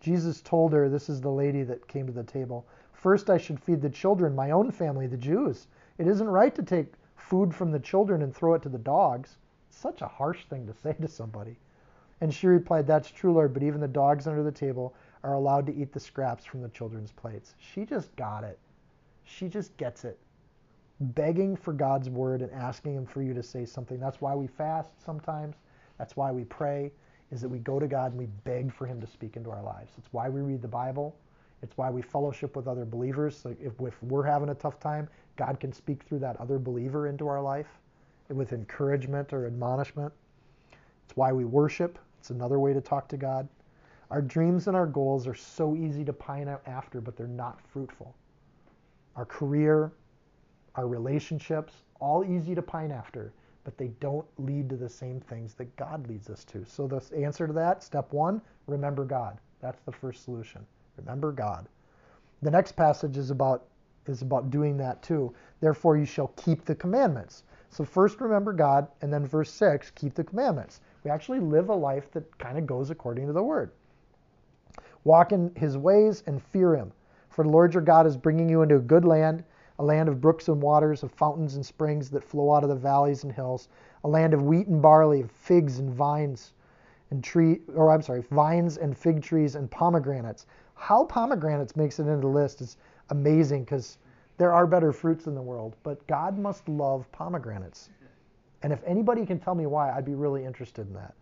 Jesus 0.00 0.42
told 0.42 0.72
her, 0.72 0.88
this 0.88 1.08
is 1.08 1.20
the 1.20 1.30
lady 1.30 1.62
that 1.64 1.88
came 1.88 2.06
to 2.06 2.12
the 2.12 2.22
table, 2.22 2.66
first 2.92 3.30
I 3.30 3.38
should 3.38 3.58
feed 3.58 3.80
the 3.80 3.90
children, 3.90 4.34
my 4.34 4.50
own 4.50 4.70
family, 4.70 5.06
the 5.06 5.16
Jews. 5.16 5.66
It 5.96 6.06
isn't 6.06 6.28
right 6.28 6.54
to 6.54 6.62
take 6.62 6.92
food 7.28 7.54
from 7.54 7.70
the 7.70 7.78
children 7.78 8.22
and 8.22 8.34
throw 8.34 8.54
it 8.54 8.62
to 8.62 8.70
the 8.70 8.78
dogs. 8.78 9.36
Such 9.68 10.00
a 10.00 10.08
harsh 10.08 10.46
thing 10.46 10.66
to 10.66 10.72
say 10.72 10.92
to 11.00 11.08
somebody. 11.08 11.56
And 12.22 12.32
she 12.32 12.46
replied, 12.46 12.86
That's 12.86 13.10
true, 13.10 13.34
Lord, 13.34 13.52
but 13.52 13.62
even 13.62 13.80
the 13.80 13.88
dogs 13.88 14.26
under 14.26 14.42
the 14.42 14.50
table 14.50 14.94
are 15.22 15.34
allowed 15.34 15.66
to 15.66 15.74
eat 15.74 15.92
the 15.92 16.00
scraps 16.00 16.44
from 16.44 16.62
the 16.62 16.70
children's 16.70 17.12
plates. 17.12 17.54
She 17.58 17.84
just 17.84 18.14
got 18.16 18.44
it. 18.44 18.58
She 19.24 19.48
just 19.48 19.76
gets 19.76 20.04
it. 20.04 20.18
Begging 21.00 21.54
for 21.54 21.72
God's 21.72 22.08
word 22.08 22.40
and 22.40 22.50
asking 22.52 22.94
Him 22.94 23.06
for 23.06 23.22
you 23.22 23.34
to 23.34 23.42
say 23.42 23.66
something. 23.66 24.00
That's 24.00 24.20
why 24.20 24.34
we 24.34 24.46
fast 24.46 24.90
sometimes. 25.04 25.56
That's 25.98 26.16
why 26.16 26.32
we 26.32 26.44
pray, 26.44 26.90
is 27.30 27.40
that 27.42 27.48
we 27.48 27.58
go 27.58 27.78
to 27.78 27.86
God 27.86 28.12
and 28.12 28.18
we 28.18 28.26
beg 28.44 28.72
for 28.72 28.86
Him 28.86 29.00
to 29.00 29.06
speak 29.06 29.36
into 29.36 29.50
our 29.50 29.62
lives. 29.62 29.92
That's 29.96 30.12
why 30.12 30.28
we 30.28 30.40
read 30.40 30.62
the 30.62 30.68
Bible. 30.68 31.14
It's 31.62 31.76
why 31.76 31.90
we 31.90 32.02
fellowship 32.02 32.56
with 32.56 32.68
other 32.68 32.84
believers. 32.84 33.36
So 33.36 33.54
if, 33.60 33.72
if 33.80 34.02
we're 34.02 34.22
having 34.22 34.50
a 34.50 34.54
tough 34.54 34.78
time, 34.78 35.08
God 35.36 35.58
can 35.60 35.72
speak 35.72 36.02
through 36.04 36.20
that 36.20 36.36
other 36.40 36.58
believer 36.58 37.08
into 37.08 37.26
our 37.28 37.42
life 37.42 37.78
with 38.28 38.52
encouragement 38.52 39.32
or 39.32 39.46
admonishment. 39.46 40.12
It's 41.04 41.16
why 41.16 41.32
we 41.32 41.44
worship. 41.44 41.98
It's 42.20 42.30
another 42.30 42.60
way 42.60 42.72
to 42.72 42.80
talk 42.80 43.08
to 43.08 43.16
God. 43.16 43.48
Our 44.10 44.22
dreams 44.22 44.68
and 44.68 44.76
our 44.76 44.86
goals 44.86 45.26
are 45.26 45.34
so 45.34 45.74
easy 45.76 46.04
to 46.04 46.12
pine 46.12 46.48
out 46.48 46.62
after, 46.66 47.00
but 47.00 47.16
they're 47.16 47.26
not 47.26 47.60
fruitful. 47.60 48.14
Our 49.16 49.24
career, 49.24 49.92
our 50.76 50.86
relationships, 50.86 51.82
all 52.00 52.24
easy 52.24 52.54
to 52.54 52.62
pine 52.62 52.90
after, 52.90 53.32
but 53.64 53.76
they 53.76 53.88
don't 54.00 54.26
lead 54.38 54.70
to 54.70 54.76
the 54.76 54.88
same 54.88 55.20
things 55.20 55.54
that 55.54 55.74
God 55.76 56.08
leads 56.08 56.30
us 56.30 56.44
to. 56.44 56.64
So 56.64 56.86
the 56.86 57.02
answer 57.16 57.46
to 57.46 57.52
that, 57.54 57.82
step 57.82 58.12
one, 58.12 58.40
remember 58.66 59.04
God. 59.04 59.38
That's 59.60 59.82
the 59.82 59.92
first 59.92 60.24
solution. 60.24 60.64
Remember 60.98 61.32
God. 61.32 61.66
The 62.42 62.50
next 62.50 62.72
passage 62.72 63.16
is 63.16 63.30
about 63.30 63.64
is 64.06 64.22
about 64.22 64.50
doing 64.50 64.76
that 64.78 65.02
too. 65.02 65.34
Therefore 65.60 65.96
you 65.96 66.04
shall 66.04 66.28
keep 66.36 66.64
the 66.64 66.74
commandments. 66.74 67.44
So 67.70 67.84
first 67.84 68.20
remember 68.20 68.52
God, 68.52 68.88
and 69.02 69.12
then 69.12 69.26
verse 69.26 69.50
6, 69.52 69.90
keep 69.90 70.14
the 70.14 70.24
commandments. 70.24 70.80
We 71.04 71.10
actually 71.10 71.40
live 71.40 71.68
a 71.68 71.74
life 71.74 72.10
that 72.12 72.38
kind 72.38 72.56
of 72.56 72.66
goes 72.66 72.90
according 72.90 73.26
to 73.26 73.32
the 73.32 73.42
word. 73.42 73.70
Walk 75.04 75.32
in 75.32 75.54
his 75.54 75.76
ways 75.76 76.22
and 76.26 76.42
fear 76.42 76.74
him. 76.74 76.92
For 77.28 77.44
the 77.44 77.50
Lord 77.50 77.74
your 77.74 77.82
God 77.82 78.06
is 78.06 78.16
bringing 78.16 78.48
you 78.48 78.62
into 78.62 78.76
a 78.76 78.80
good 78.80 79.04
land, 79.04 79.44
a 79.78 79.84
land 79.84 80.08
of 80.08 80.20
brooks 80.20 80.48
and 80.48 80.60
waters, 80.60 81.02
of 81.02 81.12
fountains 81.12 81.54
and 81.56 81.64
springs 81.64 82.10
that 82.10 82.24
flow 82.24 82.54
out 82.54 82.64
of 82.64 82.70
the 82.70 82.74
valleys 82.74 83.24
and 83.24 83.32
hills, 83.32 83.68
a 84.04 84.08
land 84.08 84.32
of 84.32 84.42
wheat 84.42 84.66
and 84.66 84.80
barley, 84.80 85.20
of 85.20 85.30
figs 85.30 85.78
and 85.78 85.92
vines 85.92 86.52
and 87.10 87.24
tree 87.24 87.60
or 87.74 87.90
I'm 87.90 88.02
sorry, 88.02 88.22
vines 88.22 88.76
and 88.76 88.96
fig 88.96 89.22
trees 89.22 89.54
and 89.54 89.70
pomegranates. 89.70 90.46
How 90.78 91.04
pomegranates 91.04 91.76
makes 91.76 91.98
it 91.98 92.06
into 92.06 92.20
the 92.20 92.28
list 92.28 92.60
is 92.60 92.76
amazing 93.10 93.64
because 93.64 93.98
there 94.38 94.52
are 94.52 94.66
better 94.66 94.92
fruits 94.92 95.26
in 95.26 95.34
the 95.34 95.42
world, 95.42 95.74
but 95.82 96.06
God 96.06 96.38
must 96.38 96.68
love 96.68 97.10
pomegranates. 97.12 97.90
And 98.62 98.72
if 98.72 98.80
anybody 98.86 99.26
can 99.26 99.38
tell 99.38 99.54
me 99.54 99.66
why, 99.66 99.90
I'd 99.90 100.04
be 100.04 100.14
really 100.14 100.44
interested 100.44 100.86
in 100.86 100.94
that. 100.94 101.14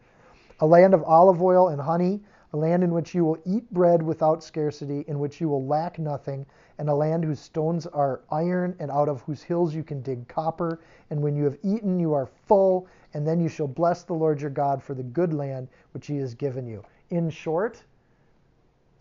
A 0.61 0.67
land 0.67 0.95
of 0.95 1.03
olive 1.05 1.43
oil 1.43 1.69
and 1.69 1.81
honey, 1.81 2.23
a 2.53 2.57
land 2.57 2.85
in 2.85 2.93
which 2.93 3.15
you 3.15 3.25
will 3.25 3.39
eat 3.45 3.69
bread 3.73 4.03
without 4.03 4.45
scarcity, 4.45 5.05
in 5.09 5.19
which 5.19 5.41
you 5.41 5.49
will 5.49 5.67
lack 5.67 5.99
nothing, 5.99 6.47
and 6.79 6.89
a 6.89 6.95
land 6.95 7.25
whose 7.25 7.41
stones 7.41 7.87
are 7.87 8.21
iron, 8.31 8.77
and 8.79 8.91
out 8.91 9.09
of 9.09 9.23
whose 9.23 9.43
hills 9.43 9.75
you 9.75 9.83
can 9.83 10.01
dig 10.03 10.29
copper. 10.29 10.81
And 11.11 11.21
when 11.21 11.35
you 11.35 11.45
have 11.45 11.59
eaten, 11.63 11.99
you 11.99 12.13
are 12.13 12.27
full, 12.27 12.87
and 13.15 13.27
then 13.27 13.41
you 13.41 13.49
shall 13.49 13.69
bless 13.69 14.03
the 14.03 14.15
Lord 14.15 14.41
your 14.41 14.51
God 14.51 14.83
for 14.83 14.95
the 14.95 15.03
good 15.03 15.35
land 15.35 15.69
which 15.93 16.07
he 16.07 16.19
has 16.19 16.35
given 16.35 16.67
you. 16.67 16.85
In 17.11 17.31
short, 17.31 17.83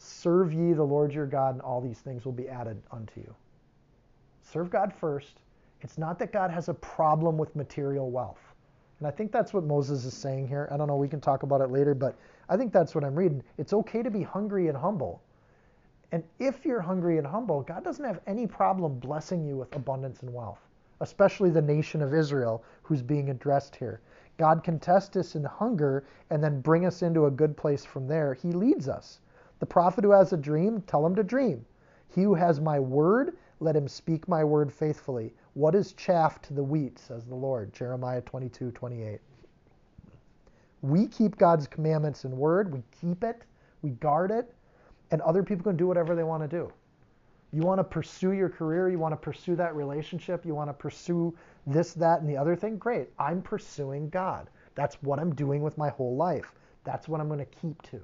serve 0.06 0.54
ye 0.54 0.74
the 0.74 0.84
Lord 0.84 1.14
your 1.14 1.26
God, 1.26 1.56
and 1.56 1.62
all 1.62 1.82
these 1.82 2.00
things 2.00 2.26
will 2.26 2.32
be 2.32 2.48
added 2.48 2.82
unto 2.92 3.20
you. 3.20 3.36
Serve 4.44 4.70
God 4.70 4.94
first. 4.94 5.42
It's 5.82 5.98
not 5.98 6.20
that 6.20 6.32
God 6.32 6.52
has 6.52 6.70
a 6.70 6.74
problem 6.74 7.38
with 7.38 7.56
material 7.56 8.10
wealth. 8.10 8.54
And 9.00 9.08
I 9.08 9.12
think 9.12 9.32
that's 9.32 9.54
what 9.54 9.64
Moses 9.64 10.06
is 10.06 10.14
saying 10.14 10.48
here. 10.48 10.70
I 10.72 10.78
don't 10.78 10.88
know, 10.88 10.96
we 10.96 11.10
can 11.10 11.20
talk 11.20 11.44
about 11.44 11.62
it 11.62 11.70
later, 11.70 11.94
but 11.94 12.16
I 12.48 12.56
think 12.56 12.72
that's 12.72 12.96
what 12.96 13.04
I'm 13.04 13.16
reading. 13.16 13.44
It's 13.58 13.74
okay 13.74 14.02
to 14.02 14.10
be 14.10 14.22
hungry 14.22 14.68
and 14.68 14.78
humble. 14.78 15.22
And 16.12 16.24
if 16.40 16.66
you're 16.66 16.82
hungry 16.82 17.18
and 17.18 17.28
humble, 17.28 17.62
God 17.62 17.84
doesn't 17.84 18.06
have 18.06 18.22
any 18.26 18.48
problem 18.48 19.00
blessing 19.00 19.44
you 19.46 19.58
with 19.58 19.76
abundance 19.76 20.22
and 20.22 20.34
wealth, 20.34 20.62
especially 21.02 21.50
the 21.50 21.62
nation 21.62 22.02
of 22.02 22.14
Israel 22.14 22.64
who's 22.84 23.02
being 23.02 23.30
addressed 23.30 23.76
here. 23.76 24.00
God 24.38 24.64
can 24.64 24.80
test 24.80 25.18
us 25.18 25.36
in 25.36 25.44
hunger 25.44 26.06
and 26.30 26.44
then 26.44 26.62
bring 26.62 26.86
us 26.86 27.02
into 27.02 27.26
a 27.26 27.32
good 27.32 27.58
place 27.58 27.84
from 27.84 28.08
there. 28.08 28.34
He 28.34 28.52
leads 28.52 28.88
us. 28.88 29.20
The 29.60 29.66
prophet 29.66 30.04
who 30.04 30.12
has 30.12 30.34
a 30.34 30.38
dream, 30.38 30.82
tell 30.82 31.06
him 31.06 31.16
to 31.16 31.24
dream. 31.24 31.66
He 32.10 32.24
who 32.24 32.34
has 32.34 32.60
my 32.60 32.80
word, 32.80 33.38
let 33.62 33.76
him 33.76 33.88
speak 33.88 34.28
my 34.28 34.44
word 34.44 34.72
faithfully. 34.72 35.34
What 35.54 35.76
is 35.76 35.94
chaff 35.94 36.42
to 36.44 36.54
the 36.54 36.64
wheat, 36.64 37.00
says 37.00 37.26
the 37.26 37.36
Lord? 37.36 37.72
Jeremiah 37.72 38.22
22, 38.22 38.72
28. 38.72 39.22
We 40.82 41.08
keep 41.08 41.38
God's 41.38 41.68
commandments 41.68 42.26
and 42.26 42.38
word, 42.38 42.74
we 42.74 42.84
keep 42.92 43.24
it, 43.24 43.44
we 43.82 43.92
guard 43.92 44.30
it, 44.32 44.54
and 45.12 45.22
other 45.22 45.42
people 45.42 45.64
can 45.64 45.78
do 45.78 45.88
whatever 45.88 46.16
they 46.16 46.24
want 46.24 46.44
to 46.44 46.50
do. 46.50 46.72
You 47.54 47.62
want 47.62 47.80
to 47.80 47.84
pursue 47.86 48.34
your 48.34 48.50
career, 48.50 48.90
you 48.90 49.00
want 49.00 49.14
to 49.14 49.18
pursue 49.18 49.56
that 49.56 49.74
relationship, 49.74 50.46
you 50.46 50.54
want 50.54 50.70
to 50.70 50.74
pursue 50.74 51.34
this, 51.66 51.94
that, 51.94 52.20
and 52.20 52.30
the 52.30 52.36
other 52.36 52.58
thing, 52.58 52.78
great. 52.78 53.08
I'm 53.18 53.42
pursuing 53.42 54.10
God. 54.10 54.50
That's 54.76 55.02
what 55.02 55.20
I'm 55.20 55.34
doing 55.34 55.62
with 55.62 55.78
my 55.78 55.90
whole 55.90 56.18
life. 56.18 56.54
That's 56.84 57.08
what 57.08 57.22
I'm 57.22 57.28
going 57.28 57.40
to 57.40 57.46
keep 57.46 57.82
to 57.84 58.02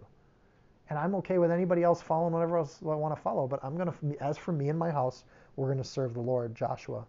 and 0.92 1.00
I'm 1.00 1.16
okay 1.16 1.38
with 1.38 1.52
anybody 1.52 1.84
else 1.84 2.02
following 2.02 2.34
whatever 2.34 2.58
else 2.58 2.80
I 2.82 2.88
want 2.96 3.16
to 3.16 3.22
follow. 3.22 3.48
But 3.48 3.64
I'm 3.64 3.78
going 3.78 3.90
to, 3.90 4.22
as 4.22 4.38
for 4.38 4.52
me 4.52 4.68
and 4.68 4.78
my 4.78 4.92
house, 4.92 5.24
we're 5.56 5.68
going 5.68 5.78
to 5.78 5.86
serve 5.86 6.14
the 6.14 6.20
Lord. 6.20 6.54
Joshua. 6.54 7.06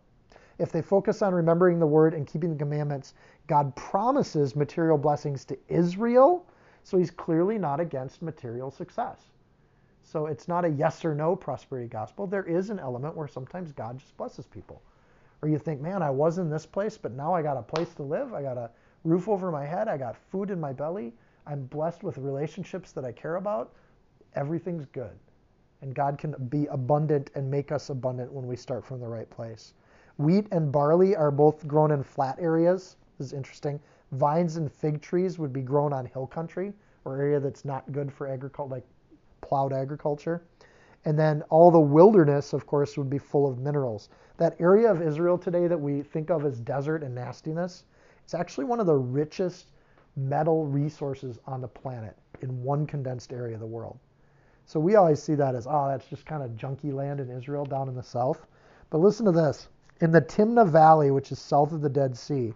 If 0.61 0.71
they 0.71 0.81
focus 0.81 1.21
on 1.21 1.35
remembering 1.35 1.81
the 1.81 1.87
word 1.87 2.15
and 2.15 2.25
keeping 2.25 2.53
the 2.53 2.59
commandments, 2.59 3.15
God 3.49 3.75
promises 3.75 4.55
material 4.55 4.99
blessings 4.99 5.45
to 5.47 5.59
Israel. 5.67 6.47
So 6.85 6.97
he's 6.97 7.11
clearly 7.11 7.59
not 7.59 7.81
against 7.81 8.23
material 8.23 8.71
success. 8.71 9.19
So 10.05 10.27
it's 10.27 10.47
not 10.47 10.65
a 10.65 10.71
yes 10.71 11.05
or 11.05 11.17
no 11.17 11.35
prosperity 11.35 11.89
gospel. 11.89 12.29
There 12.29 12.45
is 12.45 12.71
an 12.71 12.79
element 12.79 13.17
where 13.17 13.27
sometimes 13.27 13.73
God 13.73 13.99
just 13.99 14.17
blesses 14.17 14.47
people. 14.47 14.81
Or 15.43 15.49
you 15.49 15.59
think, 15.59 15.81
man, 15.81 16.03
I 16.03 16.11
was 16.11 16.39
in 16.39 16.49
this 16.49 16.67
place, 16.67 16.97
but 16.97 17.11
now 17.11 17.35
I 17.35 17.43
got 17.43 17.57
a 17.57 17.63
place 17.63 17.93
to 17.95 18.05
live. 18.05 18.33
I 18.33 18.43
got 18.43 18.59
a 18.59 18.71
roof 19.03 19.29
over 19.29 19.51
my 19.51 19.67
head. 19.67 19.89
I 19.89 19.97
got 19.97 20.17
food 20.17 20.53
in 20.53 20.61
my 20.61 20.73
belly. 20.73 21.13
I'm 21.47 21.65
blessed 21.67 22.03
with 22.03 22.19
relationships 22.19 22.93
that 22.93 23.05
I 23.05 23.13
care 23.13 23.37
about, 23.37 23.73
everything's 24.35 24.87
good. 24.87 25.19
And 25.81 25.95
God 25.95 26.17
can 26.17 26.35
be 26.49 26.67
abundant 26.67 27.31
and 27.35 27.51
make 27.51 27.73
us 27.73 27.91
abundant 27.91 28.33
when 28.33 28.47
we 28.47 28.57
start 28.57 28.85
from 28.85 29.01
the 29.01 29.09
right 29.09 29.29
place. 29.29 29.75
Wheat 30.19 30.47
and 30.53 30.71
barley 30.71 31.17
are 31.17 31.31
both 31.31 31.67
grown 31.67 31.91
in 31.91 32.03
flat 32.03 32.39
areas. 32.39 32.97
This 33.19 33.29
is 33.29 33.33
interesting. 33.33 33.81
Vines 34.13 34.57
and 34.57 34.71
fig 34.71 35.01
trees 35.01 35.39
would 35.39 35.53
be 35.53 35.63
grown 35.63 35.93
on 35.93 36.07
hill 36.07 36.27
country 36.27 36.73
or 37.05 37.17
area 37.17 37.41
that's 37.41 37.65
not 37.65 37.91
good 37.91 38.13
for 38.13 38.29
agriculture, 38.29 38.75
like 38.75 38.87
plowed 39.41 39.73
agriculture. 39.73 40.43
And 41.05 41.19
then 41.19 41.43
all 41.51 41.71
the 41.73 41.81
wilderness, 41.81 42.53
of 42.53 42.67
course, 42.67 42.97
would 42.97 43.11
be 43.11 43.19
full 43.19 43.51
of 43.51 43.59
minerals. 43.59 44.09
That 44.37 44.55
area 44.61 44.91
of 44.91 45.03
Israel 45.03 45.37
today 45.37 45.67
that 45.67 45.81
we 45.81 46.03
think 46.03 46.31
of 46.31 46.45
as 46.45 46.61
desert 46.61 47.03
and 47.03 47.15
nastiness, 47.15 47.85
it's 48.23 48.35
actually 48.35 48.67
one 48.67 48.79
of 48.79 48.87
the 48.87 48.95
richest 48.95 49.73
metal 50.17 50.67
resources 50.67 51.39
on 51.47 51.61
the 51.61 51.69
planet 51.69 52.17
in 52.41 52.63
one 52.63 52.87
condensed 52.87 53.33
area 53.33 53.55
of 53.55 53.61
the 53.61 53.67
world. 53.67 53.99
So 54.67 54.79
we 54.79 54.95
always 54.95 55.23
see 55.23 55.35
that 55.35 55.55
as, 55.55 55.67
oh, 55.67 55.89
that's 55.89 56.07
just 56.07 56.27
kind 56.27 56.43
of 56.43 56.51
junky 56.53 56.93
land 56.93 57.21
in 57.21 57.31
Israel 57.31 57.65
down 57.65 57.89
in 57.89 57.95
the 57.95 58.03
south. 58.03 58.47
But 58.91 58.99
listen 58.99 59.27
to 59.27 59.33
this. 59.33 59.69
In 60.01 60.13
the 60.13 60.21
Timna 60.21 60.69
Valley, 60.69 61.11
which 61.11 61.33
is 61.33 61.39
south 61.39 61.73
of 61.73 61.81
the 61.81 61.89
Dead 61.89 62.17
Sea, 62.17 62.53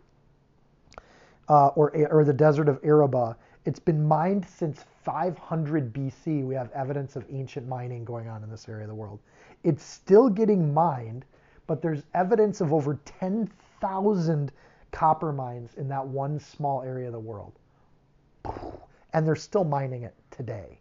uh, 1.49 1.69
or, 1.69 1.95
or 2.11 2.25
the 2.25 2.33
desert 2.33 2.69
of 2.69 2.81
Arabah, 2.83 3.37
it's 3.65 3.79
been 3.79 4.07
mined 4.07 4.47
since 4.47 4.85
500 5.05 5.93
BC. 5.93 6.45
We 6.45 6.55
have 6.55 6.71
evidence 6.73 7.17
of 7.17 7.25
ancient 7.31 7.69
mining 7.69 8.05
going 8.05 8.29
on 8.29 8.43
in 8.43 8.51
this 8.51 8.69
area 8.69 8.85
of 8.85 8.89
the 8.89 8.95
world. 8.95 9.21
It's 9.65 9.85
still 9.85 10.29
getting 10.29 10.73
mined, 10.73 11.25
but 11.67 11.83
there's 11.83 12.03
evidence 12.15 12.61
of 12.61 12.73
over 12.73 12.99
10,000 13.05 14.53
copper 14.97 15.31
mines 15.31 15.75
in 15.77 15.89
that 15.89 16.07
one 16.07 16.41
small 16.41 16.81
area 16.81 17.07
of 17.07 17.13
the 17.13 17.19
world. 17.19 17.53
And 19.13 19.27
they're 19.27 19.37
still 19.37 19.63
mining 19.63 20.05
it 20.05 20.15
today, 20.31 20.81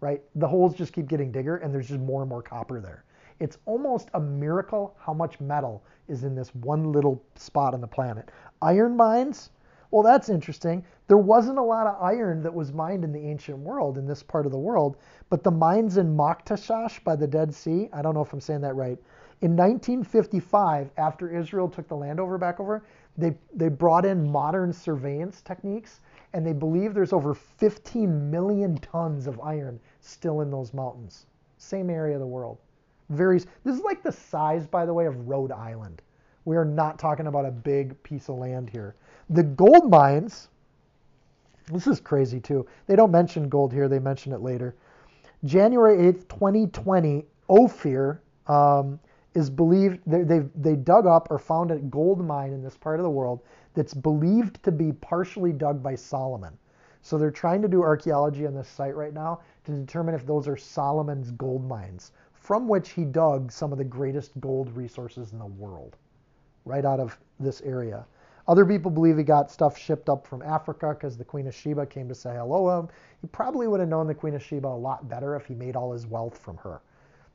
right? 0.00 0.20
The 0.34 0.46
holes 0.46 0.74
just 0.74 0.92
keep 0.92 1.08
getting 1.08 1.32
bigger 1.32 1.56
and 1.56 1.72
there's 1.72 1.88
just 1.88 2.00
more 2.00 2.20
and 2.20 2.28
more 2.28 2.42
copper 2.42 2.80
there. 2.80 3.04
It's 3.40 3.56
almost 3.64 4.10
a 4.12 4.20
miracle 4.20 4.94
how 4.98 5.14
much 5.14 5.40
metal 5.40 5.82
is 6.06 6.22
in 6.22 6.34
this 6.34 6.54
one 6.56 6.92
little 6.92 7.22
spot 7.34 7.72
on 7.72 7.80
the 7.80 7.86
planet. 7.86 8.30
Iron 8.60 8.94
mines, 8.94 9.48
well, 9.90 10.02
that's 10.02 10.28
interesting. 10.28 10.84
There 11.06 11.16
wasn't 11.16 11.58
a 11.58 11.62
lot 11.62 11.86
of 11.86 12.02
iron 12.02 12.42
that 12.42 12.52
was 12.52 12.74
mined 12.74 13.04
in 13.04 13.12
the 13.12 13.26
ancient 13.26 13.58
world 13.58 13.96
in 13.96 14.06
this 14.06 14.22
part 14.22 14.44
of 14.44 14.52
the 14.52 14.58
world, 14.58 14.98
but 15.30 15.42
the 15.42 15.50
mines 15.50 15.96
in 15.96 16.14
Maktashash 16.14 17.02
by 17.04 17.16
the 17.16 17.26
Dead 17.26 17.54
Sea, 17.54 17.88
I 17.90 18.02
don't 18.02 18.14
know 18.14 18.22
if 18.22 18.34
I'm 18.34 18.40
saying 18.40 18.60
that 18.60 18.76
right. 18.76 18.98
In 19.42 19.54
1955, 19.54 20.90
after 20.96 21.28
Israel 21.28 21.68
took 21.68 21.88
the 21.88 21.96
land 21.96 22.20
over 22.20 22.38
back 22.38 22.58
over, 22.58 22.84
they, 23.18 23.34
they 23.54 23.68
brought 23.68 24.04
in 24.04 24.30
modern 24.30 24.72
surveillance 24.72 25.40
techniques, 25.40 26.00
and 26.32 26.46
they 26.46 26.52
believe 26.52 26.92
there's 26.92 27.12
over 27.12 27.34
15 27.34 28.30
million 28.30 28.76
tons 28.78 29.26
of 29.26 29.40
iron 29.40 29.80
still 30.00 30.42
in 30.42 30.50
those 30.50 30.74
mountains. 30.74 31.26
Same 31.56 31.88
area 31.88 32.14
of 32.14 32.20
the 32.20 32.26
world. 32.26 32.58
This 33.08 33.46
is 33.64 33.80
like 33.80 34.02
the 34.02 34.12
size, 34.12 34.66
by 34.66 34.84
the 34.84 34.92
way, 34.92 35.06
of 35.06 35.28
Rhode 35.28 35.52
Island. 35.52 36.02
We 36.44 36.56
are 36.56 36.64
not 36.64 36.98
talking 36.98 37.26
about 37.26 37.46
a 37.46 37.50
big 37.50 38.00
piece 38.02 38.28
of 38.28 38.36
land 38.36 38.70
here. 38.70 38.94
The 39.30 39.42
gold 39.42 39.90
mines. 39.90 40.48
This 41.72 41.86
is 41.86 42.00
crazy 42.00 42.40
too. 42.40 42.66
They 42.86 42.96
don't 42.96 43.10
mention 43.10 43.48
gold 43.48 43.72
here. 43.72 43.88
They 43.88 43.98
mention 43.98 44.32
it 44.32 44.40
later. 44.40 44.76
January 45.44 46.12
8th, 46.12 46.28
2020, 46.28 47.24
Ophir 47.48 48.20
um, 48.46 48.98
is 49.36 49.50
believed, 49.50 50.00
they, 50.06 50.40
they, 50.54 50.76
dug 50.76 51.06
up 51.06 51.28
or 51.30 51.38
found 51.38 51.70
a 51.70 51.76
gold 51.76 52.24
mine 52.24 52.52
in 52.52 52.62
this 52.62 52.78
part 52.78 52.98
of 52.98 53.04
the 53.04 53.10
world 53.10 53.42
that's 53.74 53.92
believed 53.92 54.62
to 54.62 54.72
be 54.72 54.92
partially 54.92 55.52
dug 55.52 55.82
by 55.82 55.94
Solomon. 55.94 56.56
So 57.02 57.18
they're 57.18 57.30
trying 57.30 57.60
to 57.60 57.68
do 57.68 57.82
archaeology 57.82 58.46
on 58.46 58.54
this 58.54 58.66
site 58.66 58.96
right 58.96 59.12
now 59.12 59.40
to 59.64 59.72
determine 59.72 60.14
if 60.14 60.26
those 60.26 60.48
are 60.48 60.56
Solomon's 60.56 61.30
gold 61.32 61.68
mines, 61.68 62.12
from 62.32 62.66
which 62.66 62.88
he 62.90 63.04
dug 63.04 63.52
some 63.52 63.72
of 63.72 63.78
the 63.78 63.84
greatest 63.84 64.40
gold 64.40 64.74
resources 64.74 65.34
in 65.34 65.38
the 65.38 65.44
world, 65.44 65.98
right 66.64 66.86
out 66.86 66.98
of 66.98 67.18
this 67.38 67.60
area. 67.60 68.06
Other 68.48 68.64
people 68.64 68.90
believe 68.90 69.18
he 69.18 69.22
got 69.22 69.50
stuff 69.50 69.76
shipped 69.76 70.08
up 70.08 70.26
from 70.26 70.40
Africa 70.40 70.94
because 70.94 71.18
the 71.18 71.24
Queen 71.24 71.46
of 71.46 71.54
Sheba 71.54 71.84
came 71.84 72.08
to 72.08 72.14
say 72.14 72.34
hello 72.36 72.70
to 72.70 72.78
him. 72.78 72.88
He 73.20 73.26
probably 73.26 73.68
would 73.68 73.80
have 73.80 73.88
known 73.90 74.06
the 74.06 74.14
Queen 74.14 74.34
of 74.34 74.42
Sheba 74.42 74.66
a 74.66 74.68
lot 74.68 75.10
better 75.10 75.36
if 75.36 75.44
he 75.44 75.54
made 75.54 75.76
all 75.76 75.92
his 75.92 76.06
wealth 76.06 76.38
from 76.38 76.56
her. 76.56 76.80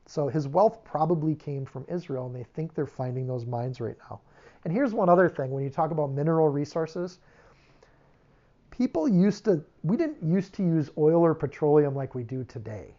So 0.06 0.28
his 0.28 0.48
wealth 0.48 0.84
probably 0.84 1.34
came 1.34 1.64
from 1.64 1.84
Israel, 1.88 2.26
and 2.26 2.34
they 2.34 2.44
think 2.44 2.74
they're 2.74 2.86
finding 2.86 3.26
those 3.26 3.46
mines 3.46 3.80
right 3.80 3.96
now. 4.10 4.20
And 4.64 4.72
here's 4.72 4.94
one 4.94 5.08
other 5.08 5.28
thing 5.28 5.50
when 5.50 5.64
you 5.64 5.70
talk 5.70 5.90
about 5.90 6.10
mineral 6.10 6.48
resources, 6.48 7.18
people 8.70 9.08
used 9.08 9.44
to, 9.44 9.62
we 9.82 9.96
didn't 9.96 10.22
used 10.22 10.54
to 10.54 10.62
use 10.62 10.90
oil 10.98 11.24
or 11.24 11.34
petroleum 11.34 11.94
like 11.94 12.14
we 12.14 12.22
do 12.22 12.44
today. 12.44 12.94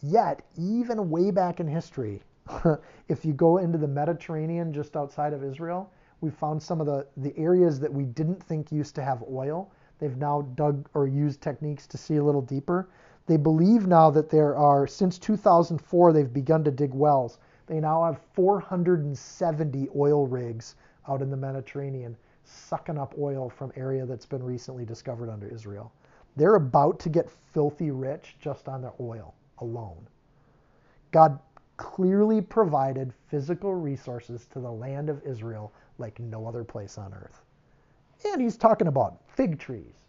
Yet, 0.00 0.42
even 0.56 1.10
way 1.10 1.30
back 1.30 1.60
in 1.60 1.66
history, 1.66 2.22
if 3.08 3.24
you 3.24 3.32
go 3.32 3.58
into 3.58 3.78
the 3.78 3.88
Mediterranean 3.88 4.72
just 4.72 4.96
outside 4.96 5.32
of 5.32 5.42
Israel, 5.42 5.92
we 6.20 6.30
found 6.30 6.62
some 6.62 6.80
of 6.80 6.86
the, 6.86 7.06
the 7.16 7.36
areas 7.36 7.78
that 7.80 7.92
we 7.92 8.04
didn't 8.04 8.42
think 8.42 8.72
used 8.72 8.94
to 8.96 9.02
have 9.02 9.22
oil. 9.30 9.72
They've 9.98 10.16
now 10.16 10.42
dug 10.54 10.88
or 10.94 11.06
used 11.06 11.40
techniques 11.40 11.86
to 11.88 11.98
see 11.98 12.16
a 12.16 12.24
little 12.24 12.42
deeper. 12.42 12.88
They 13.28 13.36
believe 13.36 13.86
now 13.86 14.08
that 14.12 14.30
there 14.30 14.56
are, 14.56 14.86
since 14.86 15.18
2004, 15.18 16.14
they've 16.14 16.32
begun 16.32 16.64
to 16.64 16.70
dig 16.70 16.94
wells. 16.94 17.38
They 17.66 17.78
now 17.78 18.02
have 18.04 18.22
470 18.32 19.88
oil 19.94 20.26
rigs 20.26 20.76
out 21.06 21.20
in 21.20 21.30
the 21.30 21.36
Mediterranean 21.36 22.16
sucking 22.44 22.96
up 22.96 23.14
oil 23.18 23.50
from 23.50 23.70
area 23.76 24.06
that's 24.06 24.24
been 24.24 24.42
recently 24.42 24.86
discovered 24.86 25.28
under 25.28 25.46
Israel. 25.46 25.92
They're 26.36 26.54
about 26.54 26.98
to 27.00 27.10
get 27.10 27.30
filthy 27.52 27.90
rich 27.90 28.36
just 28.40 28.66
on 28.66 28.80
their 28.80 28.94
oil 28.98 29.34
alone. 29.58 30.08
God 31.10 31.38
clearly 31.76 32.40
provided 32.40 33.12
physical 33.26 33.74
resources 33.74 34.46
to 34.46 34.58
the 34.58 34.72
land 34.72 35.10
of 35.10 35.22
Israel 35.26 35.70
like 35.98 36.18
no 36.18 36.46
other 36.46 36.64
place 36.64 36.96
on 36.96 37.12
earth. 37.12 37.42
And 38.24 38.40
he's 38.40 38.56
talking 38.56 38.86
about 38.86 39.20
fig 39.28 39.58
trees. 39.58 40.07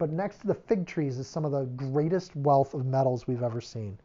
But 0.00 0.12
next 0.12 0.38
to 0.38 0.46
the 0.46 0.54
fig 0.54 0.86
trees 0.86 1.18
is 1.18 1.26
some 1.26 1.44
of 1.44 1.52
the 1.52 1.66
greatest 1.66 2.34
wealth 2.34 2.72
of 2.72 2.86
metals 2.86 3.26
we've 3.26 3.42
ever 3.42 3.60
seen. 3.60 3.98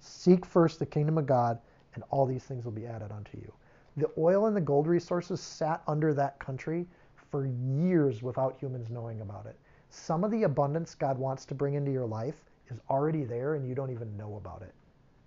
Seek 0.00 0.44
first 0.44 0.78
the 0.78 0.84
kingdom 0.84 1.16
of 1.16 1.24
God, 1.24 1.58
and 1.94 2.04
all 2.10 2.26
these 2.26 2.44
things 2.44 2.66
will 2.66 2.72
be 2.72 2.86
added 2.86 3.10
unto 3.10 3.38
you. 3.38 3.50
The 3.96 4.10
oil 4.18 4.44
and 4.48 4.54
the 4.54 4.60
gold 4.60 4.86
resources 4.86 5.40
sat 5.40 5.82
under 5.86 6.12
that 6.12 6.38
country 6.38 6.86
for 7.30 7.46
years 7.46 8.22
without 8.22 8.58
humans 8.58 8.90
knowing 8.90 9.22
about 9.22 9.46
it. 9.46 9.58
Some 9.88 10.24
of 10.24 10.30
the 10.30 10.42
abundance 10.42 10.94
God 10.94 11.16
wants 11.16 11.46
to 11.46 11.54
bring 11.54 11.72
into 11.72 11.90
your 11.90 12.04
life 12.04 12.44
is 12.68 12.78
already 12.90 13.24
there, 13.24 13.54
and 13.54 13.66
you 13.66 13.74
don't 13.74 13.90
even 13.90 14.14
know 14.14 14.36
about 14.36 14.60
it. 14.60 14.74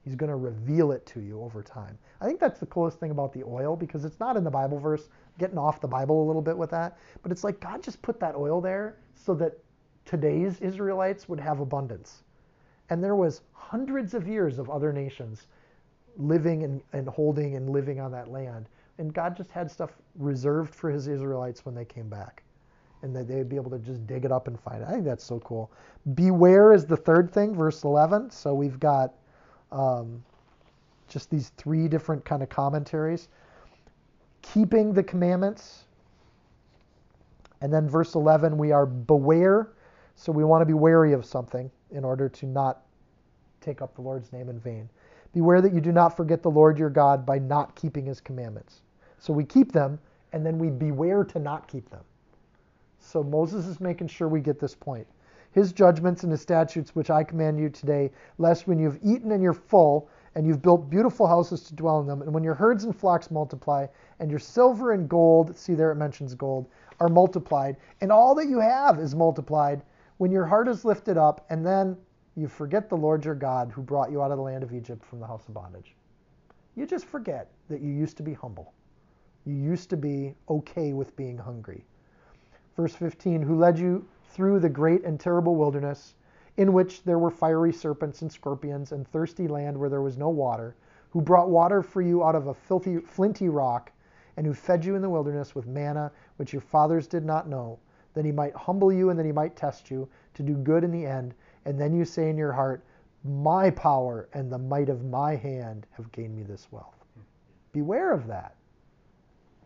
He's 0.04 0.16
going 0.16 0.30
to 0.30 0.36
reveal 0.36 0.92
it 0.92 1.06
to 1.08 1.20
you 1.20 1.42
over 1.42 1.62
time. 1.62 1.98
I 2.22 2.26
think 2.26 2.40
that's 2.40 2.60
the 2.60 2.66
coolest 2.66 3.00
thing 3.00 3.12
about 3.12 3.34
the 3.34 3.44
oil 3.44 3.76
because 3.76 4.06
it's 4.06 4.20
not 4.20 4.38
in 4.38 4.44
the 4.44 4.52
Bible 4.52 4.80
verse, 4.80 5.10
getting 5.38 5.58
off 5.58 5.82
the 5.82 5.88
Bible 5.88 6.24
a 6.24 6.26
little 6.26 6.42
bit 6.42 6.58
with 6.58 6.72
that, 6.72 6.98
but 7.22 7.32
it's 7.32 7.44
like 7.44 7.60
God 7.60 7.84
just 7.84 8.02
put 8.02 8.20
that 8.20 8.36
oil 8.36 8.62
there 8.62 8.98
so 9.16 9.34
that 9.36 9.58
today's 10.06 10.60
Israelites 10.62 11.28
would 11.30 11.40
have 11.40 11.60
abundance. 11.60 12.24
And 12.90 13.04
there 13.04 13.16
was 13.16 13.42
hundreds 13.54 14.14
of 14.14 14.28
years 14.28 14.58
of 14.58 14.70
other 14.70 14.92
nations 14.92 15.48
living 16.18 16.64
and, 16.64 16.82
and 16.94 17.08
holding 17.08 17.56
and 17.56 17.70
living 17.70 18.00
on 18.00 18.12
that 18.12 18.30
land. 18.30 18.68
And 18.98 19.14
God 19.14 19.38
just 19.38 19.52
had 19.52 19.70
stuff 19.72 19.92
reserved 20.16 20.74
for 20.74 20.90
his 20.90 21.08
Israelites 21.08 21.66
when 21.66 21.76
they 21.76 21.86
came 21.86 22.10
back. 22.10 22.44
And 23.02 23.16
that 23.16 23.28
they'd 23.28 23.48
be 23.48 23.56
able 23.56 23.72
to 23.72 23.80
just 23.80 24.06
dig 24.08 24.26
it 24.26 24.32
up 24.32 24.48
and 24.48 24.60
find 24.60 24.82
it. 24.82 24.88
I 24.88 24.92
think 24.92 25.06
that's 25.06 25.24
so 25.24 25.40
cool. 25.40 25.72
Beware 26.16 26.74
is 26.74 26.86
the 26.86 26.98
third 26.98 27.32
thing, 27.32 27.56
verse 27.56 27.84
11. 27.84 28.32
So 28.32 28.54
we've 28.54 28.80
got 28.80 29.14
um, 29.72 30.24
just 31.08 31.30
these 31.30 31.50
three 31.58 31.88
different 31.88 32.24
kind 32.26 32.44
of 32.44 32.50
commentaries. 32.50 33.28
Keeping 34.42 34.94
the 34.94 35.04
commandments. 35.04 35.84
And 37.62 37.74
then 37.74 37.90
verse 37.90 38.16
11, 38.16 38.58
we 38.58 38.72
are 38.72 38.86
beware. 38.86 39.70
So 40.16 40.32
we 40.32 40.44
want 40.44 40.62
to 40.62 40.66
be 40.66 40.74
wary 40.74 41.14
of 41.14 41.26
something 41.26 41.70
in 41.92 42.04
order 42.04 42.30
to 42.30 42.46
not 42.46 42.82
take 43.62 43.82
up 43.82 43.96
the 43.96 44.02
Lord's 44.02 44.32
name 44.32 44.50
in 44.50 44.60
vain. 44.60 44.90
Beware 45.34 45.62
that 45.62 45.74
you 45.74 45.82
do 45.82 45.92
not 45.92 46.16
forget 46.16 46.42
the 46.42 46.50
Lord 46.50 46.78
your 46.78 46.90
God 46.90 47.26
by 47.26 47.40
not 47.40 47.76
keeping 47.76 48.06
his 48.06 48.20
commandments. 48.22 48.82
So 49.20 49.34
we 49.34 49.44
keep 49.44 49.72
them, 49.72 50.00
and 50.34 50.46
then 50.46 50.58
we 50.58 50.70
beware 50.70 51.24
to 51.26 51.40
not 51.40 51.68
keep 51.68 51.90
them. 51.90 52.04
So 53.00 53.24
Moses 53.24 53.66
is 53.66 53.80
making 53.80 54.08
sure 54.08 54.28
we 54.28 54.40
get 54.40 54.60
this 54.60 54.76
point 54.76 55.08
his 55.52 55.74
judgments 55.74 56.24
and 56.24 56.32
his 56.32 56.42
statutes 56.42 56.96
which 56.96 57.10
I 57.10 57.24
command 57.24 57.60
you 57.60 57.70
today, 57.70 58.12
lest 58.38 58.68
when 58.68 58.80
you've 58.80 59.00
eaten 59.04 59.32
and 59.32 59.42
you're 59.42 59.54
full, 59.54 60.10
and 60.36 60.46
you've 60.46 60.62
built 60.62 60.90
beautiful 60.90 61.26
houses 61.26 61.64
to 61.64 61.76
dwell 61.76 62.00
in 62.00 62.08
them, 62.08 62.22
and 62.22 62.34
when 62.34 62.44
your 62.44 62.54
herds 62.54 62.84
and 62.84 62.96
flocks 62.96 63.32
multiply, 63.32 63.88
and 64.20 64.30
your 64.30 64.40
silver 64.40 64.92
and 64.92 65.10
gold, 65.10 65.58
see 65.58 65.74
there 65.74 65.92
it 65.92 65.96
mentions 65.96 66.36
gold, 66.36 66.68
are 67.00 67.10
multiplied, 67.10 67.78
and 68.02 68.12
all 68.12 68.36
that 68.36 68.48
you 68.48 68.60
have 68.60 69.00
is 69.00 69.16
multiplied, 69.16 69.82
when 70.18 70.32
your 70.32 70.46
heart 70.46 70.68
is 70.68 70.86
lifted 70.86 71.18
up, 71.18 71.46
and 71.50 71.66
then 71.66 71.98
you 72.36 72.48
forget 72.48 72.90
the 72.90 72.96
Lord 72.96 73.26
your 73.26 73.36
God 73.36 73.72
who 73.72 73.82
brought 73.82 74.12
you 74.12 74.22
out 74.22 74.32
of 74.32 74.38
the 74.38 74.44
land 74.44 74.64
of 74.64 74.74
Egypt 74.74 75.04
from 75.04 75.20
the 75.20 75.28
house 75.28 75.48
of 75.48 75.54
bondage. 75.54 75.96
You 76.76 76.86
just 76.86 77.06
forget 77.06 77.50
that 77.70 77.82
you 77.82 77.92
used 77.92 78.18
to 78.18 78.24
be 78.24 78.34
humble. 78.34 78.74
You 79.46 79.56
used 79.56 79.90
to 79.90 79.98
be 79.98 80.36
okay 80.48 80.94
with 80.94 81.16
being 81.16 81.38
hungry. 81.38 81.84
Verse 82.76 82.94
15, 82.94 83.42
who 83.42 83.58
led 83.58 83.80
you 83.80 84.06
through 84.40 84.58
the 84.58 84.70
great 84.70 85.04
and 85.04 85.20
terrible 85.20 85.58
wilderness, 85.58 86.16
in 86.56 86.72
which 86.72 87.04
there 87.04 87.20
were 87.20 87.30
fiery 87.30 87.74
serpents 87.74 88.22
and 88.22 88.32
scorpions, 88.32 88.94
and 88.94 89.06
thirsty 89.06 89.50
land 89.50 89.78
where 89.78 89.90
there 89.90 90.02
was 90.02 90.18
no 90.18 90.30
water, 90.30 90.78
who 91.10 91.20
brought 91.20 91.50
water 91.50 91.84
for 91.84 92.02
you 92.02 92.24
out 92.24 92.36
of 92.36 92.48
a 92.48 92.54
filthy, 92.54 93.00
flinty 93.00 93.50
rock, 93.50 93.92
and 94.38 94.48
who 94.48 94.54
fed 94.54 94.86
you 94.86 94.96
in 94.96 95.02
the 95.02 95.10
wilderness 95.10 95.56
with 95.56 95.68
manna, 95.68 96.10
which 96.38 96.54
your 96.54 96.62
fathers 96.62 97.06
did 97.06 97.26
not 97.26 97.50
know, 97.50 97.78
that 98.14 98.24
he 98.24 98.32
might 98.32 98.56
humble 98.56 98.94
you 98.94 99.10
and 99.10 99.20
that 99.20 99.26
he 99.26 99.32
might 99.34 99.58
test 99.58 99.92
you, 99.92 100.08
to 100.34 100.42
do 100.42 100.54
good 100.54 100.86
in 100.86 100.92
the 100.92 101.06
end. 101.06 101.34
And 101.66 101.78
then 101.78 101.94
you 101.94 102.06
say 102.06 102.30
in 102.30 102.38
your 102.38 102.54
heart, 102.54 102.82
My 103.26 103.70
power 103.72 104.30
and 104.32 104.50
the 104.50 104.58
might 104.58 104.88
of 104.88 105.04
my 105.04 105.36
hand 105.36 105.86
have 105.92 106.14
gained 106.14 106.38
me 106.38 106.44
this 106.44 106.72
wealth. 106.72 107.04
Beware 107.74 108.14
of 108.14 108.26
that. 108.28 108.56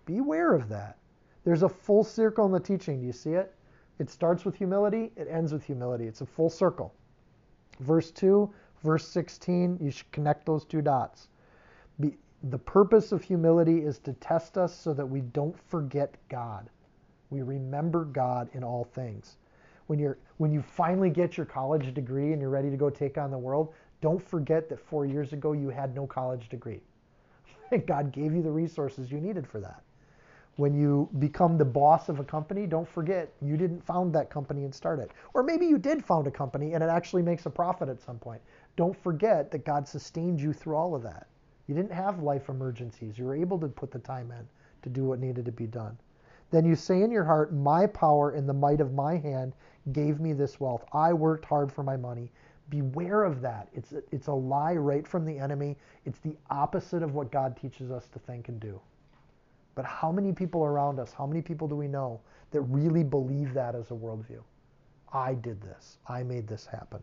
Beware 0.07 0.55
of 0.55 0.67
that. 0.69 0.97
There's 1.43 1.61
a 1.61 1.69
full 1.69 2.03
circle 2.03 2.47
in 2.47 2.51
the 2.51 2.59
teaching. 2.59 3.01
Do 3.01 3.05
you 3.05 3.13
see 3.13 3.33
it? 3.33 3.53
It 3.99 4.09
starts 4.09 4.43
with 4.43 4.55
humility, 4.55 5.11
it 5.15 5.27
ends 5.29 5.53
with 5.53 5.63
humility. 5.63 6.07
It's 6.07 6.21
a 6.21 6.25
full 6.25 6.49
circle. 6.49 6.93
Verse 7.79 8.11
2, 8.11 8.51
verse 8.83 9.07
16, 9.07 9.77
you 9.79 9.91
should 9.91 10.11
connect 10.11 10.45
those 10.45 10.65
two 10.65 10.81
dots. 10.81 11.27
Be, 11.99 12.17
the 12.49 12.57
purpose 12.57 13.11
of 13.11 13.23
humility 13.23 13.85
is 13.85 13.99
to 13.99 14.13
test 14.13 14.57
us 14.57 14.75
so 14.75 14.93
that 14.93 15.05
we 15.05 15.21
don't 15.21 15.57
forget 15.69 16.15
God. 16.29 16.69
We 17.29 17.41
remember 17.43 18.05
God 18.05 18.49
in 18.53 18.63
all 18.63 18.83
things. 18.83 19.37
When 19.87 19.99
you're 19.99 20.17
when 20.37 20.51
you 20.51 20.61
finally 20.61 21.09
get 21.09 21.37
your 21.37 21.45
college 21.45 21.93
degree 21.93 22.31
and 22.31 22.41
you're 22.41 22.49
ready 22.49 22.69
to 22.69 22.77
go 22.77 22.89
take 22.89 23.17
on 23.17 23.31
the 23.31 23.37
world, 23.37 23.73
don't 24.01 24.21
forget 24.21 24.67
that 24.69 24.79
4 24.79 25.05
years 25.05 25.33
ago 25.33 25.53
you 25.53 25.69
had 25.69 25.95
no 25.95 26.07
college 26.07 26.49
degree. 26.49 26.81
God 27.85 28.11
gave 28.11 28.33
you 28.33 28.41
the 28.41 28.51
resources 28.51 29.11
you 29.11 29.19
needed 29.19 29.47
for 29.47 29.59
that 29.59 29.83
when 30.55 30.75
you 30.75 31.09
become 31.17 31.57
the 31.57 31.65
boss 31.65 32.09
of 32.09 32.19
a 32.19 32.23
company, 32.23 32.67
don't 32.67 32.87
forget 32.87 33.33
you 33.41 33.57
didn't 33.57 33.83
found 33.83 34.13
that 34.13 34.29
company 34.29 34.65
and 34.65 34.73
start 34.73 34.99
it. 34.99 35.09
Or 35.33 35.41
maybe 35.41 35.65
you 35.65 35.79
did 35.79 36.05
found 36.05 36.27
a 36.27 36.31
company 36.31 36.73
and 36.73 36.83
it 36.83 36.89
actually 36.89 37.23
makes 37.23 37.47
a 37.47 37.49
profit 37.49 37.89
at 37.89 38.01
some 38.01 38.19
point. 38.19 38.41
Don't 38.75 38.95
forget 38.95 39.49
that 39.51 39.65
God 39.65 39.87
sustained 39.87 40.39
you 40.39 40.53
through 40.53 40.75
all 40.75 40.93
of 40.93 41.01
that. 41.03 41.27
You 41.67 41.73
didn't 41.73 41.93
have 41.93 42.21
life 42.21 42.49
emergencies. 42.49 43.17
You 43.17 43.25
were 43.25 43.35
able 43.35 43.59
to 43.59 43.67
put 43.67 43.89
the 43.89 43.99
time 43.99 44.31
in 44.31 44.47
to 44.83 44.89
do 44.89 45.05
what 45.05 45.19
needed 45.19 45.45
to 45.45 45.51
be 45.51 45.65
done. 45.65 45.97
Then 46.51 46.65
you 46.65 46.75
say 46.75 47.01
in 47.01 47.09
your 47.09 47.23
heart, 47.23 47.51
My 47.51 47.87
power 47.87 48.31
and 48.31 48.47
the 48.47 48.53
might 48.53 48.79
of 48.79 48.93
my 48.93 49.17
hand 49.17 49.53
gave 49.91 50.19
me 50.19 50.33
this 50.33 50.59
wealth. 50.59 50.85
I 50.93 51.13
worked 51.13 51.45
hard 51.45 51.71
for 51.71 51.81
my 51.81 51.97
money. 51.97 52.31
Beware 52.69 53.23
of 53.23 53.41
that. 53.41 53.69
It's 53.73 53.91
a, 53.93 54.03
it's 54.11 54.27
a 54.27 54.33
lie 54.33 54.75
right 54.75 55.07
from 55.07 55.25
the 55.25 55.39
enemy. 55.39 55.77
It's 56.05 56.19
the 56.19 56.37
opposite 56.51 57.01
of 57.01 57.15
what 57.15 57.31
God 57.31 57.57
teaches 57.57 57.89
us 57.89 58.07
to 58.09 58.19
think 58.19 58.49
and 58.49 58.59
do. 58.59 58.79
But 59.75 59.85
how 59.85 60.11
many 60.11 60.31
people 60.31 60.63
around 60.63 60.99
us, 60.99 61.13
how 61.13 61.25
many 61.25 61.41
people 61.41 61.67
do 61.67 61.75
we 61.75 61.87
know 61.87 62.19
that 62.51 62.61
really 62.61 63.03
believe 63.03 63.53
that 63.53 63.75
as 63.75 63.89
a 63.91 63.95
worldview? 63.95 64.41
I 65.11 65.33
did 65.33 65.61
this. 65.61 65.97
I 66.07 66.23
made 66.23 66.47
this 66.47 66.65
happen. 66.65 67.01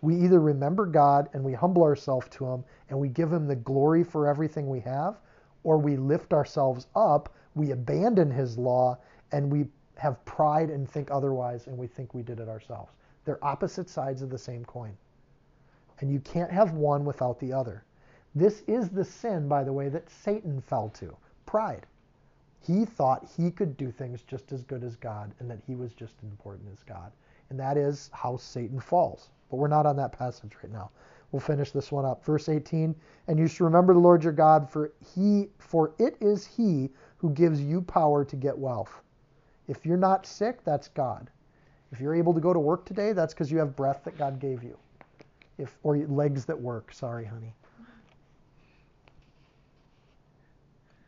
We 0.00 0.16
either 0.16 0.40
remember 0.40 0.86
God 0.86 1.28
and 1.32 1.42
we 1.42 1.52
humble 1.52 1.82
ourselves 1.82 2.28
to 2.30 2.46
Him 2.46 2.64
and 2.88 2.98
we 2.98 3.08
give 3.08 3.32
Him 3.32 3.46
the 3.46 3.56
glory 3.56 4.04
for 4.04 4.26
everything 4.26 4.68
we 4.68 4.80
have, 4.80 5.18
or 5.64 5.78
we 5.78 5.96
lift 5.96 6.32
ourselves 6.32 6.86
up, 6.94 7.32
we 7.54 7.72
abandon 7.72 8.30
His 8.30 8.56
law, 8.58 8.98
and 9.32 9.50
we 9.50 9.66
have 9.96 10.24
pride 10.24 10.70
and 10.70 10.88
think 10.88 11.10
otherwise 11.10 11.66
and 11.66 11.76
we 11.76 11.86
think 11.86 12.14
we 12.14 12.22
did 12.22 12.38
it 12.38 12.48
ourselves. 12.48 12.92
They're 13.24 13.44
opposite 13.44 13.88
sides 13.90 14.22
of 14.22 14.30
the 14.30 14.38
same 14.38 14.64
coin. 14.64 14.96
And 16.00 16.10
you 16.10 16.20
can't 16.20 16.50
have 16.50 16.72
one 16.72 17.04
without 17.04 17.40
the 17.40 17.52
other. 17.52 17.84
This 18.34 18.62
is 18.68 18.88
the 18.88 19.04
sin, 19.04 19.48
by 19.48 19.64
the 19.64 19.72
way, 19.72 19.88
that 19.88 20.08
Satan 20.08 20.60
fell 20.60 20.88
to 20.90 21.16
pride. 21.48 21.86
He 22.60 22.84
thought 22.84 23.26
he 23.36 23.50
could 23.50 23.78
do 23.78 23.90
things 23.90 24.20
just 24.22 24.52
as 24.52 24.62
good 24.64 24.84
as 24.84 24.96
God 24.96 25.32
and 25.38 25.50
that 25.50 25.60
he 25.66 25.74
was 25.74 25.94
just 25.94 26.16
as 26.22 26.28
important 26.28 26.68
as 26.70 26.82
God. 26.82 27.10
And 27.48 27.58
that 27.58 27.78
is 27.78 28.10
how 28.12 28.36
Satan 28.36 28.78
falls. 28.78 29.30
But 29.50 29.56
we're 29.56 29.68
not 29.68 29.86
on 29.86 29.96
that 29.96 30.12
passage 30.12 30.52
right 30.62 30.70
now. 30.70 30.90
We'll 31.32 31.40
finish 31.40 31.70
this 31.70 31.90
one 31.90 32.04
up. 32.04 32.22
Verse 32.22 32.50
18, 32.50 32.94
and 33.28 33.38
you 33.38 33.48
should 33.48 33.64
remember 33.64 33.94
the 33.94 33.98
Lord 33.98 34.22
your 34.22 34.32
God, 34.34 34.68
for 34.68 34.92
he 35.14 35.48
for 35.58 35.94
it 35.98 36.16
is 36.20 36.44
he 36.44 36.90
who 37.16 37.30
gives 37.30 37.62
you 37.62 37.80
power 37.80 38.26
to 38.26 38.36
get 38.36 38.56
wealth. 38.56 39.00
If 39.68 39.86
you're 39.86 39.96
not 39.96 40.26
sick, 40.26 40.62
that's 40.64 40.88
God. 40.88 41.30
If 41.92 42.00
you're 42.00 42.14
able 42.14 42.34
to 42.34 42.40
go 42.40 42.52
to 42.52 42.60
work 42.60 42.84
today, 42.84 43.14
that's 43.14 43.32
because 43.32 43.50
you 43.50 43.58
have 43.58 43.74
breath 43.74 44.04
that 44.04 44.18
God 44.18 44.38
gave 44.38 44.62
you. 44.62 44.76
If 45.56 45.78
or 45.82 45.96
legs 45.96 46.44
that 46.44 46.60
work. 46.60 46.92
Sorry, 46.92 47.24
honey. 47.24 47.54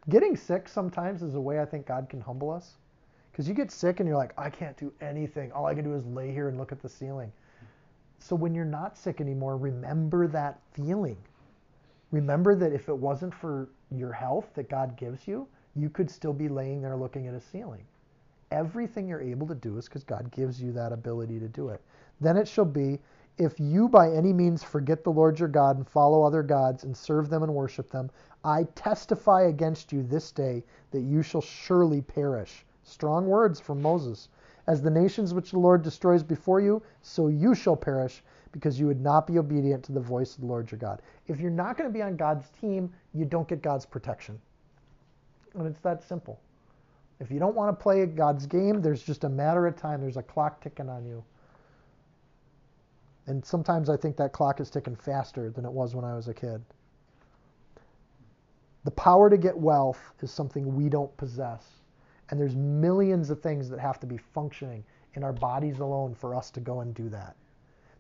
Getting 0.09 0.36
sick 0.36 0.68
sometimes 0.68 1.22
is 1.22 1.35
a 1.35 1.40
way 1.40 1.60
I 1.60 1.64
think 1.64 1.86
God 1.86 2.09
can 2.09 2.20
humble 2.20 2.51
us. 2.51 2.77
Because 3.31 3.47
you 3.48 3.55
get 3.55 3.70
sick 3.70 4.01
and 4.01 4.09
you're 4.09 4.16
like, 4.16 4.32
I 4.39 4.51
can't 4.51 4.77
do 4.77 4.93
anything. 5.01 5.52
All 5.52 5.66
I 5.66 5.74
can 5.74 5.85
do 5.85 5.94
is 5.94 6.05
lay 6.06 6.32
here 6.32 6.48
and 6.48 6.59
look 6.59 6.72
at 6.72 6.82
the 6.82 6.89
ceiling. 6.89 7.32
So 8.18 8.35
when 8.35 8.55
you're 8.55 8.64
not 8.64 8.98
sick 8.98 9.20
anymore, 9.20 9.56
remember 9.56 10.27
that 10.28 10.60
feeling. 10.72 11.16
Remember 12.10 12.55
that 12.56 12.72
if 12.72 12.89
it 12.89 12.97
wasn't 12.97 13.35
for 13.35 13.68
your 13.90 14.12
health 14.12 14.51
that 14.55 14.68
God 14.68 14.97
gives 14.97 15.28
you, 15.28 15.47
you 15.77 15.89
could 15.89 16.10
still 16.10 16.32
be 16.32 16.48
laying 16.48 16.82
there 16.82 16.97
looking 16.97 17.28
at 17.28 17.35
a 17.35 17.40
ceiling. 17.40 17.85
Everything 18.51 19.06
you're 19.06 19.20
able 19.20 19.47
to 19.47 19.55
do 19.55 19.78
is 19.78 19.85
because 19.85 20.02
God 20.02 20.31
gives 20.32 20.60
you 20.60 20.72
that 20.72 20.93
ability 20.93 21.39
to 21.39 21.48
do 21.48 21.68
it. 21.68 21.81
Then 22.20 22.36
it 22.36 22.48
shall 22.48 22.64
be, 22.64 22.98
if 23.39 23.59
you 23.59 23.89
by 23.89 24.11
any 24.11 24.32
means 24.32 24.62
forget 24.62 25.02
the 25.02 25.11
Lord 25.11 25.39
your 25.39 25.48
God 25.48 25.77
and 25.77 25.89
follow 25.89 26.23
other 26.23 26.43
gods 26.43 26.85
and 26.85 26.97
serve 26.97 27.31
them 27.31 27.43
and 27.43 27.55
worship 27.55 27.90
them, 27.90 28.11
I 28.44 28.65
testify 28.74 29.43
against 29.43 29.93
you 29.93 30.02
this 30.02 30.32
day 30.32 30.62
that 30.90 31.01
you 31.01 31.23
shall 31.23 31.40
surely 31.40 32.01
perish. 32.01 32.65
Strong 32.82 33.27
words 33.27 33.61
from 33.61 33.81
Moses. 33.82 34.28
As 34.66 34.82
the 34.82 34.90
nations 34.90 35.35
which 35.35 35.51
the 35.51 35.59
Lord 35.59 35.82
destroys 35.82 36.23
before 36.23 36.61
you, 36.61 36.82
so 37.02 37.28
you 37.28 37.55
shall 37.55 37.77
perish, 37.77 38.23
because 38.52 38.78
you 38.78 38.86
would 38.86 39.01
not 39.01 39.27
be 39.27 39.39
obedient 39.39 39.85
to 39.85 39.93
the 39.93 40.01
voice 40.01 40.35
of 40.35 40.40
the 40.40 40.47
Lord 40.47 40.70
your 40.70 40.78
God. 40.78 41.02
If 41.27 41.40
you're 41.40 41.51
not 41.51 41.77
going 41.77 41.89
to 41.89 41.94
be 41.94 42.02
on 42.02 42.16
God's 42.16 42.48
team, 42.61 42.93
you 43.15 43.24
don't 43.24 43.48
get 43.48 43.62
God's 43.62 43.86
protection. 43.86 44.40
And 45.55 45.66
it's 45.66 45.81
that 45.81 46.02
simple. 46.02 46.40
If 47.20 47.31
you 47.31 47.39
don't 47.39 47.55
want 47.55 47.77
to 47.77 47.82
play 47.82 48.05
God's 48.07 48.47
game, 48.47 48.81
there's 48.81 49.02
just 49.02 49.24
a 49.24 49.28
matter 49.28 49.66
of 49.66 49.77
time. 49.77 50.01
There's 50.01 50.16
a 50.16 50.23
clock 50.23 50.62
ticking 50.62 50.89
on 50.89 51.05
you. 51.05 51.23
And 53.31 53.44
sometimes 53.44 53.89
I 53.89 53.97
think 53.97 54.16
that 54.16 54.32
clock 54.32 54.59
is 54.59 54.70
ticking 54.70 54.97
faster 54.97 55.51
than 55.51 55.65
it 55.65 55.70
was 55.70 55.94
when 55.94 56.05
I 56.05 56.16
was 56.16 56.27
a 56.27 56.35
kid. 56.35 56.65
The 58.82 58.90
power 58.90 59.31
to 59.31 59.39
get 59.39 59.57
wealth 59.57 60.12
is 60.20 60.32
something 60.32 60.74
we 60.74 60.89
don't 60.89 61.16
possess. 61.16 61.65
And 62.28 62.40
there's 62.40 62.57
millions 62.57 63.31
of 63.31 63.40
things 63.40 63.69
that 63.69 63.78
have 63.78 64.01
to 64.01 64.07
be 64.09 64.16
functioning 64.16 64.82
in 65.15 65.23
our 65.23 65.32
bodies 65.32 65.78
alone 65.78 66.12
for 66.12 66.35
us 66.35 66.51
to 66.51 66.61
go 66.61 66.81
and 66.81 66.93
do 66.93 67.09
that. 67.11 67.36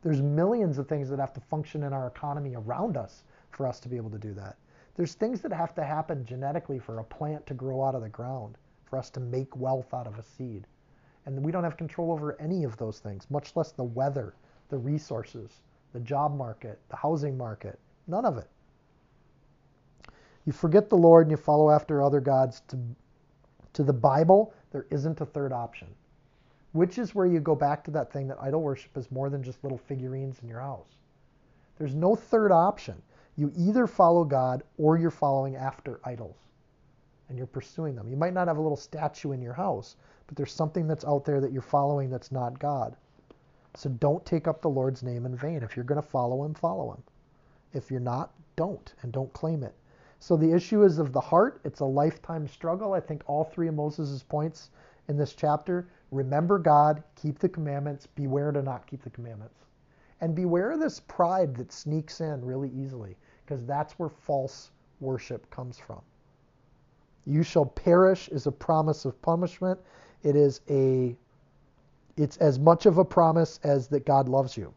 There's 0.02 0.20
millions 0.20 0.78
of 0.78 0.88
things 0.88 1.08
that 1.10 1.20
have 1.20 1.32
to 1.34 1.40
function 1.40 1.84
in 1.84 1.92
our 1.92 2.08
economy 2.08 2.56
around 2.56 2.96
us 2.96 3.22
for 3.50 3.68
us 3.68 3.78
to 3.80 3.88
be 3.88 3.96
able 3.96 4.10
to 4.10 4.18
do 4.18 4.34
that. 4.34 4.56
There's 4.96 5.14
things 5.14 5.40
that 5.42 5.52
have 5.52 5.76
to 5.76 5.84
happen 5.84 6.24
genetically 6.24 6.80
for 6.80 6.98
a 6.98 7.04
plant 7.04 7.46
to 7.46 7.54
grow 7.54 7.84
out 7.84 7.94
of 7.94 8.02
the 8.02 8.08
ground, 8.08 8.58
for 8.82 8.98
us 8.98 9.10
to 9.10 9.20
make 9.20 9.54
wealth 9.54 9.94
out 9.94 10.08
of 10.08 10.18
a 10.18 10.24
seed. 10.24 10.66
And 11.24 11.44
we 11.44 11.52
don't 11.52 11.62
have 11.62 11.76
control 11.76 12.10
over 12.10 12.36
any 12.40 12.64
of 12.64 12.76
those 12.78 12.98
things, 12.98 13.30
much 13.30 13.54
less 13.54 13.70
the 13.70 13.84
weather, 13.84 14.34
the 14.70 14.78
resources, 14.78 15.60
the 15.92 16.00
job 16.00 16.36
market, 16.36 16.78
the 16.88 16.96
housing 16.96 17.36
market, 17.36 17.78
none 18.06 18.24
of 18.24 18.38
it. 18.38 18.48
You 20.46 20.52
forget 20.52 20.88
the 20.88 20.96
Lord 20.96 21.26
and 21.26 21.30
you 21.30 21.36
follow 21.36 21.70
after 21.70 22.02
other 22.02 22.20
gods 22.20 22.62
to 22.68 22.78
to 23.72 23.84
the 23.84 23.92
Bible, 23.92 24.52
there 24.72 24.86
isn't 24.90 25.20
a 25.20 25.26
third 25.26 25.52
option, 25.52 25.88
which 26.72 26.98
is 26.98 27.14
where 27.14 27.26
you 27.26 27.40
go 27.40 27.54
back 27.54 27.84
to 27.84 27.90
that 27.92 28.12
thing 28.12 28.26
that 28.28 28.38
idol 28.40 28.62
worship 28.62 28.96
is 28.96 29.10
more 29.10 29.30
than 29.30 29.42
just 29.42 29.62
little 29.62 29.78
figurines 29.78 30.40
in 30.42 30.48
your 30.48 30.60
house. 30.60 30.98
There's 31.78 31.94
no 31.94 32.14
third 32.14 32.52
option. 32.52 33.00
You 33.36 33.52
either 33.56 33.86
follow 33.86 34.24
God 34.24 34.64
or 34.76 34.98
you're 34.98 35.10
following 35.10 35.56
after 35.56 36.00
idols 36.04 36.36
and 37.28 37.38
you're 37.38 37.46
pursuing 37.46 37.94
them. 37.94 38.08
You 38.08 38.16
might 38.16 38.34
not 38.34 38.48
have 38.48 38.58
a 38.58 38.60
little 38.60 38.76
statue 38.76 39.32
in 39.32 39.40
your 39.40 39.54
house, 39.54 39.96
but 40.26 40.36
there's 40.36 40.52
something 40.52 40.86
that's 40.86 41.04
out 41.04 41.24
there 41.24 41.40
that 41.40 41.52
you're 41.52 41.62
following 41.62 42.10
that's 42.10 42.32
not 42.32 42.58
God. 42.58 42.96
So 43.74 43.88
don't 43.88 44.24
take 44.26 44.48
up 44.48 44.60
the 44.60 44.68
Lord's 44.68 45.02
name 45.02 45.26
in 45.26 45.36
vain. 45.36 45.62
If 45.62 45.76
you're 45.76 45.84
going 45.84 46.00
to 46.00 46.06
follow 46.06 46.44
him, 46.44 46.54
follow 46.54 46.92
him. 46.92 47.02
If 47.72 47.90
you're 47.90 48.00
not, 48.00 48.32
don't, 48.56 48.92
and 49.02 49.12
don't 49.12 49.32
claim 49.32 49.62
it. 49.62 49.74
So 50.18 50.36
the 50.36 50.52
issue 50.52 50.82
is 50.82 50.98
of 50.98 51.12
the 51.12 51.20
heart. 51.20 51.60
It's 51.64 51.80
a 51.80 51.84
lifetime 51.84 52.46
struggle. 52.46 52.92
I 52.92 53.00
think 53.00 53.22
all 53.26 53.44
three 53.44 53.68
of 53.68 53.74
Moses' 53.74 54.22
points 54.22 54.70
in 55.08 55.16
this 55.16 55.34
chapter 55.34 55.88
remember 56.10 56.58
God, 56.58 57.02
keep 57.14 57.38
the 57.38 57.48
commandments, 57.48 58.06
beware 58.06 58.52
to 58.52 58.62
not 58.62 58.86
keep 58.86 59.02
the 59.02 59.10
commandments. 59.10 59.64
And 60.20 60.34
beware 60.34 60.72
of 60.72 60.80
this 60.80 61.00
pride 61.00 61.54
that 61.56 61.72
sneaks 61.72 62.20
in 62.20 62.44
really 62.44 62.70
easily, 62.70 63.16
because 63.44 63.64
that's 63.64 63.98
where 63.98 64.10
false 64.10 64.72
worship 65.00 65.48
comes 65.50 65.78
from. 65.78 66.02
You 67.24 67.42
shall 67.42 67.66
perish 67.66 68.28
is 68.28 68.46
a 68.46 68.52
promise 68.52 69.04
of 69.04 69.20
punishment. 69.22 69.78
It 70.22 70.36
is 70.36 70.60
a 70.68 71.16
it's 72.16 72.36
as 72.38 72.58
much 72.58 72.86
of 72.86 72.98
a 72.98 73.04
promise 73.04 73.60
as 73.62 73.88
that 73.88 74.06
God 74.06 74.28
loves 74.28 74.56
you. 74.56 74.72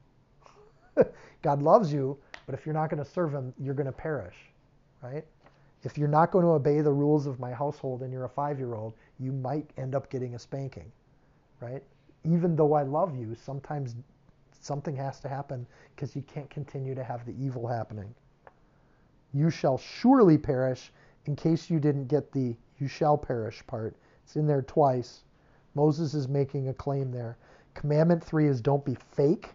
God 1.41 1.61
loves 1.61 1.91
you, 1.91 2.17
but 2.45 2.55
if 2.55 2.65
you're 2.65 2.73
not 2.73 2.89
going 2.89 3.03
to 3.03 3.09
serve 3.09 3.33
him, 3.33 3.53
you're 3.59 3.73
going 3.73 3.87
to 3.87 3.91
perish, 3.91 4.35
right? 5.01 5.25
If 5.83 5.97
you're 5.97 6.07
not 6.07 6.31
going 6.31 6.45
to 6.45 6.51
obey 6.51 6.81
the 6.81 6.91
rules 6.91 7.27
of 7.27 7.39
my 7.39 7.51
household 7.51 8.01
and 8.01 8.11
you're 8.11 8.25
a 8.25 8.29
five 8.29 8.57
year 8.57 8.73
old, 8.73 8.93
you 9.19 9.31
might 9.31 9.69
end 9.77 9.95
up 9.95 10.09
getting 10.09 10.35
a 10.35 10.39
spanking, 10.39 10.91
right? 11.59 11.83
Even 12.23 12.55
though 12.55 12.73
I 12.73 12.83
love 12.83 13.15
you, 13.17 13.35
sometimes 13.35 13.95
something 14.61 14.95
has 14.95 15.19
to 15.19 15.27
happen 15.27 15.67
because 15.95 16.15
you 16.15 16.21
can't 16.21 16.49
continue 16.49 16.95
to 16.95 17.03
have 17.03 17.25
the 17.25 17.33
evil 17.37 17.67
happening. 17.67 18.13
You 19.33 19.49
shall 19.49 19.77
surely 19.77 20.37
perish 20.37 20.93
in 21.25 21.35
case 21.35 21.69
you 21.69 21.79
didn't 21.79 22.07
get 22.07 22.31
the 22.31 22.55
you 22.79 22.87
shall 22.87 23.17
perish 23.17 23.65
part. 23.67 23.95
It's 24.23 24.35
in 24.35 24.47
there 24.47 24.61
twice. 24.61 25.23
Moses 25.75 26.13
is 26.13 26.27
making 26.27 26.69
a 26.69 26.73
claim 26.73 27.11
there. 27.11 27.37
Commandment 27.73 28.23
three 28.23 28.47
is 28.47 28.61
don't 28.61 28.85
be 28.85 28.95
fake. 29.15 29.49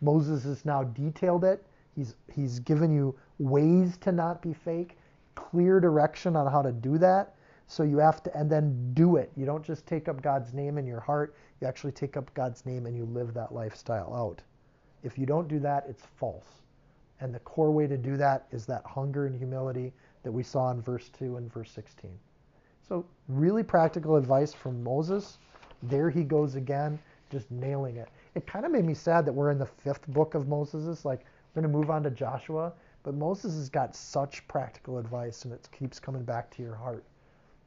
Moses 0.00 0.44
has 0.44 0.64
now 0.64 0.82
detailed 0.82 1.44
it. 1.44 1.64
He's, 1.94 2.14
he's 2.32 2.58
given 2.58 2.92
you 2.94 3.14
ways 3.38 3.96
to 3.98 4.12
not 4.12 4.42
be 4.42 4.52
fake 4.52 4.96
clear 5.34 5.80
direction 5.80 6.36
on 6.36 6.50
how 6.50 6.62
to 6.62 6.72
do 6.72 6.98
that. 6.98 7.34
So 7.66 7.82
you 7.82 7.98
have 7.98 8.22
to, 8.24 8.36
and 8.36 8.50
then 8.50 8.92
do 8.92 9.16
it. 9.16 9.30
You 9.36 9.46
don't 9.46 9.64
just 9.64 9.86
take 9.86 10.08
up 10.08 10.20
God's 10.20 10.52
name 10.52 10.78
in 10.78 10.86
your 10.86 11.00
heart, 11.00 11.34
you 11.60 11.66
actually 11.66 11.92
take 11.92 12.16
up 12.16 12.32
God's 12.34 12.66
name 12.66 12.86
and 12.86 12.96
you 12.96 13.04
live 13.04 13.32
that 13.34 13.54
lifestyle 13.54 14.14
out. 14.14 14.42
If 15.02 15.16
you 15.18 15.26
don't 15.26 15.48
do 15.48 15.58
that, 15.60 15.86
it's 15.88 16.04
false. 16.16 16.62
And 17.20 17.34
the 17.34 17.40
core 17.40 17.70
way 17.70 17.86
to 17.86 17.96
do 17.96 18.16
that 18.16 18.46
is 18.50 18.66
that 18.66 18.84
hunger 18.84 19.26
and 19.26 19.34
humility 19.34 19.92
that 20.22 20.32
we 20.32 20.42
saw 20.42 20.70
in 20.70 20.82
verse 20.82 21.08
2 21.18 21.36
and 21.36 21.52
verse 21.52 21.70
16. 21.70 22.10
So, 22.86 23.06
really 23.28 23.62
practical 23.62 24.16
advice 24.16 24.52
from 24.52 24.82
Moses. 24.82 25.38
There 25.82 26.10
he 26.10 26.22
goes 26.22 26.54
again, 26.54 26.98
just 27.30 27.50
nailing 27.50 27.96
it. 27.96 28.08
It 28.34 28.46
kind 28.46 28.64
of 28.64 28.70
made 28.70 28.84
me 28.84 28.94
sad 28.94 29.24
that 29.26 29.32
we're 29.32 29.50
in 29.50 29.58
the 29.58 29.66
fifth 29.66 30.06
book 30.08 30.34
of 30.34 30.48
Moses. 30.48 31.04
Like, 31.04 31.24
we're 31.54 31.62
going 31.62 31.72
to 31.72 31.78
move 31.78 31.90
on 31.90 32.02
to 32.04 32.10
Joshua. 32.10 32.72
But 33.02 33.14
Moses 33.14 33.54
has 33.54 33.68
got 33.68 33.96
such 33.96 34.46
practical 34.46 34.98
advice, 34.98 35.44
and 35.44 35.52
it 35.52 35.68
keeps 35.76 35.98
coming 35.98 36.22
back 36.22 36.50
to 36.52 36.62
your 36.62 36.76
heart 36.76 37.04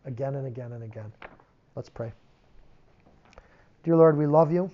again 0.05 0.35
and 0.35 0.47
again 0.47 0.71
and 0.71 0.83
again. 0.83 1.11
Let's 1.75 1.89
pray. 1.89 2.13
Dear 3.83 3.97
Lord, 3.97 4.17
we 4.17 4.25
love 4.25 4.51
you. 4.51 4.71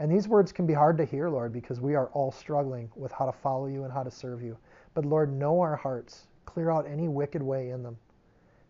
And 0.00 0.10
these 0.10 0.26
words 0.26 0.50
can 0.50 0.66
be 0.66 0.74
hard 0.74 0.98
to 0.98 1.04
hear, 1.04 1.28
Lord, 1.28 1.52
because 1.52 1.80
we 1.80 1.94
are 1.94 2.08
all 2.08 2.32
struggling 2.32 2.90
with 2.96 3.12
how 3.12 3.26
to 3.26 3.32
follow 3.32 3.66
you 3.66 3.84
and 3.84 3.92
how 3.92 4.02
to 4.02 4.10
serve 4.10 4.42
you. 4.42 4.58
But 4.94 5.04
Lord, 5.04 5.32
know 5.32 5.60
our 5.60 5.76
hearts. 5.76 6.26
Clear 6.44 6.70
out 6.70 6.88
any 6.88 7.06
wicked 7.06 7.42
way 7.42 7.70
in 7.70 7.84
them. 7.84 7.96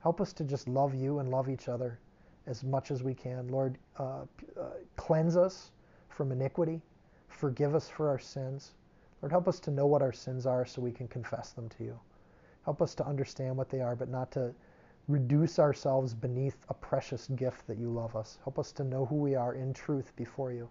Help 0.01 0.21
us 0.21 0.35
to 0.35 0.45
just 0.45 0.69
love 0.69 0.95
you 0.95 1.21
and 1.21 1.31
love 1.31 1.49
each 1.49 1.69
other 1.69 1.99
as 2.47 2.63
much 2.65 2.91
as 2.91 3.03
we 3.03 3.15
can. 3.15 3.49
Lord, 3.49 3.79
uh, 3.99 4.23
uh, 4.61 4.71
cleanse 4.97 5.37
us 5.37 5.71
from 6.09 6.33
iniquity. 6.33 6.83
Forgive 7.29 7.75
us 7.75 7.89
for 7.89 8.09
our 8.09 8.19
sins. 8.19 8.73
Lord, 9.23 9.33
help 9.33 9.49
us 9.49 9.61
to 9.61 9.71
know 9.71 9.87
what 9.87 10.03
our 10.03 10.13
sins 10.13 10.47
are 10.47 10.67
so 10.67 10.83
we 10.83 10.93
can 10.93 11.09
confess 11.09 11.53
them 11.53 11.69
to 11.71 11.85
you. 11.85 11.99
Help 12.65 12.81
us 12.83 12.95
to 12.97 13.07
understand 13.07 13.57
what 13.57 13.69
they 13.71 13.81
are, 13.81 13.97
but 13.97 14.09
not 14.09 14.31
to 14.33 14.55
reduce 15.09 15.59
ourselves 15.59 16.15
beneath 16.15 16.65
a 16.69 16.75
precious 16.75 17.29
gift 17.29 17.67
that 17.67 17.79
you 17.79 17.91
love 17.91 18.17
us. 18.17 18.39
Help 18.45 18.59
us 18.59 18.73
to 18.73 18.85
know 18.85 19.05
who 19.07 19.17
we 19.17 19.35
are 19.35 19.55
in 19.55 19.73
truth 19.75 20.13
before 20.17 20.53
you. 20.53 20.69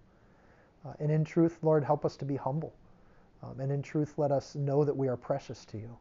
Uh, 0.86 0.94
and 1.00 1.12
in 1.12 1.24
truth, 1.24 1.60
Lord, 1.62 1.84
help 1.84 2.04
us 2.06 2.18
to 2.18 2.26
be 2.26 2.36
humble. 2.36 2.74
Um, 3.44 3.60
and 3.60 3.72
in 3.72 3.82
truth, 3.82 4.14
let 4.18 4.32
us 4.32 4.56
know 4.56 4.84
that 4.84 4.95
we 4.95 5.08
are 5.08 5.18
precious 5.18 5.66
to 5.66 5.78
you. 5.78 5.98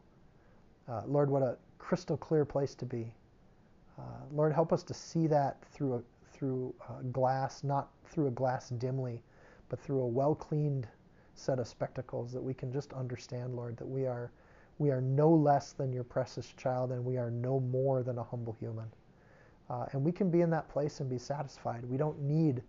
Uh, 0.87 1.03
Lord, 1.05 1.29
what 1.29 1.43
a 1.43 1.57
crystal 1.77 2.17
clear 2.17 2.45
place 2.45 2.75
to 2.75 2.85
be. 2.85 3.13
Uh, 3.99 4.25
Lord, 4.31 4.53
help 4.53 4.73
us 4.73 4.83
to 4.83 4.93
see 4.93 5.27
that 5.27 5.63
through 5.71 5.95
a, 5.95 6.01
through 6.31 6.73
a 6.89 7.03
glass, 7.03 7.63
not 7.63 7.89
through 8.05 8.27
a 8.27 8.31
glass 8.31 8.69
dimly, 8.69 9.21
but 9.69 9.79
through 9.79 10.01
a 10.01 10.07
well 10.07 10.35
cleaned 10.35 10.87
set 11.35 11.59
of 11.59 11.67
spectacles 11.67 12.31
that 12.31 12.43
we 12.43 12.53
can 12.53 12.71
just 12.71 12.93
understand, 12.93 13.55
Lord, 13.55 13.77
that 13.77 13.87
we 13.87 14.05
are 14.05 14.31
we 14.79 14.89
are 14.89 15.01
no 15.01 15.29
less 15.29 15.73
than 15.73 15.93
your 15.93 16.03
precious 16.03 16.47
child 16.57 16.91
and 16.91 17.05
we 17.05 17.17
are 17.17 17.29
no 17.29 17.59
more 17.59 18.01
than 18.01 18.17
a 18.17 18.23
humble 18.23 18.53
human. 18.59 18.91
Uh, 19.69 19.85
and 19.91 20.03
we 20.03 20.11
can 20.11 20.29
be 20.29 20.41
in 20.41 20.49
that 20.49 20.67
place 20.67 20.99
and 20.99 21.09
be 21.09 21.17
satisfied. 21.17 21.85
We 21.85 21.97
don't 21.97 22.19
need 22.19 22.61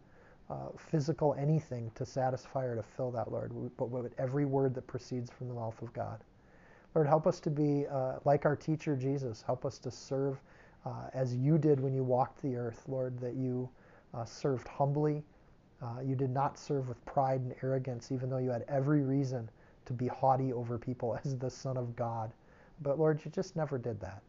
uh, 0.50 0.68
physical 0.76 1.34
anything 1.34 1.90
to 1.94 2.04
satisfy 2.04 2.64
or 2.64 2.76
to 2.76 2.82
fill 2.82 3.10
that, 3.12 3.32
Lord, 3.32 3.52
but 3.76 3.88
with 3.88 4.12
every 4.18 4.44
word 4.44 4.74
that 4.74 4.86
proceeds 4.86 5.30
from 5.30 5.48
the 5.48 5.54
mouth 5.54 5.80
of 5.80 5.92
God. 5.92 6.22
Lord, 6.94 7.08
help 7.08 7.26
us 7.26 7.40
to 7.40 7.50
be 7.50 7.86
uh, 7.90 8.18
like 8.24 8.44
our 8.44 8.54
teacher 8.54 8.94
Jesus. 8.94 9.42
Help 9.42 9.64
us 9.64 9.78
to 9.78 9.90
serve 9.90 10.40
uh, 10.84 11.08
as 11.14 11.34
you 11.34 11.58
did 11.58 11.80
when 11.80 11.94
you 11.94 12.04
walked 12.04 12.42
the 12.42 12.56
earth, 12.56 12.84
Lord, 12.88 13.18
that 13.20 13.34
you 13.34 13.68
uh, 14.12 14.24
served 14.24 14.68
humbly. 14.68 15.22
Uh, 15.82 16.00
you 16.04 16.14
did 16.14 16.30
not 16.30 16.58
serve 16.58 16.88
with 16.88 17.04
pride 17.04 17.40
and 17.40 17.54
arrogance, 17.62 18.12
even 18.12 18.30
though 18.30 18.38
you 18.38 18.50
had 18.50 18.64
every 18.68 19.02
reason 19.02 19.50
to 19.86 19.92
be 19.92 20.06
haughty 20.06 20.52
over 20.52 20.78
people 20.78 21.18
as 21.24 21.36
the 21.38 21.50
Son 21.50 21.76
of 21.76 21.96
God. 21.96 22.32
But 22.82 22.98
Lord, 22.98 23.20
you 23.24 23.30
just 23.30 23.56
never 23.56 23.78
did 23.78 24.00
that. 24.00 24.22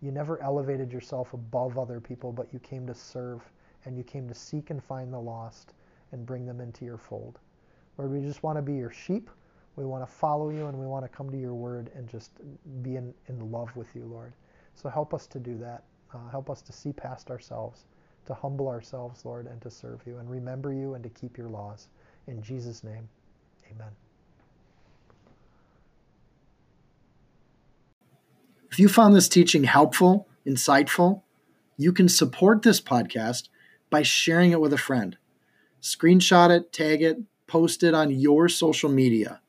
You 0.00 0.10
never 0.10 0.42
elevated 0.42 0.92
yourself 0.92 1.32
above 1.32 1.78
other 1.78 2.00
people, 2.00 2.32
but 2.32 2.52
you 2.52 2.58
came 2.58 2.86
to 2.86 2.94
serve 2.94 3.40
and 3.84 3.96
you 3.96 4.02
came 4.02 4.28
to 4.28 4.34
seek 4.34 4.70
and 4.70 4.82
find 4.82 5.12
the 5.12 5.18
lost 5.18 5.74
and 6.10 6.26
bring 6.26 6.44
them 6.44 6.60
into 6.60 6.84
your 6.84 6.98
fold. 6.98 7.38
Lord, 7.96 8.10
we 8.10 8.20
just 8.20 8.42
want 8.42 8.58
to 8.58 8.62
be 8.62 8.74
your 8.74 8.90
sheep. 8.90 9.30
We 9.76 9.84
want 9.84 10.06
to 10.06 10.12
follow 10.12 10.50
you 10.50 10.66
and 10.66 10.78
we 10.78 10.86
want 10.86 11.04
to 11.04 11.08
come 11.08 11.30
to 11.30 11.38
your 11.38 11.54
word 11.54 11.90
and 11.94 12.08
just 12.08 12.32
be 12.82 12.96
in, 12.96 13.14
in 13.28 13.50
love 13.50 13.74
with 13.76 13.94
you, 13.94 14.04
Lord. 14.04 14.32
So 14.74 14.88
help 14.88 15.14
us 15.14 15.26
to 15.28 15.38
do 15.38 15.56
that. 15.58 15.84
Uh, 16.14 16.28
help 16.30 16.50
us 16.50 16.60
to 16.62 16.72
see 16.72 16.92
past 16.92 17.30
ourselves, 17.30 17.84
to 18.26 18.34
humble 18.34 18.68
ourselves, 18.68 19.24
Lord, 19.24 19.46
and 19.46 19.60
to 19.62 19.70
serve 19.70 20.00
you 20.06 20.18
and 20.18 20.30
remember 20.30 20.72
you 20.72 20.94
and 20.94 21.02
to 21.02 21.10
keep 21.10 21.38
your 21.38 21.48
laws. 21.48 21.88
In 22.26 22.42
Jesus' 22.42 22.84
name, 22.84 23.08
amen. 23.70 23.90
If 28.70 28.78
you 28.78 28.88
found 28.88 29.14
this 29.14 29.28
teaching 29.28 29.64
helpful, 29.64 30.28
insightful, 30.46 31.22
you 31.76 31.92
can 31.92 32.08
support 32.08 32.62
this 32.62 32.80
podcast 32.80 33.48
by 33.90 34.02
sharing 34.02 34.52
it 34.52 34.60
with 34.60 34.72
a 34.72 34.78
friend. 34.78 35.16
Screenshot 35.82 36.50
it, 36.50 36.72
tag 36.72 37.02
it, 37.02 37.18
post 37.46 37.82
it 37.82 37.92
on 37.92 38.10
your 38.10 38.48
social 38.48 38.88
media. 38.88 39.40